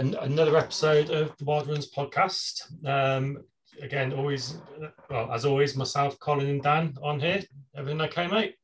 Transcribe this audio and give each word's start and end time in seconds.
And 0.00 0.14
another 0.14 0.56
episode 0.56 1.10
of 1.10 1.36
the 1.36 1.44
Wild 1.44 1.68
Runners 1.68 1.92
podcast. 1.92 2.62
Um, 2.86 3.44
again, 3.82 4.14
always, 4.14 4.56
well, 5.10 5.30
as 5.30 5.44
always, 5.44 5.76
myself, 5.76 6.18
Colin, 6.20 6.46
and 6.46 6.62
Dan 6.62 6.96
on 7.02 7.20
here. 7.20 7.42
Everything 7.76 8.00
okay, 8.00 8.26
mate? 8.26 8.54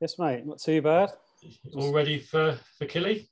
Yes, 0.00 0.16
mate. 0.16 0.46
Not 0.46 0.60
too 0.60 0.80
bad. 0.80 1.10
All 1.74 1.92
ready 1.92 2.20
for 2.20 2.56
for 2.78 2.86
Kili? 2.86 3.26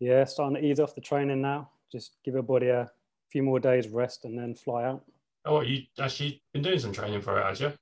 Yeah, 0.00 0.24
starting 0.24 0.62
to 0.62 0.66
ease 0.66 0.80
off 0.80 0.94
the 0.94 1.02
training 1.02 1.42
now. 1.42 1.68
Just 1.92 2.16
give 2.24 2.32
your 2.32 2.42
body 2.42 2.68
a 2.68 2.90
few 3.30 3.42
more 3.42 3.60
days 3.60 3.88
rest 3.88 4.24
and 4.24 4.38
then 4.38 4.54
fly 4.54 4.84
out. 4.84 5.04
Oh, 5.44 5.56
what, 5.56 5.66
you 5.66 5.82
actually 6.00 6.42
been 6.54 6.62
doing 6.62 6.78
some 6.78 6.94
training 6.94 7.20
for 7.20 7.38
it, 7.38 7.44
had 7.44 7.60
you? 7.60 7.72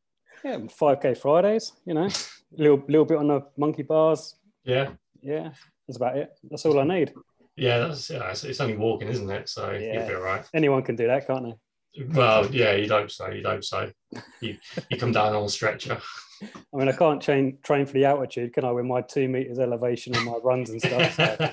Yeah, 0.45 0.57
5k 0.57 1.17
Fridays, 1.17 1.75
you 1.87 1.95
know, 1.95 2.09
little 2.59 2.83
little 2.89 3.05
bit 3.05 3.19
on 3.19 3.29
the 3.29 3.47
monkey 3.57 3.85
bars. 3.85 4.35
Yeah, 4.65 4.91
Yeah, 5.23 5.51
that's 5.87 5.97
about 5.97 6.17
it. 6.17 6.33
That's 6.51 6.67
all 6.67 6.81
I 6.81 6.83
need. 6.83 7.15
Yeah. 7.57 7.79
That's 7.79 8.11
yeah. 8.11 8.31
It's, 8.31 8.45
it's 8.45 8.61
only 8.61 8.77
walking, 8.77 9.09
isn't 9.09 9.31
it? 9.31 9.49
So 9.49 9.71
Yeah. 9.73 9.95
you'll 10.01 10.09
be 10.09 10.15
all 10.15 10.23
right. 10.23 10.45
Anyone 10.55 10.83
can 10.83 10.97
do 10.97 11.07
that, 11.07 11.27
can't 11.27 11.45
they? 11.45 12.05
Well, 12.05 12.47
yeah. 12.55 12.73
You 12.75 12.87
don't 12.87 13.11
say. 13.11 13.37
You 13.37 13.43
don't 13.43 13.65
say. 13.65 13.93
You 14.41 14.57
you 14.89 14.97
come 14.97 15.13
down 15.13 15.35
on 15.35 15.45
a 15.45 15.49
stretcher. 15.49 16.01
I 16.43 16.77
mean, 16.77 16.89
I 16.89 16.93
can't 16.93 17.21
train 17.21 17.59
train 17.63 17.85
for 17.87 17.93
the 17.93 18.05
altitude, 18.07 18.53
can 18.55 18.65
I? 18.65 18.71
With 18.71 18.87
my 18.87 19.03
two 19.03 19.29
meters 19.29 19.59
elevation 19.59 20.15
and 20.17 20.25
my 20.25 20.39
runs 20.43 20.71
and 20.71 20.81
stuff. 20.81 21.15
So 21.15 21.49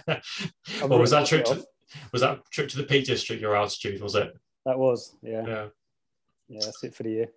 I've 0.83 0.89
was 0.89 1.11
that 1.11 1.25
trip 1.27 1.45
to 1.45 1.65
was 2.11 2.21
that 2.21 2.39
trip 2.51 2.69
to 2.69 2.77
the 2.77 2.83
Peak 2.83 3.05
District 3.05 3.41
your 3.41 3.55
altitude? 3.55 4.01
Was 4.01 4.15
it? 4.15 4.33
That 4.65 4.77
was, 4.77 5.15
yeah, 5.21 5.45
Yeah. 5.47 5.65
yeah. 6.49 6.59
That's 6.63 6.83
it 6.83 6.93
for 6.93 7.03
the 7.03 7.09
year. 7.11 7.27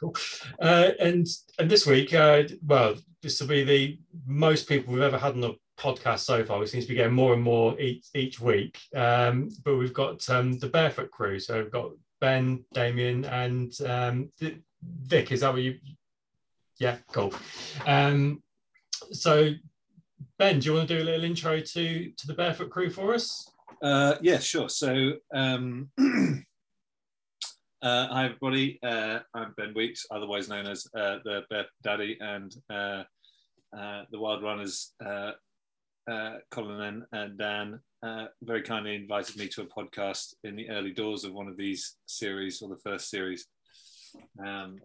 Cool. 0.00 0.14
Uh, 0.60 0.90
and 1.00 1.26
and 1.58 1.70
this 1.70 1.86
week, 1.86 2.12
uh, 2.14 2.42
well, 2.66 2.96
this 3.22 3.40
will 3.40 3.48
be 3.48 3.62
the 3.64 3.98
most 4.26 4.68
people 4.68 4.92
we've 4.92 5.02
ever 5.02 5.18
had 5.18 5.32
on 5.34 5.40
the 5.40 5.54
podcast 5.78 6.20
so 6.20 6.44
far. 6.44 6.58
We 6.58 6.66
seem 6.66 6.82
to 6.82 6.88
be 6.88 6.94
getting 6.94 7.14
more 7.14 7.34
and 7.34 7.42
more 7.42 7.78
each 7.80 8.06
each 8.14 8.40
week. 8.40 8.78
Um, 8.94 9.48
but 9.64 9.76
we've 9.76 9.94
got 9.94 10.28
um, 10.30 10.58
the 10.58 10.68
Barefoot 10.68 11.10
crew. 11.10 11.38
So 11.38 11.62
we've 11.62 11.72
got 11.72 11.90
Ben, 12.20 12.64
Damien, 12.72 13.24
and 13.24 13.72
um, 13.86 14.30
Vic. 14.82 15.32
Is 15.32 15.40
that 15.40 15.52
what 15.52 15.62
you? 15.62 15.78
Yeah, 16.78 16.96
cool. 17.12 17.32
Um, 17.86 18.42
so 19.12 19.52
Ben, 20.38 20.58
do 20.58 20.66
you 20.66 20.74
want 20.74 20.88
to 20.88 20.96
do 20.96 21.02
a 21.02 21.04
little 21.04 21.24
intro 21.24 21.60
to 21.60 22.12
to 22.16 22.26
the 22.26 22.34
Barefoot 22.34 22.70
crew 22.70 22.90
for 22.90 23.14
us? 23.14 23.48
Uh, 23.82 24.16
yeah, 24.20 24.38
sure. 24.38 24.68
So, 24.68 25.12
um, 25.34 25.90
uh, 27.82 28.08
hi 28.08 28.24
everybody. 28.24 28.78
Uh, 28.82 29.20
I'm 29.34 29.54
Ben 29.56 29.74
Weeks, 29.74 30.06
otherwise 30.10 30.48
known 30.48 30.66
as 30.66 30.86
uh, 30.96 31.18
the 31.24 31.42
Barefoot 31.50 31.70
Daddy, 31.82 32.16
and 32.20 32.54
uh, 32.70 33.04
uh, 33.76 34.04
the 34.10 34.18
Wild 34.18 34.42
Runners. 34.42 34.92
Uh, 36.10 36.36
Colin 36.50 36.80
and, 36.80 37.02
and 37.12 37.38
Dan 37.38 37.80
uh, 38.02 38.26
very 38.42 38.62
kindly 38.62 38.94
invited 38.94 39.36
me 39.36 39.48
to 39.48 39.62
a 39.62 39.66
podcast 39.66 40.34
in 40.44 40.56
the 40.56 40.68
early 40.70 40.92
doors 40.92 41.24
of 41.24 41.32
one 41.32 41.48
of 41.48 41.56
these 41.56 41.96
series, 42.06 42.60
or 42.60 42.68
the 42.68 42.80
first 42.84 43.08
series. 43.08 43.46
Um, 44.44 44.78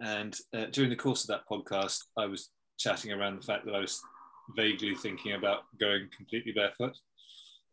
and 0.00 0.36
uh, 0.54 0.66
during 0.70 0.90
the 0.90 0.96
course 0.96 1.22
of 1.22 1.28
that 1.28 1.48
podcast, 1.50 2.00
I 2.18 2.26
was 2.26 2.50
chatting 2.78 3.12
around 3.12 3.40
the 3.40 3.46
fact 3.46 3.64
that 3.64 3.74
I 3.74 3.80
was 3.80 4.00
vaguely 4.54 4.94
thinking 4.94 5.32
about 5.32 5.62
going 5.80 6.08
completely 6.14 6.52
barefoot 6.52 6.96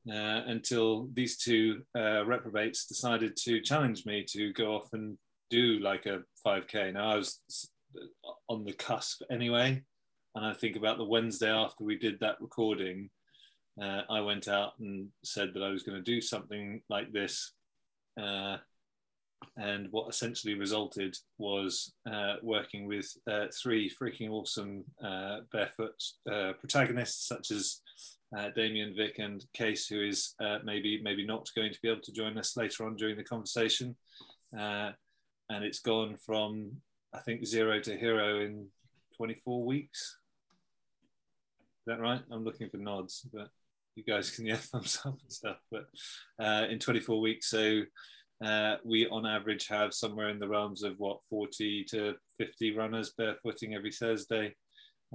uh, 0.10 0.42
until 0.48 1.10
these 1.14 1.38
two 1.38 1.84
uh, 1.98 2.26
reprobates 2.26 2.86
decided 2.86 3.36
to 3.38 3.62
challenge 3.62 4.06
me 4.06 4.26
to 4.30 4.52
go 4.54 4.76
off 4.76 4.90
and 4.94 5.18
do 5.50 5.80
like 5.80 6.06
a 6.06 6.22
5k. 6.46 6.94
Now 6.94 7.12
I 7.12 7.16
was 7.18 7.40
on 8.50 8.66
the 8.66 8.74
cusp 8.74 9.22
anyway, 9.32 9.84
and 10.36 10.46
I 10.46 10.54
think 10.54 10.76
about 10.76 10.98
the 10.98 11.06
Wednesday 11.06 11.50
after 11.50 11.84
we 11.84 11.98
did 11.98 12.20
that 12.20 12.42
recording, 12.42 13.10
uh, 13.82 14.02
I 14.10 14.22
went 14.22 14.48
out 14.48 14.74
and 14.80 15.10
said 15.24 15.52
that 15.54 15.64
I 15.64 15.70
was 15.70 15.84
going 15.84 15.98
to 15.98 16.04
do 16.04 16.22
something 16.22 16.82
like 16.90 17.12
this. 17.12 17.54
Uh, 18.22 18.58
and 19.58 19.88
what 19.92 20.10
essentially 20.10 20.54
resulted 20.54 21.16
was 21.38 21.94
uh, 22.10 22.36
working 22.42 22.88
with 22.88 23.12
uh, 23.30 23.46
three 23.62 23.92
freaking 23.92 24.30
awesome 24.30 24.86
uh, 25.04 25.40
barefoot 25.52 26.02
uh, 26.32 26.54
protagonists, 26.60 27.28
such 27.28 27.52
as 27.52 27.82
Damien, 28.56 28.96
Vic, 28.96 29.20
and 29.20 29.46
Kase, 29.54 29.86
who 29.86 30.02
is 30.02 30.34
maybe 30.64 31.00
maybe 31.04 31.24
not 31.24 31.48
going 31.56 31.72
to 31.72 31.80
be 31.84 31.90
able 31.90 32.02
to 32.02 32.12
join 32.12 32.36
us 32.38 32.58
later 32.58 32.86
on 32.86 32.96
during 32.96 33.16
the 33.16 33.24
conversation. 33.24 33.96
And 34.54 34.96
it's 35.50 35.82
gone 35.82 36.16
from 36.26 36.72
I 37.14 37.20
think 37.20 37.46
zero 37.46 37.80
to 37.82 37.96
hero 37.96 38.40
in 38.40 38.70
24 39.18 39.66
weeks. 39.66 40.18
That 41.86 42.00
right? 42.00 42.22
I'm 42.32 42.46
looking 42.46 42.70
for 42.70 42.78
nods, 42.78 43.28
but 43.34 43.50
you 43.96 44.04
guys 44.04 44.30
can 44.32 44.46
yeah 44.48 44.56
thumbs 44.56 45.00
up 45.06 45.18
and 45.22 45.32
stuff. 45.32 45.58
But 45.72 45.86
uh, 46.40 46.68
in 46.70 46.80
24 46.80 47.20
weeks, 47.20 47.50
so 47.50 47.82
uh, 48.44 48.78
we 48.84 49.08
on 49.08 49.26
average 49.26 49.68
have 49.68 49.94
somewhere 49.94 50.30
in 50.30 50.40
the 50.40 50.48
realms 50.48 50.84
of 50.84 50.96
what 50.98 51.20
40 51.30 51.86
to 51.92 52.16
50 52.38 52.76
runners 52.76 53.14
barefooting 53.20 53.76
every 53.76 53.92
Thursday 53.92 54.56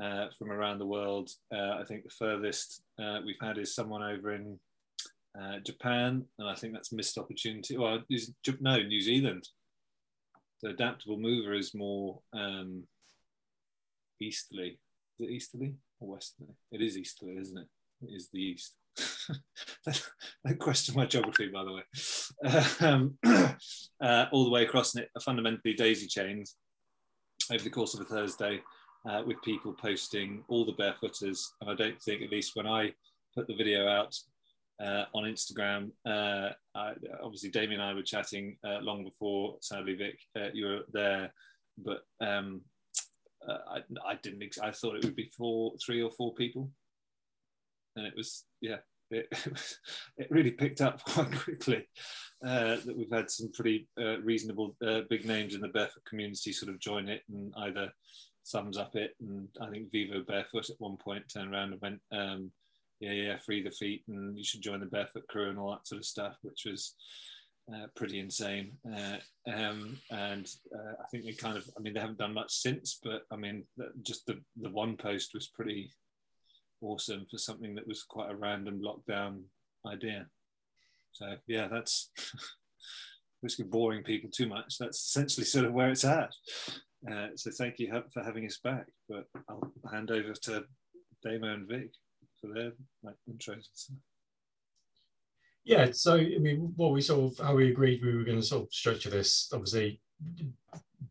uh, 0.02 0.26
from 0.38 0.50
around 0.50 0.78
the 0.78 0.86
world. 0.86 1.30
Uh, 1.54 1.78
I 1.80 1.84
think 1.86 2.04
the 2.04 2.10
furthest 2.10 2.82
uh, 3.02 3.20
we've 3.24 3.36
had 3.40 3.58
is 3.58 3.74
someone 3.74 4.02
over 4.02 4.34
in 4.34 4.58
uh, 5.40 5.58
Japan, 5.64 6.24
and 6.38 6.48
I 6.48 6.54
think 6.54 6.72
that's 6.72 6.92
missed 6.92 7.18
opportunity. 7.18 7.76
Well, 7.76 8.02
is, 8.10 8.32
no, 8.60 8.76
New 8.76 9.00
Zealand. 9.00 9.48
The 10.62 10.70
adaptable 10.70 11.18
mover 11.18 11.54
is 11.54 11.74
more 11.74 12.20
um, 12.32 12.84
easterly. 14.20 14.78
Is 15.18 15.28
it 15.28 15.30
easterly 15.30 15.74
or 16.00 16.08
westerly? 16.08 16.50
It 16.72 16.82
is 16.82 16.96
easterly, 16.96 17.36
isn't 17.38 17.58
it? 17.58 17.68
It 18.02 18.14
is 18.14 18.28
the 18.32 18.40
east. 18.40 18.76
Don't 20.46 20.58
question 20.58 20.94
my 20.94 21.06
geography, 21.06 21.48
by 21.48 21.64
the 21.64 21.72
way. 21.72 21.82
Um, 22.80 23.18
uh, 24.00 24.26
all 24.32 24.44
the 24.44 24.50
way 24.50 24.64
across, 24.64 24.94
and 24.94 25.04
it 25.04 25.22
fundamentally 25.22 25.74
daisy 25.74 26.06
chains 26.06 26.56
over 27.50 27.62
the 27.62 27.70
course 27.70 27.94
of 27.94 28.00
a 28.00 28.04
Thursday 28.04 28.60
uh, 29.08 29.22
with 29.26 29.42
people 29.42 29.72
posting 29.72 30.44
all 30.48 30.64
the 30.64 30.72
barefooters. 30.72 31.40
And 31.60 31.70
I 31.70 31.74
don't 31.74 32.00
think, 32.02 32.22
at 32.22 32.30
least 32.30 32.52
when 32.54 32.66
I 32.66 32.92
put 33.34 33.46
the 33.46 33.56
video 33.56 33.88
out 33.88 34.14
uh, 34.82 35.04
on 35.14 35.24
Instagram, 35.24 35.90
uh, 36.06 36.50
I, 36.74 36.92
obviously 37.22 37.50
Damien 37.50 37.80
and 37.80 37.90
I 37.90 37.94
were 37.94 38.02
chatting 38.02 38.56
uh, 38.64 38.78
long 38.80 39.04
before, 39.04 39.56
sadly, 39.60 39.94
Vic, 39.94 40.18
uh, 40.36 40.48
you 40.52 40.66
were 40.66 40.80
there. 40.92 41.32
But 41.78 42.02
um, 42.20 42.62
uh, 43.46 43.58
I, 43.70 43.78
I 44.06 44.14
didn't, 44.22 44.42
ex- 44.42 44.58
I 44.58 44.70
thought 44.70 44.96
it 44.96 45.04
would 45.04 45.16
be 45.16 45.30
four, 45.36 45.72
three 45.84 46.02
or 46.02 46.10
four 46.10 46.34
people. 46.34 46.70
And 47.96 48.06
it 48.06 48.14
was, 48.16 48.44
yeah, 48.60 48.76
it, 49.10 49.26
it 50.16 50.30
really 50.30 50.52
picked 50.52 50.80
up 50.80 51.02
quite 51.04 51.32
quickly. 51.32 51.86
Uh, 52.44 52.76
that 52.84 52.96
we've 52.96 53.12
had 53.12 53.30
some 53.30 53.50
pretty 53.52 53.88
uh, 54.00 54.20
reasonable 54.20 54.76
uh, 54.86 55.00
big 55.10 55.24
names 55.24 55.54
in 55.54 55.60
the 55.60 55.68
barefoot 55.68 56.04
community 56.08 56.52
sort 56.52 56.72
of 56.72 56.78
join 56.78 57.08
it 57.08 57.22
and 57.28 57.52
either 57.58 57.90
sums 58.44 58.78
up 58.78 58.94
it. 58.94 59.14
And 59.20 59.48
I 59.60 59.68
think 59.70 59.90
Vivo 59.90 60.22
Barefoot 60.22 60.70
at 60.70 60.76
one 60.80 60.96
point 60.96 61.24
turned 61.32 61.52
around 61.52 61.72
and 61.72 61.80
went, 61.80 62.00
um, 62.12 62.50
yeah, 63.00 63.12
yeah, 63.12 63.38
free 63.38 63.62
the 63.62 63.70
feet 63.70 64.02
and 64.08 64.36
you 64.36 64.44
should 64.44 64.62
join 64.62 64.80
the 64.80 64.86
barefoot 64.86 65.26
crew 65.28 65.50
and 65.50 65.58
all 65.58 65.70
that 65.72 65.86
sort 65.86 66.00
of 66.00 66.04
stuff, 66.04 66.36
which 66.42 66.62
was 66.64 66.94
uh, 67.72 67.86
pretty 67.96 68.18
insane. 68.18 68.72
Uh, 68.90 69.16
um, 69.50 69.98
and 70.10 70.50
uh, 70.74 70.92
I 71.02 71.06
think 71.10 71.24
they 71.24 71.32
kind 71.32 71.56
of, 71.56 71.68
I 71.76 71.80
mean, 71.80 71.94
they 71.94 72.00
haven't 72.00 72.18
done 72.18 72.34
much 72.34 72.52
since, 72.52 72.98
but 73.02 73.22
I 73.30 73.36
mean, 73.36 73.64
just 74.02 74.26
the, 74.26 74.40
the 74.60 74.70
one 74.70 74.96
post 74.96 75.30
was 75.34 75.48
pretty 75.48 75.90
awesome 76.80 77.26
for 77.30 77.38
something 77.38 77.74
that 77.74 77.86
was 77.86 78.02
quite 78.02 78.30
a 78.30 78.36
random 78.36 78.80
lockdown 78.80 79.42
idea. 79.86 80.26
So 81.12 81.34
yeah, 81.46 81.68
that's 81.68 82.10
risk 83.42 83.60
of 83.60 83.70
boring 83.70 84.02
people 84.02 84.30
too 84.32 84.48
much. 84.48 84.78
That's 84.78 84.98
essentially 84.98 85.44
sort 85.44 85.64
of 85.64 85.72
where 85.72 85.90
it's 85.90 86.04
at. 86.04 86.30
Uh, 87.10 87.28
so 87.36 87.50
thank 87.50 87.78
you 87.78 87.90
for 88.12 88.22
having 88.22 88.46
us 88.46 88.58
back. 88.62 88.86
But 89.08 89.24
I'll 89.48 89.72
hand 89.90 90.10
over 90.10 90.32
to 90.32 90.64
Damo 91.24 91.54
and 91.54 91.68
Vic 91.68 91.90
for 92.40 92.52
their 92.52 92.72
like 93.02 93.16
intros. 93.30 93.90
Yeah, 95.68 95.90
so 95.92 96.16
I 96.16 96.38
mean, 96.38 96.72
what 96.76 96.92
we 96.92 97.02
sort 97.02 97.30
of 97.30 97.46
how 97.46 97.54
we 97.54 97.70
agreed 97.70 98.02
we 98.02 98.16
were 98.16 98.24
going 98.24 98.40
to 98.40 98.42
sort 98.42 98.62
of 98.62 98.72
structure 98.72 99.10
this. 99.10 99.50
Obviously, 99.52 100.00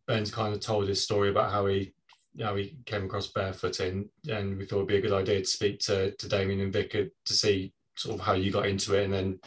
Ben's 0.08 0.32
kind 0.32 0.52
of 0.52 0.62
told 0.62 0.88
his 0.88 1.04
story 1.04 1.30
about 1.30 1.52
how 1.52 1.68
he 1.68 1.94
how 2.42 2.56
he 2.56 2.76
came 2.88 3.06
across 3.06 3.32
barefooting, 3.32 4.10
and 4.28 4.58
we 4.58 4.66
thought 4.66 4.78
it'd 4.78 4.88
be 4.88 4.98
a 4.98 5.02
good 5.02 5.14
idea 5.14 5.42
to 5.42 5.46
speak 5.46 5.80
to 5.82 6.10
to 6.10 6.28
Damien 6.28 6.62
and 6.62 6.74
Vic 6.74 6.92
to 6.92 7.34
see 7.34 7.72
sort 7.96 8.16
of 8.16 8.26
how 8.26 8.34
you 8.34 8.52
got 8.52 8.66
into 8.66 8.96
it, 8.96 9.04
and 9.06 9.14
then 9.14 9.40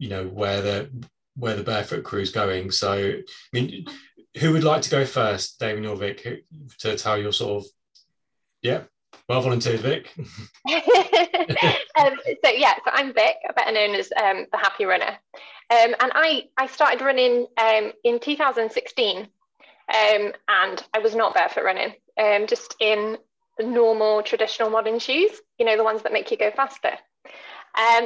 you 0.00 0.08
know 0.08 0.26
where 0.26 0.60
the 0.60 0.90
where 1.36 1.54
the 1.54 1.62
barefoot 1.62 2.02
crew 2.02 2.22
is 2.22 2.32
going. 2.32 2.72
So, 2.72 2.92
I 2.92 3.22
mean, 3.52 3.86
who 4.38 4.52
would 4.52 4.64
like 4.64 4.82
to 4.82 4.90
go 4.90 5.06
first, 5.06 5.60
Damien 5.60 5.86
or 5.86 5.94
Vic, 5.94 6.22
who, 6.22 6.38
to 6.78 6.96
tell 6.96 7.18
your 7.18 7.32
sort 7.32 7.64
of 7.64 7.70
yeah, 8.62 8.82
well 9.28 9.42
volunteered, 9.42 9.78
Vic. 9.78 10.12
um, 12.06 12.18
so 12.44 12.50
yeah, 12.50 12.74
so 12.84 12.90
I'm 12.92 13.12
Vic, 13.12 13.36
better 13.54 13.72
known 13.72 13.94
as 13.94 14.12
um, 14.12 14.46
the 14.50 14.58
Happy 14.58 14.84
Runner, 14.84 15.18
um, 15.70 15.94
and 16.00 16.12
I 16.14 16.44
I 16.56 16.66
started 16.66 17.00
running 17.00 17.46
um, 17.58 17.92
in 18.04 18.18
2016, 18.18 19.18
um, 19.18 19.26
and 19.88 20.84
I 20.94 20.98
was 21.02 21.14
not 21.14 21.34
barefoot 21.34 21.64
running, 21.64 21.94
um, 22.18 22.46
just 22.46 22.74
in 22.80 23.18
the 23.58 23.64
normal 23.64 24.22
traditional 24.22 24.70
modern 24.70 24.98
shoes, 24.98 25.30
you 25.58 25.66
know, 25.66 25.76
the 25.76 25.84
ones 25.84 26.02
that 26.02 26.12
make 26.12 26.30
you 26.30 26.36
go 26.36 26.50
faster. 26.50 26.92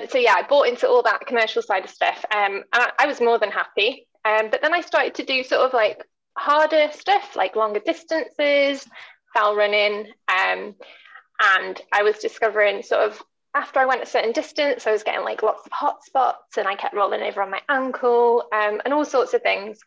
So 0.09 0.19
yeah, 0.19 0.35
I 0.37 0.45
bought 0.49 0.69
into 0.69 0.89
all 0.89 1.03
that 1.03 1.27
commercial 1.27 1.63
side 1.63 1.85
of 1.85 1.91
stuff, 1.91 2.25
and 2.31 2.65
I, 2.73 2.91
I 3.01 3.07
was 3.07 3.21
more 3.21 3.39
than 3.39 3.51
happy. 3.51 4.07
But 4.25 4.61
then 4.61 4.75
I 4.75 4.81
started 4.81 5.15
to 5.17 5.25
do 5.25 5.43
sort 5.43 5.63
of 5.63 5.73
like 5.73 6.05
harder 6.37 6.89
stuff, 6.93 7.37
like 7.37 7.57
longer 7.57 7.81
distances, 7.81 8.87
fell 9.33 9.57
running, 9.57 10.13
and 10.29 11.81
I 11.93 12.03
was 12.03 12.19
discovering 12.19 12.83
sort 12.83 13.03
of 13.03 13.23
after 13.57 13.81
I 13.81 13.87
went 13.87 14.03
a 14.03 14.07
certain 14.07 14.33
distance, 14.33 14.87
I 14.87 14.93
was 14.93 15.03
getting 15.03 15.25
like 15.25 15.43
lots 15.43 15.65
of 15.65 15.73
hot 15.73 16.05
spots, 16.05 16.59
and 16.59 16.69
I 16.69 16.75
kept 16.75 16.95
rolling 16.95 17.23
over 17.23 17.43
on 17.43 17.51
my 17.51 17.63
ankle, 17.71 18.45
um, 18.53 18.83
and 18.85 18.93
all 18.93 19.05
sorts 19.05 19.33
of 19.33 19.43
things. 19.43 19.79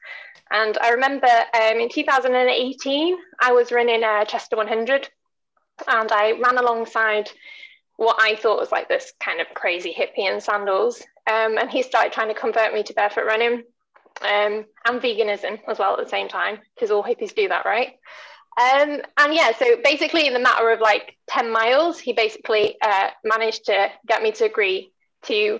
And 0.52 0.76
I 0.80 0.90
remember 0.90 1.28
um, 1.28 1.80
in 1.80 1.90
2018, 1.90 3.18
I 3.40 3.52
was 3.52 3.72
running 3.72 4.04
a 4.04 4.26
Chester 4.26 4.56
100, 4.56 5.10
and 5.88 6.12
I 6.12 6.32
ran 6.32 6.58
alongside 6.58 7.30
what 7.98 8.18
I 8.20 8.36
thought 8.36 8.60
was 8.60 8.72
like 8.72 8.90
this 8.90 9.14
kind 9.20 9.40
of 9.40 9.48
crazy 9.54 9.94
hippie 9.94 10.28
in 10.28 10.42
sandals. 10.42 11.02
Um, 11.28 11.58
and 11.60 11.70
he 11.70 11.84
started 11.84 12.12
trying 12.12 12.30
to 12.30 12.34
convert 12.40 12.74
me 12.74 12.82
to 12.84 12.94
barefoot 12.94 13.26
running 13.26 13.64
um, 14.22 14.66
and 14.86 15.02
veganism 15.02 15.60
as 15.68 15.78
well 15.78 15.94
at 15.94 16.04
the 16.04 16.10
same 16.10 16.28
time, 16.28 16.60
because 16.74 16.90
all 16.90 17.04
hippies 17.04 17.36
do 17.36 17.48
that, 17.50 17.66
right? 17.66 18.00
Um, 18.60 19.02
and 19.18 19.34
yeah, 19.34 19.52
so 19.58 19.78
basically, 19.84 20.28
in 20.28 20.34
the 20.34 20.40
matter 20.40 20.70
of 20.70 20.82
like 20.82 21.16
10 21.28 21.50
miles, 21.50 21.98
he 21.98 22.12
basically 22.12 22.76
uh, 22.82 23.10
managed 23.24 23.66
to 23.66 23.90
get 24.06 24.22
me 24.22 24.34
to 24.34 24.46
agree 24.46 24.92
to 25.24 25.60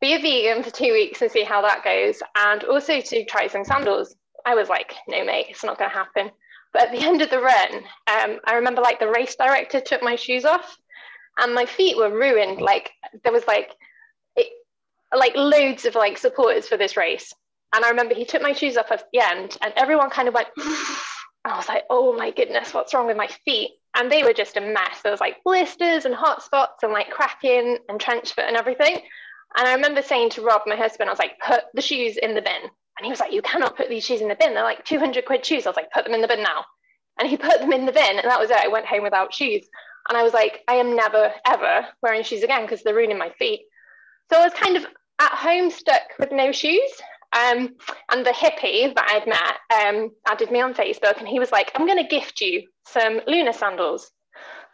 be 0.00 0.14
a 0.14 0.20
vegan 0.20 0.62
for 0.62 0.70
two 0.70 0.92
weeks 0.92 1.22
and 1.22 1.30
see 1.30 1.42
how 1.42 1.62
that 1.62 1.84
goes, 1.84 2.22
and 2.36 2.64
also 2.64 3.00
to 3.00 3.24
try 3.24 3.46
some 3.46 3.64
sandals. 3.64 4.14
I 4.44 4.54
was 4.54 4.68
like, 4.68 4.94
no, 5.08 5.24
mate, 5.24 5.46
it's 5.48 5.64
not 5.64 5.78
going 5.78 5.90
to 5.90 5.96
happen. 5.96 6.30
But 6.74 6.82
at 6.88 6.92
the 6.92 7.06
end 7.06 7.22
of 7.22 7.30
the 7.30 7.40
run, 7.40 7.76
um, 8.08 8.40
I 8.44 8.56
remember 8.56 8.82
like 8.82 9.00
the 9.00 9.08
race 9.08 9.36
director 9.36 9.80
took 9.80 10.02
my 10.02 10.16
shoes 10.16 10.44
off 10.44 10.76
and 11.38 11.54
my 11.54 11.64
feet 11.64 11.96
were 11.96 12.10
ruined. 12.10 12.60
Like 12.60 12.90
there 13.22 13.32
was 13.32 13.46
like 13.46 13.70
it, 14.36 14.52
like 15.16 15.34
loads 15.34 15.86
of 15.86 15.94
like 15.94 16.18
supporters 16.18 16.68
for 16.68 16.76
this 16.76 16.96
race. 16.96 17.32
And 17.74 17.84
I 17.84 17.90
remember 17.90 18.14
he 18.14 18.24
took 18.24 18.42
my 18.42 18.52
shoes 18.52 18.76
off 18.76 18.92
at 18.92 19.04
the 19.12 19.20
end, 19.20 19.56
and 19.62 19.72
everyone 19.76 20.10
kind 20.10 20.28
of 20.28 20.34
went. 20.34 20.48
I 21.44 21.56
was 21.56 21.68
like, 21.68 21.84
oh 21.90 22.16
my 22.16 22.30
goodness, 22.30 22.72
what's 22.72 22.94
wrong 22.94 23.06
with 23.06 23.16
my 23.16 23.28
feet? 23.44 23.72
And 23.94 24.10
they 24.10 24.22
were 24.22 24.32
just 24.32 24.56
a 24.56 24.60
mess. 24.60 25.02
There 25.02 25.12
was 25.12 25.20
like 25.20 25.44
blisters 25.44 26.04
and 26.04 26.14
hot 26.14 26.42
spots 26.42 26.82
and 26.82 26.92
like 26.92 27.10
cracking 27.10 27.78
and 27.88 28.00
trench 28.00 28.32
foot 28.32 28.46
and 28.46 28.56
everything. 28.56 29.00
And 29.56 29.68
I 29.68 29.74
remember 29.74 30.02
saying 30.02 30.30
to 30.30 30.42
Rob, 30.42 30.62
my 30.66 30.74
husband, 30.74 31.08
I 31.08 31.12
was 31.12 31.18
like, 31.18 31.38
put 31.38 31.64
the 31.74 31.82
shoes 31.82 32.16
in 32.16 32.34
the 32.34 32.42
bin. 32.42 32.62
And 32.98 33.04
he 33.04 33.10
was 33.10 33.20
like, 33.20 33.32
you 33.32 33.42
cannot 33.42 33.76
put 33.76 33.88
these 33.88 34.04
shoes 34.04 34.20
in 34.20 34.28
the 34.28 34.36
bin. 34.36 34.54
They're 34.54 34.64
like 34.64 34.84
200 34.84 35.24
quid 35.26 35.44
shoes. 35.44 35.66
I 35.66 35.70
was 35.70 35.76
like, 35.76 35.92
put 35.92 36.04
them 36.04 36.14
in 36.14 36.22
the 36.22 36.28
bin 36.28 36.42
now. 36.42 36.64
And 37.18 37.28
he 37.28 37.36
put 37.38 37.60
them 37.60 37.72
in 37.72 37.86
the 37.86 37.92
bin. 37.92 38.18
And 38.18 38.28
that 38.30 38.40
was 38.40 38.50
it. 38.50 38.56
I 38.56 38.68
went 38.68 38.86
home 38.86 39.02
without 39.02 39.34
shoes. 39.34 39.66
And 40.08 40.18
I 40.18 40.22
was 40.22 40.32
like, 40.32 40.62
I 40.68 40.74
am 40.74 40.96
never, 40.96 41.32
ever 41.46 41.86
wearing 42.02 42.22
shoes 42.22 42.42
again 42.42 42.62
because 42.62 42.82
they're 42.82 42.94
ruining 42.94 43.18
my 43.18 43.30
feet. 43.38 43.62
So 44.32 44.40
I 44.40 44.44
was 44.44 44.54
kind 44.54 44.76
of 44.76 44.86
at 45.20 45.32
home 45.32 45.70
stuck 45.70 46.02
with 46.18 46.32
no 46.32 46.52
shoes. 46.52 46.90
Um, 47.34 47.74
and 48.10 48.24
the 48.24 48.30
hippie 48.30 48.94
that 48.94 49.08
I'd 49.08 49.26
met 49.26 49.86
um, 49.86 50.10
added 50.26 50.50
me 50.50 50.60
on 50.60 50.72
Facebook 50.72 51.18
and 51.18 51.26
he 51.26 51.40
was 51.40 51.50
like, 51.50 51.72
I'm 51.74 51.86
going 51.86 52.02
to 52.02 52.08
gift 52.08 52.40
you 52.40 52.62
some 52.86 53.20
Luna 53.26 53.52
sandals. 53.52 54.10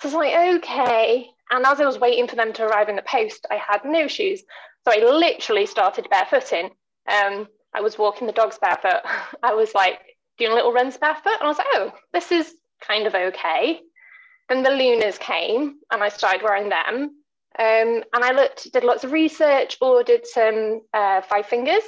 So 0.00 0.08
I 0.08 0.12
was 0.12 0.14
like, 0.14 0.56
okay. 0.56 1.26
And 1.50 1.66
as 1.66 1.80
I 1.80 1.86
was 1.86 1.98
waiting 1.98 2.28
for 2.28 2.36
them 2.36 2.52
to 2.54 2.64
arrive 2.64 2.88
in 2.88 2.96
the 2.96 3.02
post, 3.02 3.46
I 3.50 3.56
had 3.56 3.80
no 3.84 4.06
shoes. 4.08 4.42
So 4.84 4.92
I 4.92 5.02
literally 5.02 5.66
started 5.66 6.06
barefooting. 6.12 6.70
Um, 7.08 7.48
I 7.74 7.80
was 7.80 7.98
walking 7.98 8.26
the 8.26 8.32
dogs 8.32 8.58
barefoot. 8.60 9.02
I 9.42 9.54
was 9.54 9.74
like 9.74 10.00
doing 10.38 10.52
little 10.52 10.72
runs 10.72 10.98
barefoot. 10.98 11.38
And 11.40 11.44
I 11.44 11.48
was 11.48 11.58
like, 11.58 11.66
oh, 11.72 11.92
this 12.12 12.30
is 12.30 12.54
kind 12.86 13.06
of 13.06 13.14
okay. 13.14 13.80
Then 14.48 14.62
the 14.62 14.70
Lunas 14.70 15.18
came 15.18 15.76
and 15.90 16.02
I 16.02 16.08
started 16.08 16.42
wearing 16.42 16.68
them. 16.68 17.16
Um, 17.58 18.04
and 18.12 18.24
I 18.24 18.32
looked, 18.32 18.72
did 18.72 18.84
lots 18.84 19.04
of 19.04 19.12
research, 19.12 19.76
ordered 19.80 20.26
some 20.26 20.82
uh, 20.92 21.22
five 21.22 21.46
fingers. 21.46 21.82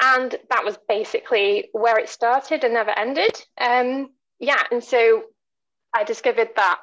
And 0.00 0.34
that 0.48 0.64
was 0.64 0.78
basically 0.88 1.68
where 1.72 1.98
it 1.98 2.08
started 2.08 2.64
and 2.64 2.74
never 2.74 2.90
ended. 2.90 3.32
Um, 3.60 4.10
yeah, 4.38 4.62
and 4.70 4.82
so 4.82 5.24
I 5.94 6.04
discovered 6.04 6.50
that 6.56 6.80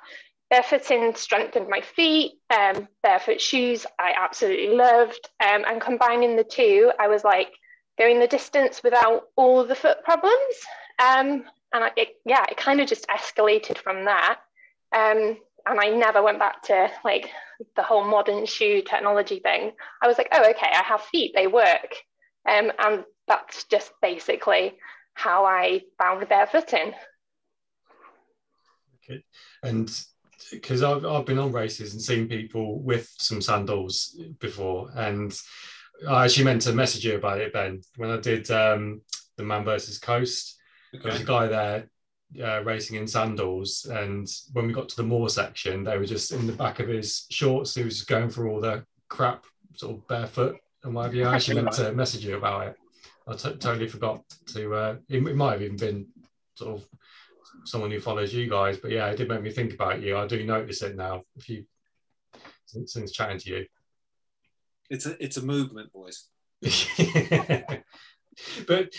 barefooting 0.53 1.17
strengthened 1.17 1.67
my 1.67 1.81
feet, 1.81 2.33
um, 2.49 2.87
barefoot 3.03 3.41
shoes 3.41 3.85
I 3.99 4.13
absolutely 4.17 4.75
loved. 4.75 5.29
Um, 5.43 5.65
and 5.67 5.81
combining 5.81 6.35
the 6.35 6.43
two, 6.43 6.91
I 6.99 7.07
was 7.07 7.23
like 7.23 7.51
going 7.97 8.19
the 8.19 8.27
distance 8.27 8.81
without 8.83 9.23
all 9.35 9.65
the 9.65 9.75
foot 9.75 10.03
problems. 10.03 10.55
Um, 10.99 11.45
and 11.73 11.83
I, 11.83 11.91
it, 11.97 12.09
yeah, 12.25 12.45
it 12.49 12.57
kind 12.57 12.79
of 12.79 12.87
just 12.87 13.07
escalated 13.07 13.77
from 13.77 14.05
that. 14.05 14.39
Um, 14.95 15.37
and 15.65 15.79
I 15.79 15.89
never 15.89 16.23
went 16.23 16.39
back 16.39 16.61
to 16.63 16.89
like 17.03 17.29
the 17.75 17.83
whole 17.83 18.05
modern 18.05 18.45
shoe 18.45 18.81
technology 18.81 19.39
thing. 19.39 19.71
I 20.01 20.07
was 20.07 20.17
like, 20.17 20.29
oh, 20.31 20.49
okay, 20.51 20.69
I 20.71 20.83
have 20.83 21.01
feet, 21.01 21.33
they 21.35 21.47
work. 21.47 21.95
Um, 22.47 22.71
and 22.79 23.03
that's 23.27 23.65
just 23.65 23.91
basically 24.01 24.73
how 25.13 25.45
I 25.45 25.81
found 25.97 26.23
barefooting. 26.27 26.93
Okay. 29.03 29.23
And 29.63 29.91
because 30.51 30.83
I've, 30.83 31.05
I've 31.05 31.25
been 31.25 31.39
on 31.39 31.51
races 31.51 31.93
and 31.93 32.01
seen 32.01 32.27
people 32.27 32.79
with 32.79 33.11
some 33.17 33.41
sandals 33.41 34.19
before, 34.39 34.91
and 34.95 35.37
I 36.07 36.25
actually 36.25 36.45
meant 36.45 36.61
to 36.63 36.73
message 36.73 37.05
you 37.05 37.15
about 37.15 37.41
it, 37.41 37.53
Ben, 37.53 37.81
when 37.97 38.11
I 38.11 38.17
did 38.17 38.49
um, 38.51 39.01
the 39.35 39.43
Man 39.43 39.65
versus 39.65 39.97
Coast. 39.97 40.57
Okay. 40.93 41.03
There 41.03 41.11
was 41.11 41.21
a 41.21 41.25
guy 41.25 41.47
there 41.47 41.89
uh, 42.41 42.63
racing 42.63 42.97
in 42.97 43.07
sandals, 43.07 43.85
and 43.89 44.27
when 44.53 44.67
we 44.67 44.73
got 44.73 44.87
to 44.89 44.95
the 44.95 45.03
moor 45.03 45.29
section, 45.29 45.83
they 45.83 45.97
were 45.97 46.05
just 46.05 46.31
in 46.31 46.47
the 46.47 46.53
back 46.53 46.79
of 46.79 46.87
his 46.87 47.25
shorts. 47.29 47.75
He 47.75 47.83
was 47.83 47.95
just 47.97 48.07
going 48.07 48.29
for 48.29 48.47
all 48.47 48.61
the 48.61 48.85
crap, 49.09 49.45
sort 49.75 49.97
of 49.97 50.07
barefoot 50.07 50.57
and 50.87 50.95
what 50.95 51.03
have 51.05 51.13
you. 51.13 51.25
I 51.25 51.35
actually 51.35 51.61
meant 51.61 51.75
to 51.75 51.91
message 51.91 52.25
you 52.25 52.37
about 52.37 52.67
it. 52.67 52.75
I 53.27 53.33
t- 53.33 53.57
totally 53.57 53.87
forgot 53.87 54.23
to. 54.53 54.73
Uh, 54.73 54.95
it, 55.09 55.17
it 55.17 55.35
might 55.35 55.51
have 55.53 55.61
even 55.61 55.77
been 55.77 56.07
sort 56.55 56.77
of 56.77 56.87
someone 57.65 57.91
who 57.91 57.99
follows 57.99 58.33
you 58.33 58.49
guys, 58.49 58.77
but 58.77 58.91
yeah, 58.91 59.07
it 59.07 59.17
did 59.17 59.27
make 59.27 59.41
me 59.41 59.51
think 59.51 59.73
about 59.73 60.01
you. 60.01 60.17
I 60.17 60.25
do 60.27 60.43
notice 60.45 60.81
it 60.81 60.95
now. 60.95 61.23
If 61.35 61.49
you 61.49 61.65
since, 62.65 62.93
since 62.93 63.11
chatting 63.11 63.39
to 63.39 63.49
you, 63.49 63.65
it's 64.89 65.05
a 65.05 65.21
it's 65.23 65.37
a 65.37 65.45
movement, 65.45 65.91
boys. 65.91 66.29
but 68.67 68.89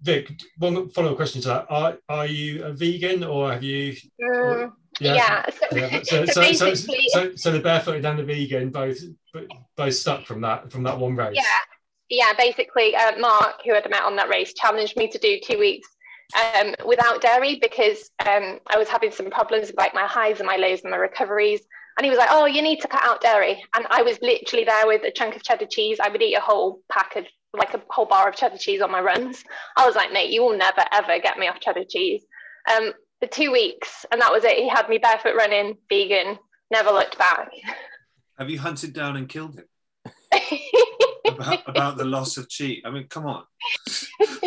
Vic, 0.00 0.32
one 0.58 0.88
follow-up 0.90 1.16
question 1.16 1.42
to 1.42 1.48
that: 1.48 1.66
Are 1.68 1.98
are 2.08 2.26
you 2.26 2.64
a 2.64 2.72
vegan 2.72 3.24
or 3.24 3.52
have 3.52 3.62
you? 3.62 3.96
Mm, 4.22 4.72
yeah. 5.00 5.14
yeah. 5.14 5.44
So, 5.50 5.76
yeah. 5.76 6.00
So, 6.04 6.26
so, 6.26 6.52
so, 6.52 6.74
so, 6.74 7.36
so, 7.36 7.52
the 7.52 7.60
barefooted 7.60 8.04
and 8.04 8.18
the 8.18 8.24
vegan 8.24 8.70
both 8.70 8.98
both 9.76 9.94
stuck 9.94 10.26
from 10.26 10.40
that 10.42 10.70
from 10.70 10.82
that 10.84 10.98
one 10.98 11.16
race. 11.16 11.34
Yeah, 11.34 11.42
yeah. 12.08 12.32
Basically, 12.36 12.94
uh, 12.94 13.18
Mark, 13.18 13.62
who 13.64 13.74
had 13.74 13.88
met 13.90 14.02
on 14.02 14.16
that 14.16 14.28
race, 14.28 14.52
challenged 14.54 14.96
me 14.96 15.08
to 15.08 15.18
do 15.18 15.38
two 15.44 15.58
weeks 15.58 15.88
um, 16.36 16.74
without 16.86 17.20
dairy 17.20 17.58
because 17.60 18.10
um, 18.26 18.58
I 18.68 18.78
was 18.78 18.88
having 18.88 19.10
some 19.10 19.30
problems 19.30 19.68
with 19.68 19.76
like 19.76 19.94
my 19.94 20.06
highs 20.06 20.38
and 20.38 20.46
my 20.46 20.56
lows 20.56 20.82
and 20.82 20.90
my 20.90 20.96
recoveries. 20.96 21.60
And 21.98 22.04
he 22.04 22.10
was 22.10 22.18
like, 22.18 22.30
"Oh, 22.30 22.46
you 22.46 22.62
need 22.62 22.80
to 22.80 22.88
cut 22.88 23.04
out 23.04 23.20
dairy." 23.20 23.62
And 23.74 23.86
I 23.90 24.02
was 24.02 24.18
literally 24.22 24.64
there 24.64 24.86
with 24.86 25.02
a 25.04 25.10
chunk 25.10 25.36
of 25.36 25.42
cheddar 25.42 25.66
cheese. 25.66 25.98
I 26.00 26.08
would 26.08 26.22
eat 26.22 26.34
a 26.34 26.40
whole 26.40 26.80
pack 26.90 27.16
of 27.16 27.26
like 27.54 27.74
a 27.74 27.82
whole 27.90 28.06
bar 28.06 28.28
of 28.28 28.36
cheddar 28.36 28.56
cheese 28.56 28.80
on 28.80 28.90
my 28.90 29.00
runs. 29.00 29.44
I 29.76 29.86
was 29.86 29.94
like, 29.94 30.10
mate, 30.10 30.30
you 30.30 30.42
will 30.42 30.56
never 30.56 30.84
ever 30.90 31.18
get 31.18 31.38
me 31.38 31.48
off 31.48 31.60
cheddar 31.60 31.84
cheese. 31.88 32.24
Um, 32.74 32.92
for 33.20 33.28
two 33.28 33.52
weeks, 33.52 34.04
and 34.10 34.20
that 34.20 34.32
was 34.32 34.44
it. 34.44 34.56
He 34.56 34.68
had 34.68 34.88
me 34.88 34.98
barefoot 34.98 35.36
running, 35.36 35.76
vegan, 35.88 36.38
never 36.70 36.90
looked 36.90 37.18
back. 37.18 37.50
Have 38.38 38.50
you 38.50 38.58
hunted 38.58 38.92
down 38.92 39.16
and 39.16 39.28
killed 39.28 39.56
him? 39.56 39.64
about, 41.28 41.62
about 41.66 41.96
the 41.96 42.04
loss 42.04 42.36
of 42.36 42.48
cheese. 42.48 42.82
I 42.84 42.90
mean, 42.90 43.06
come 43.08 43.26
on. 43.26 43.44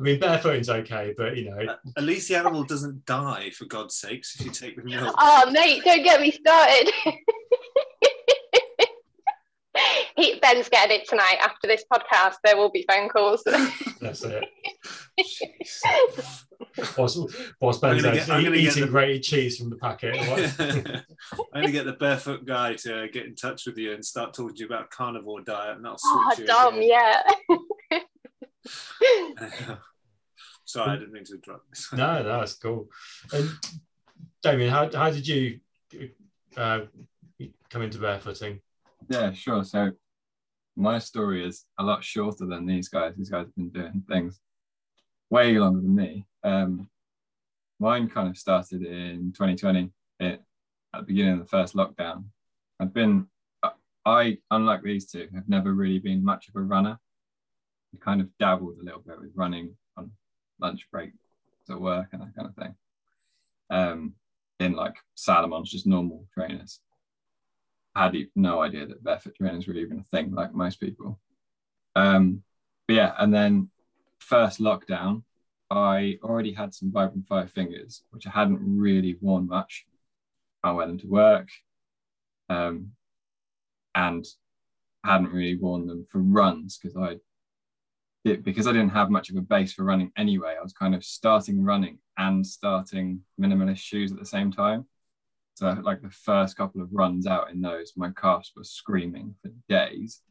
I 0.00 0.02
mean, 0.02 0.18
barefooting's 0.18 0.70
okay, 0.70 1.14
but 1.16 1.36
you 1.36 1.50
know. 1.50 1.76
At 1.96 2.02
least 2.02 2.28
the 2.28 2.36
animal 2.36 2.64
doesn't 2.64 3.04
die, 3.04 3.50
for 3.50 3.66
God's 3.66 3.96
sakes, 3.96 4.38
if 4.38 4.46
you 4.46 4.50
take 4.50 4.76
the 4.76 4.82
milk. 4.82 5.14
Oh, 5.18 5.50
mate, 5.50 5.82
don't 5.84 6.02
get 6.02 6.20
me 6.20 6.30
started. 6.30 6.90
he, 10.16 10.38
Ben's 10.40 10.68
getting 10.68 11.00
it 11.00 11.08
tonight. 11.08 11.38
After 11.40 11.66
this 11.66 11.84
podcast, 11.92 12.36
there 12.44 12.56
will 12.56 12.70
be 12.70 12.84
phone 12.90 13.08
calls. 13.08 13.42
That's 14.00 14.24
it. 14.24 14.44
whilst, 16.96 17.18
whilst 17.60 17.80
Ben's 17.80 18.02
get, 18.02 18.28
eating, 18.28 18.54
eating 18.54 18.82
the, 18.82 18.88
grated 18.88 19.22
cheese 19.22 19.58
from 19.58 19.70
the 19.70 19.76
packet. 19.76 20.16
I'm 20.20 21.02
going 21.52 21.66
to 21.66 21.72
get 21.72 21.86
the 21.86 21.96
barefoot 21.98 22.44
guy 22.44 22.74
to 22.74 23.08
get 23.08 23.26
in 23.26 23.34
touch 23.34 23.66
with 23.66 23.78
you 23.78 23.92
and 23.92 24.04
start 24.04 24.34
talking 24.34 24.56
to 24.56 24.60
you 24.60 24.66
about 24.66 24.90
carnivore 24.90 25.40
diet, 25.40 25.76
and 25.76 25.84
that'll 25.84 25.98
oh, 26.04 26.34
dumb, 26.46 26.80
yeah. 26.80 27.22
Sorry, 30.64 30.90
I 30.90 30.96
didn't 30.96 31.12
mean 31.12 31.24
to 31.24 31.34
interrupt. 31.34 31.64
no, 31.92 32.22
no, 32.22 32.40
that's 32.40 32.54
cool. 32.54 32.88
And 33.32 33.50
Damien, 34.42 34.70
how, 34.70 34.90
how 34.92 35.10
did 35.10 35.26
you 35.26 35.60
uh, 36.56 36.80
come 37.70 37.82
into 37.82 37.98
barefooting? 37.98 38.60
Yeah, 39.10 39.32
sure. 39.32 39.64
So 39.64 39.90
my 40.76 41.00
story 41.00 41.44
is 41.44 41.64
a 41.78 41.82
lot 41.82 42.04
shorter 42.04 42.46
than 42.46 42.64
these 42.64 42.88
guys. 42.88 43.14
These 43.16 43.30
guys 43.30 43.46
have 43.46 43.56
been 43.56 43.70
doing 43.70 44.04
things 44.08 44.40
way 45.30 45.58
longer 45.58 45.80
than 45.80 45.94
me. 45.96 46.26
Um, 46.44 46.88
mine 47.80 48.08
kind 48.08 48.28
of 48.28 48.38
started 48.38 48.82
in 48.82 49.32
2020 49.32 49.90
it, 50.20 50.40
at 50.94 51.00
the 51.00 51.02
beginning 51.02 51.34
of 51.34 51.38
the 51.40 51.46
first 51.46 51.74
lockdown. 51.74 52.26
I've 52.78 52.94
been, 52.94 53.26
I, 54.06 54.38
unlike 54.52 54.82
these 54.84 55.10
two, 55.10 55.28
have 55.34 55.48
never 55.48 55.74
really 55.74 55.98
been 55.98 56.24
much 56.24 56.48
of 56.48 56.54
a 56.54 56.60
runner. 56.60 56.96
I 57.92 57.98
kind 57.98 58.20
of 58.20 58.28
dabbled 58.38 58.76
a 58.80 58.84
little 58.84 59.02
bit 59.04 59.18
with 59.18 59.32
running 59.34 59.74
on 59.96 60.12
lunch 60.60 60.86
break 60.92 61.10
at 61.68 61.80
work 61.80 62.08
and 62.12 62.22
that 62.22 62.34
kind 62.36 62.48
of 62.48 62.54
thing. 62.54 62.74
Um, 63.70 64.14
in 64.60 64.74
like 64.74 64.94
Salomon's, 65.16 65.70
just 65.70 65.86
normal 65.86 66.26
trainers. 66.32 66.80
Had 67.96 68.14
no 68.36 68.62
idea 68.62 68.86
that 68.86 69.02
barefoot 69.02 69.34
trainers 69.34 69.66
were 69.66 69.74
even 69.74 70.00
a 70.00 70.04
thing, 70.04 70.32
like 70.32 70.54
most 70.54 70.80
people. 70.80 71.18
Um, 71.96 72.42
but 72.86 72.94
yeah, 72.94 73.14
and 73.18 73.34
then 73.34 73.70
first 74.18 74.60
lockdown, 74.60 75.22
I 75.70 76.18
already 76.22 76.52
had 76.52 76.74
some 76.74 76.90
Vibram 76.90 77.26
Five 77.26 77.50
Fingers, 77.50 78.02
which 78.10 78.26
I 78.26 78.30
hadn't 78.30 78.60
really 78.60 79.16
worn 79.20 79.46
much. 79.46 79.86
I 80.62 80.72
wear 80.72 80.86
them 80.86 80.98
to 80.98 81.06
work 81.06 81.48
um, 82.48 82.92
and 83.94 84.24
hadn't 85.04 85.32
really 85.32 85.56
worn 85.56 85.86
them 85.86 86.06
for 86.10 86.18
runs 86.18 86.78
because 86.78 86.96
I 86.96 87.16
it, 88.24 88.44
because 88.44 88.66
I 88.66 88.72
didn't 88.72 88.90
have 88.90 89.08
much 89.08 89.30
of 89.30 89.36
a 89.36 89.40
base 89.40 89.72
for 89.72 89.84
running 89.84 90.12
anyway. 90.16 90.54
I 90.58 90.62
was 90.62 90.74
kind 90.74 90.94
of 90.94 91.02
starting 91.04 91.64
running 91.64 91.98
and 92.18 92.46
starting 92.46 93.20
minimalist 93.40 93.78
shoes 93.78 94.12
at 94.12 94.18
the 94.18 94.26
same 94.26 94.52
time. 94.52 94.84
Like 95.60 96.02
the 96.02 96.10
first 96.10 96.56
couple 96.56 96.80
of 96.80 96.88
runs 96.92 97.26
out 97.26 97.50
in 97.50 97.60
those, 97.60 97.92
my 97.96 98.10
calves 98.10 98.52
were 98.56 98.64
screaming 98.64 99.34
for 99.42 99.50
days. 99.68 100.22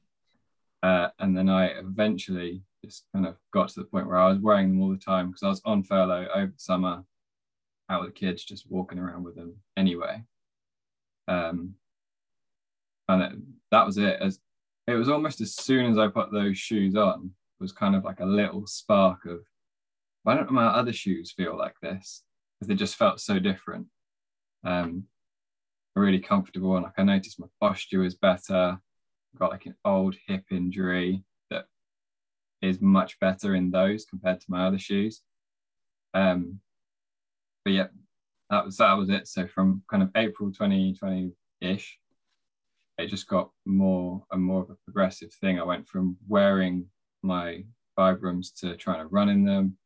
Uh, 0.81 1.09
and 1.19 1.37
then 1.37 1.49
I 1.49 1.67
eventually 1.67 2.63
just 2.83 3.05
kind 3.13 3.25
of 3.27 3.35
got 3.51 3.69
to 3.69 3.81
the 3.81 3.85
point 3.85 4.07
where 4.07 4.17
I 4.17 4.29
was 4.29 4.39
wearing 4.39 4.69
them 4.69 4.81
all 4.81 4.89
the 4.89 4.97
time 4.97 5.27
because 5.27 5.43
I 5.43 5.49
was 5.49 5.61
on 5.65 5.83
furlough 5.83 6.27
over 6.33 6.53
summer, 6.55 7.03
out 7.89 8.01
with 8.01 8.13
the 8.13 8.19
kids, 8.19 8.43
just 8.43 8.69
walking 8.69 8.99
around 8.99 9.23
with 9.23 9.35
them 9.35 9.55
anyway. 9.75 10.23
Um, 11.27 11.75
and 13.07 13.21
it, 13.21 13.31
that 13.71 13.85
was 13.85 13.97
it. 13.97 14.17
As 14.21 14.39
it 14.87 14.95
was 14.95 15.09
almost 15.09 15.41
as 15.41 15.55
soon 15.55 15.91
as 15.91 15.97
I 15.97 16.07
put 16.07 16.31
those 16.31 16.57
shoes 16.57 16.95
on, 16.95 17.31
was 17.59 17.71
kind 17.71 17.95
of 17.95 18.03
like 18.03 18.21
a 18.21 18.25
little 18.25 18.65
spark 18.65 19.25
of 19.25 19.41
why 20.23 20.35
don't 20.35 20.51
my 20.51 20.65
other 20.65 20.93
shoes 20.93 21.31
feel 21.31 21.57
like 21.57 21.75
this? 21.81 22.23
Because 22.59 22.67
they 22.67 22.75
just 22.75 22.95
felt 22.95 23.19
so 23.19 23.39
different. 23.39 23.87
Um, 24.63 25.03
really 25.95 26.19
comfortable, 26.19 26.75
and 26.75 26.83
like 26.83 26.97
I 26.97 27.03
noticed 27.03 27.39
my 27.39 27.47
posture 27.59 27.99
was 27.99 28.15
better. 28.15 28.79
Got 29.37 29.51
like 29.51 29.65
an 29.65 29.75
old 29.85 30.15
hip 30.27 30.45
injury 30.51 31.23
that 31.49 31.65
is 32.61 32.81
much 32.81 33.19
better 33.19 33.55
in 33.55 33.71
those 33.71 34.05
compared 34.05 34.39
to 34.41 34.45
my 34.49 34.65
other 34.65 34.79
shoes. 34.79 35.21
Um, 36.13 36.59
but 37.63 37.73
yeah, 37.73 37.87
that 38.49 38.65
was 38.65 38.77
that 38.77 38.93
was 38.93 39.09
it. 39.09 39.27
So 39.27 39.47
from 39.47 39.83
kind 39.89 40.03
of 40.03 40.09
April 40.15 40.51
2020 40.51 41.31
ish, 41.61 41.99
it 42.97 43.07
just 43.07 43.27
got 43.27 43.51
more 43.65 44.23
and 44.31 44.41
more 44.41 44.63
of 44.63 44.69
a 44.69 44.75
progressive 44.85 45.33
thing. 45.33 45.59
I 45.59 45.63
went 45.63 45.87
from 45.87 46.17
wearing 46.27 46.87
my 47.21 47.63
Vibrams 47.97 48.53
to 48.59 48.75
trying 48.75 48.99
to 48.99 49.07
run 49.07 49.29
in 49.29 49.45
them. 49.45 49.77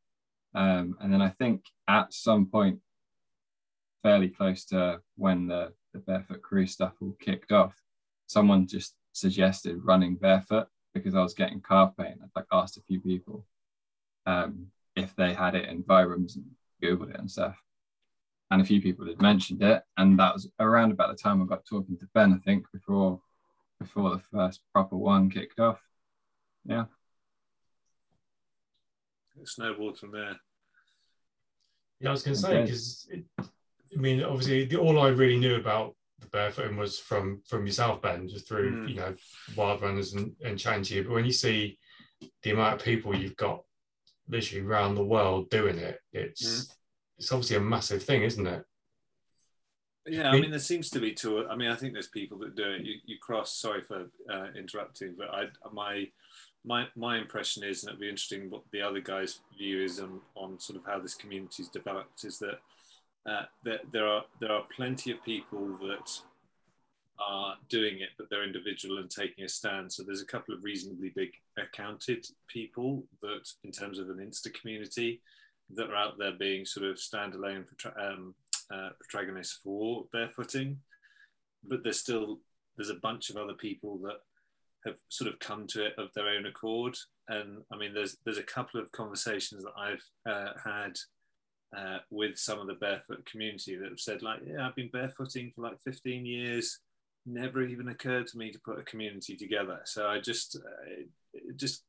Um, 0.56 0.96
and 1.02 1.12
then 1.12 1.22
I 1.22 1.30
think 1.30 1.64
at 1.88 2.14
some 2.14 2.46
point, 2.48 2.80
fairly 4.04 4.30
close 4.30 4.66
to 4.66 5.00
when 5.16 5.48
the, 5.48 5.74
the 5.94 6.00
barefoot 6.00 6.42
crew 6.42 6.66
stuff 6.66 6.94
all 7.02 7.16
kicked 7.20 7.52
off, 7.52 7.82
someone 8.28 8.68
just 8.68 8.96
suggested 9.14 9.84
running 9.84 10.16
barefoot 10.16 10.68
because 10.94 11.16
I 11.16 11.22
was 11.22 11.34
getting 11.34 11.62
calf 11.62 11.94
pain. 11.98 12.16
I 12.22 12.28
like 12.36 12.48
asked 12.52 12.78
a 12.78 12.82
few 12.82 13.00
people 13.00 13.46
um, 14.26 14.68
if 14.96 15.16
they 15.16 15.34
had 15.34 15.56
it 15.56 15.70
in 15.70 15.84
Vibrams 15.84 16.36
and 16.36 16.46
Googled 16.82 17.12
it 17.12 17.20
and 17.20 17.30
stuff. 17.30 17.58
And 18.52 18.62
a 18.62 18.66
few 18.66 18.82
people 18.82 19.08
had 19.08 19.22
mentioned 19.22 19.64
it. 19.64 19.84
And 19.98 20.20
that 20.20 20.34
was 20.34 20.50
around 20.60 20.92
about 20.92 21.10
the 21.10 21.22
time 21.22 21.42
I 21.42 21.46
got 21.46 21.66
talking 21.66 21.98
to 21.98 22.08
Ben, 22.14 22.34
I 22.34 22.38
think, 22.46 22.66
before 22.72 23.22
before 23.80 24.12
the 24.12 24.22
first 24.32 24.62
proper 24.72 24.96
one 24.96 25.30
kicked 25.30 25.60
off. 25.60 25.82
Yeah 26.66 26.86
it 29.40 29.48
snowballed 29.48 29.98
from 29.98 30.12
there. 30.12 30.36
Yeah, 32.00 32.10
I 32.10 32.12
was 32.12 32.24
going 32.24 32.36
to 32.36 32.42
say 32.42 32.62
because 32.62 33.08
I 33.96 34.00
mean, 34.00 34.24
obviously, 34.24 34.66
the, 34.66 34.78
all 34.78 35.00
I 35.00 35.10
really 35.10 35.38
knew 35.38 35.56
about 35.56 35.96
the 36.20 36.28
barefooting 36.28 36.78
was 36.78 37.00
from 37.00 37.42
from 37.48 37.66
yourself, 37.66 38.02
Ben, 38.02 38.28
just 38.28 38.48
through 38.48 38.72
mm. 38.72 38.90
you 38.90 38.96
know 38.96 39.16
wild 39.56 39.82
runners 39.82 40.14
and 40.14 40.34
and 40.44 40.90
you. 40.90 41.04
But 41.04 41.14
when 41.14 41.26
you 41.26 41.34
see 41.34 41.78
the 42.42 42.52
amount 42.52 42.76
of 42.76 42.86
people 42.86 43.16
you've 43.16 43.36
got 43.36 43.64
literally 44.28 44.66
around 44.66 44.96
the 44.96 45.04
world 45.04 45.50
doing 45.50 45.78
it, 45.78 46.00
it's 46.12 46.66
mm. 46.66 46.76
it's 47.18 47.32
obviously 47.32 47.58
a 47.58 47.62
massive 47.62 48.04
thing, 48.04 48.24
isn't 48.24 48.48
it? 48.48 48.64
Yeah, 50.06 50.32
I 50.32 50.40
mean, 50.40 50.52
there 50.52 50.60
seems 50.60 50.90
to 50.90 51.00
be 51.00 51.14
two. 51.14 51.48
I 51.48 51.56
mean, 51.56 51.72
I 51.72 51.76
think 51.76 51.94
there's 51.94 52.10
people 52.10 52.38
that 52.40 52.58
do 52.58 52.72
it. 52.72 52.82
You, 52.82 52.96
you 53.06 53.18
cross. 53.22 53.56
Sorry 53.56 53.82
for 53.82 54.10
uh, 54.30 54.48
interrupting, 54.58 55.16
but 55.18 55.30
I 55.30 55.46
my 55.72 56.08
my 56.66 56.88
my 56.96 57.18
impression 57.18 57.64
is, 57.64 57.84
and 57.84 57.90
it'd 57.90 58.02
be 58.02 58.10
interesting 58.10 58.50
what 58.50 58.64
the 58.72 58.82
other 58.82 59.00
guys' 59.00 59.40
view 59.58 59.82
is 59.82 60.02
on, 60.02 60.20
on 60.36 60.60
sort 60.60 60.80
of 60.80 60.86
how 60.86 61.00
this 61.00 61.16
community's 61.16 61.70
developed, 61.70 62.26
is 62.26 62.38
that 62.40 62.60
uh, 63.26 63.44
there 63.64 64.08
are 64.08 64.24
there 64.40 64.52
are 64.52 64.64
plenty 64.76 65.12
of 65.12 65.24
people 65.24 65.78
that 65.82 66.10
are 67.20 67.56
doing 67.70 68.00
it, 68.00 68.10
but 68.18 68.30
they're 68.30 68.44
individual 68.44 68.98
and 68.98 69.10
taking 69.10 69.46
a 69.46 69.50
stand. 69.50 69.92
So 69.92 70.04
there's 70.04 70.22
a 70.22 70.26
couple 70.26 70.54
of 70.54 70.64
reasonably 70.64 71.12
big 71.16 71.30
accounted 71.58 72.26
people 72.48 73.04
that, 73.22 73.48
in 73.64 73.72
terms 73.72 74.00
of 74.00 74.10
an 74.10 74.18
Insta 74.18 74.54
community, 74.54 75.22
that 75.76 75.90
are 75.90 75.96
out 75.96 76.18
there 76.18 76.34
being 76.34 76.66
sort 76.66 76.86
of 76.86 76.98
standalone 76.98 77.66
um, 78.00 78.36
uh, 78.74 78.90
protagonists 79.00 79.60
for 79.64 80.06
barefooting. 80.14 80.78
But 81.64 81.84
there's 81.84 82.00
still 82.00 82.40
there's 82.76 82.90
a 82.90 82.96
bunch 82.96 83.30
of 83.30 83.38
other 83.38 83.54
people 83.54 84.00
that 84.00 84.18
have 84.86 84.96
sort 85.08 85.32
of 85.32 85.40
come 85.40 85.66
to 85.68 85.86
it 85.86 85.94
of 85.98 86.10
their 86.14 86.28
own 86.28 86.46
accord. 86.46 86.98
And 87.30 87.64
I 87.72 87.78
mean, 87.78 87.94
there's 87.94 88.18
there's 88.26 88.38
a 88.38 88.44
couple 88.44 88.82
of 88.82 88.92
conversations 88.92 89.64
that 89.64 89.74
I've 89.78 90.04
uh, 90.30 90.54
had 90.64 90.98
uh, 91.76 92.00
with 92.10 92.38
some 92.38 92.60
of 92.60 92.68
the 92.68 92.74
barefoot 92.74 93.26
community 93.26 93.76
that 93.76 93.90
have 93.90 94.00
said 94.00 94.22
like, 94.22 94.40
yeah, 94.46 94.68
I've 94.68 94.76
been 94.76 94.90
barefooting 94.90 95.54
for 95.54 95.62
like 95.62 95.82
15 95.84 96.26
years. 96.26 96.80
Never 97.26 97.64
even 97.64 97.88
occurred 97.88 98.28
to 98.28 98.38
me 98.38 98.52
to 98.52 98.60
put 98.60 98.80
a 98.80 98.84
community 98.84 99.36
together. 99.36 99.80
So 99.86 100.08
I 100.08 100.20
just 100.20 100.58
uh, 100.58 101.04
just 101.56 101.84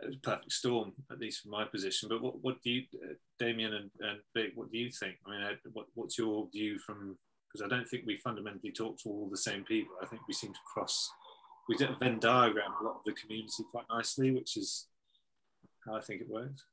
it 0.00 0.06
was 0.06 0.16
a 0.16 0.20
perfect 0.20 0.52
storm, 0.52 0.92
at 1.10 1.18
least 1.18 1.42
from 1.42 1.50
my 1.50 1.64
position. 1.64 2.08
But 2.08 2.22
what, 2.22 2.40
what 2.42 2.62
do 2.62 2.70
you, 2.70 2.82
uh, 3.02 3.14
Damien 3.38 3.74
and, 3.74 3.90
and 4.00 4.20
Vic, 4.34 4.52
what 4.54 4.70
do 4.70 4.78
you 4.78 4.90
think? 4.90 5.16
I 5.26 5.30
mean, 5.30 5.58
what, 5.72 5.86
what's 5.94 6.16
your 6.16 6.48
view 6.52 6.78
from, 6.78 7.18
because 7.52 7.64
I 7.64 7.68
don't 7.68 7.88
think 7.88 8.04
we 8.06 8.16
fundamentally 8.18 8.70
talk 8.70 8.98
to 9.00 9.08
all 9.08 9.28
the 9.28 9.36
same 9.36 9.64
people. 9.64 9.96
I 10.00 10.06
think 10.06 10.22
we 10.28 10.34
seem 10.34 10.52
to 10.52 10.58
cross 10.72 11.10
we 11.68 11.76
Venn 11.76 12.18
diagram 12.18 12.72
a 12.80 12.84
lot 12.84 12.96
of 12.96 13.04
the 13.04 13.12
community 13.12 13.62
quite 13.70 13.84
nicely, 13.90 14.30
which 14.30 14.56
is 14.56 14.86
how 15.86 15.96
I 15.96 16.00
think 16.00 16.22
it 16.22 16.28
works. 16.28 16.64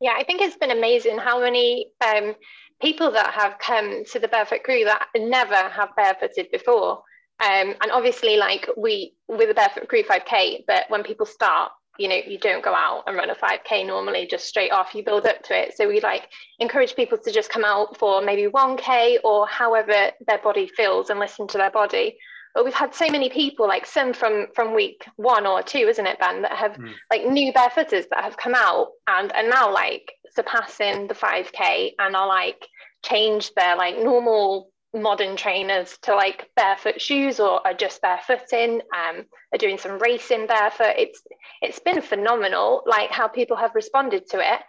Yeah, 0.00 0.14
I 0.16 0.24
think 0.24 0.40
it's 0.40 0.56
been 0.56 0.70
amazing 0.70 1.18
how 1.18 1.40
many 1.40 1.92
um, 2.04 2.34
people 2.80 3.10
that 3.12 3.34
have 3.34 3.58
come 3.58 4.04
to 4.12 4.18
the 4.18 4.28
Barefoot 4.28 4.62
Crew 4.64 4.84
that 4.84 5.08
never 5.14 5.54
have 5.54 5.94
barefooted 5.94 6.50
before. 6.50 7.02
Um, 7.38 7.74
and 7.80 7.90
obviously, 7.92 8.36
like 8.36 8.68
we 8.76 9.14
with 9.28 9.48
the 9.48 9.54
Barefoot 9.54 9.88
Crew 9.88 10.02
5K, 10.02 10.64
but 10.66 10.84
when 10.88 11.02
people 11.02 11.26
start, 11.26 11.72
you 11.98 12.08
know, 12.08 12.16
you 12.26 12.38
don't 12.38 12.64
go 12.64 12.74
out 12.74 13.04
and 13.06 13.16
run 13.16 13.30
a 13.30 13.34
5K 13.34 13.86
normally 13.86 14.26
just 14.26 14.46
straight 14.46 14.72
off, 14.72 14.94
you 14.94 15.04
build 15.04 15.26
up 15.26 15.42
to 15.44 15.58
it. 15.58 15.76
So 15.76 15.86
we 15.86 16.00
like 16.00 16.28
encourage 16.58 16.96
people 16.96 17.18
to 17.18 17.30
just 17.32 17.50
come 17.50 17.64
out 17.64 17.98
for 17.98 18.22
maybe 18.22 18.50
1K 18.50 19.18
or 19.22 19.46
however 19.46 20.12
their 20.26 20.38
body 20.42 20.66
feels 20.66 21.10
and 21.10 21.20
listen 21.20 21.46
to 21.48 21.58
their 21.58 21.70
body 21.70 22.16
but 22.54 22.64
we've 22.64 22.74
had 22.74 22.94
so 22.94 23.08
many 23.08 23.28
people 23.28 23.66
like 23.66 23.86
some 23.86 24.12
from 24.12 24.46
from 24.54 24.74
week 24.74 25.04
one 25.16 25.46
or 25.46 25.62
two 25.62 25.78
isn't 25.78 26.06
it 26.06 26.18
ben 26.18 26.42
that 26.42 26.52
have 26.52 26.72
mm. 26.72 26.92
like 27.10 27.26
new 27.26 27.52
barefooters 27.52 28.08
that 28.10 28.24
have 28.24 28.36
come 28.36 28.54
out 28.54 28.88
and 29.06 29.32
are 29.32 29.48
now 29.48 29.72
like 29.72 30.12
surpassing 30.34 31.06
the 31.08 31.14
5k 31.14 31.92
and 31.98 32.16
are 32.16 32.28
like 32.28 32.66
changed 33.02 33.52
their 33.56 33.76
like 33.76 33.98
normal 33.98 34.70
modern 34.92 35.36
trainers 35.36 35.98
to 36.02 36.14
like 36.14 36.48
barefoot 36.56 37.00
shoes 37.00 37.38
or 37.38 37.64
are 37.64 37.74
just 37.74 38.02
barefooting 38.02 38.80
um 38.94 39.24
are 39.52 39.58
doing 39.58 39.78
some 39.78 39.98
racing 39.98 40.46
barefoot 40.46 40.94
it's 40.98 41.22
it's 41.62 41.78
been 41.78 42.02
phenomenal 42.02 42.82
like 42.86 43.10
how 43.10 43.28
people 43.28 43.56
have 43.56 43.74
responded 43.74 44.28
to 44.28 44.38
it 44.38 44.60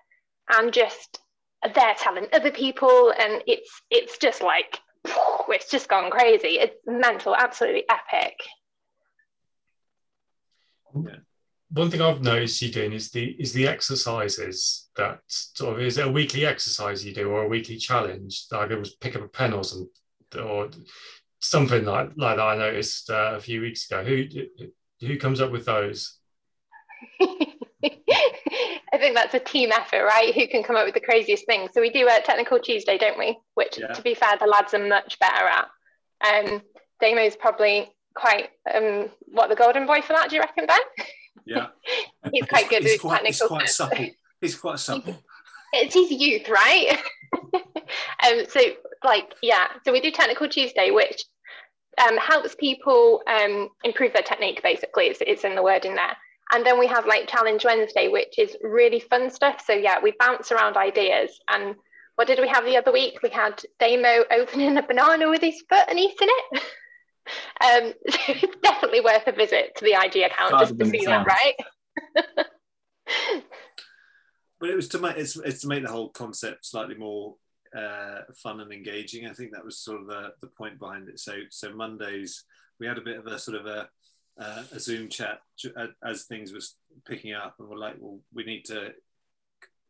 and 0.50 0.72
just 0.72 1.20
they're 1.74 1.96
telling 1.98 2.28
other 2.34 2.52
people 2.52 3.12
and 3.20 3.44
it's 3.48 3.82
it's 3.90 4.18
just 4.20 4.42
like 4.42 4.80
it's 5.06 5.70
just 5.70 5.90
gone 5.90 6.10
crazy. 6.10 6.60
It's 6.60 6.76
mental, 6.86 7.36
absolutely 7.36 7.86
epic. 7.90 8.36
Yeah. 10.96 11.18
One 11.74 11.90
thing 11.90 12.02
I've 12.02 12.22
noticed 12.22 12.62
you 12.62 12.72
doing 12.72 12.92
is 12.92 13.12
the 13.12 13.24
is 13.40 13.54
the 13.54 13.68
exercises 13.68 14.90
that 14.98 15.22
sort 15.28 15.76
of 15.76 15.82
is 15.82 15.98
it 15.98 16.08
a 16.08 16.12
weekly 16.12 16.46
exercise 16.46 17.06
you 17.06 17.14
do 17.14 17.30
or 17.30 17.44
a 17.44 17.48
weekly 17.48 17.78
challenge? 17.78 18.46
Like 18.52 18.72
it 18.72 18.80
was 18.80 18.96
pick 18.96 19.16
up 19.16 19.22
a 19.22 19.28
pen 19.28 19.54
or 19.54 19.64
some 19.64 19.90
or 20.38 20.70
something 21.40 21.86
like 21.86 22.12
like 22.18 22.38
that. 22.38 22.44
I 22.44 22.58
noticed 22.58 23.10
uh, 23.10 23.34
a 23.36 23.40
few 23.40 23.62
weeks 23.62 23.90
ago. 23.90 24.04
Who 24.04 24.26
who 25.00 25.18
comes 25.18 25.40
up 25.40 25.52
with 25.52 25.66
those? 25.66 26.18
I 29.02 29.04
think 29.04 29.16
that's 29.16 29.34
a 29.34 29.40
team 29.40 29.72
effort, 29.72 30.04
right? 30.04 30.32
Who 30.36 30.48
can 30.48 30.62
come 30.62 30.76
up 30.76 30.86
with 30.86 30.94
the 30.94 31.00
craziest 31.00 31.48
thing? 31.48 31.68
So 31.74 31.82
we 31.82 31.90
do 31.90 32.08
a 32.08 32.22
technical 32.22 32.60
Tuesday, 32.60 33.00
don't 33.00 33.18
we? 33.18 33.36
Which, 33.56 33.80
yeah. 33.80 33.88
to 33.88 34.02
be 34.04 34.14
fair, 34.14 34.38
the 34.40 34.46
lads 34.46 34.76
are 34.76 34.88
much 34.88 35.18
better 35.18 35.48
at. 35.48 35.68
Um, 36.24 36.62
Damo's 37.02 37.36
probably 37.36 37.92
quite 38.14 38.50
um, 38.72 39.10
what 39.26 39.50
the 39.50 39.56
golden 39.56 39.88
boy 39.88 40.02
for 40.02 40.14
that. 40.14 40.30
Do 40.30 40.36
you 40.36 40.42
reckon, 40.42 40.68
Ben? 40.68 40.78
Yeah, 41.48 41.68
he's 42.32 42.46
quite 42.46 42.70
good 42.70 42.84
he's 42.84 42.92
with 42.92 43.02
quite, 43.02 43.26
he's 43.26 43.40
technical. 43.40 43.58
quite 43.58 43.62
terms. 43.62 43.76
supple. 43.76 44.08
He's 44.40 44.56
quite 44.56 44.80
supple. 44.80 45.18
it's 45.74 45.96
his 45.96 46.12
youth, 46.12 46.48
right? 46.48 47.00
um, 47.54 48.46
so 48.50 48.60
like 49.04 49.34
yeah, 49.42 49.66
so 49.84 49.92
we 49.92 50.00
do 50.00 50.12
technical 50.12 50.48
Tuesday, 50.48 50.92
which 50.92 51.24
um, 52.00 52.18
helps 52.18 52.54
people 52.54 53.24
um, 53.26 53.70
improve 53.84 54.14
their 54.14 54.22
technique. 54.22 54.62
Basically, 54.62 55.06
it's, 55.06 55.22
it's 55.26 55.44
in 55.44 55.56
the 55.56 55.64
word 55.64 55.86
in 55.86 55.96
there. 55.96 56.16
And 56.52 56.66
then 56.66 56.78
we 56.78 56.88
have 56.88 57.06
like 57.06 57.28
Challenge 57.28 57.64
Wednesday, 57.64 58.08
which 58.10 58.38
is 58.38 58.58
really 58.62 59.00
fun 59.00 59.30
stuff. 59.30 59.64
So 59.66 59.74
yeah, 59.74 60.00
we 60.02 60.14
bounce 60.20 60.52
around 60.52 60.76
ideas. 60.78 61.40
And 61.50 61.76
what 62.16 62.28
did 62.28 62.40
we 62.40 62.48
have 62.50 62.66
the 62.66 62.78
other 62.78 62.92
week? 62.92 63.22
We 63.24 63.30
had 63.30 63.62
Damo 63.80 64.26
opening 64.32 64.78
a 64.78 64.84
banana 64.84 65.30
with 65.30 65.42
his 65.42 65.64
foot 65.70 65.86
and 65.88 65.98
eating 65.98 66.28
it. 66.30 66.62
um, 67.64 67.94
so 68.10 68.20
it's 68.28 68.58
definitely 68.62 69.02
worth 69.02 69.28
a 69.28 69.32
visit 69.32 69.76
to 69.78 69.86
the 69.86 69.94
IG 69.94 70.24
account 70.24 70.60
just 70.60 70.78
to 70.78 70.86
see 70.86 71.06
that, 71.06 71.26
right? 71.26 71.56
But 74.60 74.70
it 74.70 74.76
was 74.76 74.90
to 74.90 75.00
make 75.00 75.18
it's, 75.18 75.36
it's 75.38 75.62
to 75.62 75.68
make 75.68 75.84
the 75.84 75.90
whole 75.90 76.10
concept 76.10 76.68
slightly 76.68 76.94
more 76.94 77.36
uh, 77.76 78.20
fun 78.36 78.60
and 78.60 78.72
engaging. 78.72 79.26
I 79.26 79.34
think 79.34 79.54
that 79.54 79.66
was 79.66 79.80
sort 79.80 80.02
of 80.02 80.06
the, 80.06 80.34
the 80.40 80.48
point 80.48 80.78
behind 80.78 81.10
it. 81.10 81.20
So 81.20 81.34
so 81.50 81.74
Mondays 81.74 82.44
we 82.80 82.86
had 82.86 83.00
a 83.00 83.02
bit 83.02 83.18
of 83.18 83.26
a 83.26 83.40
sort 83.40 83.58
of 83.60 83.66
a 83.66 83.90
uh, 84.42 84.64
a 84.72 84.80
Zoom 84.80 85.10
chat 85.10 85.40
a- 85.76 86.08
as 86.08 86.24
things 86.24 86.52
was 86.52 86.76
picking 87.08 87.34
up, 87.34 87.56
and 87.60 87.70
we're 87.70 87.78
like, 87.78 87.96
well, 88.00 88.20
we 88.34 88.44
need 88.44 88.66
to 88.66 88.90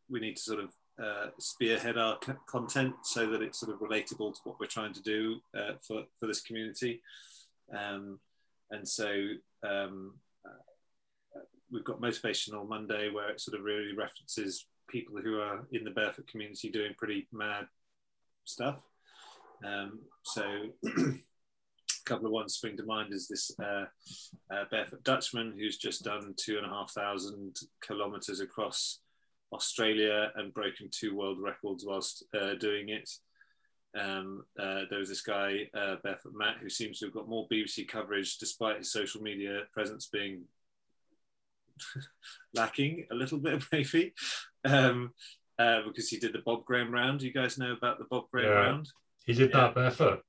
we 0.10 0.20
need 0.20 0.36
to 0.36 0.42
sort 0.42 0.60
of 0.60 0.72
uh, 1.02 1.28
spearhead 1.40 1.98
our 1.98 2.18
c- 2.24 2.34
content 2.48 2.94
so 3.04 3.28
that 3.28 3.42
it's 3.42 3.60
sort 3.60 3.74
of 3.74 3.80
relatable 3.80 4.34
to 4.34 4.40
what 4.44 4.60
we're 4.60 4.66
trying 4.66 4.94
to 4.94 5.02
do 5.02 5.40
uh, 5.58 5.74
for 5.86 6.04
for 6.20 6.28
this 6.28 6.42
community. 6.42 7.02
Um, 7.76 8.20
and 8.72 8.88
so 8.88 9.12
um, 9.64 10.14
we've 11.72 11.84
got 11.84 12.02
motivational 12.02 12.68
monday 12.68 13.10
where 13.10 13.30
it 13.30 13.42
sort 13.42 13.58
of 13.58 13.64
really 13.64 13.94
references 13.96 14.66
people 14.90 15.16
who 15.18 15.40
are 15.40 15.66
in 15.72 15.84
the 15.84 15.92
barefoot 15.92 16.28
community 16.28 16.70
doing 16.70 16.94
pretty 16.98 17.28
mad 17.32 17.66
stuff 18.44 18.80
um, 19.66 20.00
so 20.24 20.44
couple 22.12 22.26
of 22.28 22.34
ones 22.34 22.56
spring 22.56 22.76
to 22.76 22.84
mind 22.84 23.14
is 23.14 23.30
this 23.30 23.52
uh, 23.64 23.86
uh, 24.54 24.66
barefoot 24.70 25.02
dutchman 25.04 25.54
who's 25.58 25.78
just 25.78 26.04
done 26.04 26.34
two 26.36 26.58
and 26.58 26.66
a 26.66 26.70
half 26.70 26.92
thousand 26.92 27.56
kilometers 27.82 28.42
across 28.42 29.00
australia 29.54 30.30
and 30.36 30.54
broken 30.54 30.90
two 30.92 31.16
world 31.16 31.38
records 31.40 31.86
whilst 31.88 32.26
uh, 32.38 32.54
doing 32.56 32.90
it 32.90 33.10
um, 33.98 34.44
uh, 34.60 34.84
there 34.90 35.00
was 35.00 35.10
this 35.10 35.20
guy, 35.22 35.68
uh, 35.74 35.98
Barefoot 36.02 36.32
Matt, 36.34 36.60
who 36.62 36.70
seems 36.70 37.00
to 37.00 37.08
have 37.08 37.14
got 37.14 37.28
more 37.28 37.46
BBC 37.52 37.90
coverage 37.90 38.38
despite 38.38 38.78
his 38.78 38.90
social 38.90 39.22
media 39.22 39.64
presence 39.74 40.08
being 40.08 40.44
lacking 42.54 43.06
a 43.12 43.16
little 43.16 43.38
bit, 43.38 43.62
maybe, 43.74 44.14
um, 44.64 45.12
uh, 45.60 45.82
because 45.86 46.08
he 46.08 46.16
did 46.20 46.32
the 46.32 46.40
Bob 46.46 46.64
Graham 46.64 46.90
round. 46.90 47.22
You 47.22 47.34
guys 47.34 47.58
know 47.58 47.74
about 47.74 47.98
the 48.00 48.06
Bob 48.10 48.30
Graham 48.32 48.52
Yeah. 48.52 48.60
round? 48.60 48.90
He 49.26 49.34
did 49.34 49.52
that 49.52 49.76
barefoot. 49.76 50.22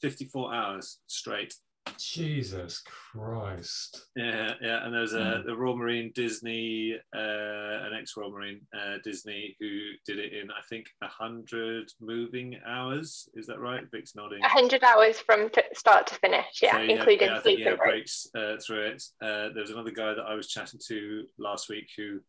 54 0.00 0.54
hours 0.54 0.98
straight. 1.06 1.54
Jesus 1.98 2.82
Christ. 2.86 4.06
Yeah, 4.14 4.52
yeah. 4.60 4.84
And 4.84 4.94
there's 4.94 5.14
a 5.14 5.42
the 5.44 5.56
Royal 5.56 5.76
Marine 5.76 6.12
Disney, 6.14 6.94
uh, 7.14 7.18
an 7.18 7.92
ex-Royal 7.98 8.30
Marine 8.30 8.60
uh, 8.76 8.98
Disney 9.02 9.56
who 9.58 9.68
did 10.06 10.18
it 10.18 10.32
in 10.34 10.50
I 10.50 10.60
think 10.68 10.86
hundred 11.02 11.90
moving 12.00 12.58
hours. 12.66 13.28
Is 13.34 13.46
that 13.46 13.58
right? 13.60 13.82
Vic's 13.90 14.14
nodding. 14.14 14.40
100 14.40 14.84
hours 14.84 15.18
from 15.20 15.48
t- 15.48 15.62
start 15.74 16.06
to 16.08 16.14
finish, 16.16 16.60
yeah, 16.62 16.72
So, 16.72 16.82
including 16.82 17.28
yeah, 17.28 17.38
I 17.38 17.40
think 17.40 17.42
sleep 17.44 17.58
he 17.58 17.64
had 17.64 17.72
and 17.72 17.78
breaks. 17.80 18.28
breaks 18.32 18.62
uh, 18.62 18.64
through 18.64 18.86
it. 18.86 19.02
Uh, 19.22 19.48
there 19.54 19.62
was 19.62 19.70
another 19.70 19.90
guy 19.90 20.14
that 20.14 20.24
I 20.28 20.34
was 20.34 20.48
chatting 20.48 20.80
to 20.88 21.24
last 21.38 21.68
week 21.68 21.88
who 21.96 22.20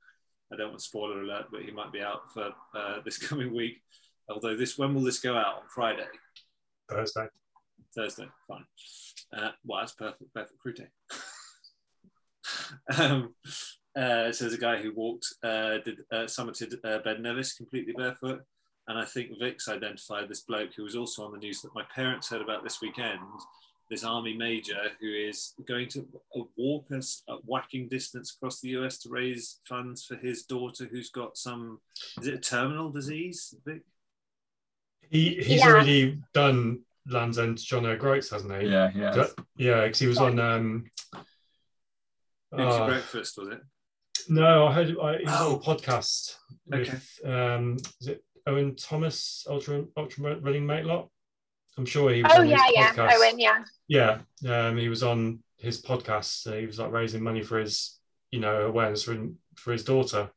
I 0.52 0.58
don't 0.58 0.70
want 0.70 0.82
spoiler 0.82 1.22
alert, 1.22 1.46
but 1.52 1.62
he 1.62 1.72
might 1.72 1.92
be 1.92 2.02
out 2.02 2.32
for 2.34 2.52
uh, 2.76 3.00
this 3.06 3.18
coming 3.18 3.54
week. 3.54 3.82
Although 4.30 4.56
this, 4.56 4.78
when 4.78 4.96
will 4.96 5.04
this 5.04 5.20
go 5.20 5.36
out 5.38 5.56
on 5.58 5.64
Friday? 5.74 6.08
Thursday. 6.90 7.28
Thursday, 7.96 8.28
fine. 8.48 8.66
Uh, 9.36 9.52
well, 9.66 9.80
that's 9.80 9.94
perfect, 9.94 10.34
perfect 10.34 10.60
crew 10.60 10.74
day. 10.74 10.88
um, 12.98 13.34
uh, 13.96 14.32
so 14.32 14.46
there's 14.46 14.54
a 14.54 14.58
guy 14.58 14.82
who 14.82 14.94
walked, 14.94 15.28
uh, 15.44 15.78
did 15.84 16.00
uh, 16.12 16.26
summited 16.26 16.76
uh, 16.84 17.00
Ben 17.00 17.22
Nevis 17.22 17.54
completely 17.54 17.94
barefoot, 17.94 18.42
and 18.88 18.98
I 18.98 19.06
think 19.06 19.32
Vic's 19.40 19.68
identified 19.68 20.30
this 20.30 20.42
bloke 20.42 20.72
who 20.76 20.84
was 20.84 20.96
also 20.96 21.26
on 21.26 21.32
the 21.32 21.38
news 21.38 21.62
that 21.62 21.76
my 21.76 21.84
parents 21.94 22.30
heard 22.30 22.42
about 22.42 22.64
this 22.64 22.82
weekend. 22.82 23.20
This 23.90 24.06
army 24.06 24.38
major 24.38 24.80
who 25.02 25.08
is 25.14 25.54
going 25.68 25.90
to 25.90 26.08
uh, 26.38 26.44
walk 26.56 26.86
us 26.94 27.24
at 27.30 27.44
whacking 27.44 27.90
distance 27.90 28.34
across 28.34 28.62
the 28.62 28.70
US 28.70 28.98
to 29.00 29.10
raise 29.10 29.60
funds 29.68 30.06
for 30.06 30.16
his 30.16 30.44
daughter 30.44 30.88
who's 30.90 31.10
got 31.10 31.36
some, 31.36 31.82
is 32.22 32.28
it 32.28 32.36
a 32.36 32.38
terminal 32.38 32.90
disease, 32.90 33.54
Vic? 33.66 33.82
He, 35.10 35.36
he's 35.36 35.60
Yeah. 35.60 35.72
already 35.72 36.20
done 36.34 36.84
Land's 37.08 37.40
End 37.40 37.58
John 37.58 37.86
O'Groats, 37.86 38.30
hasn't 38.30 38.62
he? 38.62 38.68
Yeah, 38.70 38.92
yeah. 38.96 39.12
That- 39.12 39.34
yeah, 39.58 39.84
because 39.84 40.00
he 40.00 40.08
was 40.08 40.18
on. 40.20 40.40
Um, 40.40 40.86
uh, 42.52 42.86
Breakfast, 42.88 43.38
was 43.38 43.50
it? 43.50 43.62
no, 44.30 44.68
I 44.68 44.74
heard 44.74 44.96
I, 45.02 45.18
he 45.18 45.24
was 45.26 45.34
Oh. 45.40 45.54
on 45.54 45.56
a 45.56 45.60
podcast 45.60 46.36
with 46.68 47.20
um, 47.26 47.78
is 48.02 48.08
it 48.08 48.24
Owen 48.46 48.76
Thomas, 48.76 49.46
Ultra 49.50 49.86
Ultra 49.98 50.36
Running 50.40 50.66
Matelot? 50.66 51.08
I'm 51.78 51.86
sure 51.86 52.12
he 52.12 52.22
was. 52.22 52.32
Oh 52.36 52.40
on 52.42 52.48
his 52.48 52.52
yeah, 52.52 52.68
yeah, 52.74 52.94
podcast. 52.94 53.14
Owen, 53.16 53.40
yeah. 53.40 53.64
Yeah, 53.88 54.68
um, 54.68 54.78
he 54.78 54.90
was 54.90 55.04
on 55.04 55.40
his 55.58 55.82
podcast. 55.82 56.46
Uh, 56.52 56.58
he 56.58 56.66
was 56.66 56.78
like 56.80 56.92
raising 56.92 57.24
money 57.24 57.42
for 57.42 57.60
his, 57.60 58.00
you 58.32 58.40
know, 58.42 58.66
awareness 58.68 59.04
for, 59.04 59.18
for 59.56 59.72
his 59.72 59.84
daughter. 59.86 60.30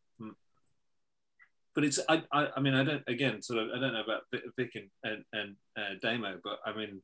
But 1.74 1.84
it's 1.84 1.98
I, 2.08 2.22
I 2.32 2.48
I 2.56 2.60
mean 2.60 2.74
I 2.74 2.84
don't 2.84 3.02
again 3.06 3.42
sort 3.42 3.60
of 3.60 3.68
I 3.74 3.80
don't 3.80 3.92
know 3.92 4.02
about 4.02 4.22
Vic 4.56 4.72
and 4.74 4.90
and, 5.02 5.24
and 5.32 5.56
uh, 5.76 5.94
Damo, 6.00 6.38
but 6.42 6.58
I 6.64 6.76
mean 6.76 7.02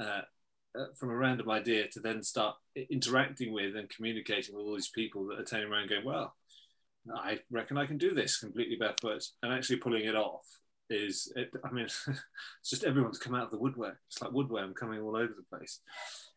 uh, 0.00 0.22
uh, 0.78 0.84
from 0.98 1.10
a 1.10 1.16
random 1.16 1.50
idea 1.50 1.88
to 1.88 2.00
then 2.00 2.22
start 2.22 2.56
interacting 2.90 3.52
with 3.52 3.74
and 3.76 3.88
communicating 3.88 4.54
with 4.54 4.64
all 4.64 4.74
these 4.74 4.90
people 4.90 5.26
that 5.26 5.40
are 5.40 5.44
turning 5.44 5.72
around 5.72 5.88
going, 5.88 6.04
well, 6.04 6.34
I 7.12 7.40
reckon 7.50 7.78
I 7.78 7.86
can 7.86 7.98
do 7.98 8.12
this 8.14 8.38
completely 8.38 8.76
barefoot, 8.76 9.24
and 9.42 9.52
actually 9.52 9.76
pulling 9.76 10.04
it 10.04 10.14
off 10.14 10.46
is 10.90 11.32
it, 11.36 11.50
I 11.64 11.70
mean 11.70 11.84
it's 12.08 12.70
just 12.70 12.84
everyone's 12.84 13.18
come 13.18 13.34
out 13.34 13.46
of 13.46 13.50
the 13.50 13.58
woodwork. 13.58 13.96
It's 14.08 14.22
like 14.22 14.32
woodworm 14.32 14.74
coming 14.74 15.00
all 15.00 15.16
over 15.16 15.34
the 15.36 15.56
place. 15.56 15.80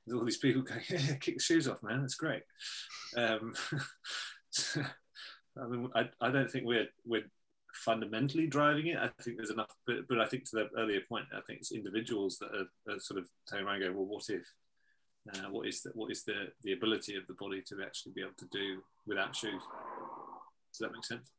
There's 0.06 0.18
all 0.18 0.26
these 0.26 0.38
people 0.38 0.62
going, 0.62 0.82
yeah, 0.90 1.16
kick 1.16 1.38
the 1.38 1.44
shoes 1.44 1.68
off, 1.68 1.84
man. 1.84 2.02
That's 2.02 2.16
great. 2.16 2.44
Um, 3.16 3.54
I 5.62 5.68
mean, 5.68 5.90
I, 5.94 6.10
I 6.20 6.32
don't 6.32 6.50
think 6.50 6.66
we're 6.66 6.88
we're 7.06 7.26
fundamentally 7.84 8.48
driving 8.48 8.88
it. 8.88 8.98
I 8.98 9.10
think 9.22 9.38
there's 9.38 9.50
enough, 9.52 9.74
but, 9.86 10.08
but 10.08 10.20
I 10.20 10.26
think 10.26 10.50
to 10.50 10.56
the 10.56 10.80
earlier 10.80 11.02
point, 11.08 11.26
I 11.36 11.42
think 11.48 11.60
it's 11.60 11.72
individuals 11.72 12.38
that 12.40 12.50
are, 12.56 12.94
are 12.94 13.00
sort 13.00 13.20
of 13.20 13.28
turning 13.50 13.66
around 13.66 13.76
and 13.76 13.84
going, 13.86 13.96
well, 13.96 14.06
what 14.06 14.30
if, 14.30 14.44
uh, 15.34 15.50
what 15.50 15.68
is 15.68 15.82
the, 15.82 15.92
what 15.94 16.12
is 16.12 16.24
the, 16.24 16.48
the 16.64 16.74
ability 16.74 17.16
of 17.16 17.28
the 17.28 17.34
body 17.34 17.62
to 17.68 17.78
actually 17.84 18.14
be 18.14 18.22
able 18.22 18.34
to 18.38 18.48
do 18.52 18.82
without 19.08 19.36
shoes? 19.36 19.62
Does 20.72 20.80
that 20.80 20.94
make 20.94 21.06
sense? 21.06 21.30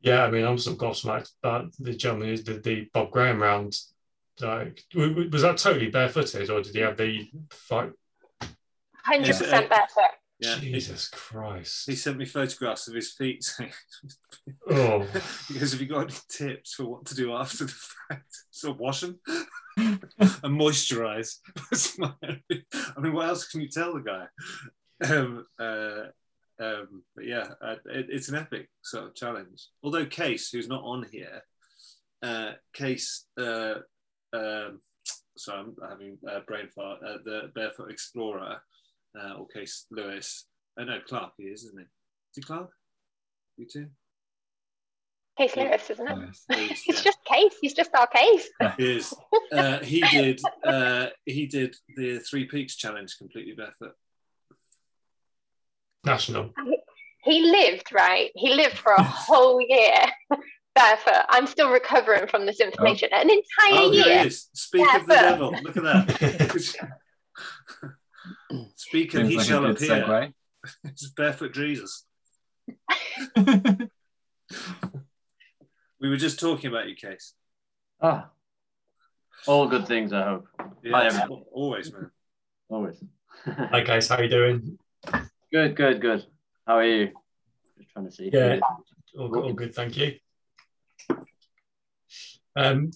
Yeah, 0.00 0.24
I 0.24 0.30
mean, 0.30 0.44
I'm 0.44 0.58
sort 0.58 0.76
of 0.76 0.82
gobsmacked 0.82 1.30
about 1.42 1.72
the 1.78 1.94
gentleman 1.94 2.28
is 2.28 2.44
did 2.44 2.62
the 2.62 2.88
Bob 2.92 3.10
Graham 3.10 3.42
round. 3.42 3.74
Like, 4.40 4.84
w- 4.92 5.10
w- 5.10 5.30
was 5.30 5.42
that 5.42 5.56
totally 5.56 5.90
barefooted, 5.90 6.50
or 6.50 6.60
did 6.60 6.74
he 6.74 6.80
have 6.82 6.98
the 6.98 7.30
fight? 7.50 7.92
100% 8.42 9.26
Yes, 9.26 9.40
uh, 9.40 9.66
barefoot. 9.68 10.12
Yeah. 10.38 10.58
Jesus 10.58 11.08
Christ! 11.08 11.84
He 11.86 11.96
sent 11.96 12.18
me 12.18 12.26
photographs 12.26 12.88
of 12.88 12.94
his 12.94 13.12
feet 13.12 13.42
saying, 13.42 13.72
Oh, 14.70 15.06
because 15.48 15.72
have 15.72 15.80
you 15.80 15.86
got 15.86 16.10
any 16.10 16.14
tips 16.28 16.74
for 16.74 16.84
what 16.84 17.06
to 17.06 17.14
do 17.14 17.32
after 17.32 17.64
the 17.64 17.74
fact? 18.08 18.36
So 18.50 18.72
wash 18.72 19.00
them 19.00 19.18
and 19.76 20.00
moisturize. 20.44 21.36
I 22.22 23.00
mean, 23.00 23.12
what 23.14 23.28
else 23.28 23.48
can 23.48 23.62
you 23.62 23.68
tell 23.68 23.94
the 23.94 24.00
guy? 24.00 24.26
Um, 25.10 25.46
uh, 25.58 26.08
um, 26.58 27.02
but 27.14 27.26
yeah, 27.26 27.48
uh, 27.62 27.76
it, 27.86 28.06
it's 28.10 28.28
an 28.28 28.36
epic 28.36 28.68
sort 28.82 29.04
of 29.04 29.14
challenge. 29.14 29.68
Although 29.82 30.06
Kase, 30.06 30.50
who's 30.50 30.68
not 30.68 30.84
on 30.84 31.06
here, 31.10 31.42
uh, 32.22 32.52
Kase, 32.72 33.26
uh, 33.38 33.74
um, 34.32 34.80
sorry, 35.36 35.60
I'm 35.60 35.76
having 35.88 36.18
a 36.26 36.40
brain 36.40 36.68
fart. 36.74 37.00
Uh, 37.06 37.18
the 37.24 37.50
Barefoot 37.54 37.90
Explorer, 37.90 38.60
uh, 39.18 39.34
or 39.34 39.46
Kase 39.48 39.86
Lewis. 39.90 40.46
Oh 40.78 40.84
no, 40.84 40.98
Clark 41.06 41.32
he 41.38 41.44
is, 41.44 41.64
isn't 41.64 41.78
he? 41.78 41.84
Is 41.84 41.88
he 42.36 42.42
Clark? 42.42 42.70
You 43.56 43.66
too? 43.66 43.86
Kase 45.38 45.56
Yeah. 45.56 45.64
Lewis, 45.64 45.90
isn't 45.90 46.08
it? 46.08 46.18
Yes. 46.18 46.44
He 46.54 46.66
He's 46.92 46.98
yeah. 46.98 47.02
just 47.04 47.18
Kase. 47.24 47.54
He's 47.60 47.74
just 47.74 47.94
our 47.94 48.06
Kase. 48.06 48.48
He 48.78 48.96
is. 48.96 49.14
Uh, 49.52 49.78
he 49.80 50.00
did. 50.00 50.40
Uh, 50.64 51.06
he 51.24 51.46
did 51.46 51.76
the 51.96 52.18
Three 52.20 52.44
Peaks 52.46 52.76
challenge 52.76 53.16
completely 53.18 53.54
barefoot. 53.54 53.94
national. 56.04 56.52
He 57.24 57.40
lived, 57.42 57.92
right? 57.92 58.30
He 58.36 58.50
lived 58.54 58.78
for 58.78 58.92
a 58.92 59.02
whole 59.02 59.60
year 59.60 59.96
barefoot. 60.76 61.24
I'm 61.28 61.46
still 61.48 61.70
recovering 61.70 62.28
from 62.28 62.46
this 62.46 62.60
information. 62.60 63.08
An 63.12 63.28
entire 63.28 63.42
Oh, 63.72 63.90
here 63.90 64.06
year. 64.06 64.20
he 64.20 64.26
is. 64.28 64.48
Speak 64.54 64.86
Yeah, 64.86 64.96
of 64.98 65.06
the 65.06 65.14
devil. 65.14 65.50
Look 65.62 65.76
at 65.76 65.82
that. 65.82 66.90
Speak 68.76 69.14
and 69.14 69.28
Seems 69.28 69.30
he 69.30 69.36
like 69.38 69.46
shall 69.46 69.66
appear. 69.66 70.04
segue. 70.04 70.32
It's 70.84 71.08
barefoot 71.10 71.54
Jesus. 71.54 72.04
We 75.98 76.10
were 76.10 76.16
just 76.16 76.38
talking 76.38 76.68
about 76.70 76.86
your 76.86 76.96
case. 76.96 77.32
Ah, 78.02 78.28
all 79.46 79.66
good 79.66 79.86
things, 79.88 80.12
I 80.12 80.22
hope. 80.24 80.46
Yeah, 80.82 81.10
Hi, 81.10 81.26
always, 81.52 81.92
man. 81.92 82.10
Always. 82.68 83.02
Hi 83.44 83.80
guys, 83.80 84.08
how 84.08 84.20
you 84.20 84.28
doing? 84.28 84.78
good, 85.50 85.74
good, 85.74 86.00
good. 86.00 86.26
How 86.66 86.76
are 86.76 86.84
you? 86.84 87.12
Just 87.78 87.90
trying 87.92 88.04
to 88.04 88.12
see. 88.12 88.30
Yeah. 88.32 88.60
All 89.18 89.28
good, 89.28 89.44
all 89.44 89.52
good, 89.54 89.74
thank 89.74 89.96
you. 89.96 90.16
Um, 92.54 92.90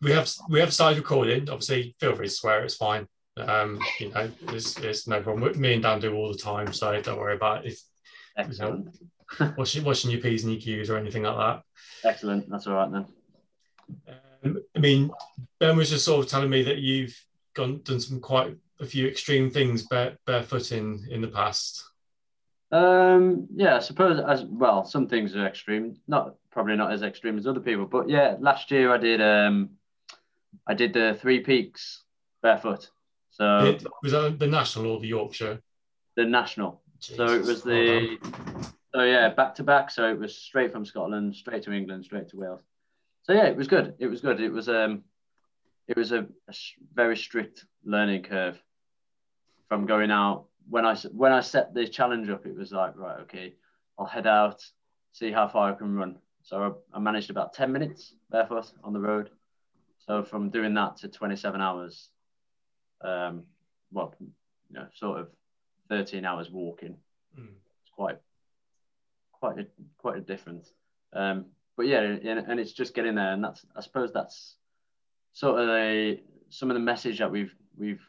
we 0.00 0.12
have 0.12 0.30
we 0.48 0.60
have 0.60 0.72
started 0.72 0.98
recording. 0.98 1.50
Obviously, 1.50 1.94
feel 2.00 2.16
free 2.16 2.28
to 2.28 2.32
swear; 2.32 2.64
it's 2.64 2.76
fine. 2.76 3.06
Um, 3.48 3.78
you 3.98 4.10
know, 4.10 4.30
it's, 4.48 4.78
it's 4.78 5.06
no 5.06 5.22
problem. 5.22 5.60
Me 5.60 5.74
and 5.74 5.82
Dan 5.82 6.00
do 6.00 6.14
all 6.14 6.32
the 6.32 6.38
time, 6.38 6.72
so 6.72 7.00
don't 7.00 7.18
worry 7.18 7.36
about 7.36 7.66
it. 7.66 7.78
Excellent. 8.36 8.96
Washing, 9.56 9.84
washing 9.84 10.10
your 10.10 10.20
p's 10.20 10.44
and 10.44 10.52
your 10.52 10.60
q's 10.60 10.90
or 10.90 10.96
anything 10.96 11.22
like 11.22 11.36
that. 11.36 11.62
Excellent. 12.08 12.50
That's 12.50 12.66
all 12.66 12.74
right 12.74 12.90
then. 12.90 13.06
Um, 14.44 14.62
I 14.74 14.78
mean, 14.78 15.10
Ben 15.58 15.76
was 15.76 15.90
just 15.90 16.04
sort 16.04 16.24
of 16.24 16.30
telling 16.30 16.50
me 16.50 16.62
that 16.62 16.78
you've 16.78 17.16
gone 17.54 17.80
done 17.84 18.00
some 18.00 18.20
quite 18.20 18.56
a 18.80 18.86
few 18.86 19.06
extreme 19.06 19.50
things 19.50 19.86
bare, 19.86 20.16
barefoot 20.26 20.72
in 20.72 21.06
in 21.10 21.20
the 21.20 21.28
past. 21.28 21.84
Um, 22.72 23.48
yeah, 23.54 23.76
I 23.76 23.80
suppose 23.80 24.20
as 24.20 24.44
well, 24.44 24.84
some 24.84 25.08
things 25.08 25.34
are 25.34 25.46
extreme. 25.46 25.96
Not 26.06 26.34
probably 26.50 26.76
not 26.76 26.92
as 26.92 27.02
extreme 27.02 27.38
as 27.38 27.46
other 27.46 27.60
people, 27.60 27.86
but 27.86 28.08
yeah, 28.08 28.36
last 28.40 28.70
year 28.70 28.92
I 28.92 28.98
did 28.98 29.20
um, 29.20 29.70
I 30.66 30.74
did 30.74 30.92
the 30.92 31.18
three 31.20 31.40
peaks 31.40 32.02
barefoot. 32.42 32.90
So 33.40 33.64
It- 33.64 33.86
was 34.02 34.12
that 34.12 34.38
the 34.38 34.46
national 34.46 34.86
or 34.92 35.00
the 35.00 35.08
Yorkshire? 35.08 35.62
the 36.16 36.26
national. 36.26 36.82
So 36.98 37.24
it 37.32 37.42
was 37.42 37.62
the 37.62 38.18
Oh, 38.22 38.62
so 38.92 39.02
yeah 39.04 39.30
back 39.30 39.54
to 39.54 39.64
back. 39.64 39.90
So 39.90 40.10
it 40.10 40.18
was 40.18 40.36
straight 40.36 40.70
from 40.72 40.84
Scotland, 40.84 41.34
straight 41.34 41.62
to 41.62 41.72
England, 41.72 42.04
straight 42.04 42.28
to 42.28 42.36
Wales. 42.36 42.60
So 43.22 43.32
yeah, 43.32 43.46
it 43.46 43.56
was 43.56 43.66
good. 43.66 43.94
It 43.98 44.08
was 44.08 44.20
good. 44.20 44.40
It 44.40 44.50
was 44.52 44.68
um, 44.68 45.04
it 45.88 45.96
was 45.96 46.12
a 46.12 46.28
very 46.92 47.16
strict 47.16 47.64
learning 47.82 48.24
curve 48.24 48.62
from 49.68 49.86
going 49.86 50.10
out. 50.10 50.48
When 50.68 50.84
I 50.84 50.94
when 50.96 51.32
I 51.32 51.40
set 51.40 51.72
the 51.72 51.88
challenge 51.88 52.28
up, 52.28 52.44
it 52.44 52.54
was 52.54 52.72
like 52.72 52.94
right, 52.98 53.20
okay, 53.20 53.54
I'll 53.98 54.04
head 54.04 54.26
out, 54.26 54.62
see 55.12 55.32
how 55.32 55.48
far 55.48 55.72
I 55.72 55.74
can 55.74 55.96
run. 55.96 56.18
So 56.42 56.82
I, 56.92 56.96
I 56.96 57.00
managed 57.00 57.30
about 57.30 57.54
ten 57.54 57.72
minutes 57.72 58.14
barefoot 58.30 58.70
on 58.84 58.92
the 58.92 59.00
road. 59.00 59.30
So 59.96 60.22
from 60.22 60.50
doing 60.50 60.74
that 60.74 60.96
to 60.98 61.08
27 61.08 61.60
hours, 61.60 62.10
um, 63.02 63.42
well, 63.92 64.14
you 64.20 64.28
know, 64.70 64.86
sort 64.94 65.20
of 65.20 65.28
13 65.88 66.24
hours 66.24 66.50
walking 66.50 66.96
Mm. 67.38 67.46
it's 67.82 67.90
quite 67.94 68.18
quite 69.32 69.58
a 69.58 69.66
quite 69.98 70.16
a 70.16 70.20
difference 70.20 70.72
um 71.12 71.46
but 71.76 71.86
yeah 71.86 72.00
and, 72.00 72.58
it's 72.58 72.72
just 72.72 72.92
getting 72.94 73.14
there 73.14 73.32
and 73.32 73.42
that's 73.42 73.64
i 73.76 73.80
suppose 73.80 74.12
that's 74.12 74.56
sort 75.32 75.60
of 75.60 75.68
the 75.68 76.18
some 76.48 76.70
of 76.70 76.74
the 76.74 76.80
message 76.80 77.18
that 77.20 77.30
we've 77.30 77.54
we've 77.78 78.04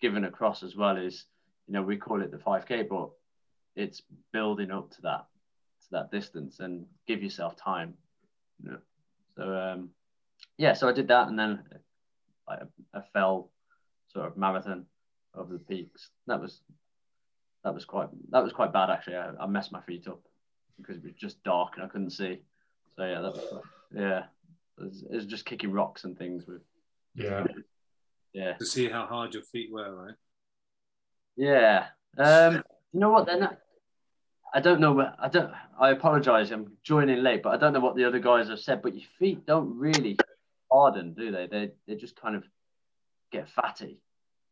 given 0.00 0.24
across 0.24 0.64
as 0.64 0.74
well 0.74 0.96
is 0.96 1.26
you 1.68 1.74
know 1.74 1.82
we 1.82 1.96
call 1.96 2.20
it 2.20 2.32
the 2.32 2.36
5k 2.36 2.88
but 2.88 3.10
it's 3.76 4.02
building 4.32 4.72
up 4.72 4.90
to 4.90 5.02
that 5.02 5.26
to 5.82 5.86
that 5.92 6.10
distance 6.10 6.58
and 6.58 6.84
give 7.06 7.22
yourself 7.22 7.54
time 7.56 7.94
you 8.62 8.70
know? 8.72 8.78
so 9.36 9.54
um 9.54 9.90
yeah 10.56 10.72
so 10.72 10.88
i 10.88 10.92
did 10.92 11.06
that 11.08 11.28
and 11.28 11.38
then 11.38 11.62
I, 12.48 12.56
I 12.92 13.02
fell 13.12 13.50
sort 14.12 14.26
of 14.26 14.36
marathon 14.36 14.86
over 15.34 15.52
the 15.52 15.58
peaks 15.58 16.10
that 16.26 16.40
was 16.40 16.60
that 17.64 17.74
was 17.74 17.84
quite 17.84 18.08
that 18.30 18.42
was 18.42 18.52
quite 18.52 18.72
bad 18.72 18.90
actually. 18.90 19.16
I, 19.16 19.32
I 19.40 19.46
messed 19.46 19.72
my 19.72 19.80
feet 19.82 20.06
up 20.08 20.20
because 20.80 20.96
it 20.96 21.04
was 21.04 21.12
just 21.14 21.42
dark 21.44 21.72
and 21.76 21.84
I 21.84 21.88
couldn't 21.88 22.10
see. 22.10 22.40
So 22.96 23.04
yeah, 23.04 23.20
that 23.20 23.32
was 23.34 23.62
yeah. 23.94 24.22
It 24.78 24.84
was, 24.84 25.02
it 25.02 25.14
was 25.16 25.26
just 25.26 25.44
kicking 25.44 25.72
rocks 25.72 26.04
and 26.04 26.16
things 26.16 26.46
with 26.46 26.62
Yeah. 27.14 27.44
yeah 28.32 28.52
To 28.54 28.64
see 28.64 28.88
how 28.88 29.06
hard 29.06 29.34
your 29.34 29.42
feet 29.42 29.70
were, 29.72 29.92
right? 29.94 30.14
yeah. 31.36 31.86
Um, 32.16 32.62
you 32.92 33.00
know 33.00 33.10
what? 33.10 33.26
Then 33.26 33.42
I, 33.44 33.50
I 34.54 34.60
don't 34.60 34.80
know. 34.80 34.92
where- 34.92 35.14
I 35.18 35.28
don't. 35.28 35.52
I 35.78 35.90
apologize. 35.90 36.50
I'm 36.50 36.72
joining 36.82 37.22
late, 37.22 37.42
but 37.42 37.50
I 37.54 37.56
don't 37.58 37.72
know 37.72 37.80
what 37.80 37.96
the 37.96 38.04
other 38.04 38.18
guys 38.18 38.48
have 38.48 38.60
said. 38.60 38.82
But 38.82 38.94
your 38.94 39.06
feet 39.18 39.46
don't 39.46 39.76
really 39.78 40.16
harden, 40.72 41.12
do 41.14 41.30
they? 41.30 41.46
They 41.46 41.70
they 41.86 41.94
just 41.96 42.16
kind 42.20 42.34
of 42.36 42.44
get 43.32 43.48
fatty. 43.48 44.00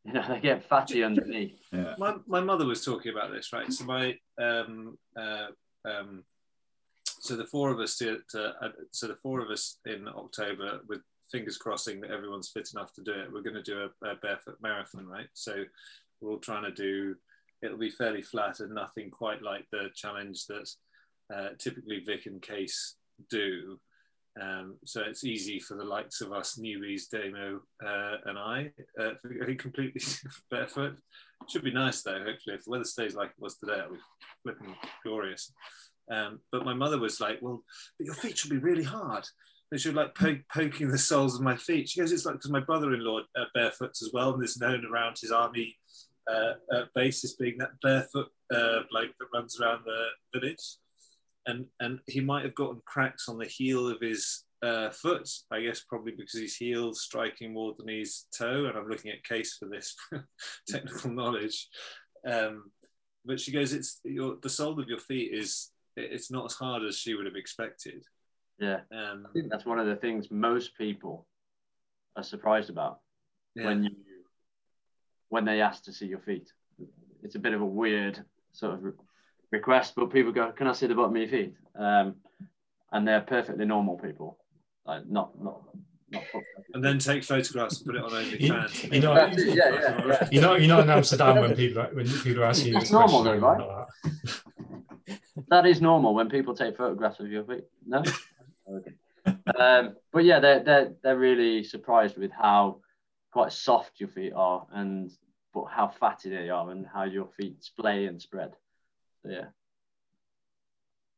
You 0.04 0.12
know, 0.12 0.24
they 0.28 0.40
get 0.40 0.68
fatty 0.68 1.02
underneath. 1.02 1.58
Yeah. 1.72 1.94
my, 1.98 2.16
my 2.26 2.40
mother 2.40 2.66
was 2.66 2.84
talking 2.84 3.12
about 3.12 3.32
this, 3.32 3.52
right? 3.52 3.72
So 3.72 3.84
my 3.84 4.16
um, 4.38 4.98
uh, 5.18 5.48
um, 5.84 6.24
so 7.20 7.36
the 7.36 7.46
four 7.46 7.70
of 7.70 7.80
us 7.80 7.96
to, 7.98 8.18
to 8.30 8.54
uh, 8.62 8.68
so 8.92 9.08
the 9.08 9.16
four 9.16 9.40
of 9.40 9.50
us 9.50 9.78
in 9.86 10.06
October 10.08 10.80
with 10.88 11.00
fingers 11.30 11.56
crossing 11.56 12.00
that 12.00 12.10
everyone's 12.10 12.50
fit 12.50 12.70
enough 12.74 12.92
to 12.94 13.02
do 13.02 13.12
it. 13.12 13.32
We're 13.32 13.42
going 13.42 13.54
to 13.54 13.62
do 13.62 13.88
a, 14.02 14.08
a 14.08 14.14
barefoot 14.16 14.58
marathon, 14.62 15.06
right? 15.06 15.28
So 15.34 15.64
we're 16.20 16.30
all 16.30 16.38
trying 16.38 16.64
to 16.64 16.72
do. 16.72 17.16
It'll 17.62 17.78
be 17.78 17.90
fairly 17.90 18.22
flat 18.22 18.60
and 18.60 18.74
nothing 18.74 19.10
quite 19.10 19.42
like 19.42 19.64
the 19.72 19.88
challenge 19.94 20.46
that 20.46 20.70
uh, 21.34 21.48
typically 21.58 22.02
Vic 22.06 22.26
and 22.26 22.40
Kase 22.40 22.94
do. 23.30 23.80
Um, 24.40 24.76
so 24.84 25.02
it's 25.02 25.24
easy 25.24 25.58
for 25.58 25.76
the 25.76 25.84
likes 25.84 26.20
of 26.20 26.32
us 26.32 26.58
newbies, 26.58 27.08
Damo 27.10 27.60
uh, 27.84 28.16
and 28.26 28.38
I, 28.38 28.70
uh, 29.00 29.12
be 29.46 29.54
completely 29.56 30.02
barefoot. 30.50 30.96
Should 31.48 31.64
be 31.64 31.72
nice 31.72 32.02
though. 32.02 32.18
Hopefully, 32.18 32.56
if 32.56 32.64
the 32.64 32.70
weather 32.70 32.84
stays 32.84 33.14
like 33.14 33.30
it 33.30 33.42
was 33.42 33.56
today, 33.56 33.78
it'll 33.78 33.92
be 33.92 33.98
flipping 34.42 34.74
glorious. 35.04 35.52
Um, 36.10 36.40
but 36.52 36.64
my 36.64 36.74
mother 36.74 36.98
was 36.98 37.20
like, 37.20 37.38
"Well, 37.40 37.62
but 37.98 38.06
your 38.06 38.14
feet 38.14 38.38
should 38.38 38.50
be 38.50 38.58
really 38.58 38.82
hard." 38.82 39.26
And 39.70 39.80
she 39.80 39.88
was 39.88 39.96
like 39.96 40.14
poking 40.14 40.90
the 40.90 40.98
soles 40.98 41.34
of 41.34 41.42
my 41.42 41.56
feet. 41.56 41.88
She 41.88 42.00
goes, 42.00 42.12
"It's 42.12 42.24
like 42.24 42.36
because 42.36 42.50
my 42.50 42.60
brother-in-law 42.60 43.20
uh, 43.36 43.44
barefoots 43.54 44.02
as 44.02 44.10
well, 44.12 44.34
and 44.34 44.42
is 44.42 44.58
known 44.58 44.84
around 44.84 45.18
his 45.20 45.32
army 45.32 45.76
uh, 46.30 46.54
uh, 46.74 46.84
base 46.94 47.24
as 47.24 47.34
being 47.34 47.58
that 47.58 47.80
barefoot 47.82 48.28
uh, 48.54 48.80
bloke 48.90 49.12
that 49.18 49.28
runs 49.32 49.60
around 49.60 49.82
the 49.84 50.38
village." 50.38 50.78
And 51.46 51.66
and 51.80 52.00
he 52.06 52.20
might 52.20 52.44
have 52.44 52.54
gotten 52.54 52.82
cracks 52.84 53.28
on 53.28 53.38
the 53.38 53.46
heel 53.46 53.88
of 53.88 54.00
his 54.00 54.44
uh, 54.62 54.90
foot. 54.90 55.28
I 55.50 55.60
guess 55.60 55.84
probably 55.88 56.12
because 56.12 56.40
his 56.40 56.56
heel 56.56 56.92
striking 56.92 57.52
more 57.52 57.74
than 57.78 57.88
his 57.88 58.26
toe. 58.36 58.66
And 58.66 58.76
I'm 58.76 58.88
looking 58.88 59.12
at 59.12 59.24
Kase 59.24 59.56
for 59.58 59.68
this 59.68 59.94
technical 60.68 61.10
knowledge. 61.10 61.68
Um, 62.26 62.70
but 63.24 63.40
she 63.40 63.52
goes, 63.52 63.72
"It's 63.72 64.00
your 64.04 64.36
the 64.42 64.48
sole 64.48 64.80
of 64.80 64.88
your 64.88 64.98
feet 64.98 65.32
is 65.32 65.70
it's 65.96 66.30
not 66.30 66.46
as 66.46 66.54
hard 66.54 66.82
as 66.84 66.96
she 66.96 67.14
would 67.14 67.26
have 67.26 67.36
expected." 67.36 68.04
Yeah, 68.58 68.80
Um, 68.90 69.26
I 69.28 69.32
think 69.32 69.50
that's 69.50 69.66
one 69.66 69.78
of 69.78 69.86
the 69.86 69.96
things 69.96 70.30
most 70.30 70.76
people 70.78 71.26
are 72.16 72.22
surprised 72.22 72.70
about 72.70 73.00
yeah. 73.54 73.66
when 73.66 73.84
you 73.84 73.90
when 75.28 75.44
they 75.44 75.60
ask 75.60 75.84
to 75.84 75.92
see 75.92 76.06
your 76.06 76.20
feet. 76.20 76.50
It's 77.22 77.34
a 77.34 77.40
bit 77.40 77.52
of 77.52 77.60
a 77.60 77.66
weird 77.66 78.24
sort 78.52 78.74
of 78.74 78.82
request, 79.52 79.94
but 79.96 80.10
people 80.10 80.32
go, 80.32 80.52
"Can 80.52 80.66
I 80.66 80.72
see 80.72 80.86
the 80.86 80.94
bottom 80.94 81.14
of 81.16 81.22
your 81.22 81.28
feet?" 81.30 81.54
Um, 81.78 82.16
and 82.92 83.06
they're 83.06 83.20
perfectly 83.20 83.64
normal 83.64 83.96
people, 83.98 84.38
like 84.86 85.06
not 85.06 85.40
not 85.42 85.60
not. 86.10 86.22
and 86.74 86.84
then 86.84 86.98
take 86.98 87.24
photographs 87.24 87.78
and 87.78 87.86
put 87.86 87.96
it 87.96 88.02
on 88.02 88.10
You, 88.40 88.52
OnlyFans. 88.52 88.92
you 88.94 89.00
know, 89.00 89.14
That's 89.14 89.38
it, 89.38 89.56
yeah, 89.56 89.70
yeah, 89.70 90.06
yeah. 90.06 90.28
you 90.30 90.40
know, 90.40 90.54
you 90.54 90.68
know, 90.68 90.80
in 90.80 90.88
Amsterdam 90.88 91.40
when 91.40 91.54
people 91.56 91.82
are- 91.82 91.90
when 91.94 92.06
people 92.06 92.42
are 92.42 92.46
asking 92.46 92.72
you 92.74 92.78
It's 92.78 92.92
normal 92.92 93.22
though, 93.24 93.36
right? 93.38 93.86
that. 94.04 95.18
that 95.48 95.66
is 95.66 95.80
normal 95.80 96.14
when 96.14 96.28
people 96.28 96.54
take 96.54 96.76
photographs 96.76 97.18
of 97.20 97.28
your 97.30 97.44
feet. 97.44 97.64
No. 97.86 98.02
okay. 98.70 98.92
Um, 99.58 99.96
but 100.12 100.24
yeah, 100.24 100.38
they're 100.40 100.62
they're 100.62 100.92
they're 101.02 101.18
really 101.18 101.64
surprised 101.64 102.16
with 102.16 102.30
how 102.30 102.80
quite 103.32 103.52
soft 103.52 103.98
your 103.98 104.08
feet 104.08 104.32
are, 104.34 104.64
and 104.72 105.10
but 105.52 105.64
how 105.64 105.88
fatty 105.88 106.30
they 106.30 106.48
are, 106.50 106.70
and 106.70 106.86
how 106.86 107.02
your 107.04 107.26
feet 107.36 107.62
splay 107.64 108.06
and 108.06 108.22
spread. 108.22 108.52
So, 109.26 109.32
yeah. 109.32 109.44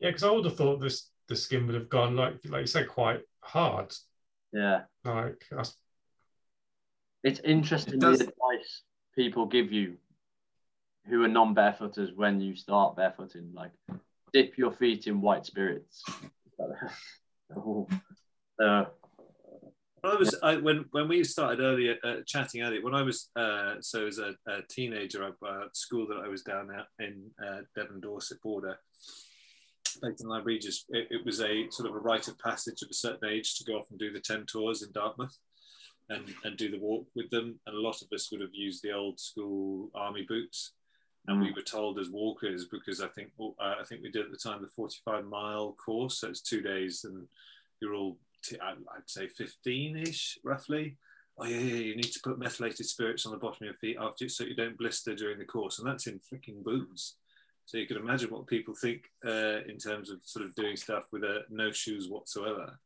Yeah, 0.01 0.11
because 0.11 0.25
I 0.25 0.31
would 0.31 0.45
have 0.45 0.57
thought 0.57 0.81
this 0.81 1.11
the 1.29 1.37
skin 1.37 1.67
would 1.67 1.75
have 1.75 1.89
gone 1.89 2.17
like 2.17 2.37
like 2.47 2.63
you 2.63 2.67
said, 2.67 2.89
quite 2.89 3.21
hard. 3.41 3.95
Yeah. 4.53 4.83
Like 5.05 5.45
that's, 5.51 5.77
It's 7.23 7.41
interesting 7.41 7.95
It 7.95 8.01
the 8.01 8.11
advice 8.13 8.83
people 9.15 9.47
give 9.47 9.73
you 9.73 9.97
who 11.07 11.25
are 11.25 11.29
non-barefooters 11.29 12.15
when 12.15 12.41
you 12.41 12.55
start 12.55 12.97
barefooting. 12.97 13.55
Like, 13.55 13.73
dip 14.33 14.59
your 14.59 14.73
feet 14.73 15.07
in 15.07 15.21
white 15.21 15.47
spirits. 15.47 16.05
oh, 17.57 17.89
uh, 18.63 18.85
I 20.05 20.15
was 20.15 20.35
I, 20.43 20.57
when 20.57 20.85
when 20.93 21.09
we 21.09 21.23
started 21.25 21.61
earlier 21.61 21.97
uh, 22.05 22.17
chatting 22.27 22.63
earlier. 22.63 22.83
When 22.83 22.95
I 22.95 23.03
was 23.03 23.31
uh, 23.37 23.75
so 23.81 24.07
as 24.07 24.19
a, 24.19 24.35
a 24.47 24.63
teenager, 24.69 25.25
I, 25.25 25.47
uh, 25.47 25.65
at 25.67 25.77
school 25.77 26.07
that 26.09 26.23
I 26.25 26.29
was 26.29 26.43
down 26.43 26.71
at 26.71 26.87
in 27.05 27.31
uh, 27.45 27.61
Devon 27.75 28.01
Dorset 28.01 28.41
border, 28.43 28.79
Leighton 30.03 30.29
Lyme 30.29 30.45
Regis. 30.45 30.85
It, 30.91 31.09
it 31.11 31.25
was 31.25 31.41
a 31.41 31.69
sort 31.71 31.89
of 31.89 31.97
a 31.97 32.01
rite 32.01 32.29
of 32.29 32.39
passage 32.39 32.83
at 32.83 32.91
a 32.91 32.95
certain 32.95 33.29
age 33.29 33.57
to 33.57 33.65
go 33.65 33.79
off 33.79 33.91
and 33.91 33.99
do 33.99 34.13
the 34.13 34.21
Ten 34.21 34.47
Tors 34.47 34.83
in 34.83 34.93
Dartmoor. 34.93 35.31
and, 36.11 36.25
and 36.45 36.57
do 36.57 36.71
the 36.71 36.79
walk 36.79 37.07
with 37.15 37.29
them. 37.31 37.61
And 37.67 37.77
a 37.77 37.81
lot 37.81 38.01
of 38.01 38.09
us 38.15 38.31
would 38.31 38.41
have 38.41 38.55
used 38.55 38.83
the 38.83 38.93
old 38.93 39.21
school 39.21 39.91
army 39.95 40.25
boots. 40.27 40.73
And 41.27 41.43
we 41.43 41.53
were 41.53 41.61
told 41.61 41.99
as 41.99 42.09
walkers, 42.09 42.69
because 42.71 43.03
I 43.03 43.09
think 43.09 43.29
uh, 43.39 43.75
I 43.79 43.85
think 43.85 44.03
we 44.03 44.11
did 44.11 44.25
at 44.25 44.31
the 44.31 44.39
time 44.39 44.63
the 44.63 44.69
45 44.69 45.27
mile 45.27 45.75
course, 45.75 46.21
so 46.21 46.29
it's 46.29 46.41
two 46.41 46.63
days, 46.63 47.05
and 47.05 47.27
you're 47.83 47.93
all 47.93 48.17
t- 48.43 48.59
I'd 48.61 48.77
say 49.07 49.29
15-ish 49.29 50.39
roughly. 50.45 50.97
Oh 51.39 51.45
yeah, 51.45 51.59
yeah, 51.59 51.75
you 51.77 51.97
need 51.97 52.13
to 52.13 52.21
put 52.25 52.39
methylated 52.39 52.87
spirits 52.87 53.25
on 53.25 53.33
the 53.33 53.39
bottom 53.39 53.59
of 53.63 53.67
your 53.67 53.75
feet 53.75 53.97
after 54.01 54.25
it 54.25 54.33
so 54.33 54.45
you 54.45 54.57
don't 54.57 54.77
blister 54.77 55.15
during 55.15 55.39
the 55.39 55.45
course, 55.45 55.79
and 55.79 55.87
that's 55.87 56.07
in 56.09 56.19
freaking 56.19 56.65
boots. 56.65 57.17
So 57.69 57.77
you 57.77 57.87
can 57.87 57.99
imagine 57.99 58.31
what 58.31 58.47
people 58.47 58.75
think 58.75 59.03
uh, 59.27 59.61
in 59.69 59.77
terms 59.77 60.11
of 60.11 60.21
sort 60.25 60.47
of 60.47 60.55
doing 60.55 60.75
stuff 60.77 61.05
with 61.13 61.23
uh, 61.23 61.41
no 61.51 61.71
shoes 61.71 62.09
whatsoever. 62.09 62.79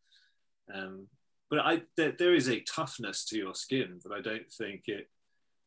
Um, 0.75 1.07
but 1.49 1.61
I, 1.61 1.83
there, 1.97 2.13
there 2.19 2.35
is 2.35 2.49
a 2.49 2.61
toughness 2.61 3.25
to 3.27 3.37
your 3.37 3.55
skin, 3.55 4.01
but 4.05 4.17
I 4.17 4.21
don't 4.21 4.51
think 4.51 4.83
it. 4.87 5.09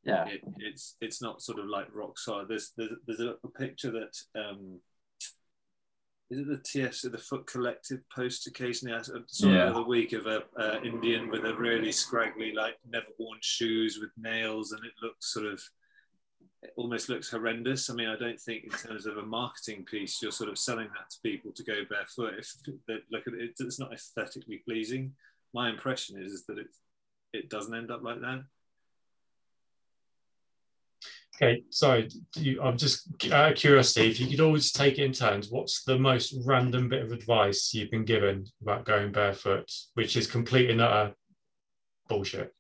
Yeah. 0.04 0.26
It, 0.28 0.42
it's 0.58 0.98
it's 1.02 1.22
not 1.22 1.42
sort 1.42 1.60
of 1.60 1.66
like 1.66 1.88
rock 1.96 2.20
solid. 2.20 2.50
There's 2.50 2.74
there's, 2.78 2.92
there's 3.08 3.22
a, 3.22 3.36
a 3.44 3.48
picture 3.58 3.92
that 3.92 4.16
um, 4.40 4.80
is 6.32 6.40
it 6.40 6.48
the 6.48 6.58
TFC, 6.58 7.12
the 7.12 7.18
Foot 7.18 7.46
Collective 7.46 8.00
post 8.14 8.48
occasionally? 8.48 8.96
I 8.98 9.02
saw 9.28 9.48
Yeah. 9.48 9.66
the 9.66 9.72
other 9.72 9.84
week 9.84 10.14
of 10.14 10.26
a 10.26 10.44
uh, 10.58 10.80
Indian 10.84 11.30
with 11.30 11.46
a 11.46 11.54
really 11.56 11.92
scraggly, 11.92 12.52
like 12.54 12.78
never 12.90 13.06
worn 13.20 13.38
shoes 13.42 14.00
with 14.02 14.10
nails, 14.18 14.72
and 14.72 14.84
it 14.84 14.94
looks 15.04 15.32
sort 15.32 15.46
of, 15.46 15.62
it 16.64 16.74
almost 16.78 17.10
looks 17.10 17.30
horrendous. 17.30 17.90
I 17.90 17.94
mean, 17.94 18.10
I 18.10 18.16
don't 18.18 18.40
think 18.40 18.64
in 18.64 18.72
terms 18.72 19.06
of 19.06 19.18
a 19.18 19.26
marketing 19.26 19.86
piece, 19.86 20.20
you're 20.22 20.32
sort 20.32 20.50
of 20.50 20.58
selling 20.58 20.88
that 20.98 21.10
to 21.12 21.18
people 21.22 21.52
to 21.52 21.64
go 21.64 21.84
barefoot. 21.88 22.40
If 22.40 22.52
they 22.88 22.96
look 23.12 23.28
at 23.28 23.34
it, 23.36 23.54
it's 23.60 23.80
not 23.80 23.94
aesthetically 23.94 24.64
pleasing. 24.68 25.14
My 25.54 25.70
impression 25.70 26.22
is, 26.22 26.32
is 26.34 26.46
that 26.48 26.58
it 26.58 26.68
it 27.34 27.50
doesn't 27.50 27.76
end 27.76 27.92
up 27.92 28.02
like 28.02 28.22
that. 28.22 28.46
Okay, 31.36 31.64
so 31.70 32.02
do 32.34 32.42
you, 32.42 32.62
I'm 32.62 32.78
just 32.78 33.10
out 33.34 33.52
of 33.52 33.58
curiosity, 33.58 34.10
if 34.10 34.22
you 34.22 34.28
could 34.28 34.40
always 34.40 34.72
take 34.72 34.98
it 35.00 35.04
in 35.04 35.12
turns, 35.12 35.50
what's 35.50 35.84
the 35.84 36.00
most 36.00 36.34
random 36.46 36.88
bit 36.88 37.04
of 37.04 37.12
advice 37.12 37.74
you've 37.74 37.92
been 37.92 38.06
given 38.06 38.46
about 38.62 38.86
going 38.86 39.12
barefoot, 39.12 39.70
which 39.96 40.16
is 40.16 40.28
complete 40.28 40.70
and 40.70 40.80
utter 40.80 41.14
bullshit? 42.08 42.54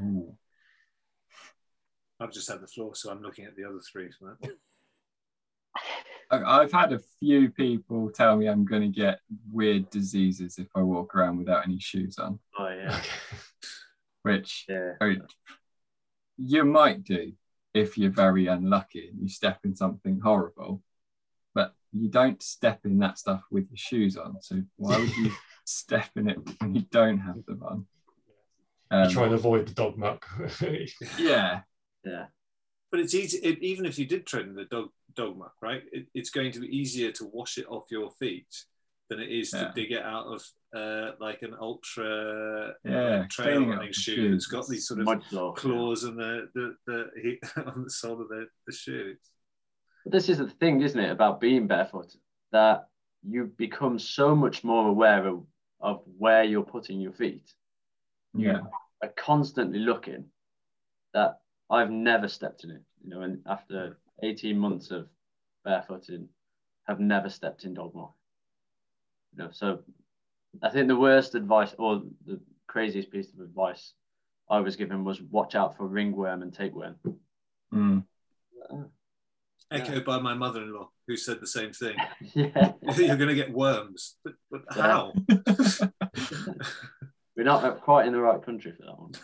Ooh. 0.00 0.34
I've 2.18 2.32
just 2.32 2.48
had 2.50 2.62
the 2.62 2.66
floor, 2.66 2.94
so 2.94 3.10
I'm 3.10 3.20
looking 3.20 3.44
at 3.44 3.56
the 3.56 3.64
other 3.64 3.80
three 3.92 4.10
for 4.18 4.38
that. 4.40 4.52
I- 6.30 6.60
I've 6.62 6.72
had 6.72 6.94
a 6.94 7.00
few 7.20 7.50
people 7.50 8.10
tell 8.10 8.36
me 8.36 8.46
I'm 8.46 8.64
going 8.64 8.82
to 8.82 8.88
get 8.88 9.20
weird 9.52 9.90
diseases 9.90 10.56
if 10.58 10.68
I 10.74 10.80
walk 10.80 11.14
around 11.14 11.36
without 11.36 11.64
any 11.66 11.78
shoes 11.78 12.18
on, 12.18 12.38
Oh 12.58 12.68
yeah. 12.68 12.96
Okay. 12.96 13.08
which 14.22 14.64
Yeah. 14.66 14.92
I 15.00 15.08
mean, 15.08 15.22
you 16.36 16.64
might 16.64 17.04
do 17.04 17.32
if 17.74 17.98
you're 17.98 18.10
very 18.10 18.46
unlucky 18.46 19.08
and 19.08 19.20
you 19.20 19.28
step 19.28 19.60
in 19.64 19.74
something 19.74 20.20
horrible, 20.20 20.82
but 21.54 21.74
you 21.92 22.08
don't 22.08 22.42
step 22.42 22.80
in 22.84 22.98
that 22.98 23.18
stuff 23.18 23.42
with 23.50 23.68
your 23.70 23.76
shoes 23.76 24.16
on. 24.16 24.40
So 24.40 24.62
why 24.76 24.98
would 24.98 25.16
you 25.16 25.30
step 25.64 26.08
in 26.16 26.28
it 26.28 26.38
when 26.60 26.74
you 26.74 26.82
don't 26.90 27.18
have 27.18 27.44
them 27.46 27.62
on? 27.62 27.86
You 28.90 28.98
Um, 28.98 29.10
try 29.10 29.24
and 29.24 29.34
avoid 29.34 29.66
the 29.66 29.74
dog 29.74 29.98
muck. 29.98 30.26
yeah, 31.18 31.62
Yeah. 32.04 32.26
But 32.90 33.00
it's 33.00 33.14
easy, 33.14 33.38
it, 33.38 33.58
even 33.62 33.84
if 33.84 33.98
you 33.98 34.06
did 34.06 34.26
tread 34.26 34.46
in 34.46 34.54
the 34.54 34.64
dog 34.64 34.88
dog 35.14 35.36
muck, 35.36 35.54
right? 35.60 35.82
It, 35.92 36.06
it's 36.14 36.30
going 36.30 36.52
to 36.52 36.60
be 36.60 36.68
easier 36.68 37.10
to 37.12 37.28
wash 37.32 37.58
it 37.58 37.66
off 37.68 37.90
your 37.90 38.10
feet 38.12 38.46
than 39.08 39.20
it 39.20 39.30
is 39.30 39.52
Yeah. 39.52 39.68
to 39.68 39.72
dig 39.74 39.92
it 39.92 40.02
out 40.02 40.26
of 40.26 40.44
uh, 40.74 41.12
like 41.20 41.42
an 41.42 41.54
ultra 41.60 42.74
Yeah, 42.84 42.92
uh, 42.92 43.26
trail 43.30 43.56
cleaning 43.58 43.68
running 43.70 43.92
shoe. 43.92 44.14
shoes. 44.16 44.34
It's 44.36 44.46
got 44.46 44.66
these 44.68 44.86
sort 44.86 45.00
of 45.00 45.06
Mud 45.06 45.24
floor. 45.24 45.54
claws 45.54 46.04
and 46.04 46.18
the 46.18 46.48
the, 46.54 46.76
the 46.86 47.10
heat 47.22 47.38
on 47.66 47.84
the 47.84 47.90
sole 47.90 48.20
of 48.20 48.28
the, 48.28 48.46
the 48.66 48.72
shoe. 48.72 49.14
But 50.04 50.12
this 50.12 50.28
is 50.28 50.38
the 50.38 50.48
thing, 50.48 50.80
isn't 50.82 50.98
it, 51.00 51.10
about 51.10 51.40
being 51.40 51.66
barefoot, 51.66 52.14
that 52.52 52.88
you 53.28 53.46
become 53.56 53.98
so 53.98 54.36
much 54.36 54.62
more 54.62 54.88
aware 54.88 55.26
of, 55.26 55.44
of 55.80 56.02
where 56.18 56.44
you're 56.44 56.62
putting 56.62 57.00
your 57.00 57.12
feet. 57.12 57.52
yeah, 58.34 58.60
Are 59.02 59.12
constantly 59.16 59.80
looking 59.80 60.26
that 61.12 61.40
I've 61.70 61.90
never 61.90 62.28
stepped 62.28 62.62
in 62.64 62.70
it. 62.70 62.82
You 63.02 63.10
know, 63.10 63.22
and 63.22 63.40
after 63.46 63.98
18 64.22 64.56
months 64.56 64.90
of 64.92 65.08
barefooting, 65.66 66.28
have 66.86 67.00
never 67.00 67.28
stepped 67.28 67.64
in 67.64 67.74
dog 67.74 67.92
muck. 67.94 68.14
You 69.36 69.44
know, 69.44 69.50
so 69.52 69.80
I 70.62 70.70
think 70.70 70.88
the 70.88 70.96
worst 70.96 71.34
advice 71.34 71.74
or 71.78 72.02
the 72.24 72.40
craziest 72.66 73.10
piece 73.10 73.32
of 73.32 73.40
advice 73.40 73.92
I 74.48 74.60
was 74.60 74.76
given 74.76 75.04
was 75.04 75.20
watch 75.20 75.54
out 75.54 75.76
for 75.76 75.86
ringworm 75.86 76.42
and 76.42 76.54
tapeworm. 76.54 76.96
Mm. 77.74 78.04
Echoed 79.70 80.04
by 80.04 80.20
my 80.20 80.34
mother-in-law, 80.34 80.88
who 81.06 81.16
said 81.16 81.40
the 81.40 81.46
same 81.46 81.72
thing. 81.72 81.96
yeah. 82.34 82.72
You're 82.96 83.16
going 83.16 83.28
to 83.28 83.34
get 83.34 83.52
worms, 83.52 84.16
but, 84.24 84.34
but 84.50 84.62
Yeah. 84.74 84.82
how? 84.82 85.12
We're 87.36 87.44
not 87.44 87.82
quite 87.82 88.06
in 88.06 88.14
the 88.14 88.20
right 88.20 88.42
country 88.42 88.72
for 88.72 88.84
that 88.86 88.98
one. 88.98 89.12
So, 89.12 89.20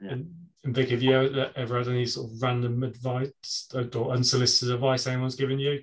Yeah. 0.00 0.12
And, 0.12 0.34
and 0.64 0.74
Vic, 0.74 0.88
have 0.90 1.02
you 1.02 1.12
ever, 1.12 1.50
ever 1.56 1.78
had 1.78 1.88
any 1.88 2.06
sort 2.06 2.30
of 2.30 2.40
random 2.42 2.82
advice 2.82 3.68
or 3.74 4.12
unsolicited 4.12 4.74
advice 4.74 5.06
anyone's 5.06 5.34
given 5.34 5.58
you? 5.58 5.82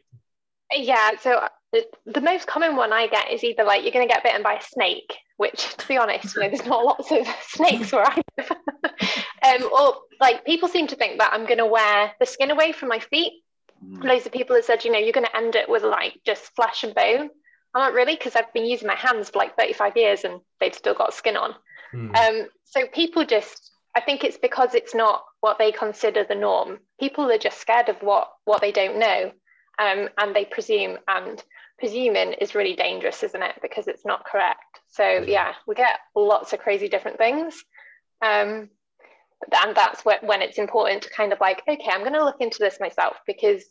Yeah, 0.73 1.11
so 1.21 1.31
uh, 1.33 1.49
the, 1.71 1.85
the 2.05 2.21
most 2.21 2.47
common 2.47 2.75
one 2.75 2.91
I 2.93 3.07
get 3.07 3.31
is 3.31 3.43
either 3.43 3.63
like 3.63 3.83
you're 3.83 3.91
going 3.91 4.07
to 4.07 4.13
get 4.13 4.23
bitten 4.23 4.43
by 4.43 4.55
a 4.55 4.61
snake, 4.61 5.17
which, 5.37 5.75
to 5.77 5.87
be 5.87 5.97
honest, 5.97 6.35
you 6.35 6.41
know, 6.41 6.49
there's 6.49 6.65
not 6.65 6.83
lots 6.83 7.11
of 7.11 7.27
snakes 7.47 7.91
where 7.91 8.05
I 8.05 8.21
live. 8.37 8.51
um, 9.63 9.69
or 9.71 9.95
like 10.19 10.45
people 10.45 10.67
seem 10.67 10.87
to 10.87 10.95
think 10.95 11.19
that 11.19 11.33
I'm 11.33 11.45
going 11.45 11.59
to 11.59 11.65
wear 11.65 12.11
the 12.19 12.25
skin 12.25 12.51
away 12.51 12.71
from 12.71 12.89
my 12.89 12.99
feet. 12.99 13.43
mm, 13.83 14.03
Loads 14.03 14.25
of 14.25 14.31
people 14.31 14.55
have 14.55 14.65
said, 14.65 14.83
you 14.83 14.91
know, 14.91 14.99
you're 14.99 15.13
going 15.13 15.27
to 15.27 15.37
end 15.37 15.55
it 15.55 15.69
with 15.69 15.83
like 15.83 16.19
just 16.25 16.55
flesh 16.55 16.83
and 16.83 16.93
bone. 16.93 17.29
I'm 17.73 17.81
not 17.81 17.93
really 17.93 18.15
because 18.15 18.35
I've 18.35 18.51
been 18.53 18.65
using 18.65 18.87
my 18.87 18.95
hands 18.95 19.29
for 19.29 19.39
like 19.39 19.57
35 19.57 19.95
years 19.95 20.23
and 20.23 20.41
they've 20.59 20.73
still 20.73 20.95
got 20.95 21.13
skin 21.13 21.37
on. 21.37 21.55
Hmm. 21.91 22.15
Um, 22.15 22.47
so 22.65 22.87
people 22.87 23.23
just, 23.25 23.71
I 23.95 24.01
think 24.01 24.23
it's 24.23 24.37
because 24.37 24.73
it's 24.73 24.95
not 24.95 25.23
what 25.41 25.57
they 25.57 25.71
consider 25.71 26.23
the 26.23 26.35
norm. 26.35 26.79
People 26.99 27.31
are 27.31 27.37
just 27.37 27.59
scared 27.59 27.89
of 27.89 27.97
what 28.01 28.29
what 28.45 28.61
they 28.61 28.71
don't 28.71 28.99
know, 28.99 29.31
um, 29.79 30.09
and 30.17 30.35
they 30.35 30.45
presume. 30.45 30.97
And 31.07 31.43
presuming 31.79 32.33
is 32.33 32.55
really 32.55 32.75
dangerous, 32.75 33.21
isn't 33.23 33.43
it? 33.43 33.55
Because 33.61 33.87
it's 33.87 34.05
not 34.05 34.25
correct. 34.25 34.79
So 34.89 35.03
yeah, 35.27 35.53
we 35.67 35.75
get 35.75 35.99
lots 36.15 36.53
of 36.53 36.59
crazy 36.59 36.87
different 36.89 37.17
things, 37.17 37.55
um, 38.21 38.69
and 39.63 39.75
that's 39.75 40.01
wh- 40.01 40.23
when 40.23 40.41
it's 40.41 40.57
important 40.57 41.03
to 41.03 41.09
kind 41.11 41.31
of 41.33 41.39
like, 41.39 41.61
okay, 41.67 41.91
I'm 41.91 42.01
going 42.01 42.13
to 42.13 42.23
look 42.25 42.41
into 42.41 42.57
this 42.59 42.79
myself 42.79 43.17
because 43.27 43.63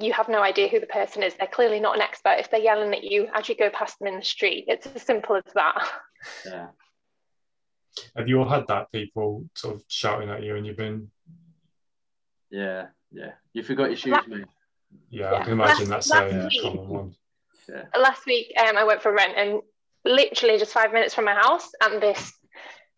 you 0.00 0.12
have 0.12 0.28
no 0.28 0.40
idea 0.40 0.68
who 0.68 0.78
the 0.80 0.86
person 0.86 1.22
is. 1.22 1.34
They're 1.34 1.48
clearly 1.48 1.80
not 1.80 1.96
an 1.96 2.00
expert 2.02 2.36
if 2.38 2.50
they're 2.50 2.60
yelling 2.60 2.94
at 2.94 3.02
you 3.04 3.28
as 3.34 3.48
you 3.48 3.56
go 3.56 3.70
past 3.70 3.98
them 3.98 4.08
in 4.08 4.16
the 4.16 4.24
street. 4.24 4.64
It's 4.68 4.86
as 4.86 5.02
simple 5.02 5.34
as 5.36 5.42
that. 5.54 5.88
yeah. 6.46 6.66
Have 8.16 8.28
you 8.28 8.38
all 8.38 8.48
had 8.48 8.68
that 8.68 8.92
people 8.92 9.44
sort 9.56 9.74
of 9.74 9.82
shouting 9.88 10.30
at 10.30 10.42
you 10.44 10.54
and 10.56 10.64
you've 10.64 10.76
been, 10.76 11.10
Yeah. 12.50 12.86
Yeah. 13.10 13.32
You 13.52 13.62
forgot 13.64 13.88
your 13.88 13.96
shoes, 13.96 14.12
Last- 14.12 14.28
mate. 14.28 14.44
Yeah, 15.10 15.34
I 15.34 15.42
can 15.44 15.52
imagine 15.52 15.88
Last- 15.88 16.08
that's 16.10 16.32
a 16.32 16.36
last 16.36 16.52
week- 16.52 16.62
common 16.62 16.88
one. 16.88 17.14
Yeah. 17.68 17.84
last 17.98 18.26
week 18.26 18.52
um, 18.58 18.76
I 18.76 18.82
went 18.84 19.00
for 19.00 19.10
a 19.10 19.14
run 19.14 19.30
and 19.36 19.60
literally 20.04 20.58
just 20.58 20.72
five 20.72 20.92
minutes 20.92 21.14
from 21.14 21.24
my 21.26 21.34
house 21.34 21.70
and 21.82 22.02
this 22.02 22.32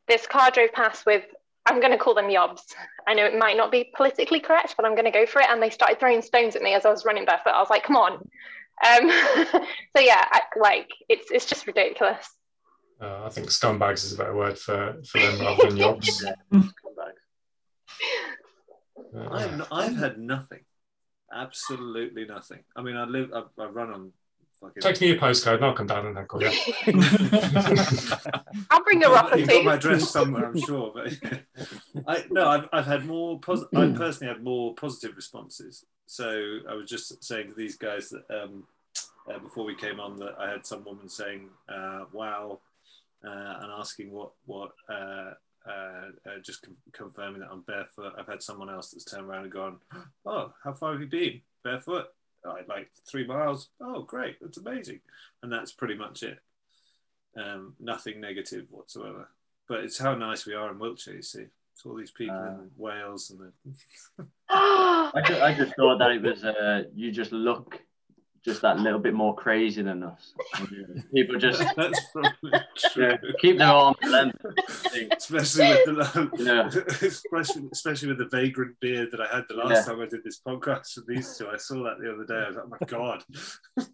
this 0.09 0.27
car 0.27 0.51
drove 0.51 0.73
past 0.73 1.05
with 1.05 1.25
I'm 1.67 1.79
going 1.79 1.93
to 1.93 1.99
call 1.99 2.15
them 2.15 2.27
yobs. 2.27 2.61
I 3.07 3.15
know 3.15 3.25
it 3.25 3.39
might 3.39 3.57
not 3.57 3.71
be 3.71 3.93
politically 3.97 4.41
correct, 4.41 4.75
but 4.77 4.85
I'm 4.85 4.95
going 4.97 5.05
to 5.05 5.13
go 5.13 5.27
for 5.27 5.41
it. 5.41 5.47
And 5.49 5.63
they 5.63 5.71
started 5.71 6.01
throwing 6.01 6.21
stones 6.23 6.57
at 6.57 6.63
me 6.63 6.75
as 6.75 6.85
I 6.85 6.91
was 6.91 7.05
running 7.05 7.25
barefoot. 7.25 7.51
I 7.51 7.61
was 7.61 7.71
like, 7.71 7.85
come 7.85 7.95
on. 7.97 8.15
Um, 8.15 9.11
so 9.97 10.01
yeah, 10.01 10.25
I, 10.33 10.41
like 10.59 10.89
it's 11.09 11.31
it's 11.31 11.47
just 11.47 11.67
ridiculous. 11.69 12.27
Uh, 13.01 13.25
I 13.25 13.29
think 13.29 13.49
scumbags 13.49 14.05
is 14.05 14.13
a 14.15 14.17
better 14.17 14.35
word 14.35 14.59
for, 14.59 15.01
for 15.07 15.19
them 15.21 15.39
rather 15.41 15.69
than 15.69 15.77
yobs. 15.79 16.25
Come 16.51 16.73
back. 16.97 17.15
Uh, 19.15 19.29
I've, 19.31 19.53
n- 19.53 19.67
I've 19.71 19.97
had 19.97 20.19
nothing, 20.19 20.61
absolutely 21.33 22.25
nothing. 22.25 22.61
I 22.77 22.83
mean, 22.83 22.97
I 22.97 23.05
live, 23.05 23.33
I, 23.33 23.43
I 23.63 23.67
run 23.67 23.91
on 23.91 24.13
fucking. 24.61 24.81
Text 24.83 25.01
me 25.03 25.09
your 25.09 25.17
postcode 25.17 25.57
and 25.57 25.65
I'll 25.65 25.75
come 25.75 25.87
down 25.87 26.07
and 26.07 26.17
heckle 26.17 26.43
you. 26.43 26.51
I'll 28.71 28.85
bring 28.85 29.05
a 29.05 29.09
rock 29.09 29.33
or 29.33 29.39
You've 29.39 29.49
got 29.49 29.65
my 29.65 29.75
address 29.75 30.11
somewhere, 30.11 30.47
I'm 30.47 30.59
sure. 30.59 30.93
But 30.95 31.19
I 32.07 32.25
no, 32.31 32.49
I've, 32.49 32.69
I've 32.73 32.87
had 32.87 33.05
more. 33.07 33.39
Pos- 33.41 33.67
I 33.75 33.89
personally 33.89 34.33
had 34.33 34.43
more 34.43 34.75
positive 34.75 35.17
responses. 35.17 35.85
So 36.07 36.59
I 36.69 36.75
was 36.75 36.87
just 36.87 37.23
saying 37.25 37.49
to 37.49 37.55
these 37.55 37.77
guys 37.77 38.11
that 38.11 38.25
um, 38.31 38.65
uh, 39.31 39.39
before 39.39 39.65
we 39.65 39.75
came 39.75 40.01
on 40.01 40.17
that 40.19 40.35
I 40.39 40.51
had 40.51 40.67
some 40.67 40.85
woman 40.85 41.09
saying, 41.09 41.49
uh, 41.69 42.05
"Wow," 42.13 42.61
uh, 43.27 43.59
and 43.61 43.73
asking 43.79 44.11
what 44.13 44.33
what. 44.47 44.73
Uh, 45.69 46.11
uh, 46.29 46.39
just 46.43 46.63
com- 46.63 46.77
confirming 46.93 47.41
that 47.41 47.51
I'm 47.53 47.61
barefoot. 47.63 48.15
I've 48.19 48.27
had 48.27 48.43
someone 48.43 48.69
else 48.69 48.91
that's 48.91 49.05
turned 49.05 49.27
around 49.29 49.45
and 49.45 49.53
gone, 49.53 49.77
"Oh, 50.27 50.53
how 50.65 50.73
far 50.73 50.93
have 50.93 51.01
you 51.01 51.07
been 51.07 51.41
barefoot?" 51.63 52.07
"Oh, 52.45 52.57
like 52.69 52.91
three 53.09 53.27
miles. 53.27 53.69
Oh, 53.81 54.03
great, 54.03 54.39
that's 54.41 54.59
amazing. 54.59 55.01
And 55.43 55.53
that's 55.53 55.73
pretty 55.73 55.95
much 55.95 56.23
it. 56.25 56.39
um, 57.37 57.75
nothing 57.81 58.21
negative 58.21 58.67
whatsoever. 58.71 59.29
But 59.69 59.85
it's 59.85 59.99
how 59.99 60.15
nice 60.15 60.45
we 60.47 60.55
are 60.55 60.71
in 60.71 60.79
Wiltshire. 60.79 61.15
You 61.15 61.23
see, 61.23 61.47
it's 61.73 61.87
all 61.87 61.95
these 61.95 62.11
people 62.11 62.37
Uh. 62.37 62.63
in 62.63 62.71
Wales 62.77 63.31
and 63.31 63.41
the, 63.41 64.25
I 64.51 65.23
just, 65.25 65.41
I 65.41 65.55
just 65.55 65.77
thought 65.77 65.99
that 65.99 66.11
it 66.11 66.23
was 66.23 66.45
uh, 66.45 66.83
you 66.95 67.11
just 67.13 67.33
look 67.33 67.81
just 68.45 68.63
that 68.63 68.79
little 68.81 68.99
bit 68.99 69.15
more 69.15 69.35
crazy 69.35 69.83
than 69.83 70.03
us. 70.03 70.35
People 71.15 71.39
just 71.39 71.63
that's 71.77 72.01
probably 72.13 72.61
true. 72.93 73.11
yeah, 73.11 73.17
keep 73.41 73.59
their 73.59 73.69
arms 73.69 73.97
length. 74.05 74.45
Especially 75.17 75.69
with 75.69 75.85
the 75.87 76.21
um, 76.21 76.33
Yeah. 76.37 76.67
especially, 77.07 77.69
especially 77.73 78.09
with 78.09 78.19
the 78.19 78.29
vagrant 78.37 78.79
beard 78.81 79.11
that 79.13 79.21
I 79.21 79.37
had 79.37 79.45
the 79.49 79.55
last 79.55 79.87
Yeah. 79.87 79.93
time 79.93 80.03
I 80.03 80.07
did 80.07 80.25
this 80.25 80.41
podcast 80.47 80.97
with 80.97 81.07
these 81.07 81.37
two. 81.37 81.49
I 81.49 81.57
saw 81.57 81.85
that 81.85 81.99
the 82.01 82.13
other 82.13 82.25
day. 82.25 82.45
I 82.45 82.49
was 82.49 82.57
like, 82.57 82.65
oh 82.67 82.77
my 82.81 82.87
god. 83.87 83.89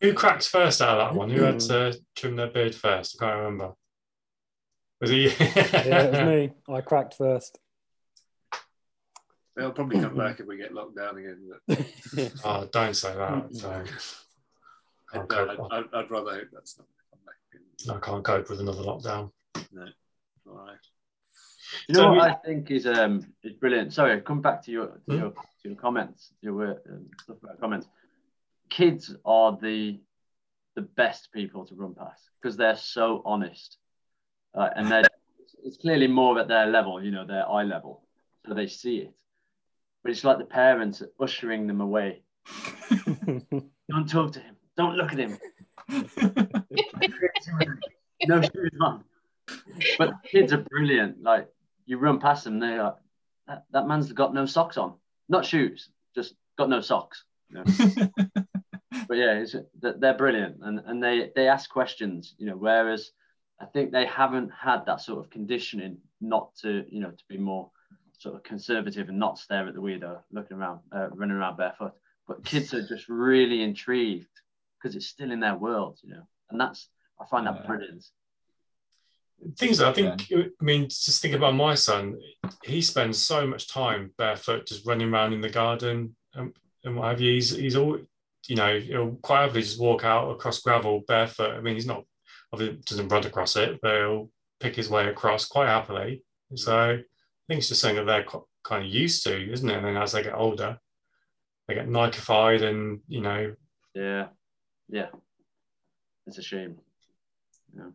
Who 0.00 0.12
cracked 0.12 0.48
first 0.48 0.82
out 0.82 1.00
of 1.00 1.08
that 1.08 1.18
one? 1.18 1.30
Who 1.30 1.42
had 1.42 1.54
hmm. 1.54 1.68
to 1.68 1.98
trim 2.16 2.36
their 2.36 2.48
beard 2.50 2.74
first? 2.74 3.16
I 3.20 3.26
can't 3.26 3.38
remember. 3.38 3.74
Was 5.00 5.10
he? 5.10 5.28
Yeah, 5.28 6.02
it 6.02 6.10
was 6.10 6.20
me. 6.26 6.52
I 6.68 6.80
cracked 6.80 7.14
first. 7.14 7.58
They'll 9.56 9.72
probably 9.72 10.00
come 10.00 10.16
back 10.16 10.38
if 10.40 10.46
we 10.46 10.56
get 10.58 10.74
locked 10.74 10.96
down 10.96 11.16
again. 11.16 11.50
But 11.66 12.32
oh, 12.44 12.68
don't 12.72 12.94
say 12.94 13.14
that. 13.14 13.54
So, 13.54 13.82
can't 15.12 15.30
no. 15.30 15.48
I'd, 15.50 15.58
I'd, 15.78 15.84
I'd 15.94 16.10
rather 16.10 16.32
hope 16.34 16.48
that's 16.52 16.78
not 16.78 16.86
going 16.86 17.10
come 17.10 17.20
back 17.24 17.36
again. 17.54 17.96
I 17.96 18.00
can't 18.06 18.24
cope 18.24 18.50
with 18.50 18.60
another 18.60 18.82
lockdown. 18.82 19.30
No. 19.72 19.86
All 20.48 20.56
right. 20.58 20.76
You 21.88 21.94
know 21.94 22.00
So 22.00 22.08
what 22.12 22.14
we- 22.14 22.20
I 22.20 22.34
think 22.44 22.70
is 22.70 22.86
um 22.86 23.26
is 23.42 23.54
brilliant. 23.54 23.92
Sorry, 23.92 24.20
come 24.20 24.42
back 24.42 24.62
to 24.64 24.70
your 24.70 24.86
to, 24.86 25.00
Hmm? 25.08 25.12
your, 25.18 25.30
to 25.30 25.68
your 25.68 25.76
comments, 25.76 26.32
your 26.42 26.62
um, 26.90 27.06
stuff 27.22 27.36
about 27.42 27.58
comments. 27.60 27.88
Kids 28.68 29.14
are 29.24 29.56
the 29.60 29.98
the 30.74 30.82
best 30.82 31.32
people 31.32 31.64
to 31.66 31.74
run 31.74 31.94
past 31.94 32.22
because 32.40 32.56
they're 32.56 32.76
so 32.76 33.22
honest, 33.24 33.78
uh, 34.54 34.68
and 34.76 34.90
they're 34.90 35.04
it's 35.64 35.78
clearly 35.78 36.06
more 36.06 36.38
at 36.38 36.46
their 36.48 36.66
level, 36.66 37.02
you 37.02 37.10
know, 37.10 37.26
their 37.26 37.48
eye 37.48 37.62
level, 37.64 38.02
so 38.46 38.52
they 38.54 38.66
see 38.66 38.98
it. 38.98 39.14
But 40.06 40.12
it's 40.12 40.22
like 40.22 40.38
the 40.38 40.44
parents 40.44 41.02
ushering 41.18 41.66
them 41.66 41.80
away. 41.80 42.22
Don't 43.26 44.08
talk 44.08 44.30
to 44.34 44.38
him. 44.38 44.54
Don't 44.76 44.94
look 44.94 45.12
at 45.12 45.18
him. 45.18 45.36
no 48.28 48.40
shoes 48.40 48.70
on. 48.80 49.02
But 49.98 50.12
kids 50.22 50.52
are 50.52 50.64
brilliant. 50.70 51.24
Like 51.24 51.48
you 51.86 51.98
run 51.98 52.20
past 52.20 52.44
them, 52.44 52.60
they 52.60 52.78
are 52.78 52.94
that, 53.48 53.64
that 53.72 53.88
man's 53.88 54.12
got 54.12 54.32
no 54.32 54.46
socks 54.46 54.76
on, 54.76 54.94
not 55.28 55.44
shoes, 55.44 55.88
just 56.14 56.34
got 56.56 56.68
no 56.68 56.80
socks. 56.80 57.24
you 57.48 57.56
know. 57.56 57.64
but 59.08 59.16
yeah, 59.16 59.40
it's, 59.40 59.56
they're 59.80 60.16
brilliant, 60.16 60.58
and 60.62 60.82
and 60.86 61.02
they 61.02 61.32
they 61.34 61.48
ask 61.48 61.68
questions, 61.68 62.36
you 62.38 62.46
know. 62.46 62.56
Whereas 62.56 63.10
I 63.60 63.64
think 63.64 63.90
they 63.90 64.06
haven't 64.06 64.52
had 64.56 64.86
that 64.86 65.00
sort 65.00 65.18
of 65.18 65.30
conditioning 65.30 65.98
not 66.20 66.54
to, 66.62 66.84
you 66.88 67.00
know, 67.00 67.10
to 67.10 67.24
be 67.28 67.38
more 67.38 67.72
sort 68.18 68.34
of 68.34 68.42
conservative 68.42 69.08
and 69.08 69.18
not 69.18 69.38
stare 69.38 69.66
at 69.68 69.74
the 69.74 69.80
window, 69.80 70.22
looking 70.32 70.56
around, 70.56 70.80
uh, 70.92 71.08
running 71.10 71.36
around 71.36 71.56
barefoot. 71.56 71.92
But 72.26 72.44
kids 72.44 72.74
are 72.74 72.86
just 72.86 73.08
really 73.08 73.62
intrigued 73.62 74.26
because 74.76 74.96
it's 74.96 75.06
still 75.06 75.30
in 75.30 75.40
their 75.40 75.56
world, 75.56 75.98
you 76.02 76.10
know, 76.10 76.22
and 76.50 76.60
that's 76.60 76.88
I 77.20 77.24
find 77.26 77.46
that 77.46 77.60
Yeah. 77.60 77.66
brilliant. 77.66 78.04
Things 79.58 79.80
I 79.80 79.92
think, 79.92 80.32
I 80.32 80.64
mean, 80.64 80.88
just 80.88 81.20
think 81.20 81.34
about 81.34 81.54
my 81.54 81.74
son. 81.74 82.18
He 82.64 82.80
spends 82.80 83.22
so 83.22 83.46
much 83.46 83.68
time 83.68 84.12
barefoot, 84.16 84.66
just 84.66 84.86
running 84.86 85.12
around 85.12 85.34
in 85.34 85.42
the 85.42 85.50
garden 85.50 86.16
and, 86.34 86.56
and 86.84 86.96
what 86.96 87.08
have 87.08 87.20
you. 87.20 87.34
He's, 87.34 87.50
he's 87.50 87.76
all, 87.76 87.98
you 88.48 88.56
know, 88.56 88.78
he'll 88.78 89.16
quite 89.22 89.42
happily 89.42 89.62
just 89.62 89.80
walk 89.80 90.04
out 90.04 90.30
across 90.30 90.60
gravel 90.60 91.02
barefoot. 91.06 91.54
I 91.54 91.60
mean, 91.60 91.74
he's 91.74 91.86
not, 91.86 92.04
obviously 92.52 92.80
doesn't 92.86 93.08
run 93.08 93.26
across 93.26 93.56
it, 93.56 93.78
but 93.82 93.96
he'll 93.98 94.30
pick 94.58 94.74
his 94.74 94.88
way 94.88 95.06
across 95.08 95.46
quite 95.46 95.68
happily. 95.68 96.22
So 96.54 96.74
I 96.76 97.02
think 97.48 97.58
it's 97.58 97.68
just 97.68 97.80
something 97.80 98.04
that 98.04 98.04
they're 98.04 98.40
kind 98.64 98.84
of 98.84 98.90
used 98.90 99.24
to, 99.24 99.52
isn't 99.52 99.68
it? 99.68 99.76
And 99.76 99.86
then 99.86 99.96
as 99.96 100.12
they 100.12 100.22
get 100.22 100.34
older, 100.34 100.78
they 101.68 101.74
get 101.74 101.88
Nikefied 101.88 102.62
and, 102.62 103.00
you 103.08 103.20
know, 103.20 103.54
Yeah, 103.94 104.26
yeah, 104.88 105.08
it's 106.26 106.38
a 106.38 106.42
shame. 106.42 106.76
Yeah. 107.76 107.90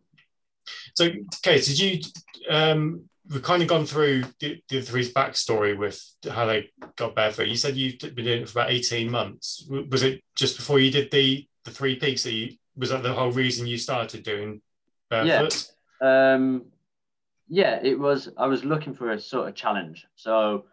So, 0.94 1.10
Kase, 1.42 1.66
did 1.66 1.78
you? 1.78 2.00
Um, 2.50 3.08
we've 3.28 3.42
kind 3.42 3.62
of 3.62 3.68
gone 3.68 3.86
through 3.86 4.24
the, 4.40 4.60
the 4.68 4.82
three's 4.82 5.12
backstory 5.12 5.76
with 5.76 6.02
how 6.28 6.46
they 6.46 6.70
got 6.96 7.14
barefoot. 7.14 7.48
You 7.48 7.56
said 7.56 7.76
you've 7.76 7.98
been 7.98 8.24
doing 8.24 8.42
it 8.42 8.48
for 8.48 8.60
about 8.60 8.70
eighteen 8.70 9.10
months. 9.10 9.66
Was 9.68 10.02
it 10.02 10.22
just 10.34 10.56
before 10.56 10.80
you 10.80 10.90
did 10.90 11.10
the 11.10 11.46
the 11.64 11.70
three 11.70 11.96
peaks 11.96 12.24
that 12.24 12.32
you? 12.32 12.56
Was 12.76 12.90
that 12.90 13.02
the 13.02 13.12
whole 13.12 13.30
reason 13.30 13.66
you 13.66 13.78
started 13.78 14.22
doing 14.22 14.60
barefoot? 15.10 15.70
Um, 16.00 16.66
yeah, 17.52 17.80
it 17.82 17.98
was. 17.98 18.30
I 18.38 18.46
was 18.46 18.64
looking 18.64 18.94
for 18.94 19.10
a 19.10 19.20
sort 19.20 19.46
of 19.46 19.54
challenge. 19.54 20.06
So 20.16 20.64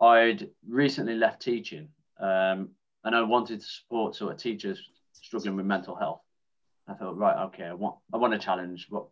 I'd 0.00 0.48
recently 0.64 1.16
left 1.16 1.42
teaching, 1.42 1.88
um, 2.20 2.68
and 3.02 3.16
I 3.16 3.22
wanted 3.22 3.60
to 3.60 3.66
support 3.66 4.14
sort 4.14 4.32
of 4.32 4.38
teachers 4.38 4.78
struggling 5.12 5.56
with 5.56 5.66
mental 5.66 5.96
health. 5.96 6.20
I 6.86 6.94
thought, 6.94 7.18
right, 7.18 7.46
okay, 7.46 7.64
I 7.64 7.74
want, 7.74 7.96
I 8.12 8.18
want 8.18 8.32
a 8.32 8.38
challenge. 8.38 8.86
What, 8.90 9.06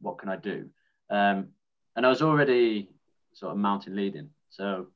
what 0.00 0.16
can 0.16 0.30
I 0.30 0.36
do? 0.36 0.70
Um, 1.10 1.48
and 1.96 2.06
I 2.06 2.08
was 2.08 2.22
already 2.22 2.88
sort 3.34 3.52
of 3.52 3.58
mountain 3.58 3.94
leading. 3.94 4.30
So, 4.48 4.86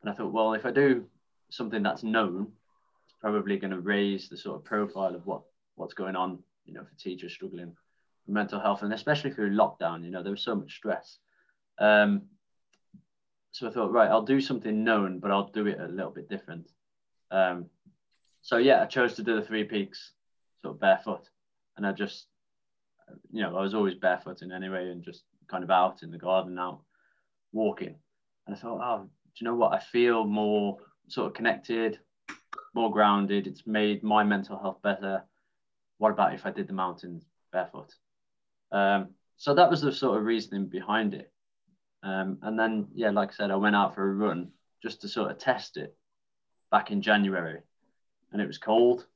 and 0.00 0.10
I 0.10 0.14
thought, 0.14 0.32
well, 0.32 0.54
if 0.54 0.64
I 0.64 0.70
do 0.70 1.04
something 1.50 1.82
that's 1.82 2.04
known, 2.04 2.46
it's 3.04 3.16
probably 3.20 3.58
going 3.58 3.72
to 3.72 3.80
raise 3.80 4.30
the 4.30 4.38
sort 4.38 4.56
of 4.56 4.64
profile 4.64 5.14
of 5.14 5.26
what 5.26 5.42
what's 5.74 5.92
going 5.92 6.16
on, 6.16 6.38
you 6.64 6.72
know, 6.72 6.84
for 6.84 6.98
teachers 6.98 7.34
struggling 7.34 7.76
mental 8.28 8.60
health, 8.60 8.82
and 8.82 8.92
especially 8.92 9.30
through 9.30 9.56
lockdown. 9.56 10.04
You 10.04 10.10
know, 10.10 10.22
there 10.22 10.32
was 10.32 10.42
so 10.42 10.54
much 10.54 10.74
stress. 10.74 11.18
Um, 11.78 12.22
so 13.52 13.68
I 13.68 13.70
thought, 13.70 13.92
right, 13.92 14.10
I'll 14.10 14.22
do 14.22 14.40
something 14.40 14.84
known, 14.84 15.18
but 15.18 15.30
I'll 15.30 15.48
do 15.48 15.66
it 15.66 15.80
a 15.80 15.86
little 15.86 16.10
bit 16.10 16.28
different. 16.28 16.68
Um, 17.30 17.66
so 18.42 18.58
yeah, 18.58 18.82
I 18.82 18.86
chose 18.86 19.14
to 19.14 19.22
do 19.22 19.36
the 19.36 19.46
three 19.46 19.64
peaks 19.64 20.12
sort 20.62 20.74
of 20.74 20.80
barefoot, 20.80 21.28
and 21.76 21.86
I 21.86 21.92
just, 21.92 22.26
you 23.32 23.42
know, 23.42 23.56
I 23.56 23.62
was 23.62 23.74
always 23.74 23.94
barefoot 23.94 24.40
barefooting 24.40 24.54
anyway, 24.54 24.90
and 24.90 25.02
just 25.02 25.22
kind 25.48 25.64
of 25.64 25.70
out 25.70 26.02
in 26.02 26.10
the 26.10 26.18
garden, 26.18 26.58
out 26.58 26.82
walking. 27.52 27.94
And 28.46 28.54
I 28.54 28.58
thought, 28.58 28.80
oh, 28.82 29.04
do 29.04 29.10
you 29.40 29.44
know 29.46 29.56
what? 29.56 29.72
I 29.72 29.80
feel 29.80 30.24
more 30.24 30.78
sort 31.08 31.28
of 31.28 31.34
connected, 31.34 31.98
more 32.74 32.90
grounded. 32.90 33.46
It's 33.46 33.66
made 33.66 34.02
my 34.02 34.22
mental 34.22 34.58
health 34.58 34.82
better. 34.82 35.24
What 35.98 36.12
about 36.12 36.34
if 36.34 36.46
I 36.46 36.50
did 36.50 36.68
the 36.68 36.72
mountains 36.72 37.24
barefoot? 37.52 37.94
Um, 38.72 39.08
so 39.36 39.54
that 39.54 39.70
was 39.70 39.82
the 39.82 39.92
sort 39.92 40.18
of 40.18 40.24
reasoning 40.24 40.66
behind 40.66 41.14
it. 41.14 41.30
Um, 42.02 42.38
and 42.42 42.58
then, 42.58 42.88
yeah, 42.94 43.10
like 43.10 43.30
I 43.30 43.34
said, 43.34 43.50
I 43.50 43.56
went 43.56 43.76
out 43.76 43.94
for 43.94 44.08
a 44.08 44.14
run 44.14 44.52
just 44.82 45.00
to 45.02 45.08
sort 45.08 45.30
of 45.30 45.38
test 45.38 45.76
it 45.76 45.96
back 46.70 46.90
in 46.90 47.02
January. 47.02 47.60
And 48.32 48.40
it 48.40 48.46
was 48.46 48.58
cold, 48.58 49.06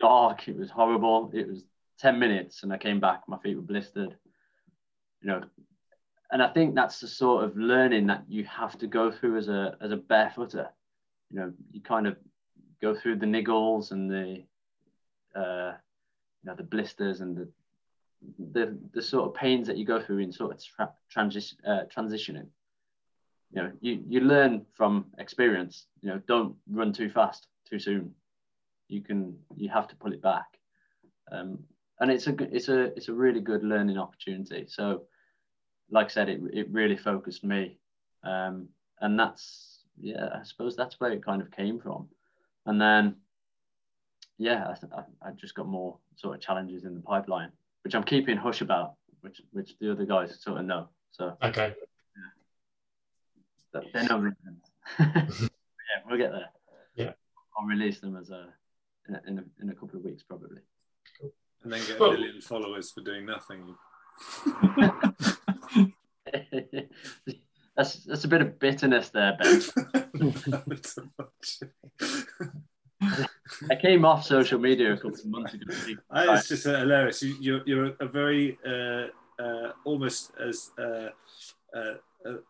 dark, 0.00 0.48
it 0.48 0.56
was 0.56 0.70
horrible. 0.70 1.30
It 1.34 1.48
was 1.48 1.64
10 2.00 2.18
minutes 2.18 2.62
and 2.62 2.72
I 2.72 2.78
came 2.78 3.00
back, 3.00 3.22
my 3.28 3.38
feet 3.38 3.56
were 3.56 3.62
blistered. 3.62 4.16
You 5.20 5.28
know, 5.28 5.42
and 6.30 6.42
I 6.42 6.48
think 6.48 6.74
that's 6.74 7.00
the 7.00 7.08
sort 7.08 7.44
of 7.44 7.56
learning 7.56 8.06
that 8.08 8.24
you 8.28 8.44
have 8.44 8.78
to 8.78 8.86
go 8.86 9.10
through 9.10 9.38
as 9.38 9.48
a 9.48 9.76
as 9.80 9.92
a 9.92 9.96
barefooter. 9.96 10.68
You 11.30 11.40
know, 11.40 11.52
you 11.72 11.80
kind 11.80 12.06
of 12.06 12.16
go 12.80 12.94
through 12.94 13.16
the 13.16 13.26
niggles 13.26 13.90
and 13.90 14.10
the 14.10 14.44
uh, 15.34 15.72
you 16.42 16.50
know 16.50 16.54
the 16.54 16.62
blisters 16.62 17.20
and 17.20 17.36
the 17.36 17.48
the 18.52 18.78
the 18.92 19.02
sort 19.02 19.28
of 19.28 19.34
pains 19.34 19.66
that 19.66 19.76
you 19.76 19.84
go 19.84 20.00
through 20.00 20.18
in 20.18 20.32
sort 20.32 20.52
of 20.52 20.64
tra- 20.64 20.92
transition 21.10 21.58
uh, 21.66 21.82
transitioning. 21.94 22.46
You 23.50 23.62
know, 23.62 23.72
you 23.80 24.02
you 24.06 24.20
learn 24.20 24.66
from 24.74 25.06
experience. 25.18 25.86
You 26.00 26.10
know, 26.10 26.22
don't 26.26 26.56
run 26.70 26.92
too 26.92 27.10
fast 27.10 27.46
too 27.68 27.78
soon. 27.78 28.14
You 28.88 29.02
can 29.02 29.36
you 29.56 29.68
have 29.68 29.88
to 29.88 29.96
pull 29.96 30.12
it 30.12 30.22
back. 30.22 30.46
Um, 31.30 31.58
and 32.00 32.10
it's 32.10 32.26
a 32.26 32.34
it's 32.54 32.68
a 32.68 32.96
it's 32.96 33.08
a 33.08 33.12
really 33.12 33.40
good 33.40 33.62
learning 33.62 33.98
opportunity. 33.98 34.66
So, 34.68 35.02
like 35.90 36.06
I 36.06 36.10
said, 36.10 36.28
it 36.28 36.40
it 36.52 36.68
really 36.70 36.96
focused 36.96 37.44
me, 37.44 37.78
um, 38.22 38.68
and 39.00 39.18
that's 39.18 39.80
yeah, 40.00 40.28
I 40.34 40.44
suppose 40.44 40.76
that's 40.76 41.00
where 41.00 41.12
it 41.12 41.24
kind 41.24 41.42
of 41.42 41.50
came 41.50 41.80
from, 41.80 42.08
and 42.66 42.80
then 42.80 43.16
yeah, 44.38 44.68
I, 44.68 45.00
I, 45.00 45.28
I 45.28 45.30
just 45.32 45.54
got 45.54 45.66
more 45.66 45.98
sort 46.16 46.36
of 46.36 46.40
challenges 46.40 46.84
in 46.84 46.94
the 46.94 47.00
pipeline, 47.00 47.50
which 47.88 47.94
I'm 47.94 48.04
keeping 48.04 48.36
hush 48.36 48.60
about, 48.60 48.96
which 49.22 49.40
which 49.50 49.74
the 49.80 49.90
other 49.92 50.04
guys 50.04 50.38
sort 50.42 50.60
of 50.60 50.66
know. 50.66 50.90
So 51.10 51.38
Okay. 51.42 51.74
that- 53.72 53.84
they 53.94 54.06
know 54.06 54.18
reasons. 54.18 54.62
yeah, 54.98 56.02
we'll 56.06 56.18
get 56.18 56.32
there. 56.32 56.50
Yeah. 56.96 57.12
I'll 57.56 57.64
release 57.66 57.98
them 58.00 58.14
as 58.14 58.28
a 58.28 58.52
in 59.08 59.14
a, 59.14 59.22
in 59.26 59.38
a, 59.38 59.44
in 59.62 59.70
a 59.70 59.74
couple 59.74 59.98
of 59.98 60.04
weeks 60.04 60.22
probably. 60.22 60.60
And 61.62 61.72
then 61.72 61.80
get 61.86 61.98
Well- 61.98 62.10
a 62.10 62.18
million 62.18 62.42
followers 62.42 62.90
for 62.90 63.00
doing 63.00 63.24
nothing. 63.24 63.74
that's 67.74 68.04
that's 68.04 68.24
a 68.24 68.28
bit 68.28 68.42
of 68.42 68.58
bitterness 68.58 69.08
there, 69.08 69.34
Ben. 69.40 69.62
I 73.00 73.76
came 73.80 74.04
off 74.04 74.24
social 74.24 74.58
media 74.58 74.92
a 74.92 74.96
couple 74.96 75.18
of 75.18 75.26
months 75.26 75.54
ago. 75.54 75.72
I, 76.10 76.36
it's 76.36 76.48
just 76.48 76.66
uh, 76.66 76.80
hilarious. 76.80 77.22
You, 77.22 77.36
you're, 77.40 77.62
you're 77.66 77.92
a 78.00 78.06
very 78.06 78.58
uh, 78.66 79.06
uh, 79.42 79.72
almost 79.84 80.32
as 80.40 80.70
uh, 80.78 81.08
uh, 81.76 81.94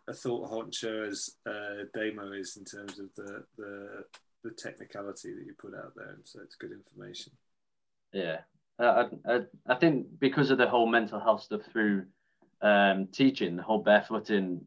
a, 0.08 0.14
thought 0.14 0.50
honcho 0.50 1.08
as 1.08 1.36
uh, 1.46 1.84
Damo 1.94 2.32
is 2.32 2.56
in 2.56 2.64
terms 2.64 2.98
of 2.98 3.14
the, 3.14 3.44
the 3.56 4.04
the 4.44 4.50
technicality 4.50 5.34
that 5.34 5.44
you 5.44 5.54
put 5.58 5.74
out 5.74 5.92
there, 5.96 6.10
and 6.10 6.24
so 6.24 6.40
it's 6.42 6.54
good 6.54 6.72
information. 6.72 7.32
Yeah, 8.12 8.38
I, 8.78 9.06
I, 9.28 9.40
I 9.66 9.74
think 9.74 10.06
because 10.18 10.50
of 10.50 10.58
the 10.58 10.68
whole 10.68 10.86
mental 10.86 11.20
health 11.20 11.42
stuff 11.42 11.62
through 11.72 12.06
um, 12.62 13.08
teaching, 13.12 13.56
the 13.56 13.62
whole 13.62 13.82
barefooting 13.82 14.60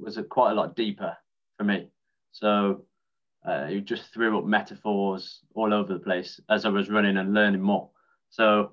was 0.00 0.18
a, 0.18 0.22
quite 0.22 0.52
a 0.52 0.54
lot 0.54 0.76
deeper 0.76 1.16
for 1.56 1.64
me. 1.64 1.88
So 2.32 2.84
uh, 3.46 3.66
you 3.70 3.80
just 3.80 4.12
threw 4.12 4.38
up 4.38 4.44
metaphors 4.44 5.40
all 5.54 5.72
over 5.72 5.92
the 5.92 5.98
place 5.98 6.40
as 6.48 6.64
I 6.64 6.68
was 6.68 6.90
running 6.90 7.16
and 7.16 7.34
learning 7.34 7.62
more. 7.62 7.90
So 8.30 8.72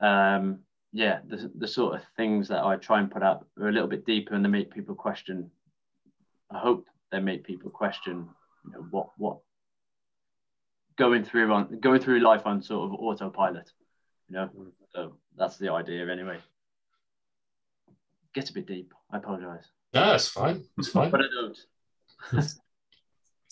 um, 0.00 0.60
yeah, 0.92 1.20
the, 1.26 1.50
the 1.56 1.68
sort 1.68 1.94
of 1.94 2.02
things 2.16 2.48
that 2.48 2.62
I 2.64 2.76
try 2.76 3.00
and 3.00 3.10
put 3.10 3.22
out 3.22 3.46
are 3.58 3.68
a 3.68 3.72
little 3.72 3.88
bit 3.88 4.04
deeper 4.04 4.34
and 4.34 4.44
they 4.44 4.48
make 4.48 4.74
people 4.74 4.94
question. 4.94 5.50
I 6.50 6.58
hope 6.58 6.86
they 7.10 7.20
make 7.20 7.44
people 7.44 7.70
question, 7.70 8.28
you 8.66 8.72
know, 8.72 8.86
what 8.90 9.08
what 9.16 9.38
going 10.96 11.24
through 11.24 11.52
on 11.52 11.78
going 11.80 12.00
through 12.00 12.20
life 12.20 12.42
on 12.44 12.62
sort 12.62 12.90
of 12.90 12.98
autopilot, 12.98 13.70
you 14.28 14.36
know. 14.36 14.50
So 14.90 15.16
that's 15.36 15.56
the 15.56 15.70
idea 15.72 16.10
anyway. 16.10 16.38
Gets 18.34 18.50
a 18.50 18.54
bit 18.54 18.66
deep. 18.66 18.92
I 19.10 19.18
apologize. 19.18 19.64
No, 19.94 20.14
it's 20.14 20.28
fine. 20.28 20.64
It's 20.78 20.88
fine. 20.88 21.10
but 21.10 21.20
I 21.20 21.24
don't. 21.40 22.46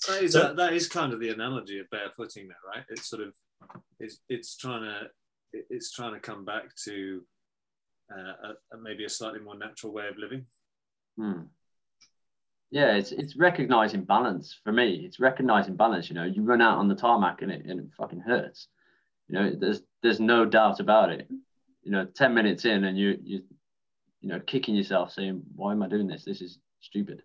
that 0.08 0.22
is 0.22 0.32
so, 0.32 0.54
that 0.54 0.72
is 0.72 0.88
kind 0.88 1.12
of 1.12 1.20
the 1.20 1.28
analogy 1.30 1.78
of 1.78 1.86
barefooting, 1.90 2.48
though, 2.48 2.68
right? 2.74 2.84
It's 2.88 3.08
sort 3.08 3.22
of 3.22 3.34
it's 3.98 4.20
it's 4.28 4.56
trying 4.56 4.82
to 4.82 5.10
it's 5.52 5.90
trying 5.90 6.14
to 6.14 6.20
come 6.20 6.44
back 6.44 6.74
to 6.84 7.22
uh, 8.12 8.48
a, 8.72 8.76
a 8.76 8.80
maybe 8.80 9.04
a 9.04 9.08
slightly 9.08 9.40
more 9.40 9.56
natural 9.56 9.92
way 9.92 10.08
of 10.08 10.16
living. 10.18 10.46
Hmm. 11.16 11.42
Yeah, 12.70 12.94
it's 12.94 13.12
it's 13.12 13.36
recognizing 13.36 14.04
balance 14.04 14.56
for 14.62 14.72
me. 14.72 15.02
It's 15.04 15.18
recognizing 15.18 15.76
balance. 15.76 16.08
You 16.08 16.14
know, 16.14 16.24
you 16.24 16.42
run 16.42 16.62
out 16.62 16.78
on 16.78 16.88
the 16.88 16.94
tarmac 16.94 17.42
and 17.42 17.50
it 17.50 17.66
and 17.66 17.80
it 17.80 17.86
fucking 17.96 18.20
hurts. 18.20 18.68
You 19.28 19.34
know, 19.34 19.52
there's 19.58 19.82
there's 20.02 20.20
no 20.20 20.44
doubt 20.44 20.80
about 20.80 21.10
it. 21.10 21.28
You 21.82 21.90
know, 21.90 22.04
ten 22.04 22.32
minutes 22.32 22.64
in 22.64 22.84
and 22.84 22.96
you 22.96 23.18
you 23.22 23.42
you 24.20 24.28
know 24.28 24.40
kicking 24.40 24.76
yourself, 24.76 25.12
saying, 25.12 25.42
"Why 25.56 25.72
am 25.72 25.82
I 25.82 25.88
doing 25.88 26.06
this? 26.06 26.24
This 26.24 26.40
is 26.40 26.58
stupid." 26.80 27.22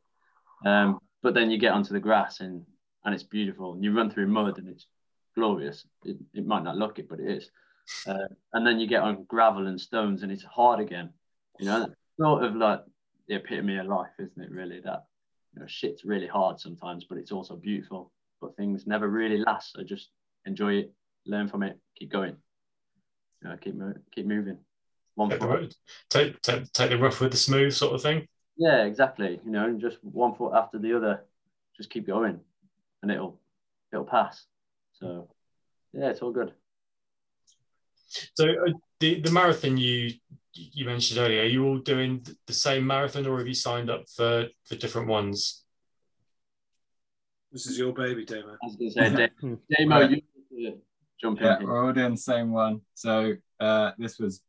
Um, 0.65 0.99
but 1.26 1.34
then 1.34 1.49
you 1.49 1.57
get 1.57 1.71
onto 1.71 1.91
the 1.91 1.99
grass 1.99 2.39
and 2.39 2.63
and 3.03 3.15
it's 3.15 3.23
beautiful, 3.23 3.73
and 3.73 3.84
you 3.84 3.91
run 3.91 4.11
through 4.11 4.28
mud 4.28 4.59
and 4.59 4.67
it's 4.67 4.86
glorious. 5.34 5.84
It, 6.03 6.17
it 6.36 6.45
might 6.45 6.63
not 6.63 6.78
look 6.78 6.99
it, 6.99 7.09
but 7.09 7.19
it 7.19 7.28
is. 7.28 7.49
Uh, 8.07 8.28
and 8.53 8.65
then 8.65 8.80
you 8.80 8.88
get 8.88 9.01
on 9.01 9.26
gravel 9.28 9.65
and 9.65 9.82
stones 9.82 10.21
and 10.21 10.32
it's 10.32 10.43
hard 10.43 10.80
again. 10.80 11.09
You 11.59 11.65
know, 11.65 11.88
sort 12.19 12.43
of 12.43 12.55
like 12.55 12.82
the 13.28 13.36
epitome 13.38 13.78
of 13.78 13.88
life, 13.88 14.11
isn't 14.19 14.39
it? 14.39 14.51
Really, 14.51 14.82
that 14.82 15.05
you 15.55 15.61
know, 15.61 15.67
shit's 15.67 16.05
really 16.05 16.28
hard 16.28 16.59
sometimes, 16.59 17.05
but 17.05 17.17
it's 17.17 17.32
also 17.32 17.55
beautiful. 17.55 18.11
But 18.39 18.55
things 18.55 18.86
never 18.86 19.07
really 19.07 19.39
last. 19.39 19.73
So 19.73 19.84
just 19.84 20.09
enjoy 20.45 20.73
it, 20.73 20.93
learn 21.26 21.47
from 21.47 21.63
it, 21.63 21.80
keep 21.97 22.11
going. 22.11 22.36
You 23.41 23.49
know, 23.49 23.57
keep 23.57 23.76
keep 24.13 24.28
moving. 24.28 24.59
One 25.15 25.32
take, 25.32 25.39
the, 25.39 25.76
take, 26.09 26.41
take, 26.43 26.71
take 26.71 26.89
the 26.91 26.99
rough 26.99 27.19
with 27.19 27.32
the 27.32 27.38
smooth 27.38 27.73
sort 27.73 27.95
of 27.95 28.03
thing. 28.03 28.28
Yeah, 28.58 28.84
exactly. 28.86 29.39
You 29.45 29.51
know, 29.51 29.78
just 29.78 29.97
one 30.03 30.36
foot 30.36 30.53
after 30.53 30.80
the 30.80 30.95
other, 30.95 31.24
just 31.76 31.89
keep 31.89 32.08
going, 32.08 32.39
and 33.01 33.12
it'll 33.12 33.39
it'll 33.91 34.06
pass. 34.06 34.45
So 34.93 35.28
yeah, 35.93 36.10
it's 36.10 36.22
all 36.22 36.32
good. 36.32 36.53
So 38.08 38.45
uh, 38.45 38.72
the 38.99 39.22
the 39.22 39.32
marathon 39.32 39.78
you 39.78 40.12
you 40.53 40.86
mentioned 40.86 41.20
earlier, 41.20 41.41
are 41.41 41.47
you 41.47 41.66
all 41.66 41.80
doing 41.80 42.26
the 42.47 42.53
same 42.53 42.88
marathon, 42.88 43.28
or 43.28 43.38
have 43.39 43.47
you 43.47 43.53
signed 43.53 43.89
up 43.89 44.08
for 44.10 44.47
for 44.64 44.76
different 44.76 45.10
ones? 45.10 45.64
This 47.51 47.68
is 47.68 47.78
your 47.78 47.93
baby, 47.93 48.26
Damo. 48.26 48.53
I 48.53 48.58
was 48.64 48.76
going 48.76 48.91
to 49.16 49.60
say, 49.70 49.86
Damo, 49.86 50.08
you 50.08 50.82
jump 51.22 51.41
yeah, 51.41 51.60
in. 51.60 51.68
we're 51.68 51.86
all 51.86 51.93
doing 51.93 52.12
the 52.12 52.18
same 52.18 52.51
one. 52.51 52.82
So 52.93 53.34
uh, 53.60 53.91
this 53.97 54.18
was 54.18 54.41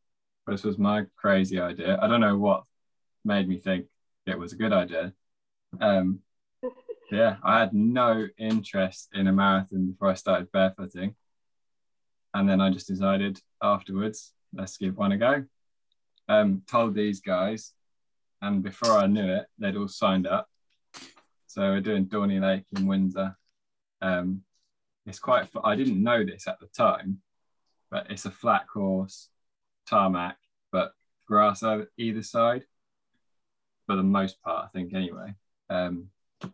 this 0.47 0.63
was 0.63 0.79
my 0.79 1.05
crazy 1.17 1.59
idea. 1.59 1.99
I 2.01 2.07
don't 2.07 2.21
know 2.21 2.39
what 2.39 2.63
made 3.25 3.49
me 3.49 3.59
think 3.59 3.87
it 4.27 4.39
was 4.39 4.53
a 4.53 4.57
good 4.57 4.73
idea. 4.73 5.13
Um, 5.81 6.21
yeah, 7.11 7.37
I 7.45 7.61
had 7.61 7.73
no 7.73 8.27
interest 8.37 9.11
in 9.15 9.29
a 9.29 9.33
marathon 9.33 9.87
before 9.87 10.09
I 10.11 10.15
started 10.15 10.51
barefooting. 10.51 11.15
And 12.35 12.49
then 12.49 12.61
I 12.61 12.71
just 12.71 12.89
decided 12.89 13.41
afterwards, 13.63 14.33
let's 14.53 14.77
give 14.77 14.97
one 14.97 15.13
a 15.13 15.17
go. 15.17 15.45
Um, 16.29 16.63
told 16.67 16.95
these 16.95 17.21
guys, 17.21 17.73
and 18.43 18.63
before 18.63 18.99
I 18.99 19.07
knew 19.07 19.33
it, 19.33 19.47
they'd 19.59 19.77
all 19.77 19.89
signed 19.89 20.27
up. 20.27 20.49
So 21.47 21.63
we're 21.63 21.81
doing 21.81 22.07
Dorney 22.07 22.41
Lake 22.41 22.65
in 22.77 22.87
Windsor. 22.87 23.37
Um, 24.03 24.43
it's 25.07 25.21
quite, 25.21 25.49
I 25.65 25.77
didn't 25.77 26.03
know 26.03 26.25
this 26.25 26.49
at 26.49 26.59
the 26.61 26.67
time, 26.67 27.23
but 27.91 28.11
it's 28.11 28.25
a 28.25 28.31
flat 28.31 28.67
course, 28.67 29.29
tarmac, 29.89 30.37
but 30.73 30.93
grass 31.27 31.63
either 31.97 32.23
side 32.23 32.65
for 33.87 33.97
the 33.97 34.03
most 34.03 34.43
part, 34.43 34.67
I 34.67 34.69
think, 34.69 34.95
anyway. 34.95 35.35
Um, 35.71 36.09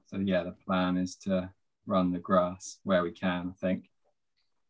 so, 0.07 0.19
yeah, 0.19 0.45
the 0.45 0.55
plan 0.67 0.97
is 0.97 1.17
to 1.17 1.51
run 1.87 2.13
the 2.13 2.19
grass 2.19 2.79
where 2.85 3.03
we 3.03 3.11
can, 3.11 3.55
I 3.55 3.67
think. 3.67 3.89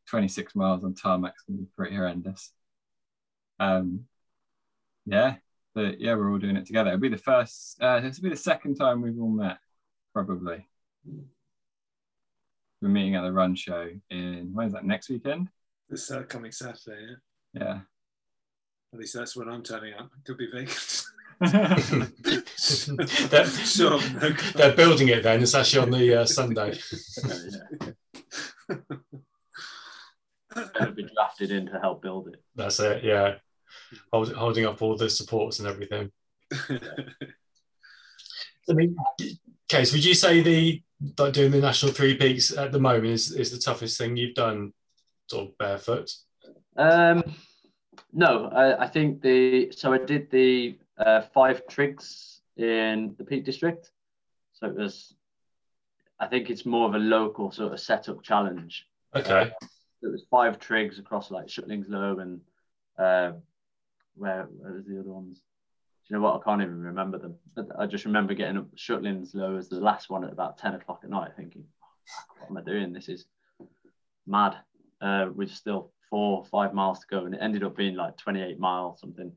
26 0.08 0.54
miles 0.54 0.84
on 0.84 0.94
tarmac's 0.94 1.42
going 1.42 1.58
to 1.58 1.64
be 1.64 1.70
pretty 1.76 1.96
horrendous. 1.96 2.52
Um, 3.60 4.06
yeah, 5.06 5.36
but 5.74 6.00
yeah, 6.00 6.14
we're 6.14 6.30
all 6.30 6.38
doing 6.38 6.56
it 6.56 6.66
together. 6.66 6.90
It'll 6.90 7.00
be 7.00 7.08
the 7.08 7.16
first, 7.16 7.80
uh, 7.80 8.00
this 8.00 8.18
will 8.18 8.24
be 8.24 8.30
the 8.30 8.36
second 8.36 8.76
time 8.76 9.02
we've 9.02 9.20
all 9.20 9.28
met, 9.28 9.58
probably. 10.12 10.66
We're 12.80 12.88
meeting 12.88 13.14
at 13.14 13.22
the 13.22 13.32
run 13.32 13.54
show 13.54 13.88
in, 14.10 14.50
when 14.52 14.66
is 14.66 14.72
that, 14.72 14.84
next 14.84 15.08
weekend? 15.08 15.48
This 15.88 16.10
uh, 16.10 16.22
coming 16.22 16.52
Saturday, 16.52 17.06
yeah. 17.54 17.60
Yeah. 17.60 17.80
At 18.92 18.98
least 18.98 19.14
that's 19.14 19.36
when 19.36 19.48
I'm 19.48 19.62
turning 19.62 19.94
up. 19.94 20.10
It 20.18 20.24
could 20.26 20.38
be 20.38 20.50
vacant. 20.52 21.06
they're, 23.30 23.46
sure, 23.46 23.98
they're 24.54 24.76
building 24.76 25.08
it 25.08 25.22
then. 25.22 25.42
It's 25.42 25.54
actually 25.54 25.82
on 25.82 25.90
the 25.90 26.20
uh, 26.20 26.26
Sunday. 26.26 26.78
going 28.68 28.84
to 30.86 30.92
be 30.92 31.08
drafted 31.14 31.50
in 31.50 31.66
to 31.66 31.78
help 31.80 32.02
build 32.02 32.28
it. 32.28 32.42
That's 32.54 32.78
it. 32.80 33.04
Yeah, 33.04 33.36
Hold, 34.12 34.32
holding 34.32 34.66
up 34.66 34.82
all 34.82 34.96
the 34.96 35.10
supports 35.10 35.58
and 35.58 35.68
everything. 35.68 36.10
I 38.68 38.74
mean, 38.74 38.96
Kase, 39.68 39.92
would 39.92 40.04
you 40.04 40.14
say 40.14 40.40
the 40.40 40.82
like 41.18 41.32
doing 41.32 41.50
the 41.50 41.60
national 41.60 41.92
three 41.92 42.16
peaks 42.16 42.56
at 42.56 42.70
the 42.70 42.78
moment 42.78 43.06
is, 43.06 43.32
is 43.32 43.50
the 43.50 43.58
toughest 43.58 43.98
thing 43.98 44.16
you've 44.16 44.34
done, 44.34 44.72
sort 45.28 45.48
of 45.48 45.58
barefoot? 45.58 46.12
Um, 46.76 47.24
no, 48.12 48.48
I, 48.48 48.84
I 48.84 48.86
think 48.86 49.20
the 49.20 49.72
so 49.72 49.92
I 49.92 49.98
did 49.98 50.30
the 50.30 50.78
uh, 51.04 51.22
five 51.34 51.66
trigs 51.66 52.38
in 52.56 53.14
the 53.18 53.24
Peak 53.24 53.44
District. 53.44 53.90
So 54.54 54.66
it 54.66 54.76
was, 54.76 55.14
I 56.20 56.26
think 56.26 56.50
it's 56.50 56.66
more 56.66 56.88
of 56.88 56.94
a 56.94 56.98
local 56.98 57.50
sort 57.50 57.72
of 57.72 57.80
setup 57.80 58.22
challenge. 58.22 58.86
Okay. 59.14 59.52
Uh, 59.62 59.66
it 60.02 60.10
was 60.10 60.24
five 60.30 60.58
trigs 60.58 60.98
across 60.98 61.30
like 61.30 61.46
Shutlingsloe 61.46 62.20
and 62.22 62.40
uh, 62.98 63.32
where, 64.14 64.48
where 64.58 64.72
was 64.72 64.86
the 64.86 65.00
other 65.00 65.10
ones? 65.10 65.38
Do 65.38 66.14
you 66.14 66.16
know 66.16 66.22
what? 66.22 66.40
I 66.40 66.44
can't 66.44 66.62
even 66.62 66.82
remember 66.82 67.18
them. 67.18 67.36
I 67.78 67.86
just 67.86 68.04
remember 68.04 68.34
getting 68.34 68.58
up 68.58 68.74
Shutlingsloe 68.76 69.58
as 69.58 69.68
the 69.68 69.80
last 69.80 70.10
one 70.10 70.24
at 70.24 70.32
about 70.32 70.58
10 70.58 70.74
o'clock 70.74 71.00
at 71.04 71.10
night, 71.10 71.32
thinking, 71.36 71.64
what 72.38 72.50
am 72.50 72.56
I 72.56 72.62
doing? 72.62 72.92
This 72.92 73.08
is 73.08 73.26
mad. 74.26 74.56
Uh, 75.00 75.26
with 75.34 75.50
still 75.50 75.92
four, 76.10 76.44
five 76.44 76.74
miles 76.74 77.00
to 77.00 77.06
go, 77.08 77.24
and 77.24 77.34
it 77.34 77.40
ended 77.42 77.64
up 77.64 77.76
being 77.76 77.96
like 77.96 78.16
28 78.16 78.58
miles 78.58 79.00
something. 79.00 79.32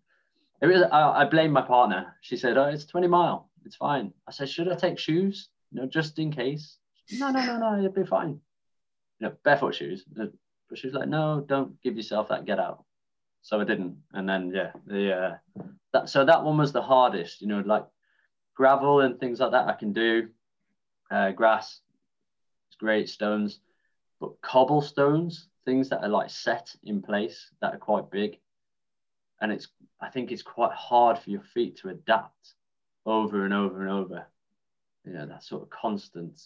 It 0.62 0.68
was. 0.68 0.82
I, 0.92 1.22
I 1.22 1.26
blame 1.26 1.52
my 1.52 1.62
partner. 1.62 2.16
She 2.22 2.38
said, 2.38 2.58
"Oh, 2.58 2.66
it's 2.66 2.86
20 2.86 3.08
mile. 3.08 3.50
It's 3.66 3.76
fine." 3.76 4.14
I 4.28 4.32
said, 4.32 4.50
"Should 4.50 4.72
I 4.72 4.76
take 4.76 5.00
shoes? 5.00 5.50
You 5.72 5.82
know, 5.82 5.88
just 5.88 6.18
in 6.20 6.32
case." 6.32 6.78
No, 7.12 7.30
no, 7.30 7.46
no, 7.46 7.58
no. 7.60 7.78
It'll 7.78 7.92
be 7.92 8.06
fine. 8.06 8.40
You 9.20 9.28
know, 9.28 9.34
barefoot 9.44 9.76
shoes. 9.76 10.06
But 10.70 10.80
she 10.80 10.88
was 10.88 10.94
like, 10.94 11.08
no, 11.08 11.44
don't 11.48 11.82
give 11.82 11.96
yourself 11.96 12.30
that 12.30 12.46
get 12.46 12.60
out. 12.60 12.84
So 13.42 13.60
I 13.60 13.64
didn't. 13.64 13.98
And 14.14 14.28
then, 14.28 14.52
yeah, 14.54 14.72
the, 14.88 15.14
uh, 15.14 15.64
that, 15.94 16.10
so 16.10 16.26
that 16.26 16.44
one 16.44 16.58
was 16.58 16.72
the 16.72 16.82
hardest, 16.82 17.42
you 17.42 17.48
know, 17.48 17.62
like 17.66 17.86
gravel 18.56 19.02
and 19.02 19.20
things 19.20 19.40
like 19.40 19.52
that 19.52 19.68
I 19.68 19.74
can 19.74 19.94
do. 19.94 20.30
Uh, 21.12 21.32
grass, 21.32 21.82
it's 22.70 22.78
great, 22.78 23.10
stones, 23.10 23.60
but 24.20 24.42
cobblestones, 24.42 25.48
things 25.66 25.90
that 25.90 26.04
are 26.04 26.10
like 26.10 26.32
set 26.32 26.76
in 26.84 27.02
place 27.02 27.52
that 27.62 27.76
are 27.76 27.80
quite 27.80 28.10
big. 28.10 28.40
And 29.42 29.52
it's, 29.52 29.68
I 30.02 30.10
think 30.10 30.32
it's 30.32 30.42
quite 30.42 30.72
hard 30.74 31.18
for 31.20 31.30
your 31.30 31.42
feet 31.42 31.78
to 31.80 31.90
adapt 31.90 32.54
over 33.06 33.44
and 33.46 33.54
over 33.54 33.82
and 33.82 33.90
over. 33.92 34.26
You 35.06 35.14
know, 35.14 35.26
that 35.28 35.44
sort 35.44 35.64
of 35.64 35.70
constant 35.70 36.42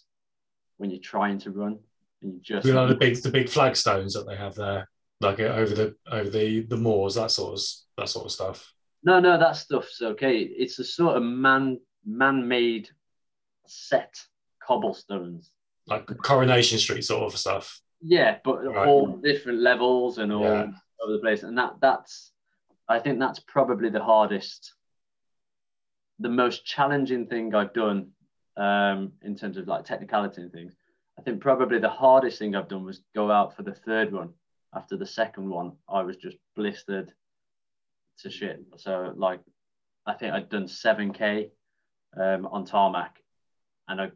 when 0.77 0.89
you're 0.89 0.99
trying 0.99 1.37
to 1.39 1.51
run 1.51 1.79
And 2.21 2.33
you 2.33 2.39
just 2.41 2.65
You 2.65 2.73
know 2.73 2.87
the 2.87 2.95
big 2.95 3.21
the 3.21 3.31
big 3.31 3.47
flagstones 3.47 4.13
that 4.13 4.25
they 4.27 4.35
have 4.35 4.55
there, 4.55 4.89
like 5.21 5.39
uh, 5.39 5.43
over 5.43 5.73
the 5.75 5.95
over 6.11 6.29
the 6.29 6.61
the 6.61 6.77
moors, 6.77 7.15
that 7.15 7.31
sort 7.31 7.53
of 7.53 7.61
that 7.97 8.09
sort 8.09 8.25
of 8.25 8.31
stuff. 8.31 8.73
no, 9.03 9.19
no, 9.19 9.37
that 9.37 9.55
stuff's 9.55 10.01
okay. 10.01 10.39
It's 10.39 10.79
a 10.79 10.83
sort 10.83 11.15
of 11.17 11.23
man 11.23 11.79
man-made 12.05 12.89
set 13.67 14.15
cobblestones. 14.65 15.51
Like 15.87 16.07
Coronation 16.23 16.77
Street 16.79 17.03
sort 17.03 17.31
of 17.33 17.39
stuff. 17.39 17.81
Yeah, 18.01 18.39
but 18.43 18.63
Right. 18.65 18.87
all 18.87 19.17
different 19.17 19.59
levels 19.59 20.17
and 20.17 20.31
all 20.33 20.43
Yeah. 20.43 20.67
over 21.03 21.13
the 21.13 21.19
place. 21.19 21.43
And 21.43 21.57
that 21.57 21.75
that's 21.81 22.31
I 22.89 22.99
think 22.99 23.19
that's 23.19 23.39
probably 23.39 23.89
the 23.89 24.03
hardest, 24.03 24.73
the 26.19 26.29
most 26.29 26.65
challenging 26.65 27.27
thing 27.27 27.53
I've 27.53 27.73
done 27.73 28.11
um, 28.57 29.13
in 29.21 29.35
terms 29.35 29.57
of 29.57 29.67
like 29.67 29.85
technicality 29.85 30.41
and 30.41 30.51
things. 30.51 30.73
I 31.17 31.21
think 31.21 31.41
probably 31.41 31.79
the 31.79 31.89
hardest 31.89 32.39
thing 32.39 32.55
I've 32.55 32.67
done 32.67 32.83
was 32.83 33.01
go 33.13 33.31
out 33.31 33.55
for 33.55 33.63
the 33.63 33.73
third 33.73 34.11
one. 34.11 34.33
After 34.73 34.97
the 34.97 35.05
second 35.05 35.49
one, 35.49 35.73
I 35.87 36.01
was 36.01 36.17
just 36.17 36.37
blistered 36.55 37.13
to 38.19 38.29
shit. 38.29 38.59
So 38.77 39.13
like 39.15 39.41
I 40.05 40.13
think 40.13 40.33
I'd 40.33 40.49
done 40.49 40.65
7k 40.65 41.49
um, 42.19 42.47
on 42.47 42.65
tarmac 42.65 43.17
and 43.87 44.01
I, 44.01 44.11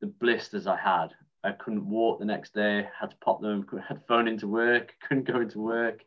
the 0.00 0.06
blisters 0.06 0.66
I 0.66 0.76
had 0.76 1.08
I 1.42 1.52
couldn't 1.52 1.88
walk 1.88 2.18
the 2.18 2.24
next 2.24 2.54
day, 2.54 2.86
had 2.98 3.10
to 3.10 3.16
pop 3.16 3.40
them, 3.40 3.66
had 3.86 4.02
phone 4.06 4.28
into 4.28 4.46
work, 4.46 4.94
couldn't 5.08 5.26
go 5.26 5.40
into 5.40 5.58
work. 5.58 6.04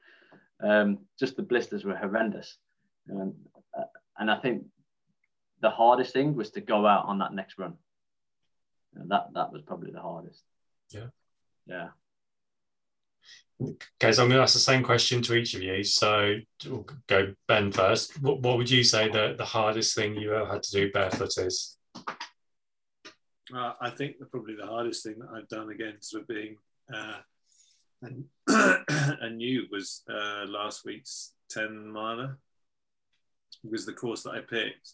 Um, 0.64 0.99
just 1.20 1.36
the 1.36 1.43
blisters 1.43 1.84
were 1.84 1.95
horrendous. 1.95 2.57
And, 3.07 3.34
uh, 3.78 3.84
and 4.18 4.32
I 4.32 4.39
think 4.39 4.64
the 5.61 5.70
hardest 5.70 6.14
thing 6.14 6.36
was 6.36 6.51
to 6.51 6.61
go 6.61 6.88
out 6.88 7.05
on 7.05 7.20
that 7.20 7.34
next 7.34 7.57
run. 7.59 7.74
And 8.95 9.11
that, 9.11 9.28
that 9.34 9.51
was 9.51 9.61
probably 9.61 9.91
the 9.91 10.01
hardest. 10.01 10.41
Yeah. 10.89 11.07
Yeah. 11.66 11.89
Okay, 13.61 14.11
so 14.11 14.24
I'm 14.24 14.30
going 14.30 14.39
to 14.39 14.43
ask 14.43 14.53
the 14.53 14.59
same 14.59 14.84
question 14.84 15.22
to 15.24 15.36
each 15.36 15.53
of 15.53 15.61
you. 15.61 15.84
So 15.84 16.36
we'll 16.66 16.88
go 17.07 17.34
Ben 17.47 17.72
first. 17.72 18.22
What, 18.22 18.39
what 18.41 18.57
would 18.57 18.70
you 18.70 18.84
say 18.84 19.09
the, 19.09 19.36
the 19.38 19.45
hardest 19.45 19.95
thing 19.95 20.16
you 20.16 20.34
ever 20.34 20.51
had 20.51 20.64
to 20.64 20.72
do 20.72 20.91
barefoot 20.91 21.38
is? 21.38 21.78
Uh, 23.53 23.74
I 23.80 23.89
think 23.89 24.16
probably 24.32 24.55
the 24.55 24.66
hardest 24.66 25.03
thing 25.03 25.20
that 25.20 25.30
I've 25.34 25.47
done 25.47 25.70
again, 25.70 25.95
sort 26.01 26.24
of 26.24 26.28
being 26.28 26.57
uh, 26.93 27.18
and 28.04 28.26
and 29.22 29.38
new 29.38 29.66
was 29.72 30.04
uh, 30.10 30.45
last 30.47 30.86
week's 30.86 31.34
ten 31.49 31.88
miler. 31.88 32.38
Was 33.64 33.86
the 33.86 33.93
course 33.93 34.24
that 34.24 34.32
I 34.32 34.41
picked. 34.41 34.93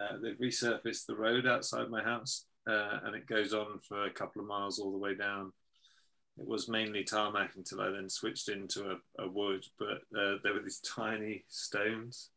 Uh, 0.00 0.16
they've 0.22 0.38
resurfaced 0.38 1.06
the 1.06 1.16
road 1.16 1.46
outside 1.46 1.90
my 1.90 2.02
house, 2.02 2.46
uh, 2.68 3.00
and 3.04 3.14
it 3.14 3.26
goes 3.26 3.52
on 3.52 3.80
for 3.86 4.04
a 4.04 4.10
couple 4.10 4.40
of 4.40 4.48
miles 4.48 4.78
all 4.78 4.92
the 4.92 4.98
way 4.98 5.14
down. 5.14 5.52
It 6.38 6.46
was 6.46 6.68
mainly 6.68 7.02
tarmac 7.02 7.52
until 7.56 7.80
I 7.80 7.90
then 7.90 8.08
switched 8.10 8.48
into 8.48 8.90
a, 8.90 9.24
a 9.24 9.28
wood, 9.28 9.64
but 9.78 10.02
uh, 10.18 10.36
there 10.42 10.52
were 10.52 10.62
these 10.62 10.80
tiny 10.80 11.44
stones 11.48 12.30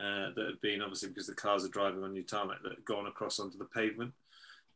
uh, 0.00 0.30
that 0.34 0.46
had 0.46 0.60
been 0.60 0.82
obviously 0.82 1.08
because 1.08 1.26
the 1.26 1.34
cars 1.34 1.64
are 1.64 1.68
driving 1.68 2.02
on 2.02 2.12
new 2.12 2.24
tarmac 2.24 2.62
that 2.62 2.72
had 2.72 2.84
gone 2.84 3.06
across 3.06 3.38
onto 3.38 3.58
the 3.58 3.66
pavement 3.66 4.12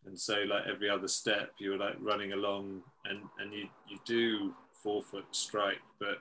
and 0.06 0.18
so 0.18 0.44
like 0.48 0.64
every 0.72 0.88
other 0.88 1.08
step 1.08 1.50
you 1.58 1.70
were 1.70 1.76
like 1.76 1.94
running 2.00 2.32
along 2.32 2.82
and 3.04 3.20
and 3.40 3.52
you 3.52 3.66
you 3.88 3.98
do 4.04 4.54
forefoot 4.72 5.24
strike 5.32 5.80
but 5.98 6.18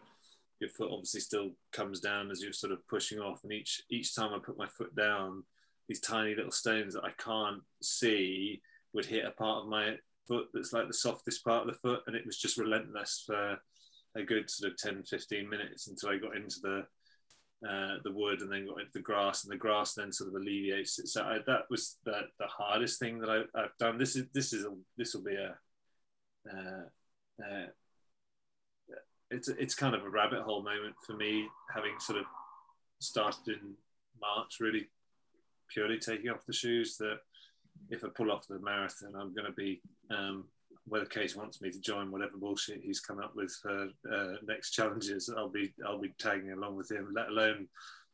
your 0.59 0.69
foot 0.69 0.89
obviously 0.91 1.19
still 1.19 1.51
comes 1.71 1.99
down 1.99 2.31
as 2.31 2.41
you're 2.41 2.53
sort 2.53 2.71
of 2.71 2.87
pushing 2.87 3.19
off. 3.19 3.43
And 3.43 3.51
each 3.51 3.83
each 3.89 4.15
time 4.15 4.33
i 4.33 4.39
put 4.39 4.57
my 4.57 4.67
foot 4.67 4.95
down 4.95 5.43
these 5.87 5.99
tiny 5.99 6.33
little 6.33 6.51
stones 6.51 6.93
that 6.93 7.03
i 7.03 7.11
can't 7.19 7.61
see 7.81 8.61
would 8.93 9.05
hit 9.05 9.25
a 9.25 9.31
part 9.31 9.63
of 9.63 9.69
my 9.69 9.95
foot 10.27 10.47
that's 10.53 10.73
like 10.73 10.87
the 10.87 10.93
softest 10.93 11.43
part 11.43 11.67
of 11.67 11.73
the 11.73 11.79
foot. 11.79 12.01
And 12.07 12.15
it 12.15 12.25
was 12.25 12.37
just 12.37 12.57
relentless 12.57 13.23
for 13.25 13.57
a 14.15 14.23
good 14.23 14.49
sort 14.49 14.71
of 14.71 14.77
10 14.77 15.03
15 15.03 15.49
minutes 15.49 15.87
until 15.87 16.09
i 16.09 16.17
got 16.17 16.37
into 16.37 16.59
the 16.61 16.85
uh, 17.67 17.95
the 18.03 18.11
wood 18.11 18.41
and 18.41 18.51
then 18.51 18.67
got 18.67 18.79
into 18.79 18.91
the 18.93 18.99
grass 18.99 19.43
and 19.43 19.51
the 19.51 19.57
grass 19.57 19.93
then 19.93 20.11
sort 20.11 20.29
of 20.29 20.35
alleviates 20.35 20.99
it. 20.99 21.07
So 21.07 21.23
I, 21.23 21.39
that 21.47 21.63
was 21.69 21.97
the, 22.05 22.21
the 22.39 22.47
hardest 22.47 22.99
thing 22.99 23.19
that 23.19 23.29
I, 23.29 23.59
I've 23.59 23.77
done. 23.79 23.97
This 23.97 24.15
is 24.15 24.25
this 24.33 24.53
is 24.53 24.65
a, 24.65 24.73
this 24.97 25.13
will 25.13 25.23
be 25.23 25.35
a 25.35 25.55
uh, 26.51 26.83
uh, 27.43 27.65
it's 29.31 29.47
it's 29.47 29.75
kind 29.75 29.95
of 29.95 30.03
a 30.03 30.09
rabbit 30.09 30.41
hole 30.41 30.63
moment 30.63 30.95
for 31.05 31.13
me, 31.13 31.47
having 31.73 31.93
sort 31.99 32.19
of 32.19 32.25
started 32.99 33.47
in 33.47 33.73
March, 34.21 34.57
really 34.59 34.87
purely 35.69 35.97
taking 35.97 36.29
off 36.29 36.45
the 36.45 36.53
shoes. 36.53 36.97
That 36.97 37.19
if 37.89 38.03
I 38.03 38.09
pull 38.09 38.31
off 38.31 38.47
the 38.47 38.59
marathon, 38.59 39.13
I'm 39.15 39.33
going 39.33 39.47
to 39.47 39.53
be 39.53 39.81
um, 40.09 40.45
whether 40.87 41.05
Kase 41.05 41.35
wants 41.35 41.61
me 41.61 41.71
to 41.71 41.79
join 41.79 42.11
whatever 42.11 42.37
bullshit 42.37 42.81
he's 42.83 42.99
come 42.99 43.19
up 43.19 43.35
with 43.35 43.51
for 43.61 43.87
uh, 44.11 44.35
next 44.47 44.71
challenges, 44.71 45.29
I'll 45.35 45.49
be 45.49 45.73
I'll 45.85 45.99
be 45.99 46.13
tagging 46.19 46.51
along 46.51 46.75
with 46.75 46.91
him. 46.91 47.13
Let 47.15 47.29
alone 47.29 47.67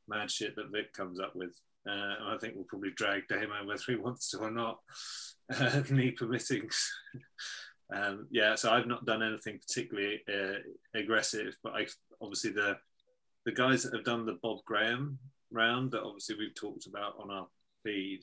mad 0.07 0.31
shit 0.31 0.55
that 0.55 0.71
Vic 0.71 0.93
comes 0.93 1.19
up 1.19 1.35
with. 1.35 1.53
Uh, 1.87 1.91
and 1.91 2.27
I 2.29 2.37
think 2.37 2.55
we'll 2.55 2.65
probably 2.65 2.91
drag 2.91 3.27
Damo 3.27 3.65
whether 3.65 3.81
he 3.87 3.95
wants 3.97 4.29
to 4.31 4.39
or 4.39 4.51
not, 4.51 4.79
uh, 5.55 5.81
knee 5.89 6.11
permitting. 6.11 6.69
um, 7.93 8.27
yeah, 8.31 8.55
so 8.55 8.71
I've 8.71 8.87
not 8.87 9.05
done 9.05 9.23
anything 9.23 9.59
particularly 9.59 10.21
uh, 10.31 10.59
aggressive, 10.99 11.55
but 11.63 11.73
I 11.73 11.87
obviously 12.21 12.51
the 12.51 12.77
the 13.45 13.51
guys 13.51 13.83
that 13.83 13.93
have 13.95 14.05
done 14.05 14.25
the 14.25 14.37
Bob 14.43 14.59
Graham 14.65 15.17
round 15.51 15.91
that 15.91 16.03
obviously 16.03 16.35
we've 16.37 16.53
talked 16.53 16.85
about 16.85 17.15
on 17.19 17.31
our 17.31 17.47
feed 17.83 18.21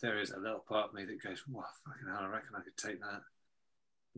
there 0.00 0.20
is 0.20 0.30
a 0.30 0.38
little 0.38 0.64
part 0.68 0.88
of 0.88 0.94
me 0.94 1.04
that 1.04 1.22
goes, 1.22 1.42
"Wow, 1.48 1.64
fucking 1.84 2.08
hell! 2.08 2.24
I 2.24 2.26
reckon 2.26 2.56
I 2.56 2.62
could 2.62 2.76
take 2.76 3.00
that." 3.00 3.22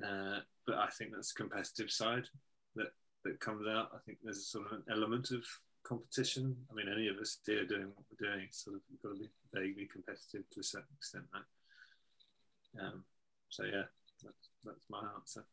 Uh, 0.07 0.41
but 0.67 0.77
I 0.77 0.89
think 0.89 1.13
that's 1.13 1.33
the 1.33 1.43
competitive 1.43 1.91
side 1.91 2.29
that 2.75 2.93
that 3.25 3.41
comes 3.41 3.67
out. 3.67 3.91
I 3.95 3.99
think 4.05 4.19
there's 4.23 4.47
sort 4.47 4.67
of 4.67 4.73
an 4.73 4.85
element 4.91 5.31
of 5.31 5.45
competition. 5.83 6.57
I 6.71 6.75
mean, 6.75 6.89
any 6.89 7.09
of 7.09 7.17
us 7.17 7.39
here 7.47 7.65
doing 7.65 7.89
what 7.95 8.05
we're 8.11 8.31
doing, 8.31 8.49
sort 8.51 8.77
of, 8.77 8.83
you've 8.91 9.03
got 9.03 9.15
to 9.15 9.21
be 9.21 9.31
vaguely 9.55 9.89
competitive 9.93 10.49
to 10.51 10.61
a 10.61 10.63
certain 10.63 10.95
extent. 10.97 11.25
Right? 11.33 12.87
Um, 12.87 13.05
so 13.49 13.65
yeah, 13.65 13.85
that's 14.23 14.49
that's 14.65 14.85
my 14.91 15.03
answer. 15.17 15.45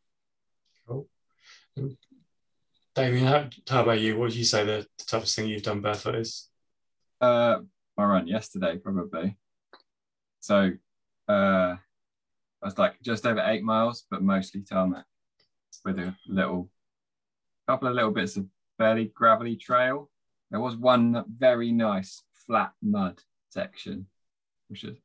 Cool. 0.86 1.08
Damien, 2.94 3.26
how, 3.26 3.48
how 3.68 3.82
about 3.82 4.00
you? 4.00 4.16
What 4.16 4.26
would 4.26 4.36
you 4.36 4.44
say 4.44 4.64
the, 4.64 4.86
the 4.98 5.04
toughest 5.04 5.34
thing 5.34 5.48
you've 5.48 5.62
done 5.62 5.80
barefoot 5.80 6.14
is? 6.14 6.48
Uh, 7.20 7.60
my 7.96 8.04
run 8.04 8.28
yesterday, 8.28 8.76
probably. 8.76 9.36
So 10.44 10.72
uh, 11.26 11.76
was 12.62 12.76
like 12.76 13.00
just 13.00 13.24
over 13.24 13.42
eight 13.46 13.62
miles, 13.62 14.04
but 14.10 14.22
mostly 14.22 14.60
tarmac 14.60 15.06
with 15.86 15.98
a 15.98 16.14
little 16.28 16.68
couple 17.66 17.88
of 17.88 17.94
little 17.94 18.10
bits 18.10 18.36
of 18.36 18.44
fairly 18.76 19.06
gravelly 19.14 19.56
trail. 19.56 20.10
There 20.50 20.60
was 20.60 20.76
one 20.76 21.24
very 21.38 21.72
nice 21.72 22.24
flat 22.46 22.72
mud 22.82 23.22
section, 23.48 24.06
which 24.68 24.84
is 24.84 24.98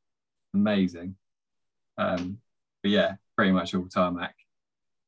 amazing. 0.54 1.16
Um, 1.98 2.40
but 2.84 2.92
yeah, 2.92 3.14
pretty 3.38 3.54
much 3.54 3.74
all 3.74 3.88
tarmac 3.88 4.36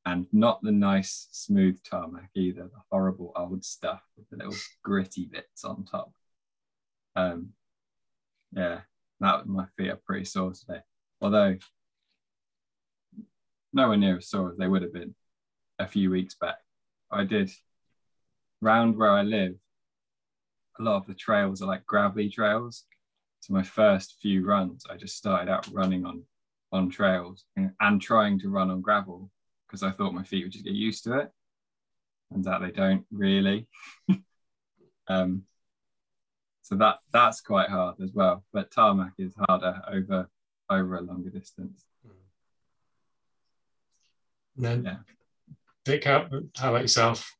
and 0.06 0.28
not 0.32 0.64
the 0.64 0.72
nice 0.72 1.28
smooth 1.32 1.78
tarmac 1.84 2.30
either, 2.36 2.64
the 2.64 2.82
horrible 2.90 3.34
old 3.36 3.66
stuff 3.66 4.02
with 4.16 4.30
the 4.30 4.38
little 4.38 4.60
gritty 4.82 5.26
bits 5.26 5.66
on 5.66 5.84
top. 5.84 6.14
Um, 7.18 7.50
yeah, 8.54 8.80
that 9.22 9.48
my 9.48 9.66
feet 9.78 9.90
are 9.90 10.00
pretty 10.06 10.26
sore 10.26 10.54
today. 10.54 10.82
Although 11.22 11.58
nowhere 13.74 13.98
near 13.98 14.18
as 14.18 14.28
sore 14.28 14.52
as 14.52 14.58
they 14.58 14.68
would 14.68 14.82
have 14.82 14.94
been 14.94 15.16
a 15.80 15.88
few 15.88 16.10
weeks 16.10 16.36
back. 16.36 16.58
I 17.10 17.24
did 17.24 17.50
round 18.62 18.98
where 18.98 19.12
I 19.12 19.24
live, 19.24 19.56
a 20.80 20.84
lot 20.84 20.98
of 20.98 21.08
the 21.08 21.14
trails 21.14 21.62
are 21.62 21.68
like 21.68 21.86
gravelly 21.86 22.30
trails. 22.30 22.86
So 23.40 23.54
my 23.54 23.64
first 23.64 24.18
few 24.22 24.46
runs, 24.46 24.86
I 24.90 24.98
just 24.98 25.18
started 25.18 25.50
out 25.52 25.68
running 25.72 26.06
on 26.06 26.24
on 26.74 26.90
trails 26.90 27.44
and, 27.58 27.72
and 27.82 28.02
trying 28.02 28.40
to 28.40 28.50
run 28.50 28.72
on 28.72 28.82
gravel 28.82 29.30
because 29.68 29.84
I 29.84 29.92
thought 29.92 30.14
my 30.14 30.24
feet 30.24 30.46
would 30.46 30.54
just 30.54 30.64
get 30.64 30.74
used 30.74 31.04
to 31.04 31.20
it. 31.20 31.32
Turns 32.32 32.48
out 32.48 32.62
they 32.62 32.72
don't 32.72 33.06
really. 33.12 33.68
um, 35.08 35.44
so 36.62 36.76
that 36.76 37.00
that's 37.12 37.42
quite 37.42 37.70
hard 37.70 37.96
as 38.02 38.12
well. 38.14 38.44
But 38.54 38.72
tarmac 38.72 39.14
is 39.18 39.34
harder 39.48 39.82
over 39.88 40.30
over 40.70 40.96
a 40.96 41.02
longer 41.02 41.30
distance. 41.30 41.86
And 44.56 44.66
then, 44.66 44.84
Yeah. 44.86 44.98
Vic, 45.86 46.04
how, 46.04 46.28
how 46.58 46.70
about 46.70 46.82
yourself? 46.82 47.36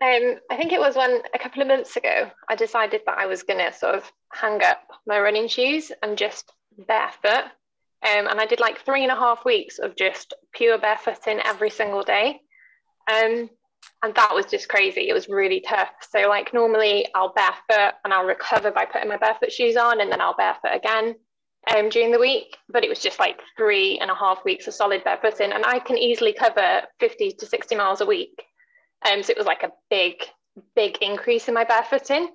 Um, 0.00 0.36
I 0.50 0.56
think 0.56 0.72
it 0.72 0.80
was 0.80 0.96
when 0.96 1.22
a 1.32 1.38
couple 1.38 1.62
of 1.62 1.68
months 1.68 1.96
ago 1.96 2.30
I 2.48 2.56
decided 2.56 3.02
that 3.06 3.16
I 3.16 3.26
was 3.26 3.42
going 3.42 3.64
to 3.64 3.72
sort 3.72 3.94
of 3.94 4.10
hang 4.32 4.62
up 4.62 4.82
my 5.06 5.20
running 5.20 5.48
shoes 5.48 5.92
and 6.02 6.18
just 6.18 6.52
barefoot. 6.76 7.44
Um, 8.02 8.26
and 8.26 8.40
I 8.40 8.46
did 8.46 8.60
like 8.60 8.80
three 8.84 9.02
and 9.02 9.12
a 9.12 9.16
half 9.16 9.44
weeks 9.44 9.78
of 9.78 9.96
just 9.96 10.34
pure 10.52 10.78
barefooting 10.78 11.40
every 11.44 11.70
single 11.70 12.02
day. 12.02 12.40
Um, 13.10 13.48
and 14.02 14.14
that 14.14 14.34
was 14.34 14.46
just 14.46 14.68
crazy. 14.68 15.08
It 15.08 15.14
was 15.14 15.28
really 15.28 15.60
tough. 15.60 15.90
So, 16.10 16.28
like, 16.28 16.52
normally 16.54 17.06
I'll 17.14 17.32
barefoot 17.32 17.94
and 18.04 18.12
I'll 18.12 18.24
recover 18.26 18.70
by 18.70 18.84
putting 18.84 19.08
my 19.08 19.16
barefoot 19.16 19.52
shoes 19.52 19.76
on 19.76 20.00
and 20.00 20.10
then 20.10 20.20
I'll 20.20 20.36
barefoot 20.36 20.74
again. 20.74 21.16
um, 21.74 21.88
during 21.88 22.10
the 22.10 22.18
week, 22.18 22.56
but 22.68 22.84
it 22.84 22.88
was 22.90 22.98
just 22.98 23.18
like 23.18 23.40
three 23.56 23.98
and 23.98 24.10
a 24.10 24.14
half 24.14 24.44
weeks 24.44 24.66
of 24.66 24.74
solid 24.74 25.02
barefooting. 25.04 25.54
And 25.54 25.64
I 25.64 25.78
can 25.78 25.96
easily 25.96 26.32
cover 26.32 26.82
50 27.00 27.32
to 27.32 27.46
60 27.46 27.74
miles 27.74 28.00
a 28.00 28.06
week. 28.06 28.44
Um, 29.10 29.22
so 29.22 29.30
it 29.30 29.38
was 29.38 29.46
like 29.46 29.62
a 29.62 29.72
big, 29.90 30.14
big 30.76 30.98
increase 31.00 31.48
in 31.48 31.54
my 31.54 31.64
barefooting. 31.64 32.26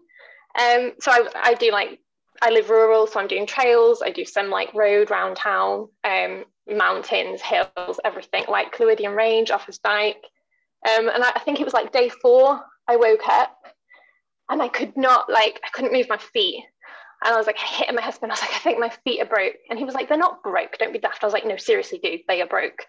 Um, 0.60 0.94
so 1.00 1.12
I, 1.12 1.28
I 1.36 1.54
do 1.54 1.72
like, 1.72 2.00
I 2.42 2.50
live 2.50 2.70
rural, 2.70 3.06
so 3.06 3.20
I'm 3.20 3.28
doing 3.28 3.46
trails. 3.46 4.02
I 4.04 4.12
do 4.12 4.26
some 4.26 4.50
like 4.50 4.74
road 4.74 5.12
round 5.12 5.36
town, 5.36 5.90
um, 6.04 6.46
mountains, 6.68 7.42
hills, 7.42 8.00
everything 8.04 8.46
like 8.48 8.76
Clwydian 8.76 9.16
Range, 9.16 9.50
Offa's 9.50 9.80
Dyke. 9.80 10.24
Um, 10.88 11.10
and 11.10 11.24
I, 11.24 11.32
I 11.36 11.40
think 11.40 11.60
it 11.60 11.66
was 11.66 11.74
like 11.74 11.92
day 11.92 12.10
four, 12.10 12.62
I 12.88 12.96
woke 12.96 13.28
up 13.28 13.56
and 14.50 14.62
I 14.62 14.68
could 14.68 14.96
not 14.98 15.30
like, 15.30 15.60
I 15.64 15.70
couldn't 15.70 15.94
move 15.94 16.08
my 16.10 16.18
feet. 16.18 16.64
And 17.24 17.34
I 17.34 17.38
was 17.38 17.48
like 17.48 17.58
hitting 17.58 17.96
my 17.96 18.02
husband. 18.02 18.32
I 18.32 18.34
was 18.34 18.42
like, 18.42 18.56
I 18.56 18.60
think 18.60 18.80
my 18.80 18.92
feet 19.04 19.22
are 19.22 19.26
broke. 19.26 19.56
And 19.70 19.78
he 19.78 19.86
was 19.86 19.94
like, 19.94 20.08
they're 20.08 20.18
not 20.18 20.42
broke. 20.42 20.78
Don't 20.78 20.94
be 20.94 21.00
daft. 21.00 21.24
I 21.24 21.28
was 21.28 21.34
like, 21.34 21.46
no, 21.46 21.58
seriously, 21.58 22.00
dude, 22.02 22.22
they 22.28 22.42
are 22.42 22.48
broke. 22.48 22.86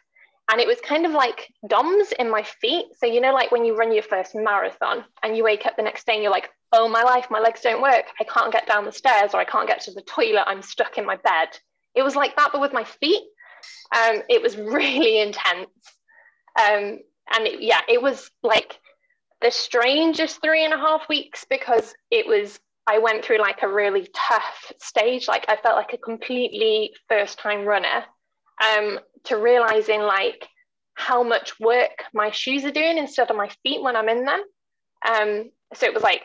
And 0.51 0.61
it 0.61 0.67
was 0.67 0.81
kind 0.81 1.05
of 1.05 1.13
like 1.13 1.53
DOMS 1.69 2.13
in 2.19 2.31
my 2.31 2.43
feet. 2.43 2.87
So, 2.97 3.07
you 3.07 3.21
know, 3.21 3.33
like 3.33 3.53
when 3.53 3.65
you 3.65 3.77
run 3.77 3.93
your 3.93 4.03
first 4.03 4.35
marathon 4.35 5.05
and 5.23 5.37
you 5.37 5.45
wake 5.45 5.67
up 5.67 5.77
the 5.77 5.83
next 5.83 6.07
day 6.07 6.15
and 6.15 6.23
you're 6.23 6.33
like, 6.33 6.51
oh, 6.73 6.89
my 6.89 7.03
life, 7.03 7.27
my 7.31 7.41
legs 7.41 7.61
don't 7.61 7.83
work. 7.83 8.05
I 8.21 8.25
can't 8.25 8.53
get 8.53 8.67
down 8.67 8.85
the 8.85 8.93
stairs 8.93 9.33
or 9.35 9.41
I 9.41 9.45
can't 9.45 9.69
get 9.69 9.81
to 9.83 9.93
the 9.93 10.03
toilet. 10.03 10.45
I'm 10.47 10.63
stuck 10.63 10.99
in 10.99 11.07
my 11.07 11.17
bed. 11.17 11.49
It 11.95 12.03
was 12.03 12.17
like 12.17 12.37
that, 12.37 12.51
but 12.53 12.61
with 12.61 12.73
my 12.73 12.85
feet. 12.85 13.23
Um, 13.95 14.23
it 14.29 14.43
was 14.43 14.57
really 14.57 15.21
intense. 15.21 15.69
Um, 16.59 16.99
and 17.33 17.47
it, 17.47 17.63
yeah, 17.63 17.81
it 17.89 18.01
was 18.01 18.31
like 18.43 18.79
the 19.41 19.51
strangest 19.51 20.41
three 20.43 20.65
and 20.65 20.75
a 20.75 20.79
half 20.79 21.09
weeks 21.09 21.47
because 21.49 21.95
it 22.11 22.27
was 22.27 22.59
I 22.87 22.99
went 22.99 23.25
through 23.25 23.39
like 23.39 23.63
a 23.63 23.69
really 23.69 24.09
tough 24.15 24.73
stage. 24.81 25.29
Like 25.29 25.45
I 25.49 25.57
felt 25.57 25.77
like 25.77 25.93
a 25.93 25.99
completely 25.99 26.93
first 27.09 27.39
time 27.39 27.65
runner 27.65 28.05
um, 28.61 28.99
to 29.25 29.37
realizing 29.37 30.01
like 30.01 30.49
how 30.95 31.23
much 31.23 31.59
work 31.61 32.05
my 32.13 32.31
shoes 32.31 32.65
are 32.65 32.71
doing 32.71 32.99
instead 32.99 33.31
of 33.31 33.37
my 33.37 33.49
feet 33.63 33.83
when 33.83 33.97
I'm 33.97 34.09
in 34.09 34.25
them. 34.25 34.43
Um, 35.09 35.51
so 35.75 35.87
it 35.87 35.95
was 35.95 36.03
like 36.03 36.23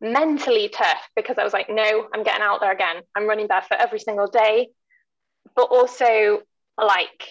mentally 0.00 0.68
tough 0.68 1.08
because 1.14 1.38
I 1.38 1.44
was 1.44 1.52
like, 1.52 1.68
no, 1.70 2.08
I'm 2.12 2.24
getting 2.24 2.42
out 2.42 2.60
there 2.60 2.72
again. 2.72 2.96
I'm 3.14 3.26
running 3.28 3.46
barefoot 3.46 3.78
every 3.78 4.00
single 4.00 4.26
day. 4.26 4.68
But 5.54 5.68
also 5.70 6.40
like 6.76 7.28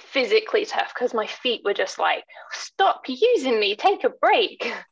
physically 0.00 0.64
tough 0.64 0.92
because 0.94 1.14
my 1.14 1.26
feet 1.26 1.62
were 1.64 1.74
just 1.74 1.98
like, 1.98 2.24
stop 2.52 3.02
using 3.08 3.60
me, 3.60 3.76
take 3.76 4.04
a 4.04 4.10
break. 4.10 4.72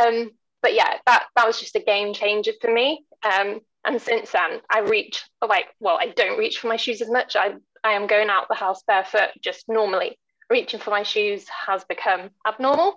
Um, 0.00 0.30
but 0.62 0.72
yeah, 0.72 0.96
that 1.04 1.26
that 1.36 1.46
was 1.46 1.60
just 1.60 1.76
a 1.76 1.80
game 1.80 2.14
changer 2.14 2.52
for 2.58 2.72
me. 2.72 3.04
Um, 3.22 3.60
and 3.84 4.00
since 4.00 4.32
then, 4.32 4.62
I 4.72 4.80
reach 4.80 5.22
like 5.46 5.66
well, 5.78 5.98
I 6.00 6.06
don't 6.06 6.38
reach 6.38 6.58
for 6.58 6.68
my 6.68 6.76
shoes 6.76 7.02
as 7.02 7.10
much. 7.10 7.36
I 7.36 7.56
I 7.84 7.92
am 7.92 8.06
going 8.06 8.30
out 8.30 8.48
the 8.48 8.54
house 8.54 8.82
barefoot 8.86 9.28
just 9.42 9.68
normally. 9.68 10.18
Reaching 10.48 10.80
for 10.80 10.88
my 10.88 11.02
shoes 11.02 11.46
has 11.66 11.84
become 11.84 12.30
abnormal. 12.48 12.94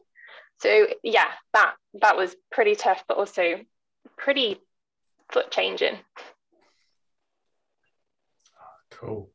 So 0.61 0.87
yeah, 1.03 1.27
that 1.53 1.75
that 2.01 2.15
was 2.15 2.37
pretty 2.53 2.75
tough, 2.75 3.03
but 3.05 3.17
also 3.17 3.59
pretty 4.17 4.61
foot 5.29 5.51
changing. 5.51 5.97
Cool. 8.91 9.29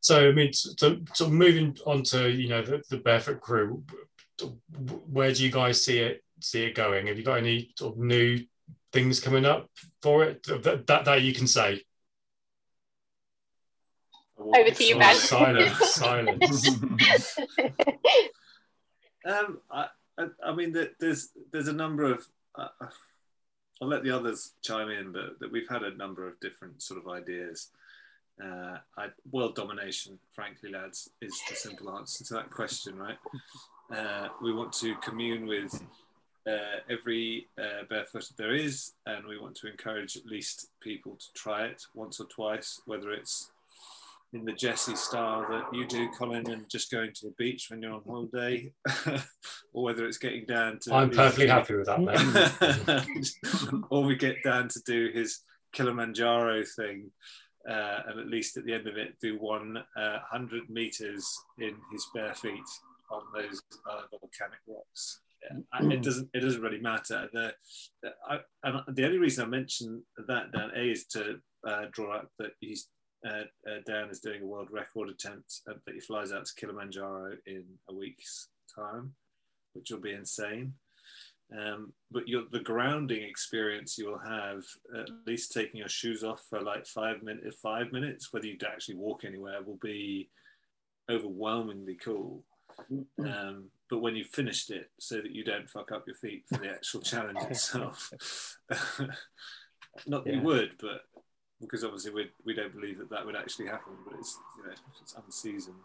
So 0.00 0.28
I 0.28 0.32
mean, 0.32 0.52
so, 0.52 0.96
so 1.12 1.28
moving 1.28 1.76
on 1.86 2.02
to 2.04 2.30
you 2.30 2.48
know 2.48 2.62
the, 2.62 2.82
the 2.88 2.98
barefoot 2.98 3.40
crew, 3.40 3.82
where 5.10 5.32
do 5.32 5.44
you 5.44 5.50
guys 5.50 5.84
see 5.84 5.98
it 5.98 6.22
see 6.40 6.64
it 6.64 6.74
going? 6.74 7.06
Have 7.06 7.18
you 7.18 7.24
got 7.24 7.38
any 7.38 7.72
sort 7.76 7.94
of 7.94 8.00
new 8.00 8.40
things 8.92 9.20
coming 9.20 9.44
up 9.44 9.68
for 10.02 10.24
it 10.24 10.42
that 10.44 10.86
that, 10.86 11.04
that 11.04 11.22
you 11.22 11.32
can 11.32 11.46
say? 11.46 11.82
Over 14.38 14.70
to 14.70 14.84
you, 14.84 14.98
Ben. 14.98 15.16
Silence, 15.16 15.78
silence. 15.94 16.68
um, 19.24 19.58
I, 19.68 19.86
I, 20.16 20.26
I, 20.44 20.54
mean, 20.54 20.76
there's 21.00 21.30
there's 21.52 21.68
a 21.68 21.72
number 21.72 22.04
of. 22.04 22.24
Uh, 22.54 22.68
I'll 23.80 23.88
let 23.88 24.02
the 24.02 24.10
others 24.10 24.54
chime 24.62 24.90
in, 24.90 25.12
but 25.12 25.38
that 25.40 25.52
we've 25.52 25.68
had 25.68 25.82
a 25.82 25.94
number 25.96 26.26
of 26.26 26.38
different 26.40 26.82
sort 26.82 27.00
of 27.00 27.08
ideas. 27.08 27.70
Uh, 28.42 28.78
I, 28.96 29.06
world 29.30 29.54
domination, 29.54 30.18
frankly, 30.32 30.70
lads, 30.70 31.10
is 31.20 31.34
the 31.48 31.56
simple 31.56 31.90
answer 31.96 32.24
to 32.24 32.34
that 32.34 32.50
question, 32.50 32.96
right? 32.96 33.18
Uh, 33.94 34.28
we 34.42 34.52
want 34.52 34.72
to 34.74 34.94
commune 34.96 35.46
with 35.46 35.82
uh, 36.46 36.80
every 36.88 37.48
uh, 37.60 37.84
barefoot 37.88 38.24
there 38.36 38.54
is, 38.54 38.92
and 39.06 39.26
we 39.26 39.38
want 39.38 39.56
to 39.56 39.68
encourage 39.68 40.16
at 40.16 40.26
least 40.26 40.68
people 40.80 41.16
to 41.16 41.26
try 41.34 41.66
it 41.66 41.82
once 41.94 42.20
or 42.20 42.26
twice, 42.26 42.80
whether 42.86 43.12
it's 43.12 43.50
in 44.32 44.44
the 44.44 44.52
Jesse 44.52 44.94
style 44.94 45.46
that 45.48 45.64
you 45.72 45.86
do, 45.86 46.08
Colin, 46.10 46.50
and 46.50 46.68
just 46.68 46.90
going 46.90 47.12
to 47.14 47.26
the 47.26 47.34
beach 47.38 47.68
when 47.70 47.80
you're 47.80 47.94
on 47.94 48.02
holiday, 48.06 48.70
or 49.72 49.84
whether 49.84 50.06
it's 50.06 50.18
getting 50.18 50.44
down 50.44 50.78
to. 50.80 50.94
I'm 50.94 51.10
perfectly 51.10 51.46
happy 51.46 51.74
with 51.74 51.86
that, 51.86 53.06
or 53.90 54.04
we 54.04 54.16
get 54.16 54.42
down 54.42 54.68
to 54.68 54.80
do 54.84 55.10
his 55.12 55.40
Kilimanjaro 55.72 56.62
thing, 56.76 57.10
uh, 57.68 58.00
and 58.06 58.18
at 58.18 58.26
least 58.26 58.56
at 58.56 58.64
the 58.64 58.72
end 58.72 58.86
of 58.86 58.96
it, 58.96 59.18
do 59.20 59.38
one 59.38 59.78
uh, 59.96 60.18
hundred 60.30 60.68
meters 60.70 61.26
in 61.58 61.74
his 61.92 62.06
bare 62.14 62.34
feet 62.34 62.68
on 63.10 63.22
those 63.34 63.62
uh, 63.90 64.02
volcanic 64.10 64.60
rocks 64.66 65.20
yeah, 65.42 65.88
it 65.90 66.02
doesn't 66.02 66.28
it 66.34 66.40
doesn't 66.40 66.62
really 66.62 66.80
matter. 66.80 67.28
The, 67.32 67.54
I, 68.28 68.40
the 68.88 69.04
only 69.04 69.18
reason 69.18 69.44
I 69.44 69.48
mention 69.48 70.02
that 70.26 70.52
Dan 70.52 70.70
A 70.74 70.90
is 70.90 71.06
to 71.06 71.40
uh, 71.66 71.86
draw 71.92 72.16
up 72.16 72.30
that 72.38 72.52
he's 72.60 72.88
uh, 73.26 73.44
uh, 73.68 73.78
Dan 73.86 74.08
is 74.10 74.20
doing 74.20 74.42
a 74.42 74.46
world 74.46 74.68
record 74.70 75.08
attempt 75.08 75.60
uh, 75.68 75.74
that 75.86 75.94
he 75.94 76.00
flies 76.00 76.32
out 76.32 76.46
to 76.46 76.54
Kilimanjaro 76.54 77.36
in 77.46 77.64
a 77.88 77.94
week's 77.94 78.48
time, 78.74 79.14
which 79.72 79.90
will 79.90 80.00
be 80.00 80.12
insane. 80.12 80.74
Um, 81.56 81.92
but 82.10 82.24
the 82.26 82.60
grounding 82.60 83.22
experience 83.22 83.96
you 83.96 84.10
will 84.10 84.18
have, 84.18 84.62
at 84.98 85.08
least 85.26 85.52
taking 85.52 85.78
your 85.78 85.88
shoes 85.88 86.22
off 86.22 86.42
for 86.48 86.60
like 86.60 86.86
five 86.86 87.22
minutes, 87.22 87.56
five 87.62 87.90
minutes, 87.90 88.32
whether 88.32 88.46
you 88.46 88.58
actually 88.66 88.96
walk 88.96 89.24
anywhere, 89.24 89.62
will 89.62 89.78
be 89.80 90.28
overwhelmingly 91.10 91.94
cool. 91.94 92.44
Mm-hmm. 92.92 93.26
Um, 93.26 93.70
but 93.88 94.00
when 94.00 94.14
you've 94.14 94.28
finished 94.28 94.70
it, 94.70 94.90
so 94.98 95.16
that 95.16 95.32
you 95.32 95.42
don't 95.42 95.68
fuck 95.68 95.90
up 95.90 96.04
your 96.06 96.16
feet 96.16 96.44
for 96.48 96.58
the 96.58 96.68
actual 96.68 97.00
challenge 97.00 97.38
itself. 97.50 98.10
Not 100.06 100.24
that 100.24 100.26
yeah. 100.26 100.36
you 100.36 100.42
would, 100.42 100.72
but 100.80 101.02
because 101.60 101.82
obviously 101.82 102.12
we, 102.12 102.30
we 102.44 102.54
don't 102.54 102.74
believe 102.74 102.98
that 102.98 103.10
that 103.10 103.24
would 103.24 103.36
actually 103.36 103.66
happen, 103.66 103.94
but 104.04 104.18
it's 104.18 104.38
you 104.58 104.64
know 104.64 104.74
it's 105.00 105.14
unseasoned. 105.14 105.76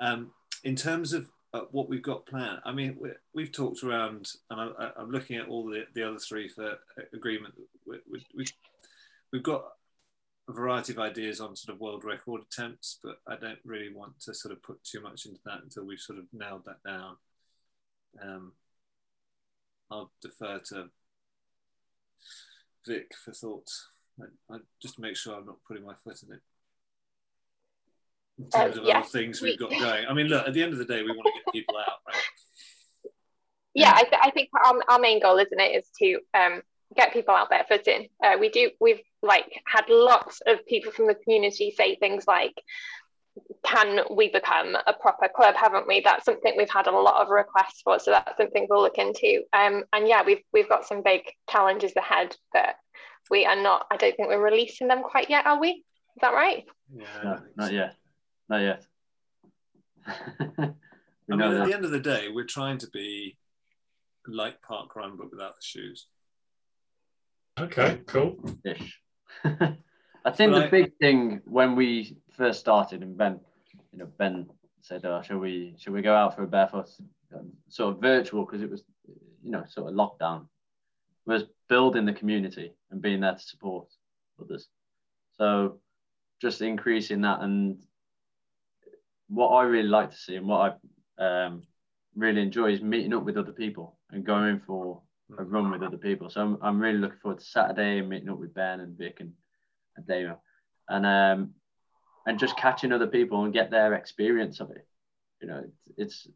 Um, 0.00 0.30
in 0.62 0.76
terms 0.76 1.12
of 1.12 1.28
uh, 1.54 1.60
what 1.70 1.88
we've 1.88 2.02
got 2.02 2.26
planned, 2.26 2.58
I 2.64 2.72
mean 2.72 2.98
we, 3.32 3.44
have 3.44 3.52
talked 3.52 3.84
around, 3.84 4.28
and 4.50 4.60
I, 4.60 4.90
am 4.98 5.10
looking 5.10 5.36
at 5.36 5.48
all 5.48 5.64
the, 5.66 5.84
the 5.94 6.02
other 6.02 6.18
three 6.18 6.48
for 6.48 6.78
agreement. 7.14 7.54
We, 7.86 7.98
we, 8.10 8.26
we, 8.36 8.44
we've 9.32 9.42
got 9.42 9.64
a 10.48 10.52
variety 10.52 10.92
of 10.92 10.98
ideas 10.98 11.40
on 11.40 11.54
sort 11.54 11.74
of 11.74 11.80
world 11.80 12.04
record 12.04 12.42
attempts, 12.42 12.98
but 13.02 13.18
I 13.28 13.36
don't 13.36 13.60
really 13.64 13.94
want 13.94 14.18
to 14.22 14.34
sort 14.34 14.52
of 14.52 14.62
put 14.64 14.82
too 14.82 15.00
much 15.00 15.26
into 15.26 15.40
that 15.44 15.62
until 15.62 15.84
we've 15.84 16.00
sort 16.00 16.18
of 16.18 16.24
nailed 16.32 16.64
that 16.66 16.82
down. 16.84 17.16
Um, 18.20 18.52
I'll 19.90 20.10
defer 20.20 20.58
to 20.70 20.88
Vic 22.84 23.12
for 23.24 23.32
thoughts. 23.32 23.88
I, 24.20 24.54
I, 24.54 24.58
just 24.82 24.98
make 24.98 25.16
sure 25.16 25.36
I'm 25.36 25.46
not 25.46 25.64
putting 25.66 25.84
my 25.84 25.94
foot 26.02 26.20
in 26.26 26.34
it. 26.34 26.40
In 28.38 28.50
terms 28.50 28.76
uh, 28.76 28.80
of 28.80 28.86
yeah. 28.86 28.98
other 28.98 29.06
things 29.06 29.40
we've 29.40 29.58
got 29.58 29.70
going. 29.70 30.06
I 30.08 30.12
mean, 30.12 30.26
look, 30.26 30.46
at 30.46 30.54
the 30.54 30.62
end 30.62 30.72
of 30.72 30.78
the 30.78 30.84
day, 30.84 31.02
we 31.02 31.08
want 31.08 31.26
to 31.26 31.32
get 31.32 31.52
people 31.52 31.76
out, 31.76 31.98
right? 32.06 32.16
Yeah, 33.74 33.92
I, 33.94 34.02
th- 34.02 34.22
I 34.22 34.30
think 34.30 34.48
our, 34.64 34.74
our 34.88 34.98
main 34.98 35.20
goal, 35.20 35.38
isn't 35.38 35.60
it, 35.60 35.76
is 35.76 35.88
to 36.00 36.18
um, 36.32 36.62
get 36.96 37.12
people 37.12 37.34
out 37.34 37.50
there 37.50 37.64
footing. 37.68 38.08
Uh, 38.22 38.36
we 38.38 38.48
do. 38.48 38.70
We've 38.80 39.00
like 39.22 39.60
had 39.66 39.88
lots 39.88 40.40
of 40.46 40.64
people 40.66 40.92
from 40.92 41.06
the 41.06 41.14
community 41.14 41.74
say 41.76 41.96
things 41.96 42.24
like, 42.28 42.54
"Can 43.64 44.00
we 44.10 44.30
become 44.30 44.76
a 44.86 44.92
proper 44.92 45.28
club?" 45.28 45.56
Haven't 45.56 45.88
we? 45.88 46.00
That's 46.00 46.24
something 46.24 46.54
we've 46.56 46.70
had 46.70 46.86
a 46.86 46.92
lot 46.92 47.20
of 47.20 47.30
requests 47.30 47.82
for. 47.82 47.98
So 47.98 48.12
that's 48.12 48.36
something 48.36 48.66
we'll 48.70 48.82
look 48.82 48.98
into. 48.98 49.42
Um, 49.52 49.84
and 49.92 50.06
yeah, 50.06 50.22
we've 50.24 50.42
we've 50.52 50.68
got 50.68 50.86
some 50.86 51.02
big 51.02 51.22
challenges 51.50 51.92
ahead 51.96 52.36
that 52.52 52.76
we 53.30 53.44
are 53.44 53.60
not. 53.60 53.86
I 53.90 53.96
don't 53.96 54.16
think 54.16 54.28
we're 54.28 54.38
releasing 54.38 54.88
them 54.88 55.02
quite 55.02 55.30
yet. 55.30 55.46
Are 55.46 55.58
we? 55.58 55.68
Is 55.70 56.20
that 56.20 56.34
right? 56.34 56.64
Yeah. 56.94 57.04
No, 57.24 57.40
not 57.56 57.72
yet. 57.72 57.96
Not 58.48 58.58
yet. 58.58 58.84
I 60.06 61.36
mean, 61.36 61.40
at 61.40 61.66
the 61.66 61.74
end 61.74 61.84
of 61.84 61.90
the 61.90 62.00
day, 62.00 62.28
we're 62.32 62.44
trying 62.44 62.78
to 62.78 62.90
be 62.90 63.38
like 64.26 64.60
park 64.62 64.94
run, 64.96 65.16
but 65.16 65.30
without 65.30 65.56
the 65.56 65.62
shoes. 65.62 66.06
Okay, 67.58 68.00
cool. 68.06 68.36
Ish. 68.64 69.00
I 69.44 70.30
think 70.30 70.52
but 70.52 70.58
the 70.58 70.64
I, 70.66 70.70
big 70.70 70.96
thing 70.98 71.40
when 71.44 71.76
we 71.76 72.16
first 72.36 72.60
started, 72.60 73.02
and 73.02 73.16
Ben, 73.16 73.40
you 73.92 73.98
know, 73.98 74.08
Ben 74.18 74.46
said, 74.82 75.04
"Oh, 75.04 75.22
shall 75.22 75.38
we, 75.38 75.74
shall 75.78 75.92
we 75.92 76.02
go 76.02 76.14
out 76.14 76.34
for 76.34 76.42
a 76.42 76.46
barefoot, 76.46 76.88
um, 77.34 77.52
sort 77.68 77.94
of 77.94 78.00
virtual 78.00 78.44
because 78.44 78.62
it 78.62 78.70
was, 78.70 78.82
you 79.42 79.50
know, 79.50 79.64
sort 79.68 79.88
of 79.88 79.94
lockdown." 79.94 80.46
Was 81.26 81.44
building 81.68 82.04
the 82.04 82.12
community 82.12 82.74
and 82.90 83.00
being 83.00 83.20
there 83.20 83.34
to 83.34 83.40
support 83.40 83.88
others. 84.40 84.68
So, 85.38 85.78
just 86.40 86.60
increasing 86.60 87.22
that 87.22 87.40
and 87.40 87.78
what 89.28 89.48
I 89.48 89.62
really 89.64 89.88
like 89.88 90.10
to 90.10 90.16
see 90.16 90.36
and 90.36 90.46
what 90.46 90.78
I 91.18 91.24
um, 91.24 91.62
really 92.14 92.42
enjoy 92.42 92.72
is 92.72 92.82
meeting 92.82 93.14
up 93.14 93.24
with 93.24 93.36
other 93.36 93.52
people 93.52 93.98
and 94.10 94.24
going 94.24 94.60
for 94.66 95.02
a 95.38 95.42
run 95.42 95.70
with 95.70 95.82
other 95.82 95.96
people. 95.96 96.28
So 96.28 96.40
I'm, 96.42 96.58
I'm 96.62 96.80
really 96.80 96.98
looking 96.98 97.18
forward 97.18 97.40
to 97.40 97.44
Saturday 97.44 97.98
and 97.98 98.08
meeting 98.08 98.28
up 98.28 98.38
with 98.38 98.54
Ben 98.54 98.80
and 98.80 98.96
Vic 98.96 99.18
and, 99.20 99.32
and 99.96 100.06
Damo 100.06 100.38
and 100.88 101.06
um, 101.06 101.50
and 102.26 102.38
just 102.38 102.56
catching 102.56 102.92
other 102.92 103.06
people 103.06 103.44
and 103.44 103.52
get 103.52 103.70
their 103.70 103.94
experience 103.94 104.60
of 104.60 104.70
it. 104.70 104.86
You 105.40 105.48
know, 105.48 105.64
it's 105.64 105.98
it's, 105.98 106.28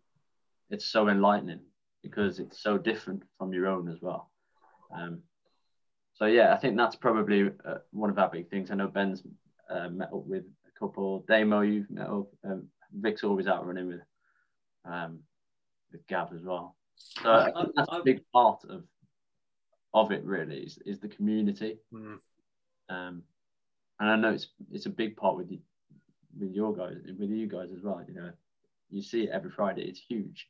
it's 0.70 0.84
so 0.84 1.08
enlightening 1.08 1.60
because 2.02 2.38
it's 2.38 2.62
so 2.62 2.78
different 2.78 3.22
from 3.38 3.52
your 3.52 3.66
own 3.66 3.88
as 3.88 4.00
well. 4.00 4.30
Um, 4.94 5.22
so 6.14 6.26
yeah, 6.26 6.52
I 6.52 6.56
think 6.56 6.76
that's 6.76 6.96
probably 6.96 7.50
uh, 7.64 7.78
one 7.90 8.10
of 8.10 8.18
our 8.18 8.28
big 8.28 8.50
things. 8.50 8.70
I 8.70 8.74
know 8.74 8.88
Ben's 8.88 9.22
uh, 9.70 9.88
met 9.88 10.08
up 10.12 10.24
with 10.26 10.44
a 10.44 10.78
couple. 10.78 11.24
Damo, 11.28 11.60
you've 11.60 11.90
met 11.90 12.08
up. 12.08 12.26
Um, 12.44 12.68
Vic's 12.92 13.24
always 13.24 13.46
out 13.46 13.66
running 13.66 13.88
with 13.88 14.00
um, 14.84 15.20
with 15.92 16.06
Gav 16.06 16.32
as 16.32 16.42
well. 16.42 16.76
So 16.96 17.30
I, 17.30 17.48
I, 17.48 17.64
that's 17.74 17.88
I, 17.90 17.98
a 17.98 18.02
big 18.02 18.22
part 18.32 18.64
of 18.68 18.84
of 19.94 20.12
it. 20.12 20.24
Really, 20.24 20.58
is, 20.58 20.78
is 20.84 20.98
the 20.98 21.08
community. 21.08 21.78
Mm. 21.92 22.18
Um, 22.88 23.22
and 24.00 24.10
I 24.10 24.16
know 24.16 24.30
it's 24.30 24.48
it's 24.72 24.86
a 24.86 24.90
big 24.90 25.16
part 25.16 25.36
with 25.36 25.50
you, 25.50 25.58
with 26.38 26.52
your 26.52 26.74
guys, 26.74 26.96
with 27.18 27.30
you 27.30 27.46
guys 27.46 27.68
as 27.76 27.82
well. 27.82 28.02
You 28.06 28.14
know, 28.14 28.30
you 28.90 29.02
see 29.02 29.24
it 29.24 29.30
every 29.30 29.50
Friday. 29.50 29.82
It's 29.82 30.00
huge. 30.00 30.48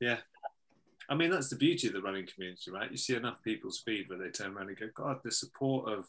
Yeah, 0.00 0.18
I 1.08 1.14
mean 1.14 1.30
that's 1.30 1.50
the 1.50 1.56
beauty 1.56 1.88
of 1.88 1.94
the 1.94 2.02
running 2.02 2.26
community, 2.26 2.70
right? 2.70 2.90
You 2.90 2.96
see 2.96 3.16
enough 3.16 3.42
people's 3.42 3.80
feed 3.80 4.08
where 4.08 4.18
they 4.18 4.30
turn 4.30 4.56
around 4.56 4.68
and 4.68 4.78
go, 4.78 4.88
"God, 4.94 5.18
the 5.24 5.32
support 5.32 5.88
of 5.88 6.06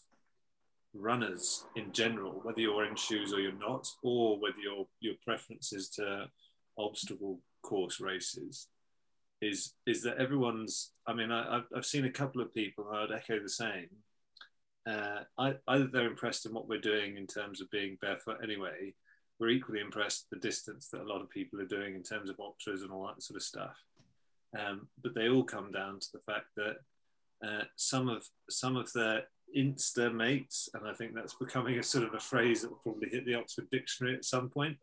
runners 0.94 1.66
in 1.76 1.92
general, 1.92 2.40
whether 2.44 2.60
you're 2.60 2.86
in 2.86 2.96
shoes 2.96 3.34
or 3.34 3.40
you're 3.40 3.52
not, 3.54 3.88
or 4.04 4.40
whether 4.40 4.60
your 4.60 4.88
your 5.00 5.16
preference 5.24 5.74
is 5.74 5.90
to 5.90 6.26
obstacle 6.78 7.40
course 7.62 8.00
races, 8.00 8.68
is 9.42 9.74
is 9.86 10.04
that 10.04 10.18
everyone's. 10.18 10.92
I 11.08 11.14
mean, 11.14 11.32
I, 11.32 11.62
I've 11.76 11.86
seen 11.86 12.06
a 12.06 12.12
couple 12.12 12.42
of 12.42 12.54
people 12.54 12.86
who 12.86 12.96
I'd 12.96 13.12
echo 13.12 13.40
the 13.40 13.50
same. 13.50 13.90
Uh, 14.88 15.20
I, 15.38 15.56
either 15.68 15.88
they're 15.88 16.08
impressed 16.08 16.46
in 16.46 16.54
what 16.54 16.68
we're 16.68 16.80
doing 16.80 17.18
in 17.18 17.28
terms 17.28 17.62
of 17.62 17.70
being 17.70 17.98
barefoot 18.02 18.38
anyway. 18.44 18.94
We're 19.40 19.50
equally 19.50 19.80
impressed 19.80 20.28
the 20.30 20.40
distance 20.40 20.90
that 20.90 21.02
a 21.02 21.08
lot 21.08 21.22
of 21.22 21.30
people 21.30 21.62
are 21.62 21.66
doing 21.66 21.96
in 21.96 22.04
terms 22.04 22.30
of 22.30 22.40
ultras 22.40 22.82
and 22.82 22.92
all 22.92 23.08
that 23.08 23.24
sort 23.24 23.38
of 23.38 23.44
stuff. 23.44 23.78
Um, 24.58 24.88
but 25.02 25.14
they 25.14 25.30
all 25.30 25.44
come 25.44 25.72
down 25.72 26.00
to 26.00 26.08
the 26.12 26.20
fact 26.20 26.48
that 26.58 26.78
uh, 27.46 27.64
some 27.76 28.10
of 28.10 28.26
some 28.50 28.76
of 28.76 28.92
their 28.94 29.24
Insta 29.58 30.14
mates, 30.14 30.70
and 30.74 30.88
I 30.88 30.93
think 30.93 31.14
that's 31.14 31.36
becoming 31.36 31.80
a 31.80 31.84
sort 31.84 32.06
of 32.06 32.14
a 32.14 32.20
phrase 32.20 32.62
that 32.62 32.70
will 32.70 32.78
probably 32.78 33.10
hit 33.10 33.26
the 33.26 33.36
Oxford 33.36 33.68
Dictionary 33.72 34.16
at 34.16 34.26
some 34.26 34.50
point, 34.50 34.78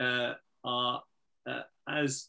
uh, 0.00 0.34
are 0.64 1.02
uh, 1.48 1.62
as, 1.88 2.28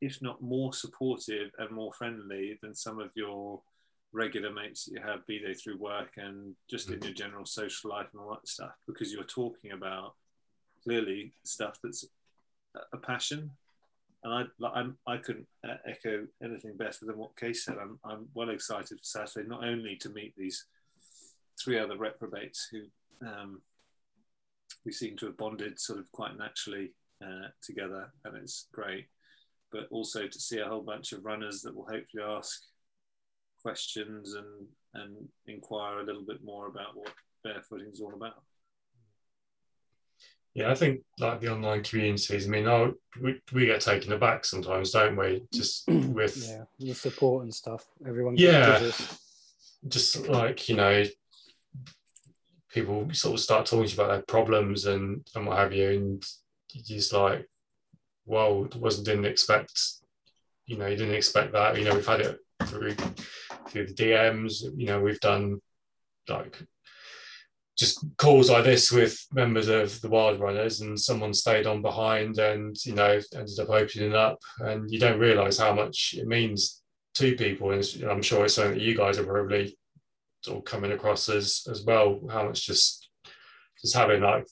if 0.00 0.20
not 0.20 0.42
more 0.42 0.72
supportive 0.72 1.50
and 1.58 1.70
more 1.70 1.92
friendly 1.92 2.58
than 2.62 2.74
some 2.74 3.00
of 3.00 3.10
your 3.14 3.62
regular 4.12 4.52
mates 4.52 4.84
that 4.84 4.94
you 4.94 5.00
have, 5.00 5.26
be 5.26 5.38
they 5.38 5.54
through 5.54 5.78
work 5.78 6.12
and 6.16 6.54
just 6.68 6.88
in 6.88 6.94
mm-hmm. 6.94 7.04
your 7.04 7.14
general 7.14 7.46
social 7.46 7.90
life 7.90 8.08
and 8.12 8.20
all 8.20 8.30
that 8.30 8.46
stuff, 8.46 8.74
because 8.86 9.12
you're 9.12 9.24
talking 9.24 9.72
about 9.72 10.14
clearly 10.82 11.32
stuff 11.44 11.78
that's 11.82 12.04
a 12.92 12.96
passion. 12.96 13.50
And 14.22 14.50
I, 14.62 14.66
I'm, 14.66 14.98
I 15.06 15.16
couldn't 15.16 15.46
uh, 15.66 15.76
echo 15.86 16.26
anything 16.42 16.76
better 16.76 17.06
than 17.06 17.16
what 17.16 17.36
Kase 17.36 17.64
said. 17.64 17.76
I'm, 17.80 17.98
I'm 18.04 18.26
well 18.34 18.50
excited 18.50 18.98
for 18.98 19.04
Saturday, 19.04 19.48
not 19.48 19.64
only 19.64 19.96
to 19.96 20.10
meet 20.10 20.34
these 20.36 20.66
three 21.62 21.78
other 21.78 21.96
reprobates 21.96 22.68
who 22.70 22.82
um, 23.26 23.60
we 24.84 24.92
seem 24.92 25.16
to 25.18 25.26
have 25.26 25.36
bonded 25.36 25.78
sort 25.78 25.98
of 25.98 26.10
quite 26.12 26.36
naturally 26.38 26.92
uh, 27.22 27.48
together, 27.62 28.12
and 28.24 28.36
it's 28.36 28.66
great. 28.72 29.06
But 29.72 29.86
also 29.90 30.26
to 30.26 30.40
see 30.40 30.58
a 30.58 30.66
whole 30.66 30.82
bunch 30.82 31.12
of 31.12 31.24
runners 31.24 31.62
that 31.62 31.74
will 31.74 31.86
hopefully 31.86 32.24
ask 32.24 32.60
questions 33.62 34.34
and 34.34 34.66
and 34.94 35.28
inquire 35.46 36.00
a 36.00 36.04
little 36.04 36.24
bit 36.26 36.42
more 36.42 36.66
about 36.66 36.96
what 36.96 37.12
barefooting 37.46 37.92
is 37.92 38.00
all 38.00 38.14
about. 38.14 38.42
Yeah, 40.54 40.72
I 40.72 40.74
think 40.74 41.02
like 41.20 41.40
the 41.40 41.52
online 41.52 41.84
communities. 41.84 42.46
I 42.46 42.50
mean, 42.50 42.66
oh, 42.66 42.94
we, 43.22 43.40
we 43.52 43.66
get 43.66 43.80
taken 43.80 44.12
aback 44.12 44.44
sometimes, 44.44 44.90
don't 44.90 45.16
we? 45.16 45.44
Just 45.52 45.86
with 45.88 46.48
yeah, 46.48 46.64
the 46.80 46.94
support 46.94 47.44
and 47.44 47.54
stuff. 47.54 47.86
Everyone, 48.04 48.34
yeah, 48.36 48.90
just 49.86 50.26
like 50.26 50.68
you 50.68 50.74
know, 50.74 51.04
people 52.72 53.08
sort 53.12 53.34
of 53.34 53.40
start 53.40 53.66
talking 53.66 53.86
to 53.86 53.94
you 53.94 54.02
about 54.02 54.12
their 54.12 54.22
problems 54.22 54.86
and, 54.86 55.26
and 55.34 55.46
what 55.46 55.58
have 55.58 55.72
you, 55.72 55.90
and 55.90 56.24
you 56.72 56.82
just 56.82 57.12
like, 57.12 57.48
well, 58.26 58.68
wasn't 58.76 59.06
didn't 59.06 59.26
expect, 59.26 59.72
you 60.66 60.76
know, 60.76 60.86
you 60.86 60.96
didn't 60.96 61.14
expect 61.14 61.52
that. 61.52 61.78
You 61.78 61.84
know, 61.84 61.94
we've 61.94 62.06
had 62.06 62.20
it 62.20 62.38
through 62.64 62.94
through 63.68 63.86
the 63.86 63.94
DMs. 63.94 64.62
You 64.76 64.86
know, 64.86 65.00
we've 65.00 65.20
done 65.20 65.60
like 66.28 66.62
just 67.76 68.04
calls 68.18 68.50
like 68.50 68.64
this 68.64 68.92
with 68.92 69.18
members 69.32 69.68
of 69.68 70.00
the 70.02 70.08
Wild 70.08 70.38
Runners, 70.38 70.80
and 70.80 71.00
someone 71.00 71.34
stayed 71.34 71.66
on 71.66 71.82
behind 71.82 72.38
and 72.38 72.76
you 72.84 72.94
know 72.94 73.20
ended 73.34 73.58
up 73.58 73.70
opening 73.70 74.14
up, 74.14 74.38
and 74.60 74.90
you 74.90 75.00
don't 75.00 75.18
realise 75.18 75.58
how 75.58 75.74
much 75.74 76.14
it 76.16 76.26
means 76.26 76.82
to 77.14 77.34
people. 77.36 77.72
And 77.72 77.84
I'm 78.08 78.22
sure 78.22 78.44
it's 78.44 78.54
something 78.54 78.74
that 78.74 78.84
you 78.84 78.96
guys 78.96 79.18
are 79.18 79.24
probably 79.24 79.76
sort 80.42 80.58
of 80.58 80.64
coming 80.64 80.92
across 80.92 81.28
as 81.28 81.66
as 81.70 81.84
well 81.84 82.20
how 82.30 82.44
much 82.44 82.66
just 82.66 83.10
just 83.80 83.94
having 83.94 84.22
like 84.22 84.46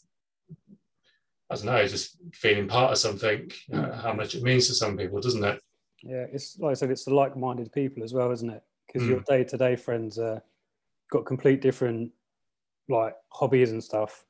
I 1.51 1.55
don't 1.55 1.65
know, 1.65 1.87
just 1.87 2.19
feeling 2.35 2.69
part 2.69 2.93
of 2.93 2.99
something, 2.99 3.51
uh, 3.73 3.93
how 3.93 4.13
much 4.13 4.35
it 4.35 4.43
means 4.43 4.67
to 4.67 4.75
some 4.75 4.99
people, 4.99 5.19
doesn't 5.21 5.43
it? 5.43 5.63
Yeah, 6.03 6.27
it's 6.31 6.59
like 6.59 6.73
I 6.73 6.75
said, 6.75 6.91
it's 6.91 7.05
the 7.05 7.15
like-minded 7.15 7.73
people 7.73 8.05
as 8.05 8.13
well, 8.13 8.31
isn't 8.31 8.51
it? 8.51 8.63
Because 8.87 9.03
mm. 9.03 9.11
your 9.11 9.21
day-to-day 9.21 9.77
friends 9.77 10.19
uh, 10.19 10.41
got 11.11 11.25
complete 11.25 11.63
different 11.63 12.13
like 12.89 13.15
hobbies 13.31 13.73
and 13.73 13.83
stuff. 13.83 14.27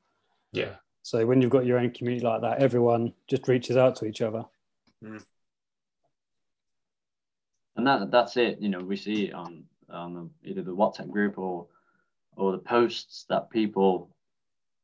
Yeah. 0.53 0.75
So 1.03 1.25
when 1.25 1.41
you've 1.41 1.51
got 1.51 1.65
your 1.65 1.79
own 1.79 1.91
community 1.91 2.25
like 2.25 2.41
that, 2.41 2.61
everyone 2.61 3.13
just 3.27 3.47
reaches 3.47 3.75
out 3.77 3.97
to 3.97 4.05
each 4.05 4.21
other. 4.21 4.45
Mm. 5.03 5.23
And 7.75 7.87
that 7.87 8.11
that's 8.11 8.37
it. 8.37 8.59
You 8.59 8.69
know, 8.69 8.79
we 8.79 8.95
see 8.95 9.25
it 9.25 9.33
on 9.33 9.65
on 9.91 10.13
the, 10.13 10.49
either 10.49 10.61
the 10.61 10.75
WhatsApp 10.75 11.09
group 11.09 11.37
or 11.37 11.67
or 12.35 12.53
the 12.53 12.57
posts 12.57 13.25
that 13.29 13.49
people, 13.49 14.09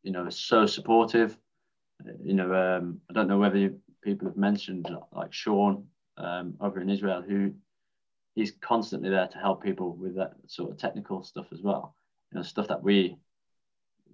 you 0.04 0.12
know, 0.12 0.24
are 0.24 0.32
so 0.32 0.66
supportive. 0.66 1.38
You 2.22 2.34
know, 2.34 2.54
um, 2.54 3.00
I 3.10 3.14
don't 3.14 3.30
know 3.30 3.38
whether 3.38 3.58
you, 3.58 3.80
people 4.04 4.28
have 4.28 4.38
mentioned 4.38 4.90
like 5.14 5.32
Sean 5.32 5.86
um, 6.18 6.56
over 6.60 6.82
in 6.82 6.90
Israel, 6.90 7.22
who 7.22 7.54
he's 8.36 8.52
constantly 8.62 9.10
there 9.10 9.28
to 9.28 9.38
help 9.38 9.64
people 9.64 9.94
with 9.96 10.16
that 10.18 10.34
sort 10.48 10.72
of 10.72 10.78
technical 10.78 11.24
stuff 11.24 11.48
as 11.52 11.62
well. 11.62 11.96
You 12.32 12.38
know, 12.38 12.44
stuff 12.44 12.68
that 12.68 12.84
we, 12.84 13.18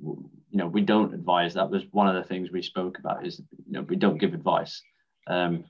you 0.03 0.29
know, 0.51 0.67
we 0.67 0.81
don't 0.81 1.13
advise. 1.13 1.55
That 1.55 1.71
was 1.71 1.83
one 1.91 2.07
of 2.07 2.15
the 2.15 2.27
things 2.27 2.51
we 2.51 2.61
spoke 2.61 2.99
about. 2.99 3.25
Is 3.25 3.41
you 3.65 3.73
know, 3.73 3.81
we 3.81 3.95
don't 3.95 4.19
give 4.19 4.33
advice, 4.33 4.81
um, 5.27 5.65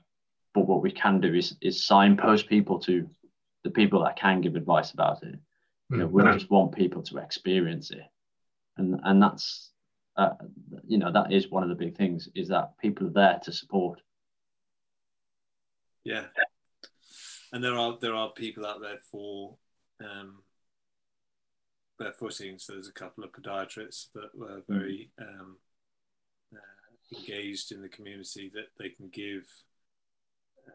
but 0.54 0.66
what 0.66 0.82
we 0.82 0.92
can 0.92 1.20
do 1.20 1.34
is 1.34 1.56
is 1.62 1.86
signpost 1.86 2.48
people 2.48 2.78
to 2.80 3.08
the 3.64 3.70
people 3.70 4.02
that 4.04 4.16
can 4.16 4.40
give 4.40 4.56
advice 4.56 4.92
about 4.92 5.22
it. 5.22 5.38
You 5.90 5.98
know, 5.98 6.06
we 6.06 6.22
mm. 6.22 6.32
just 6.32 6.50
want 6.50 6.74
people 6.74 7.02
to 7.02 7.18
experience 7.18 7.90
it, 7.90 8.04
and 8.78 8.98
and 9.04 9.22
that's 9.22 9.72
uh, 10.16 10.30
you 10.86 10.96
know 10.96 11.12
that 11.12 11.32
is 11.32 11.50
one 11.50 11.62
of 11.62 11.68
the 11.68 11.74
big 11.74 11.96
things 11.96 12.30
is 12.34 12.48
that 12.48 12.78
people 12.78 13.08
are 13.08 13.10
there 13.10 13.40
to 13.42 13.52
support. 13.52 14.00
Yeah, 16.02 16.24
and 17.52 17.62
there 17.62 17.74
are 17.74 17.98
there 18.00 18.14
are 18.14 18.30
people 18.30 18.64
out 18.64 18.80
there 18.80 19.00
for 19.10 19.56
um, 20.02 20.38
barefooting. 22.00 22.58
So 22.58 22.72
there's 22.72 22.88
a 22.88 22.92
couple 22.92 23.24
of 23.24 23.32
podiatrists 23.32 24.06
that 24.14 24.34
were 24.34 24.62
mm. 24.62 24.64
very 24.68 25.10
um, 25.20 25.58
uh, 26.54 27.18
engaged 27.18 27.70
in 27.70 27.82
the 27.82 27.88
community 27.88 28.50
that 28.54 28.68
they 28.78 28.88
can 28.88 29.10
give. 29.12 29.44
Uh, 30.66 30.72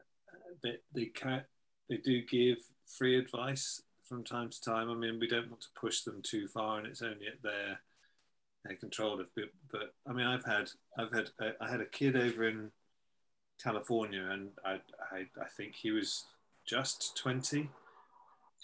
they, 0.64 0.78
they 0.94 1.06
can 1.06 1.44
they 1.90 1.98
do 1.98 2.22
give 2.24 2.60
free 2.88 3.18
advice 3.18 3.82
from 4.04 4.24
time 4.24 4.50
to 4.50 4.62
time. 4.62 4.90
I 4.90 4.96
mean, 4.96 5.20
we 5.20 5.28
don't 5.28 5.50
want 5.50 5.62
to 5.62 5.80
push 5.80 6.02
them 6.02 6.22
too 6.24 6.48
far, 6.48 6.78
and 6.78 6.88
it's 6.88 7.02
only 7.02 7.28
at 7.28 7.42
their 7.44 7.82
their 8.66 8.76
control 8.76 9.20
of. 9.20 9.30
But, 9.36 9.52
but 9.72 9.94
I 10.08 10.14
mean, 10.14 10.26
I've 10.26 10.46
had 10.46 10.70
I've 10.98 11.14
had 11.14 11.32
I 11.62 11.70
had 11.70 11.82
a 11.82 11.86
kid 11.86 12.16
over 12.16 12.48
in 12.48 12.72
California, 13.62 14.28
and 14.32 14.50
I 14.66 14.80
I, 15.12 15.28
I 15.42 15.48
think 15.56 15.76
he 15.76 15.92
was 15.92 16.26
just 16.66 17.18
twenty. 17.18 17.70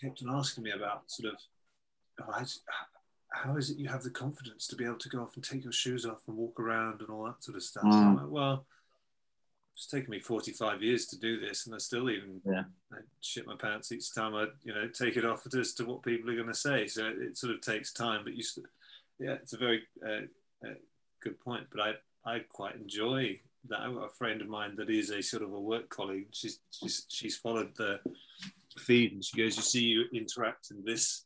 Kept 0.01 0.23
on 0.23 0.35
asking 0.35 0.63
me 0.63 0.71
about 0.71 1.03
sort 1.07 1.33
of, 1.33 1.39
oh, 2.27 2.43
how 3.29 3.55
is 3.55 3.69
it 3.69 3.77
you 3.77 3.87
have 3.87 4.03
the 4.03 4.09
confidence 4.09 4.67
to 4.67 4.75
be 4.75 4.85
able 4.85 4.97
to 4.97 5.09
go 5.09 5.19
off 5.19 5.35
and 5.35 5.43
take 5.43 5.63
your 5.63 5.71
shoes 5.71 6.05
off 6.05 6.21
and 6.27 6.35
walk 6.35 6.59
around 6.59 7.01
and 7.01 7.09
all 7.09 7.25
that 7.25 7.43
sort 7.43 7.55
of 7.55 7.63
stuff? 7.63 7.83
Mm. 7.83 8.17
Like, 8.17 8.29
well, 8.29 8.65
it's 9.73 9.87
taken 9.87 10.11
me 10.11 10.19
45 10.19 10.83
years 10.83 11.07
to 11.07 11.19
do 11.19 11.39
this 11.39 11.65
and 11.65 11.75
I 11.75 11.79
still 11.79 12.09
even 12.09 12.41
yeah. 12.45 12.63
I 12.91 12.97
shit 13.21 13.47
my 13.47 13.55
pants 13.55 13.91
each 13.91 14.13
time 14.13 14.35
I 14.35 14.45
you 14.63 14.73
know 14.73 14.87
take 14.87 15.17
it 15.17 15.25
off 15.25 15.47
as 15.53 15.73
to 15.75 15.85
what 15.85 16.03
people 16.03 16.29
are 16.29 16.35
going 16.35 16.47
to 16.47 16.53
say 16.53 16.87
so 16.87 17.07
it 17.07 17.37
sort 17.37 17.53
of 17.53 17.61
takes 17.61 17.91
time 17.91 18.21
but 18.23 18.33
you 18.33 18.43
yeah 19.19 19.33
it's 19.33 19.53
a 19.53 19.57
very 19.57 19.81
uh, 20.05 20.25
uh, 20.65 20.73
good 21.23 21.39
point. 21.39 21.67
But 21.71 21.81
I 21.81 21.93
I 22.35 22.39
quite 22.49 22.75
enjoy 22.75 23.39
that. 23.69 23.79
I've 23.79 23.95
got 23.95 24.05
a 24.05 24.13
friend 24.13 24.41
of 24.41 24.47
mine 24.47 24.75
that 24.77 24.89
is 24.89 25.09
a 25.09 25.21
sort 25.21 25.43
of 25.43 25.53
a 25.53 25.59
work 25.59 25.89
colleague. 25.89 26.27
She's 26.31 26.59
she's 26.71 27.05
she's 27.09 27.37
followed 27.37 27.71
the 27.77 27.99
feed 28.77 29.13
and 29.13 29.23
she 29.23 29.37
goes, 29.37 29.55
"You 29.55 29.63
see, 29.63 29.83
you 29.83 30.05
interact 30.13 30.71
in 30.71 30.83
this." 30.85 31.25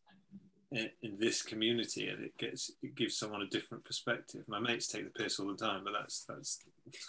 In 0.70 1.18
this 1.18 1.44
community, 1.44 2.10
and 2.10 2.22
it 2.22 2.38
gets 2.38 2.72
it 2.84 2.94
gives 2.94 3.18
someone 3.18 3.42
a 3.42 3.48
different 3.48 3.86
perspective. 3.86 4.44
My 4.50 4.60
mates 4.60 4.88
take 4.88 5.06
the 5.06 5.24
piss 5.24 5.40
all 5.40 5.48
the 5.48 5.56
time, 5.56 5.86
but 5.86 5.94
that's 5.98 6.26
that's 6.28 6.60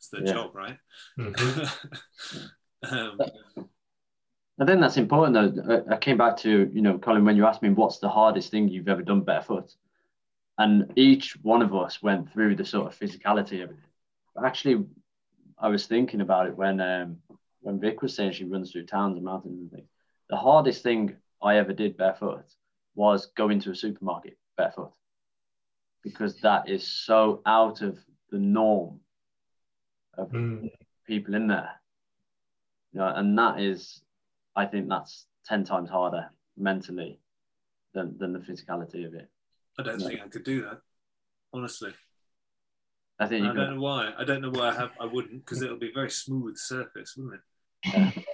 it's 0.00 0.08
their 0.08 0.22
Yeah. 0.24 0.32
job, 0.32 0.54
right? 0.54 0.78
Mhm. 1.18 1.68
um, 2.90 3.18
I 4.58 4.64
think 4.64 4.80
that's 4.80 4.96
important 4.96 5.34
though. 5.34 5.84
I 5.90 5.94
I 5.94 5.98
came 5.98 6.16
back 6.16 6.38
to, 6.38 6.70
you 6.72 6.80
know, 6.80 6.98
Colin, 6.98 7.24
when 7.24 7.36
you 7.36 7.44
asked 7.44 7.60
me 7.60 7.68
what's 7.68 7.98
the 7.98 8.08
hardest 8.08 8.50
thing 8.50 8.68
you've 8.68 8.88
ever 8.88 9.02
done 9.02 9.20
barefoot. 9.20 9.74
And 10.56 10.90
each 10.96 11.36
one 11.42 11.60
of 11.60 11.74
us 11.74 12.02
went 12.02 12.32
through 12.32 12.56
the 12.56 12.64
sort 12.64 12.86
of 12.86 12.98
physicality 12.98 13.62
of 13.62 13.70
it. 13.70 13.76
But 14.34 14.44
actually, 14.46 14.86
I 15.58 15.68
was 15.68 15.86
thinking 15.86 16.22
about 16.22 16.46
it 16.46 16.56
when 16.56 16.80
um, 16.80 17.18
when 17.60 17.78
Vic 17.78 18.00
was 18.00 18.14
saying 18.14 18.32
she 18.32 18.44
runs 18.44 18.72
through 18.72 18.86
towns 18.86 19.16
and 19.16 19.24
mountains 19.24 19.60
and 19.60 19.70
things. 19.70 19.88
The 20.30 20.36
hardest 20.36 20.82
thing 20.82 21.16
I 21.42 21.56
ever 21.58 21.74
did 21.74 21.98
barefoot 21.98 22.46
was 22.94 23.26
go 23.36 23.50
into 23.50 23.70
a 23.70 23.74
supermarket 23.74 24.38
barefoot. 24.56 24.92
Because 26.02 26.40
that 26.40 26.70
is 26.70 26.86
so 26.86 27.42
out 27.44 27.82
of 27.82 27.98
the 28.30 28.38
norm 28.38 29.00
of 30.20 30.30
Mm. 30.30 30.70
people 31.06 31.34
in 31.34 31.46
there. 31.48 31.70
You 32.92 33.00
know, 33.00 33.06
and 33.14 33.38
that 33.38 33.60
is, 33.60 34.02
I 34.56 34.66
think 34.66 34.88
that's 34.88 35.26
10 35.46 35.64
times 35.64 35.90
harder 35.90 36.30
mentally 36.56 37.20
than, 37.94 38.16
than 38.18 38.32
the 38.32 38.40
physicality 38.40 39.06
of 39.06 39.14
it. 39.14 39.28
I 39.78 39.82
don't 39.82 39.98
No. 40.00 40.06
think 40.08 40.20
I 40.22 40.28
could 40.28 40.44
do 40.44 40.62
that, 40.62 40.80
honestly. 41.52 41.94
I 43.18 43.26
think 43.26 43.44
I 43.44 43.48
you 43.48 43.54
don't 43.54 43.74
know 43.76 43.80
why. 43.80 44.12
I 44.16 44.24
don't 44.24 44.40
know 44.40 44.50
why 44.50 44.68
I 44.70 44.74
have. 44.74 44.92
I 44.98 45.04
wouldn't 45.04 45.44
because 45.44 45.60
it'll 45.62 45.76
be 45.78 45.90
a 45.90 45.92
very 45.94 46.10
smooth 46.10 46.56
surface, 46.56 47.16
wouldn't 47.16 47.40
it? 47.84 48.24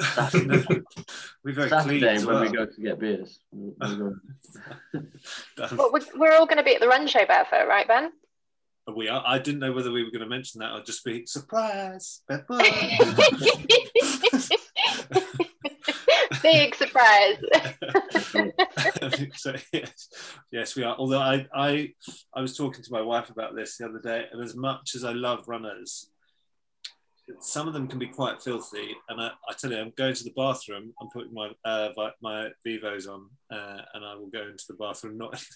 Saturday- 0.00 0.82
We're 1.44 1.54
very 1.54 1.68
clean 1.68 1.80
Saturday 2.00 2.08
as 2.14 2.24
when 2.26 2.34
well. 2.36 2.44
we 2.44 2.56
go 2.56 2.66
to 2.66 2.80
get 2.80 2.98
beers. 3.00 3.40
We'll, 3.50 3.74
we'll 3.80 4.14
go. 5.56 5.76
well, 5.76 5.90
we're 5.92 6.00
we're 6.16 6.32
all 6.36 6.46
going 6.46 6.58
to 6.58 6.62
be 6.62 6.74
at 6.74 6.80
the 6.80 6.86
run 6.88 7.06
show 7.08 7.26
barefoot, 7.26 7.66
right, 7.68 7.86
Ben? 7.88 8.12
We 8.96 9.08
are. 9.08 9.22
I 9.26 9.38
didn't 9.38 9.60
know 9.60 9.72
whether 9.72 9.92
we 9.92 10.04
were 10.04 10.10
going 10.10 10.22
to 10.22 10.28
mention 10.28 10.60
that 10.60 10.72
or 10.72 10.82
just 10.82 11.04
be 11.04 11.26
surprise. 11.26 12.22
Big 16.42 16.74
surprise. 16.74 17.36
so 19.34 19.54
yes, 19.72 20.08
yes, 20.50 20.76
we 20.76 20.84
are. 20.84 20.96
Although 20.96 21.20
I, 21.20 21.46
I, 21.54 21.92
I 22.34 22.40
was 22.40 22.56
talking 22.56 22.82
to 22.82 22.92
my 22.92 23.02
wife 23.02 23.30
about 23.30 23.54
this 23.54 23.76
the 23.76 23.86
other 23.86 24.00
day, 24.00 24.24
and 24.32 24.42
as 24.42 24.56
much 24.56 24.94
as 24.94 25.04
I 25.04 25.12
love 25.12 25.48
runners, 25.48 26.10
some 27.40 27.68
of 27.68 27.74
them 27.74 27.88
can 27.88 27.98
be 27.98 28.06
quite 28.06 28.42
filthy. 28.42 28.96
And 29.08 29.20
I, 29.20 29.30
I 29.48 29.52
tell 29.58 29.70
you, 29.70 29.78
I'm 29.78 29.92
going 29.96 30.14
to 30.14 30.24
the 30.24 30.32
bathroom. 30.36 30.92
I'm 31.00 31.08
putting 31.08 31.34
my 31.34 31.50
uh, 31.64 31.90
my 32.22 32.48
vivos 32.64 33.06
on, 33.06 33.28
uh, 33.50 33.82
and 33.94 34.04
I 34.04 34.14
will 34.14 34.28
go 34.28 34.42
into 34.42 34.64
the 34.68 34.74
bathroom 34.74 35.18
not. 35.18 35.42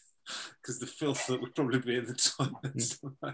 Because 0.60 0.78
the 0.78 0.86
filth 0.86 1.26
that 1.26 1.40
would 1.40 1.54
probably 1.54 1.80
be 1.80 1.96
in 1.96 2.06
the 2.06 2.14
toilets. 2.62 2.98
Hmm. 3.00 3.30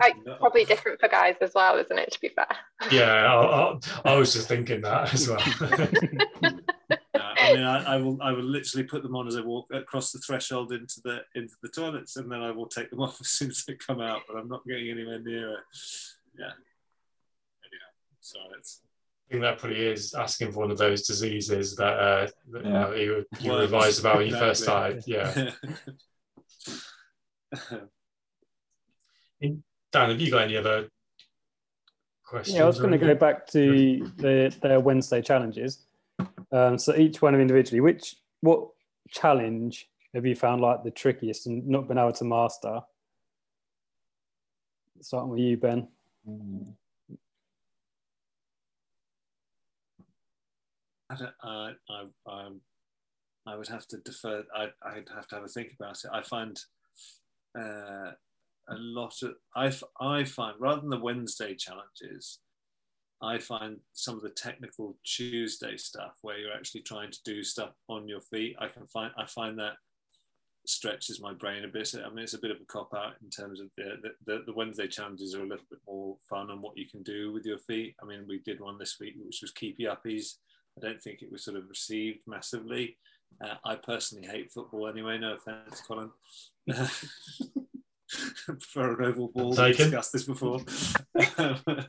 Right, 0.00 0.14
No. 0.24 0.36
Probably 0.36 0.64
different 0.64 1.00
for 1.00 1.08
guys 1.08 1.36
as 1.40 1.52
well, 1.54 1.76
isn't 1.78 1.98
it? 1.98 2.12
To 2.12 2.20
be 2.20 2.28
fair. 2.28 2.46
Yeah, 2.90 3.12
I, 3.12 3.72
I, 3.72 3.78
I 4.12 4.16
was 4.16 4.32
just 4.32 4.48
thinking 4.48 4.80
that 4.82 5.14
as 5.14 5.28
well. 5.28 5.38
I 7.40 7.54
mean, 7.54 7.62
I, 7.64 7.94
I 7.94 7.96
will. 7.96 8.18
I 8.22 8.32
will 8.32 8.44
literally 8.44 8.84
put 8.84 9.02
them 9.02 9.16
on 9.16 9.26
as 9.26 9.36
I 9.36 9.40
walk 9.40 9.66
across 9.72 10.12
the 10.12 10.18
threshold 10.18 10.72
into 10.72 11.00
the 11.04 11.20
into 11.34 11.54
the 11.62 11.68
toilets, 11.68 12.16
and 12.16 12.30
then 12.30 12.40
I 12.42 12.50
will 12.50 12.66
take 12.66 12.90
them 12.90 13.00
off 13.02 13.20
as 13.20 13.28
soon 13.28 13.50
as 13.50 13.64
they 13.64 13.74
come 13.74 14.00
out. 14.00 14.22
But 14.28 14.36
I'm 14.36 14.48
not 14.48 14.66
getting 14.66 14.90
anywhere 14.90 15.20
near 15.20 15.52
it. 15.54 15.60
Yeah. 16.38 16.52
Anyhow, 17.64 17.90
so 18.20 18.38
it's 18.58 18.82
I 19.30 19.34
think 19.34 19.42
that 19.42 19.58
probably 19.58 19.86
is 19.86 20.12
asking 20.12 20.50
for 20.50 20.58
one 20.58 20.72
of 20.72 20.78
those 20.78 21.06
diseases 21.06 21.76
that, 21.76 21.84
uh, 22.00 22.26
that 22.50 22.64
you, 22.64 22.70
Yeah. 22.72 22.80
know, 22.80 22.94
you, 22.94 23.24
you 23.38 23.50
Worms. 23.52 23.70
revised 23.70 24.00
about 24.00 24.16
when 24.16 24.26
you 24.26 24.34
first 24.38 24.64
started. 24.64 25.04
Yeah. 25.06 25.50
Dan, 29.92 30.10
have 30.10 30.20
you 30.20 30.32
got 30.32 30.42
any 30.42 30.56
other 30.56 30.88
questions? 32.24 32.56
Yeah, 32.56 32.64
I 32.64 32.66
was 32.66 32.80
going 32.80 32.90
to 32.90 32.98
go 32.98 33.14
back 33.14 33.46
to 33.48 34.10
the, 34.16 34.52
their 34.62 34.80
Wednesday 34.80 35.22
challenges. 35.22 35.86
Um, 36.50 36.76
so 36.76 36.96
each 36.96 37.22
one 37.22 37.32
of 37.34 37.40
individually, 37.40 37.80
which 37.80 38.16
what 38.40 38.68
challenge 39.10 39.88
have 40.12 40.26
you 40.26 40.34
found 40.34 40.60
like 40.60 40.82
the 40.82 40.90
trickiest 40.90 41.46
and 41.46 41.68
not 41.68 41.86
been 41.86 41.98
able 41.98 42.12
to 42.14 42.24
master? 42.24 42.80
Starting 45.00 45.30
with 45.30 45.38
you, 45.38 45.56
Ben. 45.56 45.86
Mm. 46.28 46.74
I, 51.10 51.28
I, 51.42 51.72
I, 52.28 52.48
I, 53.46 53.56
would 53.56 53.68
have 53.68 53.86
to 53.88 53.98
defer. 53.98 54.44
I, 54.54 54.68
I'd 54.82 55.08
have 55.14 55.26
to 55.28 55.34
have 55.36 55.44
a 55.44 55.48
think 55.48 55.72
about 55.78 55.98
it. 56.04 56.10
I 56.12 56.22
find 56.22 56.58
uh, 57.58 58.12
a 58.68 58.76
lot 58.76 59.14
of. 59.22 59.34
I, 59.56 59.72
I 60.00 60.24
find 60.24 60.56
rather 60.58 60.80
than 60.80 60.90
the 60.90 60.98
Wednesday 60.98 61.54
challenges, 61.54 62.38
I 63.22 63.38
find 63.38 63.78
some 63.92 64.16
of 64.16 64.22
the 64.22 64.30
technical 64.30 64.96
Tuesday 65.04 65.76
stuff 65.76 66.12
where 66.22 66.38
you're 66.38 66.54
actually 66.54 66.82
trying 66.82 67.10
to 67.10 67.18
do 67.24 67.42
stuff 67.42 67.72
on 67.88 68.08
your 68.08 68.20
feet. 68.20 68.56
I 68.60 68.68
can 68.68 68.86
find. 68.86 69.12
I 69.18 69.26
find 69.26 69.58
that 69.58 69.74
stretches 70.66 71.20
my 71.20 71.32
brain 71.32 71.64
a 71.64 71.68
bit. 71.68 71.94
I 71.94 72.08
mean, 72.10 72.20
it's 72.20 72.34
a 72.34 72.38
bit 72.38 72.50
of 72.50 72.58
a 72.60 72.66
cop 72.66 72.92
out 72.94 73.14
in 73.22 73.30
terms 73.30 73.60
of 73.60 73.68
the, 73.76 73.96
the, 74.02 74.10
the, 74.26 74.42
the 74.46 74.52
Wednesday 74.52 74.86
challenges 74.86 75.34
are 75.34 75.42
a 75.42 75.46
little 75.46 75.64
bit 75.70 75.80
more 75.86 76.16
fun 76.28 76.50
on 76.50 76.60
what 76.60 76.76
you 76.76 76.86
can 76.88 77.02
do 77.02 77.32
with 77.32 77.44
your 77.44 77.58
feet. 77.58 77.96
I 78.00 78.06
mean, 78.06 78.26
we 78.28 78.40
did 78.40 78.60
one 78.60 78.78
this 78.78 78.98
week, 79.00 79.14
which 79.18 79.40
was 79.42 79.52
keepy 79.52 79.84
uppies. 79.84 80.34
I 80.80 80.86
don't 80.86 81.02
think 81.02 81.22
it 81.22 81.30
was 81.30 81.44
sort 81.44 81.56
of 81.56 81.68
received 81.68 82.20
massively. 82.26 82.96
Uh, 83.42 83.54
I 83.64 83.76
personally 83.76 84.26
hate 84.26 84.52
football 84.52 84.88
anyway. 84.88 85.18
No 85.18 85.34
offense, 85.34 85.82
Colin. 85.86 86.10
For 88.60 89.00
an 89.00 89.04
oval 89.04 89.28
ball, 89.28 89.50
we 89.50 89.72
discussed 89.72 90.12
this 90.12 90.24
before. 90.24 90.60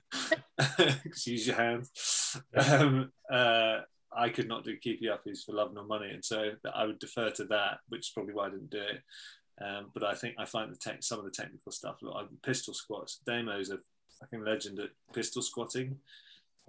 Use 1.25 1.47
your 1.47 1.55
hands. 1.55 2.37
Um, 2.55 3.11
uh, 3.31 3.79
I 4.15 4.29
could 4.29 4.47
not 4.47 4.63
do 4.63 4.77
keepy 4.77 5.07
uppies 5.07 5.43
for 5.43 5.53
love 5.53 5.73
nor 5.73 5.83
money, 5.85 6.11
and 6.11 6.23
so 6.23 6.51
I 6.73 6.85
would 6.85 6.99
defer 6.99 7.31
to 7.31 7.45
that, 7.45 7.79
which 7.89 8.01
is 8.01 8.11
probably 8.13 8.33
why 8.33 8.47
I 8.47 8.51
didn't 8.51 8.69
do 8.69 8.81
it. 8.81 9.01
Um, 9.63 9.87
but 9.93 10.03
I 10.03 10.13
think 10.13 10.35
I 10.37 10.45
find 10.45 10.71
the 10.71 10.77
tech, 10.77 11.01
some 11.01 11.17
of 11.19 11.25
the 11.25 11.31
technical 11.31 11.71
stuff, 11.71 11.97
like 12.01 12.27
pistol 12.43 12.73
squats. 12.73 13.19
Damo's 13.25 13.71
a 13.71 13.79
fucking 14.19 14.45
legend 14.45 14.79
at 14.79 14.89
pistol 15.13 15.41
squatting. 15.41 15.97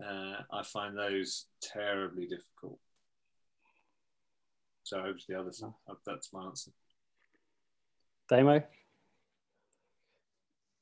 Uh, 0.01 0.43
I 0.53 0.63
find 0.65 0.97
those 0.97 1.47
terribly 1.63 2.27
difficult. 2.27 2.79
So 4.85 4.99
over 4.99 5.13
to 5.13 5.25
the 5.29 5.39
other 5.39 5.53
side. 5.53 5.73
That's 6.05 6.33
my 6.33 6.45
answer. 6.45 6.73
Damo? 8.29 8.63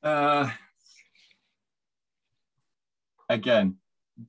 Uh, 0.02 0.50
again, 3.28 3.76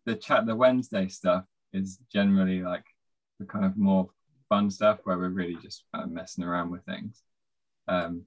the 0.05 0.15
chat, 0.15 0.45
the 0.45 0.55
Wednesday 0.55 1.07
stuff 1.07 1.45
is 1.73 1.99
generally 2.11 2.61
like 2.61 2.85
the 3.39 3.45
kind 3.45 3.65
of 3.65 3.77
more 3.77 4.09
fun 4.49 4.69
stuff 4.69 4.99
where 5.03 5.17
we're 5.17 5.29
really 5.29 5.57
just 5.61 5.83
kind 5.93 6.03
of 6.03 6.11
messing 6.11 6.43
around 6.43 6.71
with 6.71 6.83
things. 6.83 7.23
Um, 7.87 8.23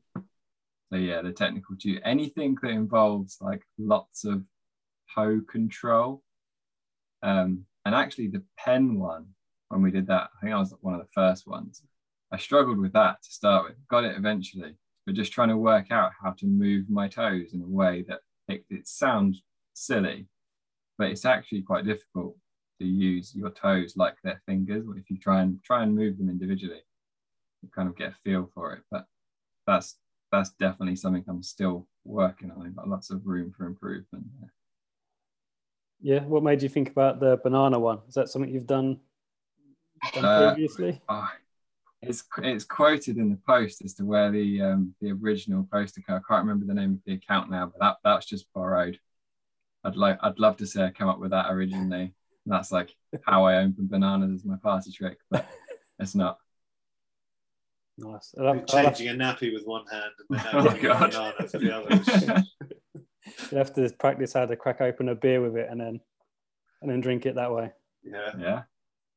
so 0.90 0.96
yeah, 0.96 1.22
the 1.22 1.32
technical 1.32 1.76
too. 1.76 1.98
Anything 2.04 2.56
that 2.62 2.70
involves 2.70 3.38
like 3.40 3.62
lots 3.78 4.24
of 4.24 4.42
toe 5.14 5.40
control. 5.50 6.22
Um, 7.24 7.64
and 7.84 7.94
actually, 7.94 8.28
the 8.28 8.42
pen 8.58 8.98
one 8.98 9.26
when 9.68 9.82
we 9.82 9.90
did 9.90 10.06
that, 10.06 10.28
I 10.36 10.40
think 10.40 10.54
I 10.54 10.58
was 10.58 10.74
one 10.82 10.94
of 10.94 11.00
the 11.00 11.12
first 11.12 11.46
ones. 11.48 11.82
I 12.30 12.36
struggled 12.36 12.78
with 12.78 12.92
that 12.92 13.22
to 13.22 13.32
start 13.32 13.64
with. 13.64 13.88
Got 13.88 14.04
it 14.04 14.16
eventually, 14.16 14.76
but 15.06 15.14
just 15.14 15.32
trying 15.32 15.48
to 15.48 15.56
work 15.56 15.90
out 15.90 16.12
how 16.22 16.32
to 16.32 16.46
move 16.46 16.88
my 16.88 17.08
toes 17.08 17.54
in 17.54 17.62
a 17.62 17.66
way 17.66 18.04
that 18.08 18.20
it, 18.48 18.64
it 18.70 18.86
sounds 18.86 19.42
silly, 19.72 20.26
but 20.98 21.08
it's 21.08 21.24
actually 21.24 21.62
quite 21.62 21.86
difficult 21.86 22.36
to 22.80 22.86
use 22.86 23.34
your 23.34 23.50
toes 23.50 23.94
like 23.96 24.16
their 24.22 24.42
fingers. 24.46 24.84
If 24.96 25.10
you 25.10 25.18
try 25.18 25.40
and 25.40 25.62
try 25.64 25.82
and 25.82 25.94
move 25.94 26.18
them 26.18 26.28
individually, 26.28 26.82
you 27.62 27.70
kind 27.74 27.88
of 27.88 27.96
get 27.96 28.10
a 28.10 28.16
feel 28.22 28.50
for 28.54 28.74
it. 28.74 28.82
But 28.90 29.06
that's 29.66 29.96
that's 30.30 30.50
definitely 30.60 30.96
something 30.96 31.24
I'm 31.26 31.42
still 31.42 31.88
working 32.04 32.50
on. 32.50 32.66
I've 32.66 32.76
got 32.76 32.88
lots 32.88 33.10
of 33.10 33.24
room 33.24 33.52
for 33.56 33.66
improvement. 33.66 34.26
there. 34.40 34.52
Yeah. 36.04 36.20
What 36.20 36.42
made 36.42 36.62
you 36.62 36.68
think 36.68 36.90
about 36.90 37.18
the 37.18 37.40
banana 37.42 37.78
one? 37.78 38.00
Is 38.06 38.14
that 38.14 38.28
something 38.28 38.52
you've 38.52 38.66
done, 38.66 39.00
done 40.12 40.24
Uh, 40.24 40.52
previously? 40.52 41.00
Oh, 41.08 41.28
it's 42.02 42.22
it's 42.42 42.64
quoted 42.64 43.16
in 43.16 43.30
the 43.30 43.38
post 43.46 43.82
as 43.82 43.94
to 43.94 44.04
where 44.04 44.30
the 44.30 44.60
um, 44.60 44.94
the 45.00 45.12
original 45.12 45.66
poster 45.72 46.02
came. 46.02 46.16
I 46.16 46.20
can't 46.28 46.44
remember 46.46 46.66
the 46.66 46.74
name 46.74 46.92
of 46.92 46.98
the 47.06 47.14
account 47.14 47.50
now, 47.50 47.66
but 47.66 47.80
that 47.80 47.96
that's 48.04 48.26
just 48.26 48.52
borrowed. 48.52 49.00
I'd 49.82 49.96
like 49.96 50.18
I'd 50.22 50.38
love 50.38 50.58
to 50.58 50.66
say 50.66 50.84
I 50.84 50.90
came 50.90 51.08
up 51.08 51.18
with 51.20 51.30
that 51.30 51.50
originally. 51.50 52.12
That's 52.44 52.70
like 52.70 52.94
how 53.22 53.46
I 53.46 53.56
open 53.56 53.86
bananas 53.88 54.32
as 54.34 54.44
my 54.44 54.56
party 54.56 54.92
trick, 54.92 55.16
but 55.30 55.46
it's 55.98 56.14
not. 56.14 56.38
Nice. 57.96 58.34
I'll 58.38 58.46
have- 58.48 58.56
You're 58.56 58.78
I'll 58.78 58.84
changing 58.92 59.08
a 59.08 59.12
nappy 59.12 59.54
with 59.54 59.64
one 59.64 59.86
hand 59.86 60.12
and 60.28 60.38
then 60.38 60.46
Oh, 60.52 60.68
having 60.68 60.84
a 60.84 60.94
banana 61.08 61.48
for 61.48 61.58
the 61.58 61.74
other. 61.74 62.44
You'll 63.50 63.58
have 63.58 63.74
to 63.74 63.90
practice 63.98 64.32
how 64.32 64.46
to 64.46 64.56
crack 64.56 64.80
open 64.80 65.08
a 65.08 65.14
beer 65.14 65.40
with 65.40 65.56
it 65.56 65.68
and 65.70 65.80
then 65.80 66.00
and 66.82 66.90
then 66.90 67.00
drink 67.00 67.24
it 67.26 67.34
that 67.36 67.50
way. 67.52 67.72
yeah, 68.04 68.32
yeah. 68.38 68.62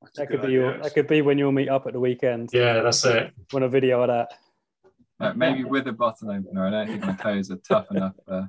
that's 0.02 0.18
That 0.18 0.28
could 0.28 0.42
good 0.42 0.48
be 0.48 0.54
your 0.54 0.70
idea, 0.70 0.84
that 0.84 0.94
could 0.94 1.08
be 1.08 1.22
when 1.22 1.38
you'll 1.38 1.52
meet 1.52 1.70
up 1.70 1.86
at 1.88 1.94
the 1.94 2.00
weekend. 2.00 2.50
Yeah, 2.54 2.82
that's 2.82 3.04
it. 3.06 3.34
Want 3.52 3.66
a 3.66 3.70
video 3.70 4.02
of 4.02 4.08
that? 4.08 4.34
Uh, 5.20 5.34
maybe 5.36 5.64
with 5.64 5.88
a 5.88 5.92
bottle 5.92 6.32
opener. 6.32 6.68
I 6.68 6.70
don't 6.70 6.88
think 6.88 7.02
my 7.04 7.14
toes 7.14 7.52
are 7.52 7.58
tough 7.58 7.92
enough 7.92 8.14
uh, 8.28 8.44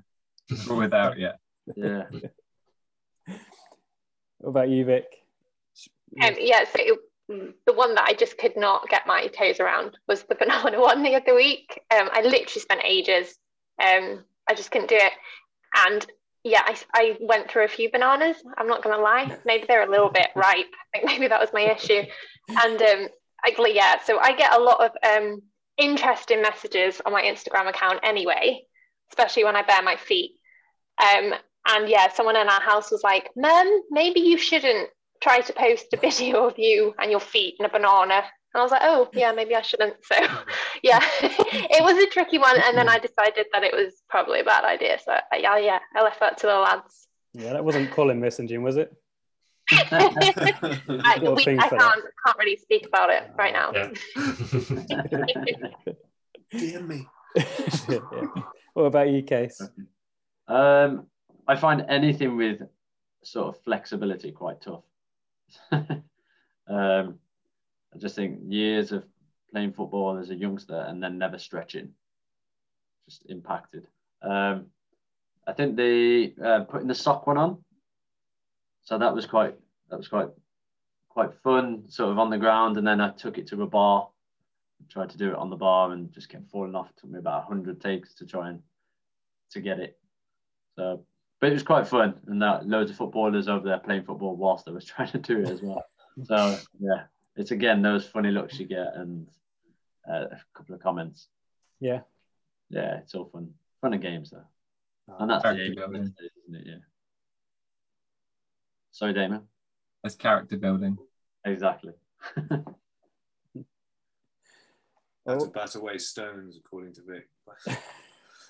for 0.64 0.74
without 0.74 1.18
yet. 1.18 1.38
Yeah. 1.76 2.04
What 4.38 4.50
about 4.50 4.68
you, 4.68 4.84
Vic? 4.84 5.04
Um, 6.22 6.34
yeah, 6.38 6.64
so 6.64 6.76
it, 6.76 6.98
the 7.66 7.72
one 7.72 7.94
that 7.96 8.04
I 8.04 8.14
just 8.14 8.38
could 8.38 8.56
not 8.56 8.88
get 8.88 9.06
my 9.06 9.26
toes 9.26 9.60
around 9.60 9.98
was 10.06 10.22
the 10.22 10.36
banana 10.36 10.80
one 10.80 11.02
the 11.02 11.16
other 11.16 11.34
week. 11.34 11.80
Um, 11.90 12.08
I 12.12 12.22
literally 12.22 12.60
spent 12.60 12.80
ages. 12.84 13.36
Um, 13.84 14.24
I 14.48 14.54
just 14.54 14.70
couldn't 14.70 14.88
do 14.88 14.96
it. 14.96 15.12
And 15.74 16.06
yeah, 16.44 16.62
I, 16.64 16.76
I 16.94 17.16
went 17.20 17.50
through 17.50 17.64
a 17.64 17.68
few 17.68 17.90
bananas. 17.90 18.36
I'm 18.56 18.68
not 18.68 18.82
going 18.82 18.96
to 18.96 19.02
lie. 19.02 19.36
Maybe 19.44 19.64
they're 19.66 19.86
a 19.86 19.90
little 19.90 20.10
bit 20.10 20.28
ripe. 20.34 20.66
I 20.94 20.98
think 20.98 21.04
maybe 21.06 21.28
that 21.28 21.40
was 21.40 21.50
my 21.52 21.62
issue. 21.62 22.02
And 22.48 22.80
um, 22.80 23.08
I, 23.44 23.54
yeah, 23.72 24.00
so 24.02 24.18
I 24.18 24.34
get 24.34 24.54
a 24.54 24.60
lot 24.60 24.80
of 24.80 24.90
um, 25.06 25.42
interesting 25.76 26.42
messages 26.42 27.00
on 27.04 27.12
my 27.12 27.22
Instagram 27.22 27.68
account 27.68 28.00
anyway, 28.02 28.62
especially 29.10 29.44
when 29.44 29.56
I 29.56 29.62
bare 29.62 29.82
my 29.82 29.96
feet. 29.96 30.32
Um, 30.98 31.34
and 31.68 31.88
yeah, 31.88 32.12
someone 32.12 32.36
in 32.36 32.48
our 32.48 32.60
house 32.60 32.90
was 32.90 33.02
like, 33.02 33.30
Mum, 33.36 33.82
maybe 33.90 34.20
you 34.20 34.38
shouldn't 34.38 34.88
try 35.22 35.40
to 35.40 35.52
post 35.52 35.86
a 35.92 35.96
video 36.00 36.46
of 36.46 36.58
you 36.58 36.94
and 36.98 37.10
your 37.10 37.20
feet 37.20 37.56
and 37.58 37.66
a 37.66 37.70
banana. 37.70 38.22
And 38.58 38.62
I 38.62 38.64
was 38.64 38.72
like, 38.72 38.82
oh, 38.82 39.08
yeah, 39.12 39.30
maybe 39.30 39.54
I 39.54 39.62
shouldn't. 39.62 39.94
So, 40.04 40.16
yeah, 40.82 40.98
it 41.22 41.80
was 41.80 41.96
a 42.02 42.10
tricky 42.10 42.38
one. 42.38 42.60
And 42.60 42.76
then 42.76 42.88
I 42.88 42.98
decided 42.98 43.46
that 43.52 43.62
it 43.62 43.72
was 43.72 44.02
probably 44.08 44.40
a 44.40 44.44
bad 44.44 44.64
idea. 44.64 44.98
So, 44.98 45.16
yeah, 45.38 45.58
yeah, 45.58 45.78
I 45.94 46.02
left 46.02 46.18
that 46.18 46.38
to 46.38 46.48
the 46.48 46.54
lads. 46.54 47.06
Yeah, 47.34 47.52
that 47.52 47.64
wasn't 47.64 47.92
Colin 47.92 48.20
messaging, 48.20 48.62
was 48.62 48.76
it? 48.76 48.92
I, 49.70 51.18
we, 51.20 51.56
I 51.56 51.68
can't, 51.68 51.80
can't 52.26 52.38
really 52.38 52.56
speak 52.56 52.86
about 52.88 53.10
it 53.10 53.30
right 53.36 53.52
now. 53.52 53.70
Yeah. 53.72 53.90
DM 56.52 56.88
me. 56.88 57.06
Yeah. 57.88 57.98
What 58.74 58.84
about 58.84 59.08
you, 59.10 59.22
Kase? 59.22 59.62
Um, 60.48 61.06
I 61.46 61.54
find 61.54 61.84
anything 61.88 62.36
with 62.36 62.62
sort 63.22 63.54
of 63.54 63.62
flexibility 63.62 64.32
quite 64.32 64.60
tough. 64.60 64.82
um, 66.66 67.20
I 67.94 67.98
just 67.98 68.16
think 68.16 68.40
years 68.48 68.92
of 68.92 69.04
playing 69.50 69.72
football 69.72 70.18
as 70.18 70.30
a 70.30 70.34
youngster 70.34 70.84
and 70.88 71.02
then 71.02 71.18
never 71.18 71.38
stretching 71.38 71.94
just 73.08 73.24
impacted. 73.26 73.86
Um, 74.22 74.66
I 75.46 75.52
think 75.52 75.76
the 75.76 76.34
uh, 76.44 76.60
putting 76.64 76.88
the 76.88 76.94
sock 76.94 77.26
one 77.26 77.38
on, 77.38 77.58
so 78.82 78.98
that 78.98 79.14
was 79.14 79.26
quite 79.26 79.54
that 79.88 79.96
was 79.96 80.08
quite 80.08 80.28
quite 81.08 81.32
fun, 81.42 81.84
sort 81.88 82.10
of 82.10 82.18
on 82.18 82.30
the 82.30 82.38
ground, 82.38 82.76
and 82.76 82.86
then 82.86 83.00
I 83.00 83.10
took 83.10 83.38
it 83.38 83.46
to 83.48 83.62
a 83.62 83.66
bar, 83.66 84.08
tried 84.90 85.10
to 85.10 85.18
do 85.18 85.30
it 85.30 85.36
on 85.36 85.48
the 85.48 85.56
bar, 85.56 85.92
and 85.92 86.12
just 86.12 86.28
kept 86.28 86.50
falling 86.50 86.74
off. 86.74 86.90
It 86.90 87.00
took 87.00 87.10
me 87.10 87.18
about 87.18 87.44
hundred 87.44 87.80
takes 87.80 88.14
to 88.14 88.26
try 88.26 88.50
and 88.50 88.60
to 89.52 89.60
get 89.60 89.80
it. 89.80 89.98
So, 90.76 91.04
but 91.40 91.50
it 91.50 91.54
was 91.54 91.62
quite 91.62 91.88
fun, 91.88 92.14
and 92.26 92.42
that 92.42 92.68
loads 92.68 92.90
of 92.90 92.98
footballers 92.98 93.48
over 93.48 93.66
there 93.66 93.78
playing 93.78 94.04
football 94.04 94.36
whilst 94.36 94.68
I 94.68 94.72
was 94.72 94.84
trying 94.92 95.12
to 95.12 95.18
do 95.18 95.40
it 95.40 95.48
as 95.48 95.62
well. 95.62 95.84
So 96.24 96.58
yeah, 96.78 97.04
it's 97.38 97.50
again 97.52 97.82
those 97.82 98.06
funny 98.06 98.30
looks 98.30 98.58
you 98.58 98.66
get 98.66 98.94
and 98.94 99.26
uh, 100.10 100.26
a 100.32 100.40
couple 100.54 100.74
of 100.74 100.82
comments. 100.82 101.28
Yeah. 101.80 102.00
Yeah, 102.70 102.98
it's 102.98 103.14
all 103.14 103.26
fun, 103.32 103.54
fun 103.80 103.94
and 103.94 104.02
games 104.02 104.30
though, 104.30 104.44
and 105.18 105.30
that's 105.30 105.42
the 105.42 105.48
Character 105.54 105.64
aim, 105.64 105.74
building. 105.74 106.02
isn't 106.02 106.60
it? 106.60 106.66
Yeah. 106.66 106.74
Sorry, 108.90 109.12
Damon. 109.14 109.42
That's 110.02 110.14
character 110.16 110.56
building. 110.56 110.98
Exactly. 111.44 111.92
How 112.36 112.54
to 112.54 112.64
Oh, 115.26 115.46
bat 115.46 115.74
away 115.74 115.98
stones, 115.98 116.56
according 116.58 116.94
to 116.94 117.02
Vic. 117.02 117.28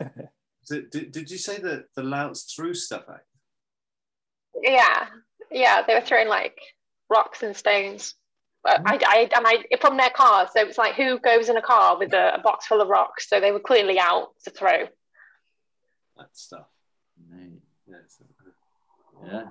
did, 0.69 0.91
did, 0.91 1.13
did 1.13 1.31
you 1.31 1.39
say 1.39 1.59
that 1.59 1.87
the 1.95 2.03
louts 2.03 2.53
threw 2.55 2.73
stuff 2.75 3.05
at 3.09 3.23
Yeah, 4.63 5.07
yeah, 5.51 5.83
they 5.87 5.95
were 5.95 6.01
throwing 6.01 6.29
like 6.29 6.59
rocks 7.11 7.43
and 7.43 7.57
stones. 7.57 8.15
But 8.65 8.83
I, 8.85 8.99
I, 9.07 9.29
and 9.37 9.47
I 9.47 9.77
from 9.81 9.97
their 9.97 10.11
car. 10.11 10.49
So 10.53 10.61
it's 10.67 10.79
like 10.79 10.95
who 10.95 11.19
goes 11.21 11.49
in 11.49 11.57
a 11.57 11.63
car 11.63 11.99
with 11.99 12.13
a, 12.13 12.35
a 12.35 12.41
box 12.41 12.67
full 12.67 12.81
of 12.81 12.89
rocks? 12.89 13.29
So 13.29 13.41
they 13.41 13.53
were 13.53 13.61
clearly 13.61 13.99
out 13.99 14.31
to 14.45 14.51
throw. 14.51 14.87
that 16.17 16.37
stuff? 16.37 16.67
Mate, 17.31 17.61
Yes. 17.87 18.23
Yeah. 19.27 19.45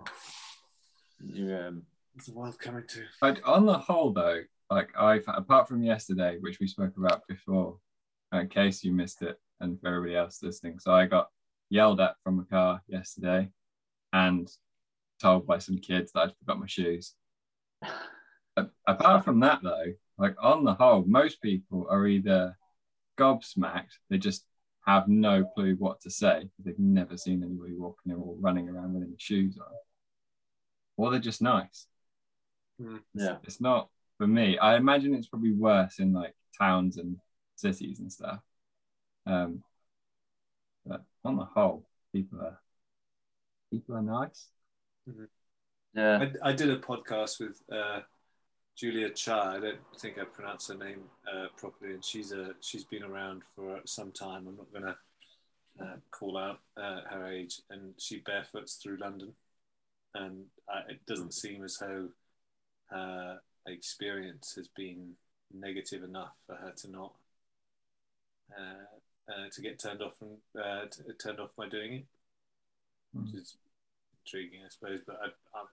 You 1.23 1.55
um. 1.55 1.83
It's 2.15 2.27
the 2.27 2.33
world 2.33 2.57
coming 2.59 2.83
to. 2.87 3.03
But 3.21 3.43
on 3.43 3.65
the 3.65 3.77
whole, 3.77 4.11
though, 4.11 4.41
like 4.71 4.89
I, 4.97 5.21
apart 5.27 5.67
from 5.67 5.83
yesterday, 5.83 6.37
which 6.39 6.59
we 6.59 6.67
spoke 6.67 6.97
about 6.97 7.27
before, 7.27 7.77
uh, 8.33 8.39
in 8.39 8.49
case 8.49 8.83
you 8.83 8.91
missed 8.91 9.21
it, 9.21 9.39
and 9.59 9.79
for 9.79 9.87
everybody 9.87 10.15
else 10.15 10.41
listening, 10.41 10.79
so 10.79 10.91
I 10.93 11.05
got 11.05 11.27
yelled 11.69 11.99
at 11.99 12.15
from 12.23 12.39
a 12.39 12.45
car 12.45 12.81
yesterday, 12.87 13.49
and 14.13 14.49
told 15.21 15.45
by 15.45 15.59
some 15.59 15.77
kids 15.77 16.11
that 16.11 16.21
I'd 16.21 16.35
forgot 16.39 16.59
my 16.59 16.67
shoes. 16.67 17.13
A- 18.57 18.69
apart 18.87 19.23
from 19.23 19.39
that, 19.41 19.61
though, 19.63 19.93
like 20.17 20.35
on 20.41 20.63
the 20.65 20.73
whole, 20.73 21.03
most 21.05 21.41
people 21.41 21.87
are 21.89 22.05
either 22.07 22.57
gobsmacked, 23.17 23.97
they 24.09 24.17
just 24.17 24.45
have 24.85 25.07
no 25.07 25.43
clue 25.43 25.75
what 25.79 25.99
to 26.01 26.09
say 26.09 26.49
they've 26.63 26.79
never 26.79 27.17
seen 27.17 27.43
anybody 27.43 27.73
walking 27.75 28.13
or 28.13 28.35
running 28.39 28.69
around 28.69 28.93
with 28.93 29.03
any 29.03 29.15
shoes 29.17 29.57
on, 29.57 29.65
or 30.97 31.11
they're 31.11 31.19
just 31.19 31.41
nice 31.41 31.87
Yeah. 33.13 33.37
it's 33.43 33.59
not 33.59 33.89
for 34.17 34.27
me. 34.27 34.57
I 34.57 34.75
imagine 34.77 35.13
it's 35.13 35.27
probably 35.27 35.51
worse 35.53 35.99
in 35.99 36.13
like 36.13 36.35
towns 36.57 36.97
and 36.97 37.17
cities 37.55 37.99
and 37.99 38.11
stuff. 38.11 38.39
Um, 39.25 39.63
but 40.85 41.03
on 41.25 41.35
the 41.37 41.45
whole, 41.45 41.85
people 42.13 42.39
are 42.41 42.59
people 43.71 43.95
are 43.95 44.01
nice. 44.01 44.47
Yeah. 45.93 46.27
I, 46.43 46.49
I 46.49 46.53
did 46.53 46.69
a 46.69 46.77
podcast 46.79 47.39
with 47.39 47.61
uh, 47.71 48.01
Julia 48.77 49.09
Cha. 49.09 49.55
I 49.55 49.59
don't 49.59 49.79
think 49.99 50.19
I 50.19 50.23
pronounced 50.25 50.67
her 50.69 50.75
name 50.77 51.01
uh, 51.31 51.47
properly, 51.57 51.93
and 51.93 52.05
she's 52.05 52.31
a 52.31 52.53
she's 52.61 52.83
been 52.83 53.03
around 53.03 53.41
for 53.55 53.79
some 53.85 54.11
time. 54.11 54.47
I'm 54.47 54.55
not 54.57 54.71
going 54.71 54.83
to 54.85 55.83
uh, 55.83 55.95
call 56.11 56.37
out 56.37 56.59
uh, 56.77 57.01
her 57.09 57.25
age, 57.27 57.61
and 57.71 57.93
she 57.97 58.19
barefoots 58.19 58.75
through 58.75 58.97
London, 58.97 59.33
and 60.13 60.45
uh, 60.71 60.81
it 60.89 61.03
doesn't 61.07 61.33
seem 61.33 61.63
as 61.63 61.77
though 61.79 62.09
her 62.91 63.39
experience 63.65 64.53
has 64.55 64.67
been 64.67 65.13
negative 65.53 66.03
enough 66.03 66.33
for 66.45 66.55
her 66.55 66.71
to 66.77 66.91
not 66.91 67.13
uh, 68.57 69.31
uh, 69.31 69.49
to 69.51 69.61
get 69.61 69.79
turned 69.79 70.03
off 70.03 70.13
from 70.19 70.37
uh, 70.61 70.85
t- 70.85 71.01
turned 71.21 71.39
off 71.39 71.55
by 71.57 71.67
doing 71.67 71.93
it, 71.93 72.05
which 73.13 73.31
Mm. 73.31 73.41
is 73.41 73.55
intriguing, 74.23 74.59
I 74.63 74.69
suppose. 74.69 74.99
But 75.07 75.19
I, 75.23 75.57
I, 75.57 75.63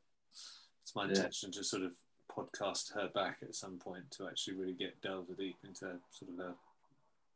it's 0.83 0.95
my 0.97 1.05
Yeah. 1.05 1.11
intention 1.11 1.53
to 1.53 1.63
sort 1.63 1.83
of 1.83 1.93
podcast 2.37 2.93
her 2.95 3.09
back 3.15 3.39
at 3.43 3.55
some 3.55 3.79
point 3.79 4.11
to 4.13 4.27
actually 4.27 4.57
really 4.57 4.73
get 4.73 5.01
delve 5.03 5.37
deep 5.39 5.57
into 5.65 5.99
sort 6.11 6.31
of 6.33 6.39
her 6.39 6.55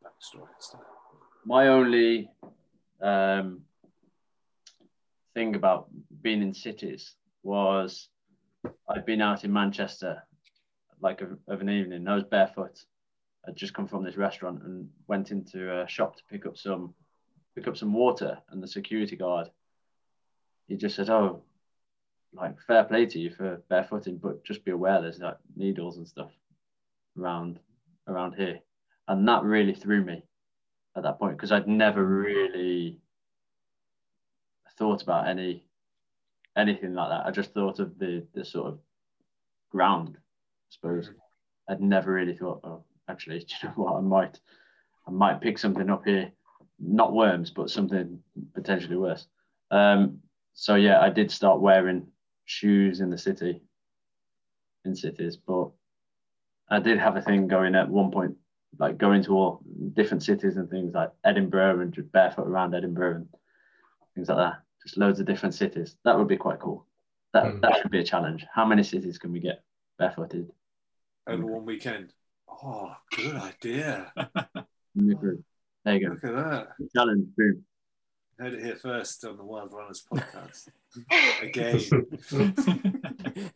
backstory 0.04 0.40
and 0.42 0.60
stuff. 0.60 0.80
my 1.44 1.68
only 1.68 2.30
um, 3.00 3.62
thing 5.34 5.54
about 5.54 5.88
being 6.22 6.42
in 6.42 6.52
cities 6.52 7.14
was 7.42 8.08
I'd 8.88 9.06
been 9.06 9.22
out 9.22 9.44
in 9.44 9.52
Manchester 9.52 10.22
like 11.00 11.20
of, 11.20 11.38
of 11.46 11.60
an 11.60 11.70
evening. 11.70 12.08
I 12.08 12.14
was 12.14 12.24
barefoot. 12.24 12.84
I'd 13.46 13.56
just 13.56 13.74
come 13.74 13.86
from 13.86 14.04
this 14.04 14.16
restaurant 14.16 14.62
and 14.64 14.88
went 15.06 15.30
into 15.30 15.80
a 15.80 15.88
shop 15.88 16.16
to 16.16 16.22
pick 16.30 16.44
up 16.44 16.56
some 16.56 16.94
pick 17.54 17.68
up 17.68 17.76
some 17.76 17.92
water, 17.92 18.38
and 18.50 18.62
the 18.62 18.68
security 18.68 19.16
guard 19.16 19.48
he 20.66 20.76
just 20.76 20.96
said, 20.96 21.08
"Oh, 21.08 21.42
like 22.34 22.60
fair 22.66 22.84
play 22.84 23.06
to 23.06 23.18
you 23.18 23.30
for 23.30 23.62
barefooting, 23.70 24.20
but 24.20 24.44
just 24.44 24.64
be 24.64 24.70
aware 24.70 25.00
there's 25.00 25.18
like 25.18 25.38
needles 25.56 25.96
and 25.98 26.06
stuff 26.06 26.30
around 27.18 27.58
around 28.06 28.34
here," 28.34 28.60
and 29.08 29.26
that 29.28 29.42
really 29.42 29.74
threw 29.74 30.04
me 30.04 30.22
at 30.96 31.02
that 31.02 31.18
point 31.18 31.36
because 31.36 31.52
I'd 31.52 31.68
never 31.68 32.04
really 32.04 32.98
thought 34.78 35.02
about 35.02 35.28
any 35.28 35.64
anything 36.56 36.94
like 36.94 37.10
that. 37.10 37.26
I 37.26 37.30
just 37.30 37.52
thought 37.52 37.78
of 37.78 37.98
the 37.98 38.26
the 38.34 38.44
sort 38.44 38.68
of 38.68 38.78
ground, 39.70 40.16
I 40.16 40.70
suppose. 40.70 41.10
I'd 41.68 41.82
never 41.82 42.12
really 42.12 42.34
thought, 42.34 42.60
oh, 42.64 42.84
actually, 43.08 43.38
do 43.40 43.46
you 43.62 43.68
know 43.68 43.74
what? 43.74 43.96
I 43.96 44.00
might 44.00 44.40
I 45.06 45.10
might 45.10 45.40
pick 45.40 45.58
something 45.58 45.90
up 45.90 46.04
here, 46.04 46.30
not 46.78 47.14
worms, 47.14 47.50
but 47.50 47.70
something 47.70 48.22
potentially 48.54 48.96
worse. 48.96 49.26
Um, 49.70 50.20
so 50.54 50.74
yeah, 50.74 51.00
I 51.00 51.10
did 51.10 51.30
start 51.30 51.60
wearing 51.60 52.06
shoes 52.48 53.00
in 53.00 53.10
the 53.10 53.18
city, 53.18 53.60
in 54.86 54.96
cities, 54.96 55.36
but 55.36 55.68
I 56.70 56.80
did 56.80 56.98
have 56.98 57.16
a 57.16 57.20
thing 57.22 57.46
going 57.46 57.74
at 57.74 57.88
one 57.88 58.10
point 58.10 58.36
like 58.78 58.98
going 58.98 59.22
to 59.24 59.32
all 59.34 59.60
different 59.94 60.22
cities 60.22 60.56
and 60.56 60.68
things 60.68 60.94
like 60.94 61.10
Edinburgh 61.24 61.80
and 61.80 61.92
just 61.92 62.12
barefoot 62.12 62.46
around 62.46 62.74
Edinburgh 62.74 63.16
and 63.16 63.28
things 64.14 64.28
like 64.28 64.38
that. 64.38 64.60
Just 64.82 64.98
loads 64.98 65.20
of 65.20 65.26
different 65.26 65.54
cities. 65.54 65.96
That 66.04 66.16
would 66.18 66.28
be 66.28 66.36
quite 66.36 66.58
cool. 66.60 66.86
That 67.32 67.44
Mm. 67.44 67.60
that 67.60 67.76
should 67.76 67.90
be 67.90 67.98
a 68.00 68.04
challenge. 68.04 68.46
How 68.52 68.64
many 68.64 68.82
cities 68.82 69.18
can 69.18 69.32
we 69.32 69.40
get 69.40 69.62
barefooted? 69.98 70.50
over 71.26 71.44
one 71.44 71.66
weekend. 71.66 72.14
Oh, 72.48 72.96
good 73.14 73.36
idea. 73.36 74.10
in 74.96 75.06
the 75.08 75.14
group? 75.14 75.42
There 75.84 75.94
you 75.96 76.08
go. 76.08 76.14
Look 76.14 76.24
at 76.24 76.34
that. 76.34 76.68
Challenge. 76.96 77.26
Boom. 77.36 77.64
Heard 78.38 78.54
it 78.54 78.62
here 78.62 78.76
first 78.76 79.24
on 79.24 79.36
the 79.36 79.44
Wild 79.44 79.72
Runners 79.72 80.04
podcast. 80.12 80.68
Again. 81.42 81.80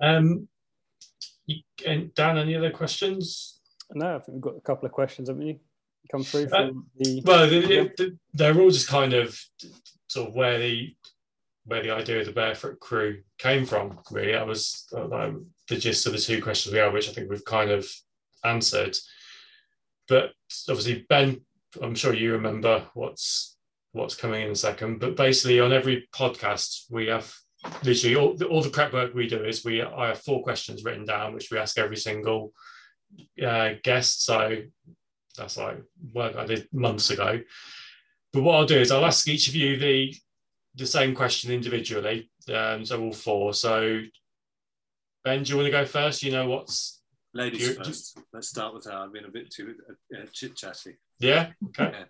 um, 0.00 0.48
and 1.86 2.14
Dan, 2.14 2.38
any 2.38 2.56
other 2.56 2.70
questions? 2.70 3.60
No, 3.92 4.16
I 4.16 4.18
think 4.20 4.34
we've 4.34 4.40
got 4.42 4.56
a 4.56 4.60
couple 4.60 4.86
of 4.86 4.92
questions, 4.92 5.28
haven't 5.28 5.46
you? 5.46 5.58
Come 6.10 6.24
through 6.24 6.48
Uh, 6.52 6.70
the. 6.98 7.22
Well, 7.24 7.48
they, 7.48 7.60
they- 7.96 8.10
they're 8.34 8.58
all 8.60 8.70
just 8.70 8.88
kind 8.88 9.12
of 9.12 9.38
sort 10.08 10.28
of 10.28 10.34
where 10.34 10.58
the 10.58 10.94
where 11.64 11.82
the 11.82 11.90
idea 11.92 12.18
of 12.20 12.26
the 12.26 12.32
barefoot 12.32 12.80
crew 12.80 13.22
came 13.38 13.64
from. 13.64 14.00
Really, 14.10 14.32
that 14.32 14.46
was 14.46 14.86
uh, 14.96 15.30
the 15.68 15.76
gist 15.76 16.06
of 16.06 16.12
the 16.12 16.18
two 16.18 16.42
questions 16.42 16.72
we 16.72 16.80
had, 16.80 16.92
which 16.92 17.08
I 17.08 17.12
think 17.12 17.30
we've 17.30 17.44
kind 17.44 17.70
of 17.70 17.86
answered. 18.44 18.96
But 20.12 20.34
obviously, 20.68 21.06
Ben, 21.08 21.40
I'm 21.80 21.94
sure 21.94 22.12
you 22.12 22.32
remember 22.32 22.84
what's 22.92 23.56
what's 23.92 24.14
coming 24.14 24.42
in 24.42 24.50
a 24.50 24.54
second. 24.54 25.00
But 25.00 25.16
basically, 25.16 25.58
on 25.58 25.72
every 25.72 26.06
podcast, 26.14 26.82
we 26.90 27.06
have 27.06 27.34
literally 27.82 28.16
all 28.16 28.34
the, 28.34 28.46
all 28.46 28.60
the 28.60 28.68
prep 28.68 28.92
work 28.92 29.14
we 29.14 29.26
do 29.26 29.42
is 29.42 29.64
we 29.64 29.80
I 29.80 30.08
have 30.08 30.20
four 30.20 30.42
questions 30.42 30.84
written 30.84 31.06
down, 31.06 31.32
which 31.32 31.50
we 31.50 31.56
ask 31.56 31.78
every 31.78 31.96
single 31.96 32.52
uh, 33.42 33.70
guest. 33.82 34.26
So 34.26 34.58
that's 35.38 35.56
like 35.56 35.82
work 36.12 36.36
I 36.36 36.44
did 36.44 36.68
months 36.74 37.08
ago. 37.08 37.40
But 38.34 38.42
what 38.42 38.56
I'll 38.56 38.66
do 38.66 38.80
is 38.80 38.90
I'll 38.92 39.06
ask 39.06 39.26
each 39.26 39.48
of 39.48 39.54
you 39.54 39.78
the 39.78 40.14
the 40.74 40.86
same 40.86 41.14
question 41.14 41.50
individually. 41.50 42.30
Um, 42.54 42.84
so 42.84 43.00
all 43.00 43.14
four. 43.14 43.54
So 43.54 44.02
Ben, 45.24 45.42
do 45.42 45.52
you 45.52 45.56
want 45.56 45.68
to 45.68 45.72
go 45.72 45.86
first? 45.86 46.22
You 46.22 46.32
know 46.32 46.50
what's 46.50 47.01
Ladies 47.34 47.68
You- 47.68 47.74
first. 47.74 48.18
Let's 48.32 48.48
start 48.48 48.74
with 48.74 48.84
her. 48.84 48.92
I've 48.92 49.12
been 49.12 49.24
a 49.24 49.30
bit 49.30 49.50
too 49.50 49.74
uh, 49.88 50.18
uh, 50.18 50.26
chit 50.32 50.56
chatty. 50.56 50.96
yeah. 51.18 51.52
Okay. 51.68 51.90
Yeah. 51.92 52.04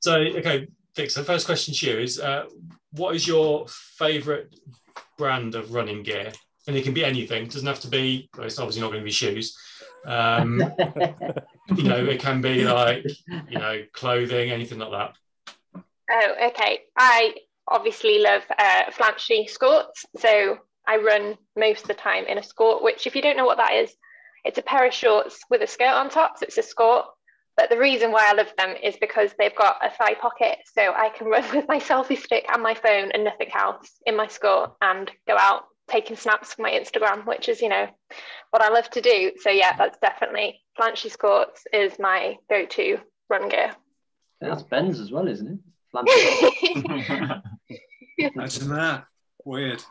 So 0.00 0.14
okay, 0.16 0.68
Vic. 0.96 1.10
So 1.10 1.22
first 1.22 1.46
question 1.46 1.74
to 1.74 1.86
you 1.86 1.98
is, 1.98 2.18
uh, 2.20 2.44
what 2.92 3.14
is 3.14 3.26
your 3.26 3.66
favourite 3.68 4.46
brand 5.18 5.54
of 5.54 5.72
running 5.72 6.02
gear? 6.02 6.32
And 6.66 6.76
it 6.76 6.84
can 6.84 6.94
be 6.94 7.04
anything. 7.04 7.44
It 7.44 7.50
doesn't 7.50 7.66
have 7.66 7.80
to 7.80 7.88
be. 7.88 8.28
Well, 8.36 8.46
it's 8.46 8.58
obviously 8.58 8.82
not 8.82 8.88
going 8.88 9.00
to 9.00 9.04
be 9.04 9.10
shoes. 9.10 9.56
Um, 10.06 10.58
you 11.76 11.82
know, 11.82 12.04
it 12.04 12.20
can 12.20 12.40
be 12.40 12.64
like 12.64 13.04
you 13.48 13.58
know 13.58 13.82
clothing, 13.92 14.50
anything 14.50 14.78
like 14.78 14.90
that. 14.90 15.82
Oh, 16.12 16.34
okay. 16.48 16.80
I 16.96 17.34
obviously 17.68 18.18
love 18.18 18.42
uh, 18.58 18.90
Flanci 18.90 19.48
skirts. 19.48 20.04
So 20.18 20.58
I 20.86 20.96
run 20.96 21.38
most 21.56 21.82
of 21.82 21.88
the 21.88 21.94
time 21.94 22.24
in 22.24 22.38
a 22.38 22.42
skirt, 22.42 22.82
which, 22.82 23.06
if 23.06 23.14
you 23.14 23.22
don't 23.22 23.36
know 23.36 23.46
what 23.46 23.58
that 23.58 23.74
is, 23.74 23.94
it's 24.44 24.58
a 24.58 24.62
pair 24.62 24.86
of 24.86 24.94
shorts 24.94 25.40
with 25.50 25.62
a 25.62 25.66
skirt 25.66 25.88
on 25.88 26.10
top. 26.10 26.38
So 26.38 26.44
it's 26.44 26.58
a 26.58 26.62
skirt. 26.62 27.04
But 27.56 27.68
the 27.68 27.78
reason 27.78 28.12
why 28.12 28.26
I 28.26 28.32
love 28.32 28.52
them 28.56 28.74
is 28.82 28.96
because 28.96 29.32
they've 29.38 29.54
got 29.54 29.76
a 29.82 29.90
thigh 29.90 30.14
pocket. 30.14 30.58
So 30.72 30.92
I 30.94 31.10
can 31.10 31.26
run 31.30 31.44
with 31.54 31.68
my 31.68 31.78
selfie 31.78 32.18
stick 32.18 32.46
and 32.52 32.62
my 32.62 32.74
phone 32.74 33.10
and 33.12 33.24
nothing 33.24 33.50
else 33.54 33.90
in 34.06 34.16
my 34.16 34.26
skirt 34.26 34.72
and 34.80 35.10
go 35.26 35.36
out 35.38 35.64
taking 35.88 36.16
snaps 36.16 36.54
for 36.54 36.62
my 36.62 36.70
Instagram, 36.70 37.26
which 37.26 37.48
is, 37.48 37.60
you 37.60 37.68
know, 37.68 37.88
what 38.50 38.62
I 38.62 38.68
love 38.68 38.88
to 38.90 39.00
do. 39.00 39.32
So 39.40 39.50
yeah, 39.50 39.76
that's 39.76 39.98
definitely 39.98 40.60
Flanci 40.78 41.10
skirts 41.10 41.64
is 41.72 41.98
my 41.98 42.36
go-to 42.48 42.98
run 43.28 43.48
gear. 43.48 43.72
That's 44.40 44.62
Ben's 44.62 45.00
as 45.00 45.10
well, 45.10 45.28
isn't 45.28 45.46
it? 45.46 45.58
Imagine 48.18 48.68
that. 48.70 49.04
Weird. 49.44 49.82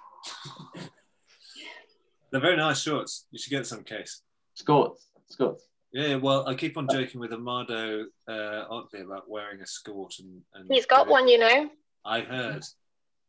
They're 2.31 2.41
very 2.41 2.57
nice 2.57 2.81
shorts. 2.81 3.25
You 3.31 3.39
should 3.39 3.51
get 3.51 3.67
some 3.67 3.83
Kase. 3.83 4.21
Scots. 4.59 5.07
Scots. 5.29 5.63
Yeah, 5.93 6.15
well, 6.15 6.47
I 6.47 6.53
keep 6.53 6.77
on 6.77 6.87
joking 6.91 7.19
with 7.19 7.33
Amado 7.33 8.05
uh, 8.27 8.65
Otley 8.69 9.01
about 9.01 9.29
wearing 9.29 9.61
a 9.61 9.65
skirt, 9.65 10.19
and, 10.19 10.41
and 10.53 10.69
He's 10.69 10.85
got 10.85 11.07
one, 11.07 11.27
you 11.27 11.39
know. 11.39 11.69
I 12.05 12.19
heard. 12.19 12.63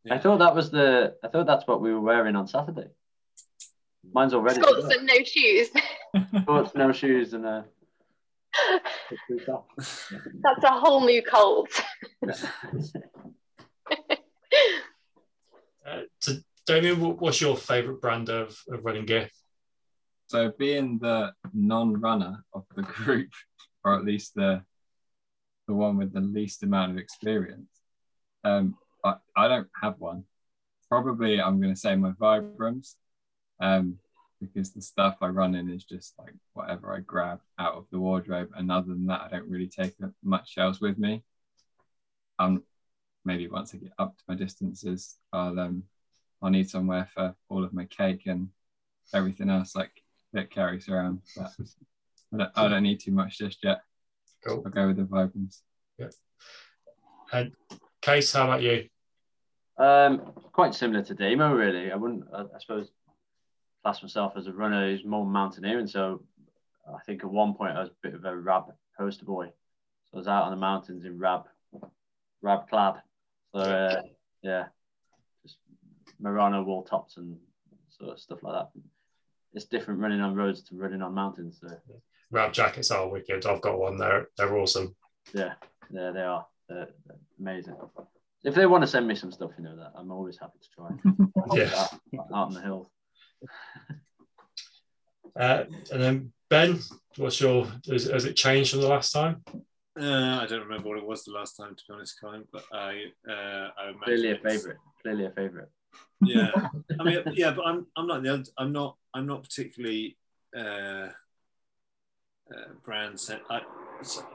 I 0.09 0.17
thought 0.17 0.39
that 0.39 0.53
was 0.53 0.69
the. 0.69 1.15
I 1.23 1.29
thought 1.29 1.47
that's 1.47 1.65
what 1.65 1.81
we 1.81 1.93
were 1.93 2.01
wearing 2.01 2.35
on 2.35 2.47
Saturday. 2.47 2.89
Mine's 4.13 4.33
already. 4.33 4.61
Scots 4.61 4.93
and 4.95 5.07
no 5.07 5.23
shoes. 5.23 5.69
Scots, 6.41 6.75
no 6.75 6.91
shoes, 6.91 7.33
and 7.33 7.45
a. 7.45 7.65
That's 9.29 10.63
a 10.65 10.71
whole 10.71 11.05
new 11.05 11.21
cult. 11.21 11.69
Uh, 15.83 16.01
so 16.19 16.33
Damien, 16.67 16.99
what's 17.17 17.41
your 17.41 17.57
favourite 17.57 17.99
brand 17.99 18.29
of, 18.29 18.55
of 18.71 18.85
running 18.85 19.05
gear? 19.05 19.29
So 20.31 20.49
being 20.57 20.97
the 20.97 21.33
non-runner 21.53 22.45
of 22.53 22.63
the 22.73 22.83
group, 22.83 23.31
or 23.83 23.97
at 23.97 24.05
least 24.05 24.33
the 24.33 24.63
the 25.67 25.73
one 25.73 25.97
with 25.97 26.13
the 26.13 26.21
least 26.21 26.63
amount 26.63 26.91
of 26.93 26.97
experience, 26.97 27.69
um, 28.45 28.77
I, 29.03 29.15
I 29.35 29.49
don't 29.49 29.67
have 29.81 29.99
one. 29.99 30.23
Probably 30.87 31.41
I'm 31.41 31.59
going 31.59 31.73
to 31.73 31.79
say 31.79 31.97
my 31.97 32.11
Vibrams, 32.11 32.95
um, 33.59 33.97
because 34.39 34.71
the 34.71 34.81
stuff 34.81 35.17
I 35.19 35.27
run 35.27 35.53
in 35.53 35.69
is 35.69 35.83
just 35.83 36.13
like 36.17 36.33
whatever 36.53 36.95
I 36.95 37.01
grab 37.01 37.41
out 37.59 37.75
of 37.75 37.87
the 37.91 37.99
wardrobe, 37.99 38.51
and 38.55 38.71
other 38.71 38.87
than 38.87 39.07
that, 39.07 39.23
I 39.23 39.27
don't 39.31 39.49
really 39.49 39.67
take 39.67 39.95
much 40.23 40.53
else 40.57 40.79
with 40.79 40.97
me. 40.97 41.23
Um, 42.39 42.63
maybe 43.25 43.49
once 43.49 43.75
I 43.75 43.79
get 43.79 43.91
up 43.99 44.17
to 44.17 44.23
my 44.29 44.35
distances, 44.35 45.17
I'll 45.33 45.59
um, 45.59 45.83
I'll 46.41 46.51
need 46.51 46.69
somewhere 46.69 47.09
for 47.13 47.35
all 47.49 47.65
of 47.65 47.73
my 47.73 47.83
cake 47.83 48.27
and 48.27 48.47
everything 49.13 49.49
else 49.49 49.75
like 49.75 50.00
that 50.33 50.51
carries 50.51 50.89
around. 50.89 51.21
But 51.35 51.51
I 52.33 52.37
don't, 52.37 52.51
I 52.55 52.67
don't 52.67 52.83
need 52.83 52.99
too 52.99 53.11
much 53.11 53.37
just 53.37 53.63
yet. 53.63 53.81
Cool. 54.45 54.63
I'll 54.65 54.71
go 54.71 54.87
with 54.87 54.97
the 54.97 55.03
Vibrams. 55.03 55.61
Yeah. 55.97 56.09
And 57.31 57.51
Kase, 58.01 58.33
how 58.33 58.45
about 58.45 58.61
you? 58.61 58.87
Um, 59.77 60.33
quite 60.51 60.75
similar 60.75 61.03
to 61.03 61.13
Damo, 61.13 61.53
really. 61.53 61.91
I 61.91 61.95
wouldn't, 61.95 62.25
I, 62.33 62.41
I 62.41 62.59
suppose, 62.59 62.89
class 63.83 64.01
myself 64.01 64.33
as 64.35 64.47
a 64.47 64.53
runner 64.53 64.89
who's 64.89 65.05
more 65.05 65.25
mountaineering. 65.25 65.87
So 65.87 66.23
I 66.87 66.99
think 67.05 67.23
at 67.23 67.29
one 67.29 67.53
point 67.53 67.77
I 67.77 67.81
was 67.81 67.89
a 67.89 68.07
bit 68.07 68.13
of 68.13 68.25
a 68.25 68.35
rab 68.35 68.65
poster 68.97 69.25
boy. 69.25 69.47
So 69.47 70.15
I 70.15 70.17
was 70.17 70.27
out 70.27 70.43
on 70.43 70.51
the 70.51 70.57
mountains 70.57 71.05
in 71.05 71.17
rab, 71.17 71.43
rab 72.41 72.67
clad. 72.69 73.01
So 73.53 73.59
uh, 73.59 74.01
yeah, 74.43 74.65
just 75.43 75.57
Merino 76.19 76.63
wool 76.63 76.83
tops 76.83 77.17
and 77.17 77.37
sort 77.89 78.11
of 78.11 78.19
stuff 78.19 78.43
like 78.43 78.53
that. 78.53 78.81
It's 79.53 79.65
different 79.65 79.99
running 79.99 80.21
on 80.21 80.35
roads 80.35 80.61
to 80.63 80.75
running 80.75 81.01
on 81.01 81.13
mountains. 81.13 81.59
So 81.61 81.75
Rab 82.31 82.53
jackets 82.53 82.91
are 82.91 83.09
wicked. 83.09 83.45
I've 83.45 83.61
got 83.61 83.77
one. 83.79 83.97
They're 83.97 84.27
they're 84.37 84.57
awesome. 84.57 84.95
yeah, 85.33 85.53
yeah, 85.89 86.11
they 86.11 86.21
are. 86.21 86.45
They're, 86.69 86.87
they're 87.05 87.17
amazing. 87.39 87.75
If 88.43 88.55
they 88.55 88.65
want 88.65 88.81
to 88.83 88.87
send 88.87 89.07
me 89.07 89.15
some 89.15 89.31
stuff, 89.31 89.51
you 89.57 89.63
know 89.63 89.75
that 89.75 89.91
I'm 89.95 90.11
always 90.11 90.37
happy 90.37 90.59
to 90.61 90.69
try. 90.69 90.89
Yeah. 91.57 91.69
out, 91.75 91.93
out 92.33 92.47
on 92.47 92.53
the 92.53 92.61
hills. 92.61 92.87
Uh, 95.37 95.63
and 95.91 96.01
then 96.01 96.33
Ben, 96.49 96.79
what's 97.17 97.39
your? 97.41 97.67
Has, 97.89 98.05
has 98.05 98.25
it 98.25 98.35
changed 98.35 98.71
from 98.71 98.81
the 98.81 98.87
last 98.87 99.11
time? 99.11 99.43
Uh, 99.99 100.39
I 100.41 100.45
don't 100.47 100.61
remember 100.61 100.89
what 100.89 100.97
it 100.97 101.05
was 101.05 101.23
the 101.23 101.31
last 101.31 101.55
time, 101.57 101.75
to 101.75 101.83
be 101.87 101.93
honest, 101.93 102.19
Colin. 102.21 102.45
But 102.51 102.63
I, 102.71 103.05
uh, 103.27 103.69
I 103.77 103.89
imagine 103.89 104.01
Clearly 104.03 104.31
a 104.31 104.37
favorite. 104.37 104.77
Clearly 105.01 105.25
a 105.25 105.31
favorite. 105.31 105.69
Yeah, 106.21 106.51
I 106.99 107.03
mean, 107.03 107.23
yeah, 107.33 107.51
but 107.51 107.65
I'm, 107.65 107.87
I'm 107.95 108.07
not 108.07 108.23
the, 108.23 108.33
other- 108.33 108.43
I'm 108.57 108.71
not, 108.71 108.97
I'm 109.13 109.25
not 109.25 109.43
particularly 109.43 110.17
uh, 110.55 111.09
uh, 112.53 112.73
brand 112.83 113.19
set. 113.19 113.41
I, 113.49 113.61
so, 114.03 114.25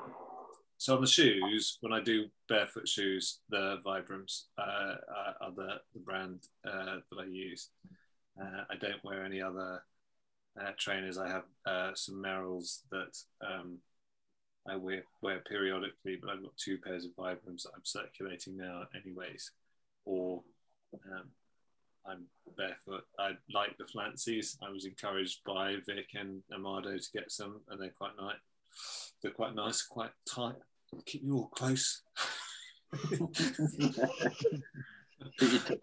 so 0.79 0.95
on 0.97 1.01
the 1.01 1.07
shoes, 1.07 1.79
when 1.81 1.93
I 1.93 2.01
do 2.03 2.27
barefoot 2.49 2.89
shoes, 2.89 3.39
the 3.49 3.79
Vibrams 3.85 4.45
uh, 4.59 4.95
are- 5.15 5.35
are 5.41 5.53
the, 5.55 5.81
the 5.95 6.01
brand 6.01 6.41
uh, 6.67 6.97
that 7.11 7.19
I 7.21 7.25
use. 7.25 7.69
Uh, 8.41 8.65
I 8.69 8.77
don't 8.77 9.03
wear 9.05 9.25
any 9.25 9.41
other 9.41 9.83
uh, 10.61 10.71
trainers. 10.79 11.19
I 11.19 11.29
have 11.29 11.45
uh, 11.67 11.91
some 11.95 12.17
Merrells 12.17 12.81
that 12.91 13.17
um, 13.47 13.79
I 14.69 14.77
wear, 14.77 15.05
wear 15.23 15.41
periodically, 15.49 16.19
but 16.21 16.31
I've 16.31 16.43
got 16.43 16.57
two 16.57 16.79
pairs 16.79 17.05
of 17.05 17.13
Vibrams 17.17 17.63
that 17.63 17.73
I'm 17.75 17.85
circulating 17.85 18.57
now, 18.57 18.83
anyways. 18.95 19.53
Or 20.05 20.43
um, 21.13 21.29
I'm 22.09 22.27
barefoot. 22.57 23.05
I 23.19 23.33
like 23.53 23.77
the 23.79 23.87
flancies. 23.87 24.57
I 24.67 24.71
was 24.71 24.85
encouraged 24.85 25.41
by 25.45 25.77
Vic 25.87 26.09
and 26.15 26.43
Amado 26.53 26.97
to 26.97 27.13
get 27.13 27.31
some, 27.31 27.61
and 27.69 27.81
they're 27.81 27.91
quite 27.91 28.17
nice. 28.21 28.37
They're 29.23 29.33
quite 29.33 29.55
nice, 29.55 29.83
quite 29.83 30.11
tight. 30.29 30.57
Keep 31.07 31.23
you 31.25 31.35
all 31.35 31.49
close. 31.49 32.03
you, 33.11 33.29
took, 35.59 35.81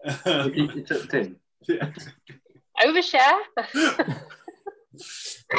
you, 0.54 0.70
you 0.74 0.82
took 0.82 1.10
Tim. 1.10 1.36
yeah. 1.68 1.90
Overshare. 2.80 3.40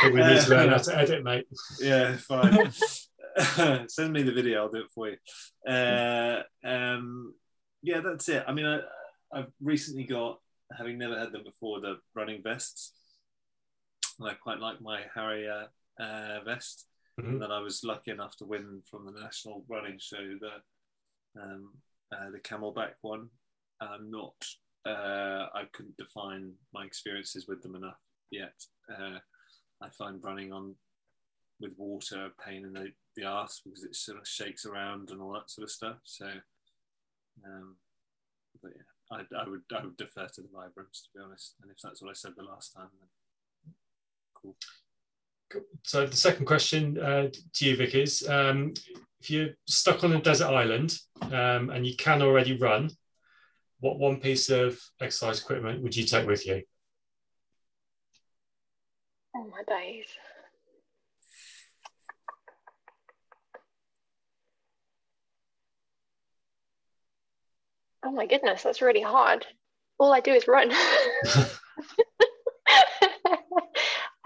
We 0.04 0.12
need 0.12 0.42
to 0.42 0.50
learn 0.50 0.70
how 0.70 0.78
to 0.78 0.98
edit, 0.98 1.24
mate. 1.24 1.48
Yeah, 1.80 2.16
fine. 2.18 2.72
Send 3.90 4.14
me 4.14 4.24
the 4.24 4.32
video. 4.32 4.64
I'll 4.64 4.72
do 4.72 4.80
it 4.80 4.92
for 4.94 5.10
you. 5.10 5.18
Uh, 5.68 6.44
um, 6.64 7.34
yeah, 7.82 8.00
that's 8.02 8.30
it. 8.30 8.44
I 8.48 8.54
mean, 8.54 8.66
I, 8.66 8.80
I've 9.34 9.52
recently 9.62 10.06
got, 10.06 10.40
having 10.78 10.98
never 10.98 11.18
had 11.18 11.32
them 11.32 11.44
before, 11.44 11.80
the 11.80 12.00
running 12.16 12.42
vests. 12.42 12.94
And 14.20 14.30
I 14.30 14.34
quite 14.34 14.60
like 14.60 14.82
my 14.82 15.02
Harrier 15.14 15.68
uh, 16.00 16.40
vest. 16.44 16.88
Mhm. 17.20 17.28
And 17.30 17.42
then 17.42 17.52
I 17.52 17.60
was 17.60 17.84
lucky 17.84 18.12
enough 18.12 18.36
to 18.38 18.46
win 18.46 18.82
from 18.90 19.06
the 19.06 19.20
national 19.20 19.66
running 19.70 19.98
show 20.00 20.38
the 20.40 21.42
um, 21.42 21.74
uh, 22.12 22.30
the 22.32 22.40
CamelBak 22.40 22.94
one. 23.02 23.30
I'm 23.82 24.10
not. 24.10 24.36
Uh, 24.86 25.48
I 25.54 25.66
couldn't 25.74 25.98
define 25.98 26.54
my 26.74 26.86
experiences 26.86 27.48
with 27.48 27.62
them 27.62 27.76
enough 27.76 28.00
yet. 28.32 28.54
Uh, 28.90 29.20
I 29.82 29.90
find 29.90 30.24
running 30.24 30.54
on 30.54 30.76
with 31.60 31.72
water 31.78 32.26
a 32.26 32.44
pain 32.44 32.66
in 32.66 32.74
the, 32.74 32.92
the 33.16 33.24
arse 33.24 33.62
because 33.64 33.84
it 33.84 33.96
sort 33.96 34.18
of 34.18 34.28
shakes 34.28 34.66
around 34.66 35.10
and 35.10 35.22
all 35.22 35.34
that 35.34 35.50
sort 35.50 35.64
of 35.64 35.72
stuff. 35.72 35.98
So, 36.04 36.28
um, 37.46 37.78
but 38.62 38.72
yeah, 38.76 38.82
I, 39.12 39.22
I 39.38 39.48
would 39.48 39.62
I 39.76 39.84
would 39.84 39.98
defer 39.98 40.28
to 40.28 40.42
the 40.42 40.48
Vibrams 40.48 41.04
to 41.04 41.10
be 41.16 41.24
honest. 41.24 41.56
And 41.62 41.72
if 41.72 41.78
that's 41.84 42.02
what 42.02 42.10
I 42.10 42.14
said 42.14 42.32
the 42.36 42.44
last 42.44 42.74
time, 42.74 42.90
then 43.00 43.74
cool. 44.34 44.56
So 45.84 46.06
the 46.06 46.16
second 46.16 46.46
question 46.46 47.00
uh, 47.00 47.30
to 47.54 47.66
you, 47.66 47.78
Vic, 47.78 47.94
is 47.96 48.28
um, 48.28 48.74
if 49.22 49.30
you're 49.30 49.50
stuck 49.68 50.04
on 50.04 50.14
a 50.14 50.22
desert 50.22 50.48
island 50.48 50.98
um, 51.22 51.70
and 51.70 51.86
you 51.86 51.96
can 51.96 52.22
already 52.22 52.58
run, 52.58 52.90
what 53.80 54.00
one 54.00 54.20
piece 54.20 54.50
of 54.50 54.80
exercise 55.00 55.42
equipment 55.42 55.82
would 55.84 55.96
you 55.96 56.04
take 56.04 56.28
with 56.28 56.46
you? 56.48 56.64
Oh 59.36 59.46
my 59.52 59.64
days. 59.68 60.08
Oh 68.06 68.12
my 68.12 68.26
goodness, 68.28 68.64
that's 68.64 68.82
really 68.82 69.02
hard. 69.02 69.46
All 69.98 70.14
I 70.14 70.20
do 70.20 70.32
is 70.32 70.48
run. 70.48 70.72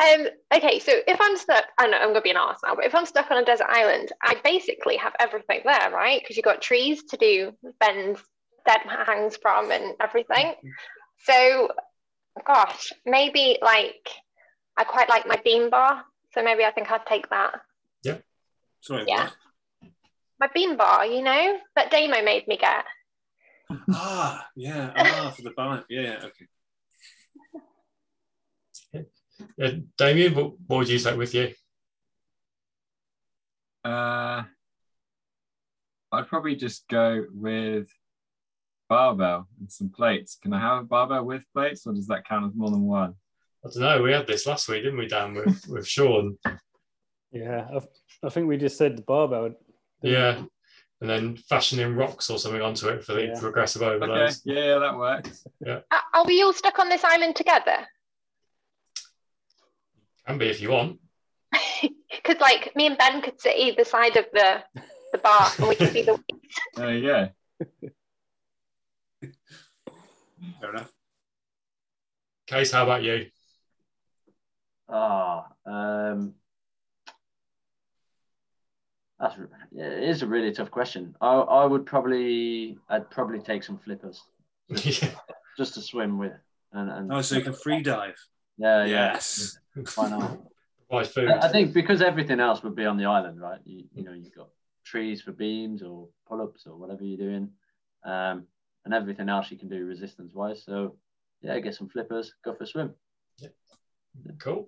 um, 0.01 0.27
okay, 0.53 0.80
so 0.80 0.91
if 1.07 1.19
I'm 1.22 1.38
stuck, 1.38 1.65
I 1.77 1.88
know 1.88 1.97
I'm 1.97 2.10
gonna 2.10 2.22
be 2.22 2.31
an 2.31 2.38
arse 2.38 2.60
now, 2.64 2.76
but 2.76 2.85
if 2.85 2.93
I'm 2.93 3.06
stuck 3.06 3.31
on 3.31 3.38
a 3.41 3.45
desert 3.45 3.68
island, 3.69 4.11
I 4.22 4.35
basically 4.43 4.97
have 4.97 5.14
everything 5.19 5.61
there, 5.64 5.91
right? 5.91 6.19
Because 6.22 6.35
you've 6.35 6.43
got 6.43 6.61
trees 6.61 7.03
to 7.06 7.18
do 7.18 7.53
bends, 7.80 8.19
dead 8.68 8.81
hangs 8.81 9.38
from 9.41 9.72
and 9.72 9.93
everything. 10.01 10.56
So, 11.23 11.69
gosh, 12.45 12.91
maybe 13.06 13.60
like 13.61 14.10
I 14.77 14.84
quite 14.84 15.10
like 15.10 15.26
my 15.27 15.39
bean 15.43 15.69
bar, 15.69 16.03
so 16.34 16.43
maybe 16.43 16.64
I 16.65 16.72
think 16.72 16.91
I'd 16.91 17.06
take 17.06 17.30
that. 17.30 17.61
Sorry, 18.81 19.03
Yeah. 19.07 19.23
what? 19.26 19.35
My 20.39 20.47
bean 20.53 20.77
bar, 20.77 21.06
you 21.06 21.22
know, 21.22 21.57
that 21.76 21.91
Damo 21.91 22.23
made 22.23 22.47
me 22.47 22.57
get. 22.57 22.85
Ah, 23.91 24.47
yeah. 24.55 24.91
Ah, 24.95 25.33
for 25.35 25.43
the 25.43 25.51
balance. 25.51 25.85
Yeah, 25.89 26.01
yeah, 26.01 26.25
okay. 26.25 26.45
Uh, 29.61 29.71
Damien, 29.97 30.35
what, 30.35 30.53
what 30.67 30.77
would 30.77 30.89
you 30.89 30.99
take 30.99 31.17
with 31.17 31.33
you? 31.33 31.53
Uh, 33.85 34.43
I'd 36.11 36.27
probably 36.27 36.55
just 36.55 36.87
go 36.87 37.25
with 37.33 37.87
barbell 38.89 39.47
and 39.59 39.71
some 39.71 39.89
plates. 39.89 40.37
Can 40.41 40.53
I 40.53 40.59
have 40.59 40.83
a 40.83 40.85
barbell 40.85 41.23
with 41.23 41.43
plates, 41.53 41.85
or 41.85 41.93
does 41.93 42.07
that 42.07 42.27
count 42.27 42.47
as 42.47 42.55
more 42.55 42.71
than 42.71 42.83
one? 42.83 43.13
I 43.63 43.69
don't 43.69 43.81
know. 43.81 44.01
We 44.01 44.11
had 44.11 44.27
this 44.27 44.47
last 44.47 44.67
week, 44.67 44.83
didn't 44.83 44.99
we, 44.99 45.07
Dan, 45.07 45.33
with, 45.33 45.65
with 45.67 45.87
Sean? 45.87 46.37
Yeah, 47.31 47.67
I, 47.73 47.79
I 48.25 48.29
think 48.29 48.47
we 48.47 48.57
just 48.57 48.77
said 48.77 48.97
the 48.97 49.03
barbell. 49.03 49.43
didn't 49.43 49.57
Yeah. 50.01 50.43
And 51.01 51.09
then 51.09 51.38
fashioning 51.38 51.95
rocks 51.95 52.30
or 52.30 52.38
something 52.38 52.61
onto 52.61 52.88
it 52.89 53.05
for 53.05 53.13
the 53.13 53.27
Yeah. 53.27 53.39
progressive 53.39 53.81
Okay, 53.81 53.95
overloads. 53.95 54.41
yeah, 54.43 54.55
yeah, 54.65 54.80
that 54.80 54.97
works. 54.97 55.45
Are 55.65 55.84
are 56.13 56.26
we 56.26 56.41
all 56.43 56.51
stuck 56.53 56.77
on 56.77 56.89
this 56.89 57.03
island 57.05 57.35
together? 57.38 57.88
Can 60.27 60.38
be 60.38 60.47
if 60.49 60.61
you 60.61 60.71
want. 60.71 60.99
Because 62.11 62.41
like 62.41 62.76
me 62.76 62.88
and 62.88 62.97
Ben 62.97 63.21
could 63.21 63.39
sit 63.39 63.55
either 63.55 63.84
side 63.85 64.17
of 64.17 64.26
the 64.34 64.63
the 65.13 65.19
bar 65.19 65.49
and 65.59 65.69
we 65.69 65.76
could 65.76 65.93
be 65.93 66.01
the 66.01 66.19
There 66.76 66.93
you 66.97 67.07
go. 67.07 67.30
Fair 70.59 70.69
enough. 70.71 70.91
Kase, 72.47 72.71
how 72.71 72.84
about 72.84 73.03
you? 73.03 73.27
Ah, 74.89 75.47
um, 75.65 76.34
that's 79.19 79.35
yeah, 79.71 79.85
it 79.85 80.03
is 80.09 80.21
a 80.21 80.27
really 80.27 80.51
tough 80.51 80.71
question. 80.71 81.15
I 81.21 81.33
I 81.35 81.65
would 81.65 81.85
probably 81.85 82.77
I'd 82.89 83.09
probably 83.09 83.39
take 83.39 83.63
some 83.63 83.77
flippers 83.77 84.21
yeah. 84.69 85.11
just 85.57 85.73
to 85.75 85.81
swim 85.81 86.17
with 86.17 86.33
and 86.73 86.89
and 86.89 87.11
Oh, 87.13 87.21
so 87.21 87.35
you 87.35 87.41
can 87.43 87.53
free 87.53 87.81
dive. 87.81 88.15
yeah 88.57 88.85
yeah 88.85 89.13
Yes. 89.13 89.57
why 89.95 90.09
not? 90.09 90.39
Provide 90.89 91.07
food. 91.07 91.29
I 91.29 91.49
think 91.49 91.73
because 91.73 92.01
everything 92.01 92.39
else 92.39 92.63
would 92.63 92.75
be 92.75 92.85
on 92.85 92.97
the 92.97 93.05
island, 93.05 93.39
right? 93.39 93.59
You, 93.63 93.83
you 93.93 94.03
know, 94.03 94.13
you've 94.13 94.33
got 94.33 94.49
trees 94.83 95.21
for 95.21 95.31
beams 95.31 95.83
or 95.83 96.07
pull 96.27 96.41
ups 96.41 96.65
or 96.65 96.75
whatever 96.77 97.03
you're 97.03 97.17
doing, 97.29 97.49
um, 98.03 98.47
and 98.85 98.93
everything 98.93 99.29
else 99.29 99.51
you 99.51 99.57
can 99.57 99.69
do 99.69 99.85
resistance 99.85 100.33
wise. 100.33 100.63
So, 100.63 100.95
yeah, 101.43 101.59
get 101.59 101.75
some 101.75 101.89
flippers, 101.89 102.33
go 102.43 102.55
for 102.55 102.63
a 102.63 102.67
swim. 102.67 102.95
Cool. 104.39 104.67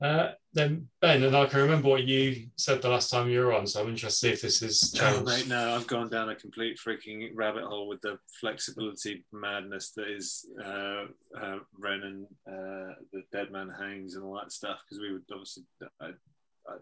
Uh, 0.00 0.30
then 0.52 0.88
Ben, 1.00 1.24
and 1.24 1.36
I 1.36 1.46
can 1.46 1.60
remember 1.60 1.88
what 1.88 2.04
you 2.04 2.46
said 2.56 2.80
the 2.80 2.88
last 2.88 3.10
time 3.10 3.28
you 3.28 3.40
were 3.40 3.52
on, 3.52 3.66
so 3.66 3.80
I'm 3.80 3.88
interested 3.88 4.10
to 4.10 4.28
see 4.28 4.32
if 4.32 4.40
this 4.42 4.62
is 4.62 4.94
Oh, 5.00 5.12
changed. 5.12 5.24
mate, 5.26 5.48
no, 5.48 5.74
I've 5.74 5.86
gone 5.88 6.08
down 6.08 6.28
a 6.28 6.36
complete 6.36 6.78
freaking 6.78 7.30
rabbit 7.34 7.64
hole 7.64 7.88
with 7.88 8.00
the 8.00 8.18
flexibility 8.40 9.24
madness 9.32 9.90
that 9.96 10.08
is 10.08 10.46
uh, 10.64 11.04
uh, 11.40 11.58
Ren 11.78 12.02
and 12.02 12.26
uh, 12.46 12.94
the 13.12 13.22
Dead 13.32 13.50
Man 13.50 13.70
Hangs 13.76 14.14
and 14.14 14.24
all 14.24 14.34
that 14.34 14.52
stuff. 14.52 14.78
Because 14.84 15.00
we 15.00 15.12
would 15.12 15.24
obviously, 15.32 15.64
I, 16.00 16.06
I, 16.06 16.76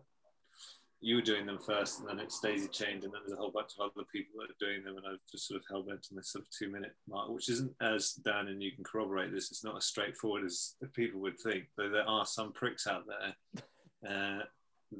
you 1.01 1.17
were 1.17 1.23
doing 1.23 1.47
them 1.47 1.59
first, 1.59 2.01
and 2.01 2.09
then 2.09 2.19
it's 2.19 2.41
daisy 2.41 2.69
chained, 2.69 3.05
and 3.05 3.13
then 3.13 3.21
there's 3.27 3.39
a 3.39 3.41
whole 3.41 3.51
bunch 3.51 3.73
of 3.79 3.85
other 3.85 4.07
people 4.13 4.41
that 4.41 4.51
are 4.51 4.67
doing 4.67 4.83
them, 4.83 4.97
and 4.97 5.07
I've 5.07 5.31
just 5.31 5.47
sort 5.47 5.61
of 5.61 5.67
held 5.69 5.89
bent 5.89 6.07
on 6.11 6.17
this 6.17 6.33
sort 6.33 6.45
of 6.45 6.51
two 6.51 6.71
minute 6.71 6.95
mark, 7.09 7.29
which 7.31 7.51
isn't 7.51 7.73
as 7.81 8.13
Dan 8.13 8.49
and 8.49 8.63
you 8.63 8.73
can 8.73 8.85
corroborate 8.85 9.33
this. 9.33 9.51
It's 9.51 9.65
not 9.65 9.77
as 9.77 9.85
straightforward 9.85 10.45
as 10.45 10.75
people 10.95 11.21
would 11.21 11.39
think, 11.39 11.65
though 11.77 11.91
there 11.91 12.09
are 12.09 12.27
some 12.27 12.53
pricks 12.53 12.87
out 12.87 13.05
there. 13.07 13.63
Uh, 14.09 14.43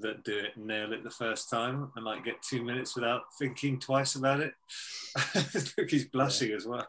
that 0.01 0.25
do 0.25 0.37
it 0.37 0.57
nail 0.57 0.93
it 0.93 1.05
the 1.05 1.11
first 1.11 1.49
time 1.49 1.91
and 1.95 2.05
like 2.05 2.25
get 2.25 2.43
two 2.43 2.63
minutes 2.63 2.97
without 2.97 3.23
thinking 3.39 3.79
twice 3.79 4.17
about 4.17 4.41
it. 4.41 4.53
Look, 5.79 5.91
he's 5.91 6.07
blushing 6.07 6.53
as 6.53 6.67
well. 6.67 6.89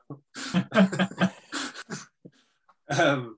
um, 2.90 3.38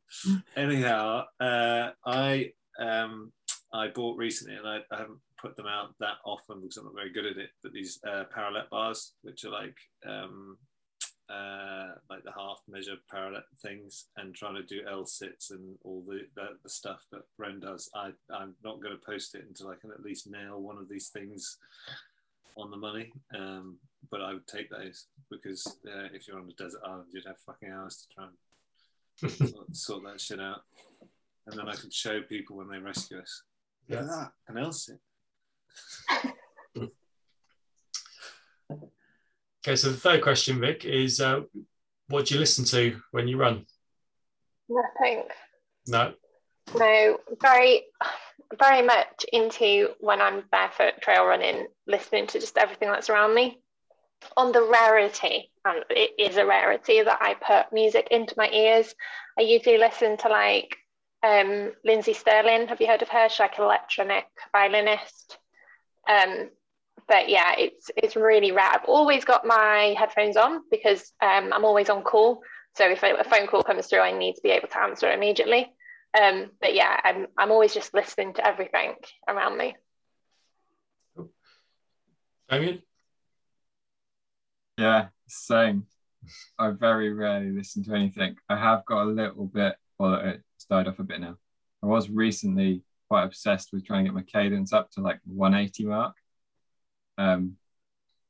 anyhow, 0.56 1.26
uh, 1.40 1.92
I 2.06 2.54
um, 2.80 3.32
I 3.74 3.88
bought 3.88 4.18
recently, 4.18 4.56
and 4.56 4.68
I, 4.68 4.80
I 4.92 4.98
haven't 4.98 5.20
put 5.42 5.56
them 5.56 5.68
out 5.68 5.96
that 6.00 6.18
often 6.26 6.62
because 6.62 6.78
I'm 6.78 6.86
not 6.86 6.96
very 6.96 7.12
good 7.12 7.26
at 7.26 7.38
it. 7.38 7.52
But 7.64 7.74
these 7.74 8.00
uh, 8.08 8.26
parallel 8.34 8.66
bars, 8.72 9.14
which 9.22 9.46
are 9.46 9.52
like 9.52 9.78
um, 10.06 10.58
uh, 11.30 11.90
like 12.10 12.24
the 12.24 12.32
half 12.36 12.60
measure 12.68 12.96
parallel 13.10 13.44
things, 13.62 14.08
and 14.18 14.34
trying 14.34 14.56
to 14.56 14.64
do 14.64 14.82
L 14.90 15.06
sits 15.06 15.52
and 15.52 15.78
all 15.84 16.04
the, 16.08 16.22
the 16.36 16.50
the 16.64 16.70
stuff 16.70 17.06
that 17.12 17.22
Ren 17.38 17.60
does. 17.60 17.90
I 17.96 18.12
I'm 18.34 18.56
not 18.64 18.82
going 18.82 18.98
to 18.98 19.06
post 19.06 19.36
it 19.36 19.46
until 19.48 19.70
I 19.70 19.76
can 19.76 19.92
at 19.92 20.04
least 20.04 20.30
nail 20.30 20.62
one 20.62 20.78
of 20.78 20.90
these 20.90 21.10
things 21.10 21.58
on 22.58 22.72
the 22.72 22.78
money. 22.78 23.12
Um, 23.36 23.78
but 24.12 24.22
I 24.22 24.34
would 24.34 24.48
take 24.48 24.70
those 24.70 25.06
because 25.30 25.66
uh, 25.88 26.10
if 26.14 26.28
you're 26.28 26.40
on 26.40 26.50
a 26.50 26.64
desert 26.64 26.82
island, 26.86 27.06
you'd 27.14 27.26
have 27.28 27.38
fucking 27.46 27.70
hours 27.70 27.98
to 28.08 28.16
try 28.16 28.26
and 28.26 29.50
sort, 29.50 29.76
sort 29.76 30.04
that 30.06 30.22
shit 30.22 30.40
out. 30.40 30.62
And 31.48 31.58
then 31.58 31.68
I 31.68 31.76
could 31.76 31.94
show 31.94 32.22
people 32.22 32.58
when 32.58 32.70
they 32.70 32.78
rescue 32.78 33.20
us. 33.20 33.44
At 33.92 34.08
that, 34.08 34.32
an 34.48 34.58
L 34.58 34.72
sit. 34.72 35.00
Okay, 39.62 39.76
so 39.76 39.90
the 39.90 39.98
third 39.98 40.22
question, 40.22 40.62
Vic, 40.62 40.86
is 40.86 41.20
uh, 41.20 41.42
what 42.08 42.26
do 42.26 42.34
you 42.34 42.40
listen 42.40 42.64
to 42.66 43.02
when 43.12 43.28
you 43.28 43.38
run? 43.38 43.66
nothing. 44.70 45.24
No. 45.88 46.14
No, 46.76 47.18
very, 47.42 47.86
very 48.58 48.84
much 48.84 49.26
into 49.34 49.90
when 50.00 50.22
I'm 50.22 50.44
barefoot 50.52 51.02
trail 51.02 51.26
running, 51.26 51.68
listening 51.88 52.28
to 52.28 52.40
just 52.40 52.58
everything 52.58 52.90
that's 52.90 53.10
around 53.10 53.34
me. 53.34 53.60
On 54.38 54.52
the 54.52 54.62
rarity, 54.62 55.50
and 55.66 55.84
it 55.90 56.12
is 56.20 56.38
a 56.38 56.46
rarity 56.46 57.02
that 57.02 57.20
I 57.22 57.36
put 57.36 57.74
music 57.74 58.10
into 58.12 58.36
my 58.38 58.50
ears. 58.50 58.94
I 59.38 59.44
usually 59.44 59.78
listen 59.78 60.18
to 60.18 60.30
like 60.30 60.76
um, 61.24 61.72
Lindsey 61.86 62.14
Stirling. 62.14 62.68
Have 62.68 62.82
you 62.82 62.88
heard 62.88 63.02
of 63.02 63.10
her? 63.10 63.30
She's 63.30 63.40
like 63.40 63.58
an 63.58 63.64
electronic 63.64 64.26
violinist. 64.52 65.38
Um, 66.08 66.50
but 67.08 67.30
yeah, 67.30 67.56
it's 67.58 67.90
it's 67.96 68.16
really 68.16 68.52
rare. 68.52 68.70
I've 68.72 68.86
always 68.86 69.26
got 69.26 69.46
my 69.46 69.96
headphones 69.98 70.38
on 70.38 70.62
because 70.70 71.12
um, 71.22 71.52
I'm 71.54 71.66
always 71.66 71.90
on 71.90 72.04
call. 72.04 72.42
So 72.76 72.88
if 72.90 73.04
a, 73.04 73.16
a 73.16 73.24
phone 73.24 73.48
call 73.48 73.64
comes 73.64 73.88
through, 73.88 74.00
I 74.00 74.18
need 74.18 74.36
to 74.36 74.42
be 74.42 74.52
able 74.52 74.68
to 74.68 74.82
answer 74.82 75.12
immediately. 75.12 75.74
Um, 76.20 76.52
but 76.62 76.76
yeah, 76.76 77.00
I'm 77.04 77.28
I'm 77.38 77.52
always 77.52 77.74
just 77.74 77.94
listening 77.94 78.34
to 78.36 78.46
everything 78.46 78.94
around 79.28 79.58
me. 79.58 79.76
Damien? 82.50 82.82
Yeah, 84.78 85.08
same. 85.28 85.86
I 86.58 86.72
very 86.72 87.12
rarely 87.12 87.52
listen 87.52 87.84
to 87.86 87.94
anything. 87.94 88.36
I 88.50 88.58
have 88.58 88.86
got 88.86 89.04
a 89.04 89.06
little 89.06 89.46
bit, 89.46 89.76
well, 89.98 90.16
it's 90.16 90.66
died 90.66 90.88
off 90.88 91.00
a 91.00 91.04
bit 91.04 91.20
now. 91.22 91.38
I 91.84 91.86
was 91.86 92.10
recently 92.10 92.84
quite 93.10 93.24
obsessed 93.24 93.70
with 93.74 93.86
trying 93.86 94.06
to 94.06 94.10
get 94.10 94.16
my 94.16 94.22
cadence 94.22 94.72
up 94.72 94.92
to 94.92 95.02
like 95.02 95.20
180 95.26 95.86
mark. 95.86 96.16
Um, 97.18 97.58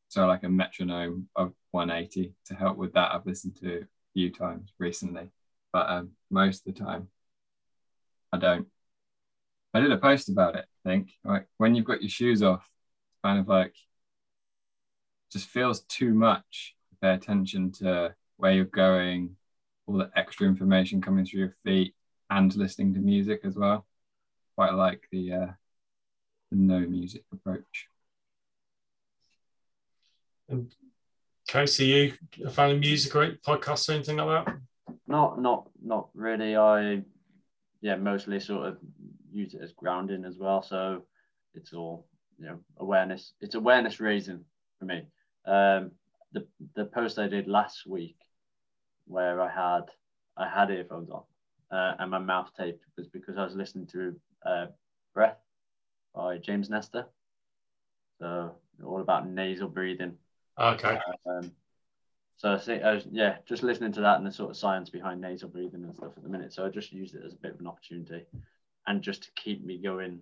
so 0.08 0.26
like 0.26 0.44
a 0.44 0.50
metronome 0.50 1.28
of 1.36 1.54
180 1.72 2.34
to 2.46 2.56
help 2.56 2.78
with 2.78 2.94
that. 2.94 3.14
I've 3.14 3.26
listened 3.26 3.58
to 3.58 3.82
a 3.82 3.88
few 4.14 4.32
times 4.32 4.74
recently, 4.80 5.30
but 5.72 5.90
um, 5.90 6.12
most 6.32 6.66
of 6.66 6.74
the 6.74 6.80
time 6.80 7.10
I 8.32 8.38
don't. 8.38 8.68
I 9.74 9.82
did 9.82 9.92
a 9.92 9.98
post 9.98 10.30
about 10.30 10.56
it. 10.56 10.66
I 10.86 10.90
think 10.90 11.12
like 11.24 11.46
when 11.58 11.76
you've 11.76 11.86
got 11.86 12.02
your 12.02 12.10
shoes 12.10 12.42
off, 12.42 12.68
kind 13.24 13.40
of 13.40 13.48
like 13.48 13.76
just 15.32 15.48
feels 15.48 15.82
too 15.82 16.14
much 16.14 16.76
to 16.90 16.96
pay 17.02 17.14
attention 17.14 17.72
to 17.74 18.16
where 18.38 18.54
you're 18.54 18.66
going, 18.66 19.36
all 19.86 19.98
the 19.98 20.10
extra 20.16 20.48
information 20.48 21.02
coming 21.02 21.26
through 21.26 21.42
your 21.42 21.56
feet, 21.64 21.94
and 22.30 22.56
listening 22.56 22.94
to 22.94 23.00
music 23.00 23.42
as 23.44 23.56
well. 23.56 23.86
Quite 24.60 24.74
like 24.74 25.08
the 25.10 25.32
uh, 25.32 25.52
the 26.52 26.58
no 26.58 26.80
music 26.82 27.24
approach. 27.32 27.88
And 30.50 30.70
Casey, 31.48 31.86
you 31.86 32.14
a 32.46 32.50
fan 32.50 32.72
of 32.72 32.80
music 32.82 33.16
or 33.16 33.38
podcasts 33.48 33.88
or 33.88 33.94
anything 33.94 34.18
like 34.18 34.46
that? 34.46 34.58
Not, 35.08 35.42
not, 35.42 35.70
not 35.82 36.10
really. 36.14 36.58
I, 36.58 37.04
yeah, 37.80 37.96
mostly 37.96 38.38
sort 38.42 38.68
of 38.68 38.78
use 39.32 39.54
it 39.54 39.62
as 39.62 39.72
grounding 39.72 40.26
as 40.26 40.38
well. 40.38 40.62
So 40.62 41.04
it's 41.54 41.72
all, 41.72 42.06
you 42.38 42.48
know, 42.48 42.60
awareness. 42.80 43.32
It's 43.40 43.56
awareness 43.56 44.02
raising 44.02 44.44
for 44.78 44.84
me. 44.84 45.04
Um, 45.46 45.92
the 46.34 46.46
the 46.76 46.84
post 46.84 47.18
I 47.18 47.30
did 47.30 47.48
last 47.48 47.88
week, 47.88 48.18
where 49.08 49.40
I 49.40 49.50
had 49.50 49.86
I 50.36 50.50
had 50.50 50.70
earphones 50.70 51.12
on, 51.12 51.24
uh, 51.72 51.96
and 52.00 52.12
my 52.12 52.20
mouth 52.20 52.52
taped 52.58 52.84
was 52.98 53.08
because 53.08 53.38
I 53.38 53.46
was 53.46 53.56
listening 53.56 53.88
to 53.94 54.20
uh, 54.46 54.68
Breath 55.14 55.38
by 56.14 56.38
James 56.38 56.70
Nestor. 56.70 57.06
So 58.20 58.56
all 58.84 59.02
about 59.02 59.28
nasal 59.28 59.68
breathing 59.68 60.18
Okay. 60.60 61.00
um, 61.26 61.52
so 62.36 62.54
I 62.54 63.02
yeah, 63.12 63.38
just 63.46 63.64
listening 63.64 63.92
to 63.94 64.02
that 64.02 64.18
and 64.18 64.26
the 64.26 64.32
sort 64.32 64.50
of 64.50 64.58
science 64.58 64.90
behind 64.90 65.20
nasal 65.20 65.50
breathing 65.50 65.84
and 65.84 65.94
stuff 65.94 66.14
at 66.16 66.24
the 66.24 66.30
minute. 66.30 66.54
So 66.54 66.66
I 66.66 66.70
just 66.70 66.94
used 66.94 67.16
it 67.16 67.24
as 67.26 67.34
a 67.34 67.38
bit 67.38 67.54
of 67.54 67.60
an 67.60 67.68
opportunity, 67.68 68.26
and 68.88 69.02
just 69.02 69.24
to 69.24 69.30
keep 69.36 69.66
me 69.66 69.78
going, 69.78 70.20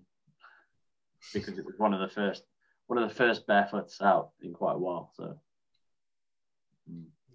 because 1.33 1.59
it 1.59 1.65
was 1.65 1.75
one 1.77 1.93
of 1.93 1.99
the 1.99 2.07
first, 2.07 2.43
one 2.87 2.97
of 2.97 3.07
the 3.07 3.13
first 3.13 3.45
barefoots 3.45 4.01
out 4.01 4.31
in 4.41 4.53
quite 4.53 4.75
a 4.75 4.79
while. 4.79 5.11
So 5.15 5.39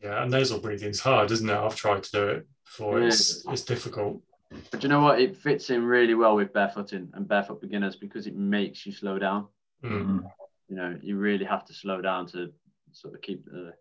Yeah, 0.03 0.23
and 0.23 0.33
nasal 0.33 0.59
breathing's 0.59 1.01
hard, 1.01 1.31
isn't 1.31 1.49
it? 1.49 1.55
I've 1.55 1.77
tried 1.77 2.03
to 2.03 2.11
do 2.11 2.29
it 2.29 2.47
before. 2.65 3.01
Yeah. 3.01 3.07
It's 3.07 3.45
it's 3.47 3.63
difficult. 3.63 4.21
But 4.71 4.83
you 4.83 4.89
know 4.89 5.01
what? 5.01 5.21
It 5.21 5.37
fits 5.37 5.71
in 5.71 5.85
really 5.85 6.15
well 6.15 6.37
with 6.37 6.53
barefooting 6.53 7.09
and 7.15 7.29
barefoot 7.29 7.61
beginners 7.61 7.97
because 7.97 8.27
it 8.27 8.37
makes 8.37 8.87
you 8.87 8.93
slow 8.93 9.19
down. 9.19 9.47
Mm. 9.85 10.23
You 10.69 10.77
know, 10.77 10.99
you 11.03 11.17
really 11.17 11.45
have 11.45 11.65
to 11.67 11.75
slow 11.75 12.01
down 12.01 12.27
to 12.29 12.53
sort 12.93 13.15
of 13.15 13.21
keep 13.21 13.45
the 13.45 13.73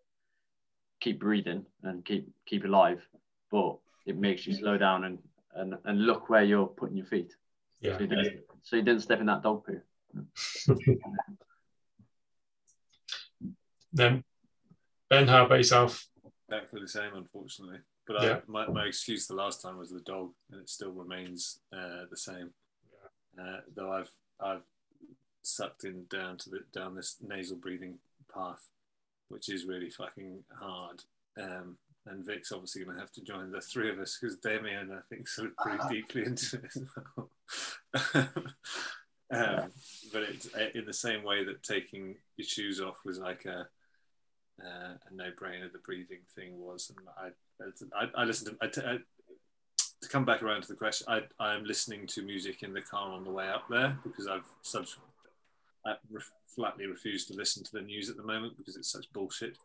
keep 1.00 1.20
breathing 1.20 1.66
and 1.84 2.06
keep 2.06 2.30
keep 2.46 2.66
alive. 2.66 3.06
But 3.50 3.78
it 4.06 4.18
makes 4.18 4.48
you 4.48 4.54
slow 4.54 4.78
down 4.78 5.04
and 5.06 5.20
and, 5.56 5.76
and 5.86 6.06
look 6.06 6.30
where 6.30 6.44
you're 6.44 6.68
putting 6.68 6.98
your 6.98 7.06
feet. 7.06 7.34
Yeah. 7.82 7.98
So 7.98 8.04
you, 8.04 8.08
didn't, 8.08 8.40
so 8.64 8.76
you 8.76 8.82
didn't 8.84 9.02
step 9.02 9.20
in 9.20 9.26
that 9.26 9.44
dog 9.44 9.66
poo. 9.66 9.82
Then 13.94 14.24
Ben, 15.10 15.28
how 15.28 15.46
about 15.46 15.58
yourself? 15.58 16.08
Exactly 16.48 16.80
the 16.80 16.88
same, 16.88 17.14
unfortunately. 17.14 17.80
But 18.08 18.24
Yeah. 18.24 18.38
I, 18.38 18.42
my, 18.48 18.68
my 18.68 18.86
excuse 18.86 19.28
the 19.28 19.36
last 19.36 19.62
time 19.62 19.78
was 19.78 19.92
the 19.92 20.00
dog, 20.02 20.32
and 20.52 20.62
it 20.62 20.70
still 20.70 20.92
remains 20.92 21.60
uh, 21.74 22.06
the 22.10 22.18
same. 22.18 22.52
Uh, 23.40 23.62
though 23.74 23.92
I've 23.92 24.12
I've 24.40 24.64
sucked 25.44 25.84
in 25.84 26.06
down 26.10 26.38
to 26.38 26.50
the 26.50 26.60
down 26.74 26.96
this 26.96 27.18
nasal 27.22 27.58
breathing 27.58 28.00
path, 28.34 28.68
which 29.30 29.50
is 29.50 29.66
really 29.66 29.90
fucking 29.90 30.44
hard. 30.60 31.04
Um, 31.38 31.78
and 32.08 32.26
Vic's 32.26 32.52
obviously 32.52 32.84
going 32.84 32.96
to 32.96 33.02
have 33.02 33.12
to 33.14 33.22
join 33.22 33.52
the 33.52 33.62
three 33.62 33.90
of 33.90 34.00
us 34.00 34.18
because 34.20 34.38
Damien, 34.38 34.92
I 34.92 35.02
think, 35.10 35.28
sort 35.28 35.50
of 35.50 35.58
pretty 35.58 35.84
deeply 35.90 36.26
into 36.26 36.58
it 36.58 36.72
as 36.76 36.84
well. 37.16 37.30
um, 39.32 39.72
but 40.12 40.24
it's 40.24 40.54
uh, 40.56 40.70
in 40.74 40.86
the 40.86 40.94
same 40.94 41.24
way 41.24 41.44
that 41.44 41.64
taking 41.64 42.16
your 42.38 42.48
shoes 42.48 42.82
off 42.82 42.98
was 43.06 43.20
like 43.20 43.46
a 43.46 43.68
uh, 44.66 44.94
a 45.10 45.14
no-brainer. 45.14 45.72
The 45.72 45.80
breathing 45.80 46.20
thing 46.36 46.60
was, 46.60 46.92
and 46.96 47.08
I 47.18 47.30
I, 47.96 48.22
I 48.22 48.24
listened 48.26 48.58
to 48.60 49.00
to 50.02 50.10
come 50.10 50.26
back 50.26 50.42
around 50.42 50.62
to 50.64 50.68
the 50.68 50.76
question. 50.76 51.08
I 51.10 51.22
I 51.40 51.56
am 51.56 51.64
listening 51.64 52.08
to 52.08 52.24
music 52.24 52.64
in 52.64 52.74
the 52.74 52.82
car 52.82 53.12
on 53.12 53.24
the 53.24 53.32
way 53.32 53.48
up 53.48 53.66
there 53.70 53.98
because 54.04 54.28
I've 54.28 54.46
subs- 54.62 54.98
I 55.86 55.96
re- 56.10 56.22
flatly 56.56 56.86
refuse 56.86 57.26
to 57.28 57.34
listen 57.34 57.64
to 57.64 57.72
the 57.72 57.82
news 57.82 58.10
at 58.10 58.18
the 58.18 58.24
moment 58.24 58.58
because 58.58 58.76
it's 58.76 58.92
such 58.92 59.12
bullshit 59.14 59.58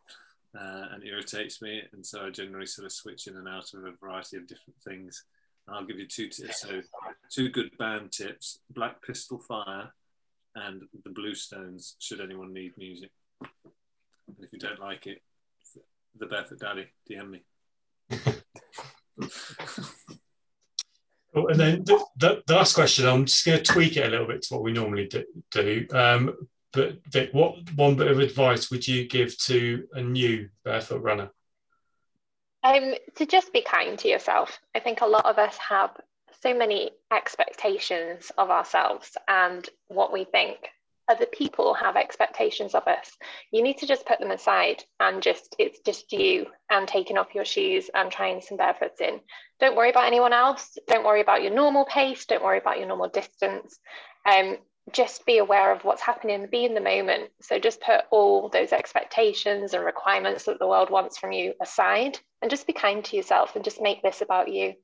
uh, 0.58 0.86
and 0.92 1.04
irritates 1.04 1.60
me, 1.60 1.82
and 1.92 2.04
so 2.04 2.26
I 2.26 2.30
generally 2.30 2.66
sort 2.66 2.86
of 2.86 2.92
switch 2.92 3.26
in 3.26 3.36
and 3.36 3.48
out 3.48 3.74
of 3.74 3.84
a 3.84 3.92
variety 3.92 4.36
of 4.36 4.46
different 4.46 4.80
things. 4.84 5.24
And 5.66 5.76
I'll 5.76 5.84
give 5.84 5.98
you 5.98 6.06
two 6.06 6.28
tips. 6.28 6.60
So 6.60 6.80
two 7.30 7.48
good 7.48 7.76
band 7.78 8.12
tips: 8.12 8.60
Black 8.70 9.02
Pistol 9.02 9.38
Fire 9.38 9.90
and 10.54 10.82
the 11.04 11.10
Blue 11.10 11.34
Stones. 11.34 11.96
Should 11.98 12.20
anyone 12.20 12.52
need 12.52 12.76
music? 12.78 13.10
And 14.26 14.44
if 14.44 14.52
you 14.52 14.58
don't 14.58 14.80
like 14.80 15.06
it, 15.06 15.22
the 16.18 16.26
Barefoot 16.26 16.60
Daddy, 16.60 16.86
DM 17.10 17.30
me. 17.30 17.42
Oh, 21.36 21.48
and 21.48 21.60
then 21.60 21.84
the, 21.84 22.02
the, 22.16 22.42
the 22.46 22.54
last 22.54 22.72
question, 22.72 23.06
I'm 23.06 23.26
just 23.26 23.44
going 23.44 23.58
to 23.58 23.64
tweak 23.64 23.98
it 23.98 24.06
a 24.06 24.08
little 24.08 24.26
bit 24.26 24.40
to 24.42 24.54
what 24.54 24.62
we 24.62 24.72
normally 24.72 25.06
do. 25.06 25.24
do. 25.50 25.86
Um, 25.92 26.34
but 26.72 26.96
Vic, 27.12 27.28
what 27.32 27.56
one 27.74 27.94
bit 27.94 28.10
of 28.10 28.20
advice 28.20 28.70
would 28.70 28.88
you 28.88 29.06
give 29.06 29.36
to 29.40 29.86
a 29.92 30.00
new 30.00 30.48
barefoot 30.64 31.02
runner? 31.02 31.30
Um, 32.64 32.94
to 33.16 33.26
just 33.26 33.52
be 33.52 33.60
kind 33.60 33.98
to 33.98 34.08
yourself. 34.08 34.58
I 34.74 34.80
think 34.80 35.02
a 35.02 35.06
lot 35.06 35.26
of 35.26 35.38
us 35.38 35.58
have 35.58 35.90
so 36.42 36.56
many 36.56 36.90
expectations 37.12 38.32
of 38.38 38.50
ourselves 38.50 39.16
and 39.28 39.68
what 39.88 40.12
we 40.12 40.24
think 40.24 40.70
other 41.08 41.26
people 41.26 41.74
have 41.74 41.96
expectations 41.96 42.74
of 42.74 42.86
us. 42.86 43.10
You 43.52 43.62
need 43.62 43.78
to 43.78 43.86
just 43.86 44.06
put 44.06 44.18
them 44.18 44.30
aside 44.30 44.82
and 44.98 45.22
just, 45.22 45.54
it's 45.58 45.80
just 45.80 46.12
you 46.12 46.46
and 46.70 46.88
taking 46.88 47.16
off 47.16 47.34
your 47.34 47.44
shoes 47.44 47.90
and 47.94 48.10
trying 48.10 48.40
some 48.40 48.56
barefoots 48.56 49.00
in. 49.00 49.20
Don't 49.60 49.76
worry 49.76 49.90
about 49.90 50.06
anyone 50.06 50.32
else. 50.32 50.76
Don't 50.88 51.04
worry 51.04 51.20
about 51.20 51.42
your 51.42 51.52
normal 51.52 51.84
pace. 51.84 52.26
Don't 52.26 52.42
worry 52.42 52.58
about 52.58 52.78
your 52.78 52.88
normal 52.88 53.08
distance. 53.08 53.78
Um, 54.28 54.56
just 54.92 55.26
be 55.26 55.38
aware 55.38 55.72
of 55.72 55.84
what's 55.84 56.02
happening, 56.02 56.46
be 56.50 56.64
in 56.64 56.74
the 56.74 56.80
moment. 56.80 57.30
So 57.40 57.58
just 57.58 57.80
put 57.80 58.02
all 58.10 58.48
those 58.48 58.72
expectations 58.72 59.74
and 59.74 59.84
requirements 59.84 60.44
that 60.44 60.58
the 60.58 60.66
world 60.66 60.90
wants 60.90 61.18
from 61.18 61.32
you 61.32 61.54
aside 61.60 62.18
and 62.40 62.50
just 62.50 62.66
be 62.66 62.72
kind 62.72 63.04
to 63.04 63.16
yourself 63.16 63.56
and 63.56 63.64
just 63.64 63.80
make 63.80 64.02
this 64.02 64.20
about 64.20 64.52
you. 64.52 64.74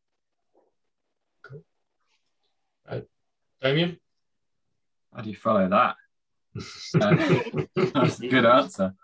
Cool. 1.43 1.63
Damien? 3.61 3.99
How 5.15 5.23
do 5.23 5.31
you 5.31 5.37
follow 5.37 5.69
that? 5.69 5.97
That's 6.95 8.21
a 8.21 8.29
good 8.29 8.45
answer. 8.47 8.95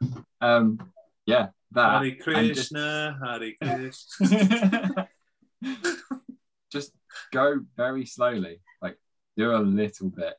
Um, 0.40 0.78
yeah, 1.26 1.48
that. 1.72 2.02
Hare 2.02 2.10
just- 2.10 2.22
Krishna, 2.22 3.18
Hare 3.22 3.52
Krishna. 3.60 5.08
just 6.72 6.92
go 7.32 7.60
very 7.76 8.06
slowly 8.06 8.60
like 8.82 8.96
do 9.36 9.54
a 9.54 9.58
little 9.58 10.10
bit 10.10 10.34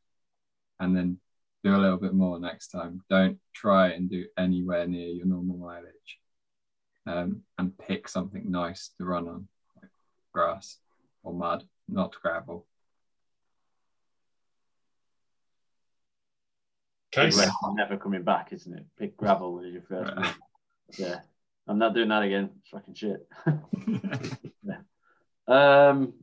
and 0.79 0.95
then 0.95 1.19
do 1.63 1.75
a 1.75 1.77
little 1.77 1.97
bit 1.97 2.13
more 2.13 2.39
next 2.39 2.69
time 2.69 3.01
don't 3.09 3.37
try 3.53 3.89
and 3.89 4.09
do 4.09 4.25
anywhere 4.37 4.87
near 4.87 5.07
your 5.07 5.25
normal 5.25 5.57
mileage 5.57 6.19
um, 7.05 7.41
and 7.57 7.77
pick 7.77 8.07
something 8.07 8.49
nice 8.49 8.91
to 8.97 9.05
run 9.05 9.27
on 9.27 9.47
like 9.81 9.91
grass 10.33 10.77
or 11.23 11.33
mud 11.33 11.63
not 11.87 12.13
gravel 12.21 12.65
Kase? 17.11 17.37
Big 17.37 17.49
never 17.73 17.97
coming 17.97 18.23
back, 18.23 18.53
isn't 18.53 18.73
it? 18.73 18.85
Big 18.97 19.17
gravel 19.17 19.59
is 19.59 19.73
your 19.73 19.83
first. 19.83 20.13
Yeah. 20.97 21.19
I'm 21.67 21.77
not 21.77 21.93
doing 21.93 22.09
that 22.09 22.23
again. 22.23 22.49
It's 22.61 22.69
fucking 22.69 22.95
shit. 22.95 23.27
um, 25.47 26.13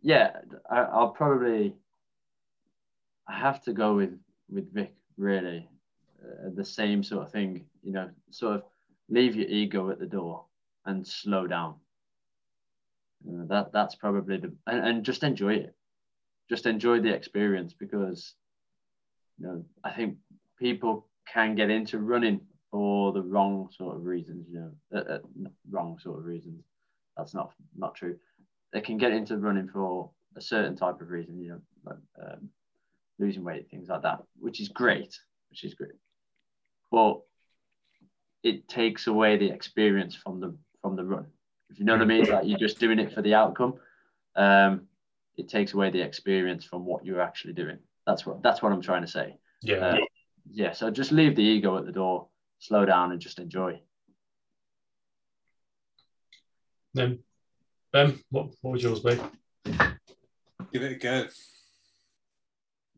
yeah, 0.00 0.36
I, 0.70 0.82
I'll 0.82 1.10
probably 1.10 1.74
I 3.26 3.38
have 3.38 3.62
to 3.64 3.72
go 3.72 3.96
with 3.96 4.16
with 4.48 4.72
Vic. 4.72 4.94
Really, 5.16 5.68
uh, 6.22 6.50
the 6.54 6.64
same 6.64 7.02
sort 7.02 7.26
of 7.26 7.32
thing. 7.32 7.66
You 7.82 7.92
know, 7.92 8.10
sort 8.30 8.56
of 8.56 8.62
leave 9.08 9.34
your 9.34 9.48
ego 9.48 9.90
at 9.90 9.98
the 9.98 10.06
door 10.06 10.44
and 10.86 11.06
slow 11.06 11.48
down. 11.48 11.74
Uh, 13.28 13.46
that 13.46 13.72
that's 13.72 13.96
probably 13.96 14.36
the 14.36 14.52
and, 14.68 14.86
and 14.86 15.04
just 15.04 15.24
enjoy 15.24 15.54
it. 15.54 15.74
Just 16.48 16.66
enjoy 16.66 17.00
the 17.00 17.12
experience 17.12 17.74
because 17.74 18.34
you 19.38 19.46
know 19.46 19.64
I 19.82 19.90
think 19.90 20.18
people 20.62 21.08
can 21.26 21.54
get 21.56 21.70
into 21.70 21.98
running 21.98 22.40
for 22.70 23.12
the 23.12 23.20
wrong 23.20 23.68
sort 23.76 23.96
of 23.96 24.04
reasons. 24.04 24.46
You 24.48 24.60
know, 24.60 24.98
uh, 24.98 25.14
uh, 25.14 25.48
wrong 25.70 25.98
sort 25.98 26.20
of 26.20 26.24
reasons. 26.24 26.64
That's 27.16 27.34
not 27.34 27.52
not 27.76 27.94
true. 27.94 28.16
They 28.72 28.80
can 28.80 28.96
get 28.96 29.12
into 29.12 29.36
running 29.36 29.68
for 29.68 30.10
a 30.36 30.40
certain 30.40 30.76
type 30.76 31.00
of 31.00 31.10
reason. 31.10 31.42
You 31.42 31.48
know, 31.50 31.60
like 31.84 31.96
um, 32.22 32.48
losing 33.18 33.44
weight, 33.44 33.68
things 33.70 33.88
like 33.88 34.02
that, 34.02 34.22
which 34.38 34.60
is 34.60 34.68
great. 34.68 35.18
Which 35.50 35.64
is 35.64 35.74
great, 35.74 35.98
but 36.90 37.20
it 38.42 38.68
takes 38.68 39.06
away 39.06 39.36
the 39.36 39.50
experience 39.50 40.14
from 40.14 40.40
the 40.40 40.56
from 40.80 40.96
the 40.96 41.04
run. 41.04 41.26
If 41.70 41.78
you 41.78 41.84
know 41.84 41.94
what 41.94 42.02
I 42.02 42.06
mean, 42.06 42.24
like 42.24 42.46
you're 42.46 42.58
just 42.58 42.78
doing 42.78 42.98
it 42.98 43.12
for 43.12 43.22
the 43.22 43.34
outcome. 43.34 43.74
Um, 44.36 44.82
it 45.36 45.48
takes 45.48 45.74
away 45.74 45.90
the 45.90 46.00
experience 46.00 46.64
from 46.64 46.84
what 46.84 47.04
you're 47.04 47.20
actually 47.20 47.54
doing. 47.54 47.78
That's 48.06 48.24
what 48.24 48.42
that's 48.42 48.62
what 48.62 48.72
I'm 48.72 48.82
trying 48.82 49.02
to 49.02 49.08
say. 49.08 49.36
Yeah. 49.62 49.76
Uh, 49.76 49.96
yeah. 50.50 50.72
So 50.72 50.90
just 50.90 51.12
leave 51.12 51.36
the 51.36 51.42
ego 51.42 51.76
at 51.78 51.86
the 51.86 51.92
door, 51.92 52.28
slow 52.58 52.84
down, 52.84 53.12
and 53.12 53.20
just 53.20 53.38
enjoy. 53.38 53.80
Then, 56.94 57.20
Ben, 57.92 58.18
what, 58.30 58.48
what 58.60 58.72
would 58.72 58.82
yours 58.82 59.00
be? 59.00 59.18
Give 60.72 60.82
it 60.82 60.92
a 60.92 60.96
go. 60.96 61.26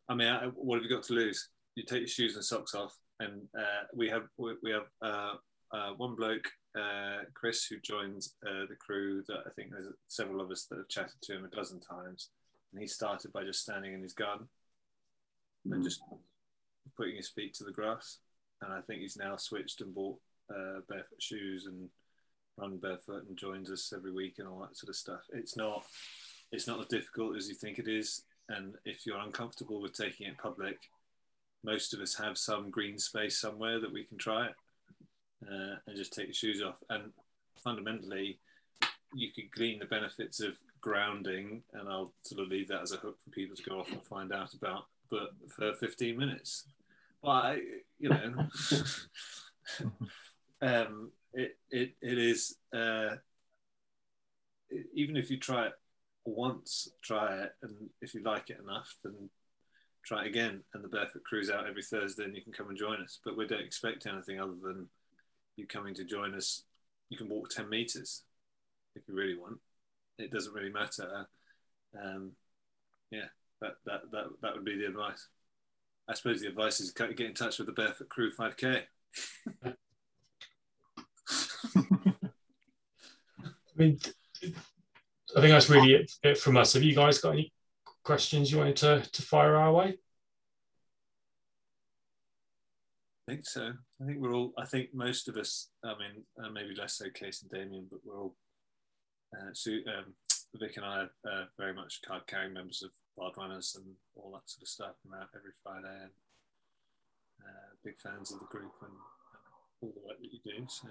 I 0.09 0.15
mean, 0.15 0.29
I- 0.29 0.47
what 0.47 0.77
have 0.77 0.85
you 0.85 0.91
got 0.95 1.05
to 1.05 1.15
lose? 1.15 1.49
You 1.77 1.85
take 1.85 2.01
your 2.01 2.09
shoes 2.09 2.35
and 2.37 2.45
socks 2.45 2.75
off, 2.75 2.95
and 3.21 3.43
uh, 3.59 3.85
we 3.95 4.09
have 4.09 4.23
we, 4.37 4.55
we 4.63 4.71
have 4.71 4.87
uh, 5.03 5.35
uh, 5.73 5.91
one 5.97 6.15
bloke, 6.15 6.47
uh, 6.79 7.23
Chris, 7.35 7.65
who 7.67 7.77
joins 7.81 8.35
uh, 8.47 8.67
the 8.69 8.77
crew. 8.77 9.25
That 9.27 9.39
I 9.47 9.51
think 9.57 9.71
there's 9.71 9.89
several 10.09 10.41
of 10.41 10.51
us 10.53 10.67
that 10.71 10.77
have 10.79 10.89
chatted 10.89 11.21
to 11.23 11.37
him 11.37 11.45
a 11.45 11.49
dozen 11.57 11.81
times, 11.81 12.31
and 12.73 12.81
he 12.81 12.87
started 12.87 13.33
by 13.33 13.43
just 13.45 13.63
standing 13.63 13.93
in 13.93 14.03
his 14.03 14.13
garden 14.13 14.49
and 15.71 15.83
just 15.83 16.01
putting 16.97 17.17
his 17.17 17.29
feet 17.29 17.55
to 17.55 17.65
the 17.65 17.73
grass. 17.73 18.19
And 18.63 18.73
I 18.73 18.81
think 18.81 19.01
he's 19.01 19.17
now 19.17 19.37
switched 19.37 19.81
and 19.81 19.95
bought 19.95 20.19
uh, 20.51 20.81
barefoot 20.89 21.21
shoes 21.21 21.67
and 21.67 21.89
run 22.57 22.79
barefoot 22.79 23.27
and 23.29 23.37
joins 23.37 23.71
us 23.71 23.93
every 23.95 24.13
week 24.13 24.37
and 24.39 24.47
all 24.47 24.61
that 24.61 24.77
sort 24.77 24.91
of 24.91 24.97
stuff. 24.97 25.23
It's 25.33 25.57
not 25.57 25.85
it's 26.53 26.67
not 26.67 26.81
as 26.81 26.87
difficult 26.87 27.37
as 27.37 27.49
you 27.49 27.55
think 27.55 27.79
it 27.79 27.89
is. 27.89 28.23
And 28.49 28.75
if 28.85 29.07
you're 29.07 29.19
uncomfortable 29.19 29.81
with 29.81 29.95
taking 29.95 30.27
it 30.27 30.39
public, 30.39 30.79
most 31.65 31.95
of 31.95 32.01
us 32.01 32.15
have 32.17 32.39
some 32.39 32.71
green 32.71 32.99
space 32.99 33.39
somewhere 33.39 33.81
that 33.81 33.93
we 33.93 34.05
can 34.05 34.19
try 34.19 34.47
it 34.47 34.55
uh, 35.51 35.77
and 35.87 35.97
just 35.97 36.13
take 36.13 36.27
your 36.27 36.35
shoes 36.35 36.63
off. 36.63 36.77
And 36.91 37.11
fundamentally, 37.63 38.39
you 39.15 39.33
could 39.35 39.51
glean 39.51 39.79
the 39.79 39.87
benefits 39.87 40.41
of 40.41 40.55
grounding, 40.81 41.63
and 41.73 41.89
I'll 41.89 42.13
sort 42.23 42.43
of 42.43 42.49
leave 42.49 42.69
that 42.69 42.83
as 42.83 42.93
a 42.93 42.99
hook 42.99 43.17
for 43.25 43.31
people 43.31 43.57
to 43.57 43.63
go 43.63 43.81
off 43.81 43.91
and 43.91 44.03
find 44.03 44.33
out 44.33 44.53
about. 44.53 44.85
But 45.11 45.31
for 45.49 45.75
15 45.75 46.17
minutes, 46.17 46.67
well, 47.23 47.33
I, 47.33 47.61
you 47.99 48.09
know, 48.09 48.47
um, 50.63 51.11
it, 51.33 51.57
it, 51.71 51.95
it 52.01 52.19
is, 52.19 52.57
uh, 52.75 53.17
even 54.95 55.17
if 55.17 55.31
you 55.31 55.39
try 55.39 55.67
it 55.67 55.73
once, 56.25 56.89
try 57.03 57.43
it, 57.43 57.53
and 57.63 57.73
if 58.01 58.15
you 58.15 58.23
like 58.23 58.51
it 58.51 58.61
enough, 58.63 58.95
then 59.03 59.31
try 60.05 60.25
it 60.25 60.29
again. 60.29 60.63
And 60.73 60.83
the 60.83 60.89
Barefoot 60.89 61.25
Crew's 61.25 61.51
out 61.51 61.69
every 61.69 61.83
Thursday, 61.83 62.25
and 62.25 62.35
you 62.35 62.43
can 62.43 62.53
come 62.53 62.69
and 62.69 62.79
join 62.79 63.01
us. 63.01 63.21
But 63.25 63.37
we 63.37 63.47
don't 63.47 63.61
expect 63.61 64.07
anything 64.07 64.41
other 64.41 64.57
than 64.63 64.89
you 65.57 65.67
coming 65.67 65.95
to 65.95 66.05
join 66.05 66.35
us. 66.35 66.65
You 67.09 67.17
can 67.19 67.29
walk 67.29 67.51
10 67.51 67.69
meters 67.69 68.23
if 68.97 69.03
you 69.09 69.15
really 69.15 69.37
want. 69.39 69.59
It 70.19 70.31
doesn't 70.31 70.55
really 70.55 70.73
matter. 70.73 71.27
Um, 72.01 72.33
yeah, 73.11 73.29
that, 73.65 73.77
that, 73.87 74.11
that, 74.13 74.25
that 74.43 74.55
would 74.55 74.65
be 74.65 74.77
the 74.77 74.87
advice. 74.87 75.29
I 76.09 76.15
suppose 76.15 76.41
the 76.41 76.49
advice 76.49 76.81
is 76.81 76.91
get 76.93 77.19
in 77.19 77.35
touch 77.35 77.59
with 77.59 77.67
the 77.67 77.73
Barefoot 77.73 78.09
Crew 78.11 78.31
5K. 78.31 78.83
I 79.65 79.75
mean, 83.77 83.99
I 84.43 85.41
think 85.41 85.53
that's 85.53 85.71
really 85.71 85.95
it, 85.95 86.13
it 86.23 86.39
from 86.39 86.57
us. 86.57 86.75
Have 86.75 86.83
you 86.83 86.95
guys 86.95 87.19
got 87.19 87.33
any 87.33 87.53
questions 88.05 88.53
you 88.53 88.59
wanted 88.59 88.77
to, 88.77 89.03
to 89.11 89.23
fire 89.23 89.57
our 89.57 89.73
way? 89.73 89.99
I 93.27 93.33
think 93.33 93.47
so. 93.47 93.73
I 94.03 94.07
think 94.07 94.19
we're 94.19 94.35
all. 94.35 94.53
I 94.59 94.67
think 94.67 94.91
most 94.93 95.29
of 95.29 95.37
us. 95.37 95.71
I 95.83 95.95
mean, 95.99 96.25
uh, 96.43 96.51
maybe 96.51 96.75
less 96.79 96.99
so 96.99 97.07
Kase 97.15 97.43
and 97.43 97.51
Damien, 97.51 97.87
but 97.91 98.01
we're 98.05 98.21
all. 98.21 98.37
Uh, 99.35 99.51
so, 99.55 99.71
um, 99.71 100.13
Vic 100.57 100.77
and 100.77 100.85
I 100.85 100.99
are 100.99 101.11
uh, 101.33 101.45
very 101.59 101.73
much 101.73 102.01
card 102.07 102.23
carrying 102.27 102.53
members 102.53 102.83
of 102.85 102.91
Wild 103.17 103.35
Runners 103.37 103.77
and 103.77 103.95
all 104.17 104.33
that 104.33 104.49
sort 104.49 104.63
of 104.63 104.69
stuff. 104.69 104.95
I'm 105.07 105.21
out 105.21 105.29
every 105.35 105.53
Friday 105.63 106.03
and 106.03 106.11
uh, 107.43 107.75
big 107.85 107.99
fans 108.01 108.33
of 108.33 108.41
the 108.41 108.47
group 108.47 108.73
and, 108.83 108.91
and 108.91 109.43
all 109.81 109.93
the 109.95 110.07
work 110.07 110.19
that 110.21 110.33
you 110.33 110.41
do. 110.45 110.67
So 110.69 110.89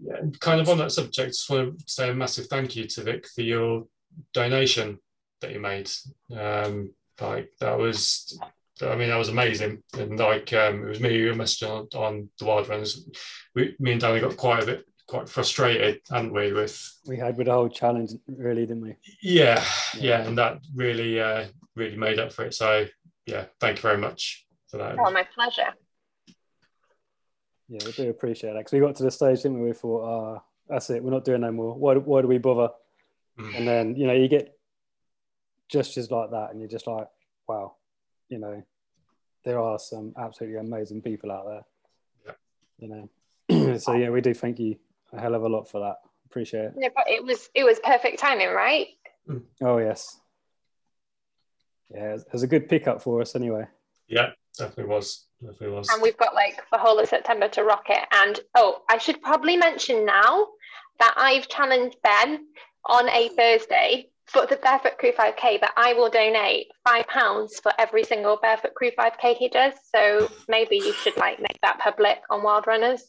Yeah, 0.00 0.16
and 0.20 0.38
kind 0.40 0.60
of 0.60 0.68
on 0.68 0.78
that 0.78 0.92
subject, 0.92 1.30
just 1.30 1.50
want 1.50 1.78
to 1.78 1.84
say 1.90 2.10
a 2.10 2.14
massive 2.14 2.46
thank 2.46 2.76
you 2.76 2.86
to 2.86 3.02
Vic 3.02 3.26
for 3.28 3.42
your 3.42 3.86
donation 4.32 4.98
that 5.40 5.52
you 5.52 5.60
made. 5.60 5.90
Um, 6.36 6.90
like 7.20 7.50
that 7.60 7.78
was, 7.78 8.38
I 8.80 8.94
mean, 8.96 9.08
that 9.08 9.16
was 9.16 9.28
amazing. 9.28 9.82
And 9.98 10.18
like, 10.18 10.52
um, 10.52 10.84
it 10.84 10.88
was 10.88 11.00
me 11.00 11.18
who 11.18 11.32
messaged 11.34 11.68
on, 11.68 12.00
on 12.00 12.28
the 12.38 12.44
Wild 12.44 12.68
Runners. 12.68 13.08
We, 13.54 13.74
me 13.78 13.92
and 13.92 14.00
Danny 14.00 14.20
got 14.20 14.36
quite 14.36 14.62
a 14.62 14.66
bit, 14.66 14.84
quite 15.08 15.28
frustrated, 15.28 16.00
hadn't 16.10 16.32
we? 16.32 16.52
With 16.52 17.00
We 17.06 17.16
had 17.16 17.36
with 17.36 17.46
the 17.46 17.52
whole 17.52 17.68
challenge, 17.68 18.12
really, 18.28 18.66
didn't 18.66 18.82
we? 18.82 18.94
yeah, 19.22 19.64
yeah, 19.96 20.20
and 20.20 20.38
that 20.38 20.60
really, 20.74 21.20
uh, 21.20 21.46
really 21.74 21.96
made 21.96 22.20
up 22.20 22.32
for 22.32 22.44
it. 22.44 22.54
So 22.54 22.86
yeah, 23.26 23.46
thank 23.58 23.78
you 23.78 23.82
very 23.82 23.98
much 23.98 24.46
for 24.70 24.76
that. 24.76 24.96
Oh, 24.98 25.10
my 25.10 25.26
pleasure. 25.34 25.74
Yeah, 27.68 27.80
we 27.84 27.92
do 27.92 28.10
appreciate 28.10 28.52
that 28.52 28.60
because 28.60 28.72
we 28.72 28.80
got 28.80 28.94
to 28.96 29.02
the 29.02 29.10
stage, 29.10 29.42
didn't 29.42 29.60
we? 29.60 29.68
We 29.68 29.72
thought, 29.74 30.04
ah, 30.04 30.42
that's 30.68 30.90
it, 30.90 31.02
we're 31.02 31.10
not 31.10 31.24
doing 31.24 31.40
no 31.40 31.50
more. 31.50 31.74
Why, 31.74 31.94
why 31.94 32.22
do 32.22 32.28
we 32.28 32.38
bother? 32.38 32.72
Mm. 33.38 33.58
And 33.58 33.68
then, 33.68 33.96
you 33.96 34.06
know, 34.06 34.12
you 34.12 34.28
get 34.28 34.56
gestures 35.68 36.10
like 36.10 36.30
that, 36.30 36.50
and 36.50 36.60
you're 36.60 36.68
just 36.68 36.86
like, 36.86 37.08
wow, 37.48 37.74
you 38.28 38.38
know, 38.38 38.62
there 39.44 39.58
are 39.58 39.78
some 39.78 40.12
absolutely 40.18 40.58
amazing 40.58 41.00
people 41.00 41.32
out 41.32 41.46
there. 41.46 41.64
Yeah. 42.26 42.32
You 42.78 42.88
know, 43.48 43.78
so 43.78 43.94
yeah, 43.94 44.10
we 44.10 44.20
do 44.20 44.34
thank 44.34 44.58
you 44.58 44.76
a 45.12 45.20
hell 45.20 45.34
of 45.34 45.42
a 45.42 45.48
lot 45.48 45.68
for 45.68 45.80
that. 45.80 45.96
Appreciate 46.26 46.64
it. 46.64 46.72
No, 46.76 46.88
but 46.94 47.08
it 47.08 47.24
was 47.24 47.48
it 47.54 47.64
was 47.64 47.80
perfect 47.80 48.18
timing, 48.18 48.50
right? 48.50 48.88
Mm. 49.28 49.42
Oh 49.62 49.78
yes, 49.78 50.18
yeah, 51.94 52.14
it 52.14 52.26
was 52.32 52.42
a 52.42 52.46
good 52.46 52.68
pickup 52.68 53.02
for 53.02 53.20
us 53.20 53.34
anyway. 53.34 53.66
Yeah, 54.08 54.30
definitely 54.56 54.92
was. 54.92 55.26
Definitely 55.40 55.76
was. 55.76 55.88
And 55.90 56.02
we've 56.02 56.16
got 56.16 56.34
like 56.34 56.62
the 56.72 56.78
whole 56.78 56.98
of 56.98 57.08
September 57.08 57.48
to 57.48 57.64
rock 57.64 57.84
it. 57.88 58.04
And 58.12 58.40
oh, 58.54 58.82
I 58.90 58.98
should 58.98 59.22
probably 59.22 59.56
mention 59.56 60.04
now 60.04 60.48
that 60.98 61.14
I've 61.16 61.48
challenged 61.48 61.96
Ben 62.02 62.46
on 62.84 63.08
a 63.08 63.28
Thursday 63.30 64.10
for 64.26 64.46
the 64.46 64.56
Barefoot 64.56 64.98
Crew 64.98 65.12
5K 65.12 65.60
that 65.60 65.72
I 65.76 65.94
will 65.94 66.10
donate 66.10 66.66
five 66.86 67.06
pounds 67.06 67.58
for 67.60 67.72
every 67.78 68.04
single 68.04 68.36
Barefoot 68.40 68.74
Crew 68.74 68.90
5K 68.98 69.36
he 69.36 69.48
does. 69.48 69.72
So 69.94 70.30
maybe 70.48 70.76
you 70.76 70.92
should 70.92 71.16
like 71.16 71.40
make 71.40 71.58
that 71.62 71.78
public 71.78 72.18
on 72.28 72.42
Wild 72.42 72.66
Runners. 72.66 73.02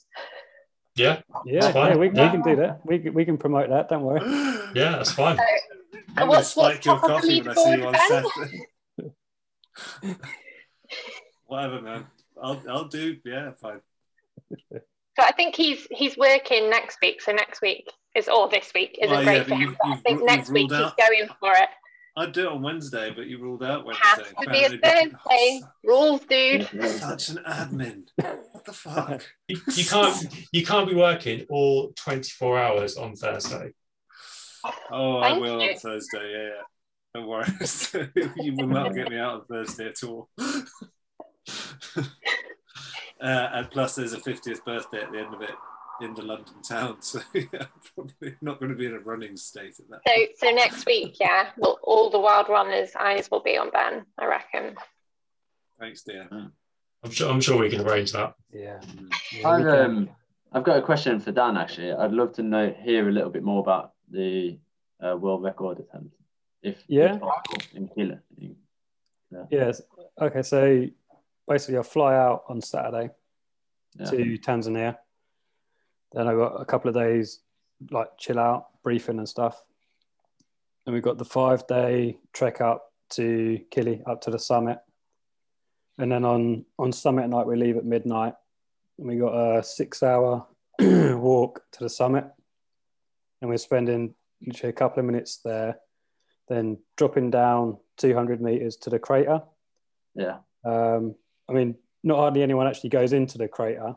Yeah, 1.00 1.22
Yeah, 1.46 1.62
That's 1.62 1.74
fine. 1.74 1.92
yeah, 1.92 1.98
we, 1.98 2.10
we 2.10 2.16
can 2.16 2.42
do 2.42 2.56
that. 2.58 2.82
We, 2.86 3.00
can- 3.00 3.14
we 3.14 3.26
can 3.26 3.38
promote 3.38 3.70
that. 3.70 3.90
Don't 3.90 4.04
worry. 4.04 4.22
yeah, 4.76 4.92
that's 4.98 5.12
fine. 5.12 5.38
I'm 5.40 6.16
going 6.16 6.18
to 6.18 6.26
What's- 6.28 6.50
spike 6.50 6.84
your 6.86 7.00
top 7.00 7.04
of 7.04 7.10
the 7.22 7.42
coffee 7.42 7.42
when 7.42 7.50
I 7.50 7.54
see 7.54 7.78
you 7.78 7.86
on 7.88 7.94
leaderboard, 7.94 8.08
Saturday. 8.08 8.66
Whatever, 11.48 11.82
man. 11.82 12.06
I'll, 12.42 12.62
I'll 12.70 12.88
do, 12.88 13.18
yeah, 13.26 13.52
fine. 13.62 13.82
So 14.72 15.26
I 15.26 15.32
think 15.34 15.56
he's 15.56 15.86
he's 15.92 16.18
working 16.18 16.70
next 16.70 16.98
week. 17.02 17.22
So 17.22 17.32
next 17.34 17.62
week 17.62 17.92
is 18.16 18.30
or 18.30 18.48
this 18.50 18.72
week 18.74 18.98
isn't 19.02 19.14
Well, 19.14 19.24
yeah, 19.26 19.44
great 19.44 19.48
but 19.50 19.50
for 19.50 19.56
him. 19.56 19.78
But 19.82 19.88
I 19.90 19.96
think 19.98 20.24
next 20.24 20.50
week 20.50 20.72
ruled 20.72 20.94
he's 20.98 21.08
going 21.08 21.28
for 21.40 21.52
it. 21.52 21.70
I'd 22.20 22.34
do 22.34 22.42
it 22.42 22.52
on 22.52 22.62
Wednesday, 22.62 23.14
but 23.16 23.28
you 23.28 23.40
ruled 23.40 23.64
out 23.64 23.88
It 23.88 23.96
has 23.96 24.28
to 24.28 24.50
be 24.50 24.64
a 24.66 24.70
Thursday. 24.78 25.62
Rules, 25.86 26.20
dude. 26.30 26.68
Such 27.00 27.30
an 27.30 27.38
admin. 27.48 28.08
What 28.52 28.66
the 28.66 28.74
fuck? 28.74 29.26
You, 29.48 29.62
you 29.74 29.86
can't 29.86 30.28
you 30.52 30.66
can't 30.66 30.90
be 30.90 30.96
working 30.96 31.46
all 31.50 31.94
24 31.96 32.60
hours 32.60 32.98
on 32.98 33.16
Thursday. 33.16 33.72
Oh, 34.92 35.20
I 35.20 35.38
will 35.38 35.64
you. 35.64 35.72
on 35.72 35.78
Thursday. 35.78 36.32
Yeah, 36.32 36.50
yeah. 36.50 36.64
Don't 37.14 37.28
worry. 37.28 37.48
you 38.44 38.54
will 38.56 38.68
not 38.68 38.94
get 38.94 39.10
me 39.10 39.18
out 39.18 39.36
on 39.36 39.46
Thursday 39.46 39.88
at 39.88 40.04
all. 40.04 40.30
uh, 40.38 42.04
and 43.22 43.72
plus, 43.72 43.96
there's 43.96 44.12
a 44.12 44.20
50th 44.20 44.66
birthday 44.66 45.04
at 45.04 45.12
the 45.14 45.20
end 45.20 45.34
of 45.34 45.42
it 45.42 45.56
in 46.02 46.14
the 46.14 46.22
London 46.22 46.62
town, 46.68 46.98
so 47.02 47.20
yeah, 47.34 47.66
probably 47.96 48.36
not 48.42 48.60
going 48.60 48.72
to 48.72 48.78
be 48.78 48.86
in 48.86 48.94
a 48.94 49.00
running 49.00 49.36
state 49.38 49.76
at 49.80 49.90
that. 49.90 50.02
So 50.08 50.48
so 50.48 50.52
next 50.52 50.86
week, 50.86 51.18
yeah, 51.20 51.50
well, 51.58 51.80
all 51.84 52.10
the 52.10 52.20
wild 52.20 52.50
runners' 52.50 52.92
eyes 53.00 53.30
will 53.32 53.44
be 53.44 53.58
on 53.58 53.70
Ben. 53.72 54.06
I 54.18 54.26
reckon. 54.26 54.76
Thanks, 55.80 56.04
dear. 56.04 56.28
I'm 56.32 57.12
sure 57.12 57.30
I'm 57.30 57.42
sure 57.42 57.58
we 57.58 57.70
can 57.70 57.82
arrange 57.82 58.12
that. 58.14 58.36
Yeah. 58.52 58.80
I've 59.46 59.68
um, 59.68 60.10
I've 60.52 60.64
got 60.64 60.78
a 60.78 60.82
question 60.82 61.20
for 61.20 61.32
Dan. 61.32 61.58
Actually, 61.58 61.94
I'd 61.94 62.12
love 62.12 62.34
to 62.34 62.44
know 62.44 62.74
hear 62.82 63.08
a 63.08 63.12
little 63.12 63.30
bit 63.30 63.44
more 63.44 63.62
about 63.62 63.94
the 64.10 64.60
uh, 65.04 65.16
world 65.18 65.44
record 65.44 65.80
attempt? 65.80 66.16
If 66.62 66.84
Yeah. 66.88 67.18
if 67.52 67.76
in 67.76 67.88
Kili. 67.90 68.20
In- 68.38 68.56
Yes. 69.52 69.80
Okay. 70.20 70.42
So 70.42 70.88
basically, 71.48 71.78
I 71.78 71.84
fly 71.84 72.16
out 72.16 72.46
on 72.50 72.62
Saturday 72.62 73.12
yeah. 73.94 74.10
to 74.10 74.40
Tanzania. 74.40 74.98
Then 76.12 76.28
I 76.28 76.34
got 76.34 76.62
a 76.62 76.66
couple 76.66 76.90
of 76.90 76.96
days 76.96 77.40
like 77.92 78.18
chill 78.18 78.40
out, 78.40 78.68
briefing 78.84 79.20
and 79.20 79.30
stuff. 79.30 79.64
And 80.86 80.94
we 80.94 81.02
got 81.02 81.18
the 81.18 81.26
five 81.26 81.68
day 81.68 82.18
trek 82.34 82.62
up 82.62 82.92
to 83.12 83.60
Kili, 83.72 84.02
up 84.08 84.22
to 84.22 84.32
the 84.32 84.40
summit. 84.40 84.80
And 85.98 86.12
then 86.12 86.26
on 86.26 86.66
on 86.78 86.92
summit 86.92 87.28
night 87.30 87.48
we 87.48 87.56
leave 87.56 87.78
at 87.78 87.86
midnight. 87.86 88.34
And 88.98 89.08
we 89.08 89.18
got 89.18 89.34
a 89.34 89.64
six 89.64 90.02
hour 90.02 90.48
walk 90.80 91.64
to 91.74 91.84
the 91.84 91.90
summit. 91.90 92.26
And 93.42 93.50
we're 93.50 93.58
spending 93.58 94.16
literally 94.46 94.70
a 94.70 94.74
couple 94.74 95.00
of 95.00 95.06
minutes 95.06 95.40
there, 95.44 95.78
then 96.48 96.78
dropping 96.98 97.30
down 97.30 97.78
200 97.98 98.42
meters 98.42 98.78
to 98.78 98.90
the 98.90 99.00
crater. 99.00 99.42
yeah. 100.16 100.40
Um, 100.66 101.16
I 101.50 101.54
mean, 101.54 101.76
not 102.04 102.18
hardly 102.18 102.44
anyone 102.44 102.68
actually 102.68 102.90
goes 102.90 103.14
into 103.14 103.38
the 103.38 103.48
crater, 103.48 103.96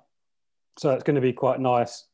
so 0.78 0.90
it's 0.90 1.04
going 1.04 1.14
to 1.16 1.20
be 1.20 1.32
quite 1.32 1.60
nice 1.60 2.06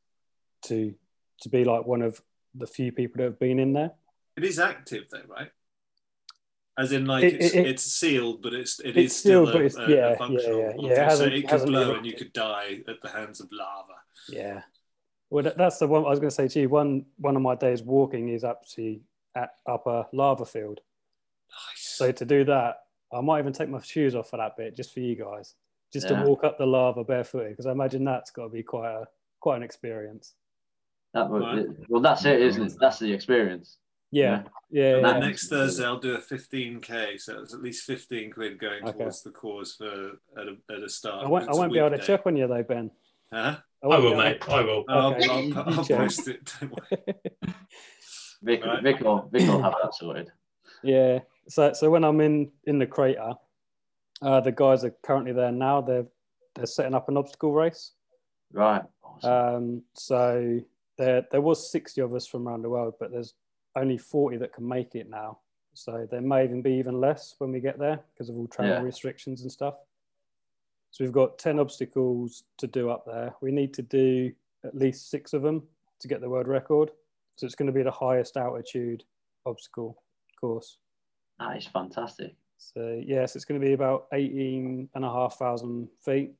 to 0.66 0.94
to 1.43 1.48
be 1.48 1.64
like 1.64 1.86
one 1.86 2.02
of 2.02 2.20
the 2.55 2.66
few 2.66 2.90
people 2.93 3.18
that 3.18 3.24
have 3.24 3.39
been 3.39 3.59
in 3.59 3.72
there. 3.72 3.93
It 4.36 4.44
is 4.44 4.59
active 4.59 5.05
though, 5.10 5.22
right? 5.28 5.51
As 6.76 6.93
in, 6.93 7.06
like 7.06 7.24
It- 7.24 7.35
it's, 7.40 7.55
it- 7.55 7.66
it's 7.66 7.82
sealed, 7.82 8.43
but 8.43 8.55
it's 8.55 8.78
it 8.80 8.97
It's 8.97 9.12
is 9.14 9.18
still 9.20 9.44
sealed, 9.47 9.52
but 9.52 9.62
a, 9.62 9.64
it's- 9.66 9.76
a- 9.76 9.82
a 9.82 9.89
yeah, 9.97 10.10
yeah, 10.10 10.16
functional. 10.16 10.59
yeah, 10.60 10.72
yeah, 10.78 11.12
it 11.12 11.16
so 11.16 11.24
it 11.24 11.48
could 11.48 11.66
blow 11.66 11.94
and 11.94 12.06
you 12.06 12.12
could 12.14 12.32
die 12.32 12.82
at 12.89 13.01
the 13.02 13.09
hands 13.09 13.40
of 13.40 13.48
lava. 13.52 13.94
Yeah. 14.28 14.62
Well, 15.30 15.44
that, 15.44 15.59
that's 15.59 15.78
the 15.78 15.86
one 15.89 16.05
I 16.05 16.09
was 16.09 16.20
going 16.20 16.30
to 16.30 16.35
say 16.35 16.48
to 16.48 16.60
you. 16.60 16.68
One 16.68 17.06
one 17.18 17.36
of 17.36 17.43
my 17.43 17.55
days 17.55 17.82
walking 17.82 18.28
is 18.30 18.44
actually 18.44 19.02
at 19.35 19.51
upper 19.66 20.06
lava 20.12 20.47
field. 20.47 20.80
Nice. 21.51 21.97
So 21.97 22.12
to 22.12 22.24
do 22.24 22.44
that, 22.44 22.76
I 23.12 23.20
might 23.20 23.40
even 23.40 23.52
take 23.52 23.68
my 23.68 23.80
shoes 23.82 24.14
off 24.14 24.30
for 24.30 24.36
that 24.39 24.56
bit, 24.56 24.76
just 24.76 24.93
for 24.94 25.01
you 25.01 25.16
guys, 25.16 25.55
just 25.93 26.09
Yeah. 26.10 26.23
to 26.23 26.28
walk 26.28 26.44
up 26.44 26.59
the 26.59 26.66
lava 26.66 27.05
barefooted, 27.05 27.51
because 27.52 27.66
I 27.66 27.73
imagine 27.73 28.05
that's 28.05 28.31
got 28.31 28.44
to 28.44 28.48
be 28.51 28.62
quite 28.62 28.90
a 28.90 29.06
quite 29.40 29.56
an 29.56 29.62
experience. 29.62 30.35
That 31.15 31.31
would, 31.31 31.43
Right. 31.43 31.66
well, 31.89 32.02
that's 32.02 32.24
it, 32.24 32.40
isn't 32.40 32.62
it? 32.66 32.73
That's 32.81 32.98
the 32.98 33.12
experience. 33.12 33.78
Yeah, 34.10 34.44
yeah, 34.70 34.97
and 34.97 35.06
yeah. 35.06 35.12
then 35.12 35.20
next 35.20 35.48
Thursday, 35.48 35.85
I'll 35.85 35.98
do 35.98 36.15
a 36.15 36.19
15k, 36.19 37.19
so 37.20 37.40
it's 37.40 37.52
at 37.52 37.60
least 37.62 37.85
15 37.85 38.31
quid 38.32 38.59
going 38.59 38.82
Okay. 38.82 38.93
towards 38.98 39.23
the 39.23 39.31
cause 39.31 39.74
for 39.74 40.12
at 40.40 40.48
a, 40.48 40.56
at 40.74 40.82
a 40.82 40.89
start. 40.89 41.27
I 41.27 41.28
won't, 41.28 41.47
I 41.48 41.52
won't 41.52 41.73
be 41.73 41.78
able 41.78 41.90
to 41.97 41.98
check 42.02 42.23
on 42.27 42.35
you 42.36 42.47
though, 42.47 42.62
Ben. 42.62 42.90
Huh? 43.32 43.56
I 43.82 43.86
won't 43.86 44.02
will, 44.02 44.16
mate. 44.16 44.43
I 44.48 44.60
will. 44.62 44.85
I'll, 44.89 45.15
Okay, 45.15 45.28
I'll, 45.28 45.43
you- 45.43 45.55
I'll, 45.56 45.74
you 45.74 45.85
check. 45.85 45.98
post 45.98 46.27
it. 46.28 46.52
Don't 46.60 46.73
worry. 46.73 47.05
Vic, 48.43 48.65
Right. 48.65 48.82
Vic, 48.82 49.01
will, 49.01 49.28
Vic 49.32 49.47
will 49.48 49.62
have 49.62 49.74
that 49.82 49.94
sorted. 49.94 50.31
Yeah. 50.82 51.20
So 51.48 51.73
so 51.73 51.90
when 51.90 52.05
I'm 52.05 52.20
in 52.20 52.51
in 52.65 52.78
the 52.78 52.86
crater, 52.86 53.35
uh, 54.23 54.40
the 54.40 54.53
guys 54.53 54.85
are 54.85 54.95
currently 55.03 55.32
there 55.32 55.53
now. 55.53 55.81
They're 55.81 56.07
they're 56.55 56.66
setting 56.66 56.95
up 56.95 57.09
an 57.09 57.16
obstacle 57.16 57.53
race. 57.53 57.93
Right. 58.53 58.82
Awesome. 59.05 59.31
Um, 59.32 59.82
so 59.95 60.61
there 60.97 61.24
there 61.31 61.40
was 61.40 61.70
60 61.70 62.01
of 62.01 62.15
us 62.15 62.27
from 62.27 62.49
around 62.49 62.62
the 62.62 62.70
world, 62.70 62.95
but 62.99 63.11
there's 63.12 63.35
only 63.77 63.99
40 63.99 64.39
that 64.39 64.53
can 64.53 64.66
make 64.66 64.95
it 64.95 65.09
now. 65.09 65.39
So 65.74 66.09
there 66.11 66.20
may 66.20 66.43
even 66.45 66.62
be 66.62 66.73
even 66.73 67.01
less 67.01 67.35
when 67.39 67.53
we 67.53 67.61
get 67.61 67.78
there 67.78 68.01
because 68.12 68.28
of 68.28 68.36
all 68.36 68.49
travel 68.49 68.73
Yeah. 68.74 68.81
restrictions 68.81 69.43
and 69.43 69.53
stuff. 69.53 69.74
So 70.90 71.05
we've 71.05 71.12
got 71.12 71.39
10 71.39 71.61
obstacles 71.61 72.45
to 72.57 72.66
do 72.66 72.90
up 72.90 73.05
there. 73.07 73.35
We 73.40 73.53
need 73.53 73.74
to 73.74 73.82
do 73.82 74.32
at 74.65 74.74
least 74.74 75.11
six 75.11 75.32
of 75.35 75.43
them 75.43 75.62
to 76.01 76.09
get 76.09 76.20
the 76.20 76.28
world 76.31 76.49
record. 76.49 76.90
So 77.36 77.47
it's 77.47 77.55
going 77.55 77.66
to 77.66 77.73
be 77.73 77.82
the 77.85 77.90
highest 77.93 78.36
altitude 78.36 79.05
obstacle 79.47 80.03
course. 80.40 80.78
that 81.39 81.57
is 81.57 81.66
fantastic. 81.66 82.35
So 82.59 83.01
yes, 83.05 83.36
it's 83.36 83.44
going 83.44 83.60
to 83.60 83.66
be 83.66 83.72
about 83.72 84.06
18 84.12 84.89
and 84.94 85.05
a 85.05 85.09
half 85.10 85.36
thousand 85.39 85.89
feet. 86.05 86.32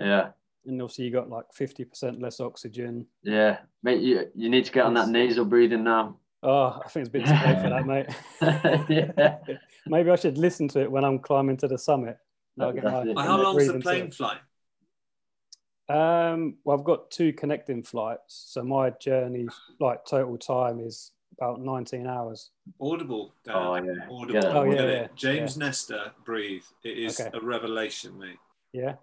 Yeah. 0.00 0.30
And 0.66 0.82
obviously 0.82 1.04
you 1.04 1.12
got 1.12 1.28
like 1.30 1.44
50% 1.58 2.20
less 2.20 2.40
oxygen. 2.40 3.06
Yeah. 3.22 3.58
Mate, 3.82 4.00
you, 4.00 4.26
you 4.34 4.48
need 4.48 4.64
to 4.64 4.72
get 4.72 4.84
on 4.84 4.94
that 4.94 5.08
nasal 5.08 5.44
breathing 5.44 5.84
now. 5.84 6.16
Oh, 6.42 6.80
I 6.84 6.88
think 6.88 7.06
it's 7.06 7.08
a 7.08 7.12
bit 7.12 7.26
too 7.26 7.32
late 7.32 7.60
for 7.60 7.68
that, 7.70 7.86
mate. 7.86 8.86
yeah. 8.88 9.38
Maybe 9.86 10.10
I 10.10 10.16
should 10.16 10.38
listen 10.38 10.68
to 10.68 10.80
it 10.80 10.90
when 10.90 11.04
I'm 11.04 11.18
climbing 11.18 11.56
to 11.58 11.68
the 11.68 11.78
summit. 11.78 12.18
I'll 12.60 12.72
get 12.72 12.84
my- 12.84 13.04
Well, 13.04 13.24
how 13.24 13.42
long's 13.42 13.66
the 13.66 13.78
plane 13.80 14.10
flight? 14.10 14.38
Um, 15.88 16.56
well, 16.64 16.78
I've 16.78 16.84
got 16.84 17.10
two 17.10 17.32
connecting 17.32 17.82
flights, 17.82 18.44
so 18.48 18.62
my 18.62 18.90
journey, 18.90 19.48
like 19.80 20.04
total 20.04 20.36
time, 20.36 20.80
is 20.80 21.12
about 21.40 21.60
19 21.60 22.06
hours. 22.06 22.50
Audible. 22.80 23.34
Dan. 23.44 23.54
Oh, 23.56 23.74
yeah. 23.76 23.92
Audible. 24.10 24.34
Yeah. 24.34 24.48
Oh, 24.58 24.62
yeah, 24.64 24.72
yeah, 24.74 24.86
it. 25.04 25.14
James 25.14 25.56
Nestor, 25.56 26.12
breathe. 26.24 26.64
It 26.84 26.98
is 26.98 27.20
Okay. 27.20 27.30
a 27.36 27.40
revelation, 27.40 28.18
mate. 28.18 28.36
Yeah, 28.72 28.94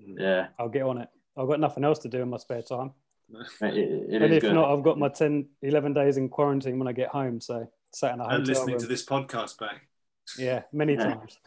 mm. 0.00 0.18
Yeah. 0.18 0.48
I'll 0.58 0.68
get 0.68 0.82
on 0.82 0.98
it. 0.98 1.08
I've 1.36 1.48
got 1.48 1.60
nothing 1.60 1.84
else 1.84 1.98
to 2.00 2.08
do 2.08 2.22
in 2.22 2.30
my 2.30 2.36
spare 2.38 2.62
time. 2.62 2.92
It, 3.62 3.74
it 3.76 4.22
and 4.22 4.34
if 4.34 4.42
good. 4.42 4.54
not, 4.54 4.72
I've 4.76 4.82
got 4.82 4.98
my 4.98 5.08
10, 5.08 5.46
11 5.62 5.94
days 5.94 6.16
in 6.16 6.28
quarantine 6.28 6.78
when 6.78 6.88
I 6.88 6.92
get 6.92 7.08
home. 7.10 7.40
So 7.40 7.70
sat 7.92 8.14
in 8.14 8.20
a 8.20 8.24
And 8.26 8.46
listening 8.46 8.74
room. 8.74 8.80
to 8.80 8.86
this 8.86 9.04
podcast 9.04 9.58
back. 9.58 9.82
Yeah, 10.38 10.62
many 10.72 10.94
Yeah. 10.94 11.14
times. 11.14 11.38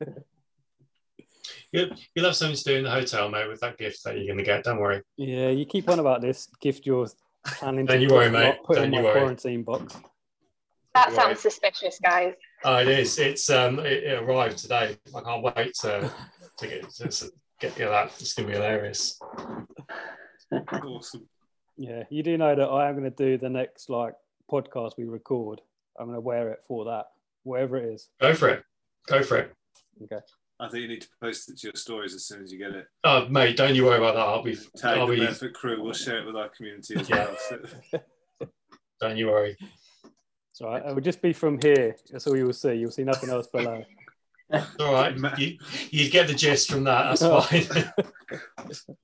You'll, 1.72 1.90
you'll 2.14 2.24
have 2.24 2.34
something 2.34 2.56
to 2.56 2.64
do 2.64 2.76
in 2.78 2.84
the 2.84 2.90
hotel, 2.90 3.28
mate, 3.28 3.48
with 3.48 3.60
that 3.60 3.78
gift 3.78 4.02
that 4.04 4.16
you're 4.16 4.26
going 4.26 4.38
to 4.38 4.44
get. 4.44 4.64
Don't 4.64 4.80
worry. 4.80 5.02
Yeah, 5.16 5.50
you 5.50 5.64
keep 5.64 5.88
on 5.88 6.00
about 6.00 6.20
this 6.20 6.48
gift 6.60 6.84
you're 6.84 7.06
planning 7.44 7.86
to 7.86 7.92
Don't 7.94 8.02
you 8.02 8.08
put 8.08 8.14
worry, 8.14 8.26
in 8.26 8.32
my- 8.32 8.38
mate. 8.40 8.56
Put 8.64 8.76
Don't 8.76 8.90
my 8.90 8.98
you 8.98 9.04
worry. 9.04 9.12
quarantine 9.20 9.62
box. 9.62 9.96
That 10.94 11.06
Right. 11.08 11.14
sounds 11.16 11.40
suspicious, 11.40 11.98
guys. 12.02 12.34
Oh, 12.64 12.78
it 12.78 12.88
is. 12.88 13.18
It's 13.18 13.48
um, 13.48 13.78
it, 13.78 14.02
it 14.04 14.22
arrived 14.22 14.58
today. 14.58 14.96
I 15.14 15.20
can't 15.20 15.42
wait 15.42 15.74
to 15.82 16.10
to 16.58 16.66
get 16.66 16.90
to 16.90 17.30
get 17.60 17.78
you 17.78 17.86
that. 17.86 18.06
It's 18.20 18.34
going 18.34 18.48
to 18.48 18.52
be 18.52 18.58
hilarious. 18.58 19.18
Awesome. 20.72 21.28
Yeah, 21.76 22.02
you 22.10 22.22
do 22.22 22.36
know 22.36 22.54
that 22.54 22.66
I 22.66 22.88
am 22.88 22.98
going 22.98 23.10
to 23.10 23.16
do 23.16 23.38
the 23.38 23.48
next 23.48 23.88
like 23.88 24.14
podcast 24.50 24.92
we 24.98 25.04
record. 25.04 25.60
I'm 25.98 26.06
going 26.06 26.16
to 26.16 26.20
wear 26.20 26.50
it 26.50 26.58
for 26.66 26.84
that, 26.86 27.06
whatever 27.44 27.76
it 27.76 27.84
is. 27.94 28.08
Go 28.20 28.34
for 28.34 28.48
it. 28.48 28.64
Go 29.06 29.22
for 29.22 29.36
it. 29.38 29.52
Okay. 30.02 30.20
I 30.60 30.68
think 30.68 30.82
you 30.82 30.88
need 30.88 31.00
to 31.00 31.08
post 31.20 31.48
it 31.48 31.58
to 31.58 31.68
your 31.68 31.74
stories 31.74 32.14
as 32.14 32.26
soon 32.26 32.42
as 32.42 32.52
you 32.52 32.58
get 32.58 32.72
it. 32.72 32.86
Oh, 33.04 33.26
mate, 33.28 33.56
don't 33.56 33.74
you 33.74 33.86
worry 33.86 33.96
about 33.96 34.14
that. 34.14 34.20
I'll 34.20 34.42
be. 34.42 34.56
Tag 34.76 34.98
I'll 34.98 35.06
the 35.06 35.14
be. 35.14 35.20
Barefoot 35.20 35.54
crew. 35.54 35.82
We'll 35.82 35.94
share 35.94 36.18
it 36.18 36.26
with 36.26 36.36
our 36.36 36.50
community 36.50 36.96
as 36.96 37.08
Yeah. 37.08 37.34
well. 37.50 38.00
Don't 39.00 39.16
you 39.16 39.28
worry. 39.28 39.56
So 40.52 40.66
right, 40.66 40.84
it 40.84 40.94
will 40.94 41.00
just 41.00 41.22
be 41.22 41.32
from 41.32 41.58
here. 41.62 41.96
That's 42.10 42.26
all 42.26 42.36
you 42.36 42.44
will 42.44 42.52
see. 42.52 42.74
You'll 42.74 42.90
see 42.90 43.04
nothing 43.04 43.30
else 43.30 43.46
below. 43.46 43.82
It's 44.50 44.66
all 44.78 44.92
right. 44.92 45.16
You, 45.38 45.56
you 45.90 46.10
get 46.10 46.26
the 46.26 46.34
gist 46.34 46.70
from 46.70 46.84
that. 46.84 47.04
That's 47.04 47.22
oh. 47.22 47.40
fine. 47.40 47.92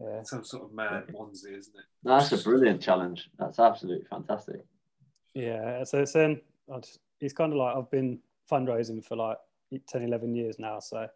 Yeah. 0.00 0.22
Some 0.22 0.44
sort 0.44 0.64
of 0.64 0.72
mad 0.72 1.08
onesie, 1.08 1.58
isn't 1.58 1.74
it? 1.74 1.84
That's 2.04 2.30
a 2.30 2.38
brilliant 2.38 2.80
challenge. 2.80 3.28
That's 3.36 3.58
absolutely 3.58 4.06
fantastic. 4.08 4.64
Yeah. 5.34 5.82
So 5.82 5.98
it's 6.02 6.14
in, 6.14 6.40
I 6.72 6.78
just, 6.78 7.00
it's 7.20 7.32
kind 7.34 7.52
of 7.52 7.58
like 7.58 7.76
I've 7.76 7.90
been 7.90 8.20
fundraising 8.50 9.04
for 9.04 9.16
like 9.16 9.38
10, 9.88 10.02
11 10.02 10.34
years 10.34 10.58
now. 10.58 10.80
So 10.80 11.08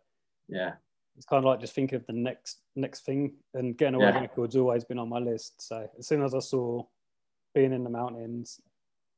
Yeah. 0.49 0.75
it's 1.17 1.27
kind 1.27 1.39
of 1.39 1.45
like 1.45 1.61
just 1.61 1.75
thinking 1.75 1.97
of 1.97 2.07
the 2.07 2.13
next 2.13 2.61
next 2.77 3.05
thing 3.05 3.35
and 3.55 3.77
getting 3.77 3.95
a 3.95 3.99
world 3.99 4.15
Yeah. 4.15 4.21
record's 4.23 4.57
always 4.57 4.85
been 4.85 4.99
on 4.99 5.09
my 5.09 5.19
list. 5.19 5.61
So 5.63 5.89
as 5.99 6.07
soon 6.07 6.23
as 6.23 6.35
I 6.35 6.39
saw 6.41 6.85
being 7.55 7.73
in 7.73 7.85
the 7.85 7.91
mountains, 7.91 8.61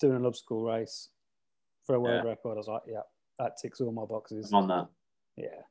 doing 0.00 0.16
an 0.16 0.26
obstacle 0.26 0.62
race 0.64 1.08
for 1.84 1.94
a 1.94 2.00
world 2.00 2.24
Yeah. 2.24 2.30
record, 2.30 2.54
I 2.54 2.56
was 2.56 2.68
like, 2.68 2.82
yeah, 2.86 3.02
that 3.38 3.56
ticks 3.58 3.80
all 3.80 3.92
my 3.92 4.04
boxes. 4.04 4.52
I'm 4.52 4.62
on 4.62 4.68
that. 4.68 4.88
Yeah. 5.36 5.62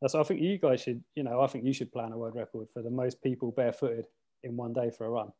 That's 0.00 0.14
I 0.14 0.22
think 0.22 0.40
you 0.40 0.56
guys 0.58 0.80
should, 0.80 1.02
you 1.14 1.22
know, 1.22 1.40
I 1.42 1.46
think 1.46 1.64
you 1.64 1.72
should 1.74 1.92
plan 1.92 2.12
a 2.12 2.18
world 2.18 2.34
record 2.34 2.68
for 2.72 2.80
the 2.82 2.90
most 2.90 3.22
people 3.22 3.50
barefooted 3.52 4.06
in 4.42 4.56
one 4.56 4.72
day 4.72 4.90
for 4.90 5.04
a 5.06 5.10
run. 5.10 5.32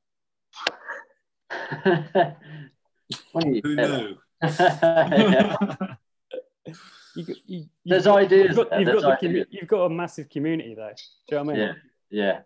Who 3.63 3.75
knew? 3.77 4.19
that. 6.73 6.79
You, 7.17 7.25
you, 7.27 7.35
you, 7.47 7.65
There's 7.85 8.07
you've 8.07 8.15
ideas 8.15 8.57
got, 8.57 8.71
there, 8.71 8.79
you've, 8.81 8.87
there's 8.89 9.03
got 9.03 9.21
the, 9.21 9.27
commu- 9.27 9.31
ideas. 9.31 9.47
you've 9.51 9.69
got 9.69 9.83
a 9.85 9.91
massive 9.91 10.29
community 10.29 10.75
though. 10.75 10.91
Do 11.29 11.37
you 11.37 11.39
know 11.39 11.45
what 11.45 11.55
I 11.55 11.59
mean? 11.59 11.77
yeah, 12.11 12.23
yeah. 12.25 12.41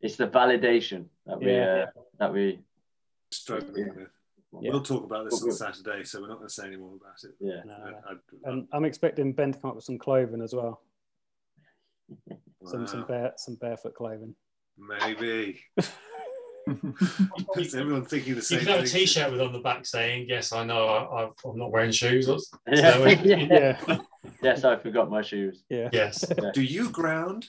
It's 0.00 0.16
the 0.16 0.26
validation 0.28 1.06
that 1.26 1.38
we 1.40 1.52
Yeah. 1.52 1.86
uh, 1.96 2.00
that 2.18 2.32
we 2.32 2.60
Struggling 3.30 3.88
with. 3.96 4.08
Yeah. 4.60 4.70
We'll 4.70 4.82
talk 4.82 5.04
about 5.04 5.24
this 5.28 5.42
on 5.42 5.50
Saturday, 5.52 6.04
so 6.04 6.20
we're 6.20 6.28
not 6.28 6.36
going 6.36 6.48
to 6.48 6.54
say 6.54 6.66
any 6.66 6.76
more 6.76 6.94
about 6.94 7.16
it. 7.24 7.34
yeah. 7.40 7.60
No, 7.66 7.76
no. 7.90 7.96
I- 8.08 8.12
I- 8.12 8.50
And 8.52 8.68
I'm 8.72 8.84
expecting 8.84 9.32
Ben 9.32 9.52
to 9.52 9.58
come 9.58 9.70
up 9.70 9.76
with 9.76 9.84
some 9.84 9.98
clothing 9.98 10.40
as 10.42 10.54
well. 10.54 10.82
Some 12.66 12.86
some 12.86 13.04
bare 13.06 13.32
some 13.36 13.54
barefoot 13.56 13.94
clothing. 13.94 14.34
Maybe. 14.78 15.60
Is 17.56 17.74
everyone 17.74 18.04
thinking 18.04 18.34
the 18.34 18.36
You 18.36 18.42
same 18.42 18.58
can 18.60 18.68
have 18.68 18.80
a 18.80 18.86
thing? 18.86 19.00
T-shirt 19.00 19.30
with 19.30 19.40
on 19.40 19.52
the 19.52 19.60
back 19.60 19.86
saying, 19.86 20.26
"Yes, 20.28 20.52
I 20.52 20.64
know. 20.64 20.86
I, 20.86 21.22
I've, 21.24 21.32
I'm 21.44 21.58
not 21.58 21.70
wearing 21.70 21.92
shoes." 21.92 22.28
Or, 22.28 22.38
Yeah. 22.68 22.98
Yeah. 23.24 23.78
Yeah, 23.86 23.98
Yes, 24.42 24.64
I 24.64 24.76
forgot 24.76 25.08
my 25.08 25.22
shoes. 25.22 25.62
yeah. 25.70 25.88
yes. 25.92 26.24
Do 26.52 26.60
you 26.62 26.90
ground? 26.90 27.46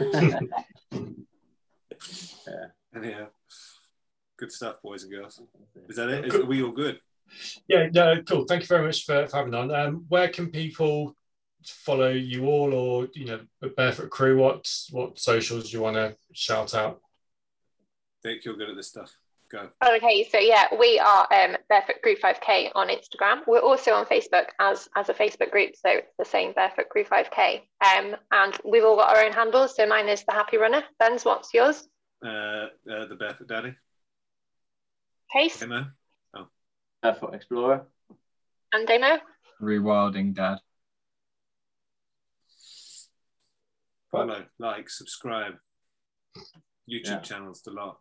yeah. 0.00 0.38
Anyhow. 2.94 3.26
Good 4.36 4.52
stuff, 4.52 4.76
boys 4.82 5.02
and 5.04 5.12
girls. 5.12 5.40
Is 5.88 5.96
that 5.96 6.08
it? 6.08 6.26
Is, 6.26 6.34
are 6.34 6.44
we 6.44 6.62
all 6.62 6.72
good? 6.72 6.98
Yeah, 7.68 7.88
no, 7.92 8.22
cool. 8.22 8.44
Thank 8.44 8.62
you 8.62 8.66
very 8.68 8.84
much 8.86 9.04
for, 9.04 9.26
for 9.26 9.36
having 9.36 9.54
on. 9.54 9.70
Um, 9.74 10.04
where 10.08 10.28
can 10.28 10.50
people 10.50 11.16
follow 11.64 12.10
you 12.10 12.46
all, 12.46 12.74
or 12.74 13.08
you 13.14 13.24
know, 13.26 13.40
Barefoot 13.76 14.10
Crew? 14.10 14.38
What 14.38 14.68
what 14.90 15.18
socials 15.18 15.70
do 15.70 15.76
you 15.76 15.82
want 15.82 15.96
to 15.96 16.16
shout 16.32 16.74
out? 16.74 17.00
Vic, 18.24 18.44
you're 18.44 18.56
good 18.56 18.70
at 18.70 18.76
this 18.76 18.88
stuff. 18.88 19.12
Go. 19.50 19.68
Okay, 19.86 20.26
so 20.32 20.38
yeah, 20.38 20.66
we 20.80 20.98
are 20.98 21.28
um, 21.32 21.56
Barefoot 21.68 21.96
Crew 22.02 22.16
5K 22.16 22.70
on 22.74 22.88
Instagram. 22.88 23.42
We're 23.46 23.60
also 23.60 23.92
on 23.92 24.06
Facebook 24.06 24.46
as 24.58 24.88
as 24.96 25.10
a 25.10 25.14
Facebook 25.14 25.50
group, 25.50 25.76
so 25.76 25.90
it's 25.90 26.14
the 26.18 26.24
same 26.24 26.52
Barefoot 26.54 26.88
Crew 26.88 27.04
5K. 27.04 27.60
Um, 27.84 28.16
and 28.32 28.58
we've 28.64 28.84
all 28.84 28.96
got 28.96 29.14
our 29.14 29.22
own 29.24 29.32
handles. 29.32 29.76
So 29.76 29.86
mine 29.86 30.08
is 30.08 30.24
the 30.26 30.32
Happy 30.32 30.56
Runner. 30.56 30.82
Ben's, 30.98 31.24
what's 31.24 31.52
yours? 31.52 31.86
Uh, 32.24 32.28
uh, 32.90 33.06
the 33.06 33.16
Barefoot 33.18 33.46
Daddy. 33.46 33.74
Kase 35.30 35.60
Damo. 35.60 35.86
Oh. 36.34 36.46
Barefoot 37.02 37.34
Explorer. 37.34 37.86
and 38.72 38.88
Damo. 38.88 39.18
Rewilding 39.60 40.34
dad. 40.34 40.58
Follow, 44.10 44.44
like, 44.58 44.88
subscribe. 44.88 45.54
YouTube 46.88 47.04
Yeah. 47.06 47.20
channels, 47.20 47.62
the 47.62 47.70
lot. 47.72 47.98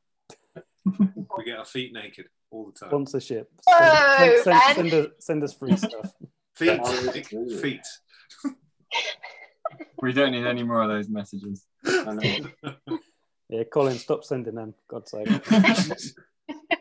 We 0.86 1.44
get 1.46 1.58
our 1.58 1.66
feet 1.66 1.94
naked 1.94 2.26
all 2.52 2.66
the 2.68 2.80
time. 2.80 2.90
Sponsorship. 2.90 3.50
Whoa, 3.66 4.42
send, 4.44 4.46
Ben. 4.46 4.76
send, 4.76 4.94
us, 4.94 5.08
send 5.20 5.44
us 5.44 5.54
free 5.54 5.78
stuff. 5.78 6.12
Feet, 6.56 6.80
feet. 7.62 7.82
We 10.02 10.14
don't 10.14 10.32
need 10.32 10.46
any 10.46 10.64
more 10.64 10.84
of 10.84 10.90
those 10.90 11.10
messages. 11.10 11.66
Yeah, 13.50 13.64
Colin, 13.72 13.98
stop 13.98 14.24
sending 14.24 14.56
them. 14.56 14.74
God's 14.88 15.12
sake. 15.12 15.28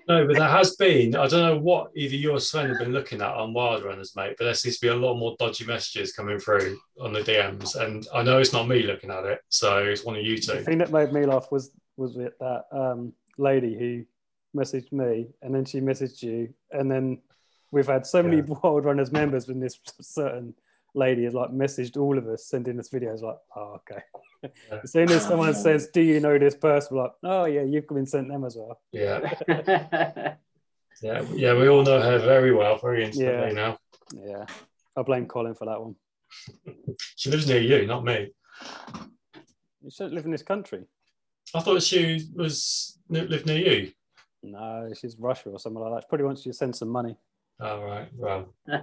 No, 0.09 0.27
but 0.27 0.37
there 0.37 0.49
has 0.49 0.75
been. 0.77 1.15
I 1.15 1.29
don't 1.29 1.43
know 1.43 1.59
what 1.59 1.93
either 1.95 2.17
you 2.17 2.33
or 2.33 2.41
Sven 2.41 2.69
have 2.69 2.79
been 2.79 2.93
looking 2.93 3.21
at 3.21 3.35
on 3.35 3.55
Wild 3.55 3.85
Runners, 3.85 4.17
mate. 4.17 4.35
But 4.37 4.47
there 4.47 4.55
seems 4.55 4.79
to 4.79 4.87
be 4.87 4.89
a 4.89 4.97
lot 4.97 5.15
more 5.15 5.37
dodgy 5.39 5.65
messages 5.65 6.13
coming 6.13 6.39
through 6.39 6.79
on 7.01 7.13
the 7.13 7.21
DMs, 7.21 7.77
and 7.77 8.05
I 8.13 8.23
know 8.23 8.39
it's 8.39 8.53
not 8.53 8.69
me 8.69 8.83
looking 8.83 9.11
at 9.11 9.25
it, 9.25 9.41
so 9.49 9.79
it's 9.79 10.05
one 10.05 10.17
of 10.17 10.25
you 10.25 10.39
two. 10.39 10.55
The 10.55 10.63
thing 10.63 10.79
that 10.79 10.91
made 10.91 11.13
me 11.13 11.25
laugh 11.25 11.47
was 11.53 11.71
was 11.97 12.17
with 12.17 12.37
that 12.41 12.65
um, 12.73 13.13
lady 13.39 13.79
who 13.79 14.05
messaged 14.59 14.93
me, 14.93 15.29
and 15.43 15.55
then 15.55 15.65
she 15.65 15.81
messaged 15.81 16.23
you, 16.23 16.53
and 16.71 16.91
then 16.91 17.19
we've 17.71 17.87
had 17.87 18.07
so 18.07 18.23
many 18.23 18.37
Yeah. 18.37 18.43
Wild 18.63 18.85
Runners 18.85 19.13
members 19.13 19.49
when 19.49 19.61
this 19.61 19.79
certain 20.01 20.55
lady 20.95 21.25
has 21.25 21.35
like 21.35 21.51
messaged 21.51 21.97
all 21.97 22.19
of 22.19 22.27
us, 22.29 22.45
sending 22.47 22.79
us 22.79 22.89
videos. 22.91 23.23
Like, 23.23 23.39
oh, 23.57 23.81
okay. 23.81 24.03
Yeah. 24.43 24.81
As 24.83 24.93
soon 24.93 25.11
as 25.11 25.25
oh, 25.27 25.29
someone 25.31 25.55
says, 25.55 25.89
"Do 25.89 26.01
you 26.01 26.19
know 26.21 26.37
this 26.39 26.57
person?" 26.57 26.97
We're 26.97 27.05
like, 27.05 27.13
oh 27.23 27.45
yeah, 27.45 27.63
you've 27.63 27.87
been 27.87 28.07
sent 28.07 28.29
them 28.29 28.45
as 28.45 28.57
well. 28.57 28.81
Yeah, 28.91 29.33
yeah, 29.49 30.35
yeah. 31.33 31.55
We 31.55 31.69
all 31.69 31.83
know 31.85 32.01
her 32.01 32.19
very 32.19 32.53
well, 32.53 32.77
very 32.79 33.05
intimately 33.05 33.49
Yeah. 33.49 33.53
now. 33.53 33.79
Yeah, 34.13 34.47
I 34.97 35.03
blame 35.03 35.27
Colin 35.27 35.55
for 35.55 35.67
that 35.67 35.81
one. 35.81 35.95
She 37.17 37.31
lives 37.31 37.47
near 37.47 37.61
you, 37.61 37.87
not 37.87 38.05
me. 38.05 38.33
You 39.81 39.91
shouldn't 39.91 40.15
live 40.15 40.25
in 40.25 40.33
this 40.33 40.43
country. 40.43 40.85
I 41.55 41.61
thought 41.61 41.83
she 41.83 42.29
was 42.35 42.99
lived 43.09 43.47
near 43.47 43.59
you. 43.59 43.93
No, 44.43 44.91
she's 44.99 45.17
Russia 45.19 45.51
or 45.51 45.59
something 45.59 45.81
like 45.83 45.93
that. 45.95 46.03
She 46.05 46.09
probably 46.09 46.27
wants 46.27 46.45
you 46.47 46.53
to 46.53 46.57
send 46.59 46.75
some 46.75 46.89
money. 46.89 47.17
All 47.61 47.85
right. 47.85 48.09
Well. 48.17 48.53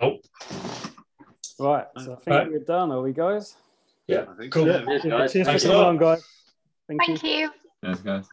Oh. 0.00 0.18
Right, 1.60 1.86
so 1.98 2.12
I 2.12 2.16
think 2.16 2.26
Right. 2.26 2.50
we're 2.50 2.58
done, 2.60 2.90
are 2.90 3.02
we, 3.02 3.12
guys? 3.12 3.54
Yeah. 4.08 4.24
I 4.28 4.34
think 4.36 4.52
Cool. 4.52 4.64
so. 4.64 4.84
Cheers, 4.84 5.04
Yeah, 5.04 5.10
guys. 5.10 5.32
cheers 5.32 5.46
for 5.46 5.50
Thanks 5.52 5.64
a 5.64 5.66
coming 5.68 5.78
lot. 5.82 5.88
on, 5.90 5.98
guys. 5.98 6.24
Thank 6.88 7.00
you. 7.08 7.16
Thank 7.18 7.22
you. 7.22 7.50
Cheers, 7.84 8.00
guys. 8.00 8.28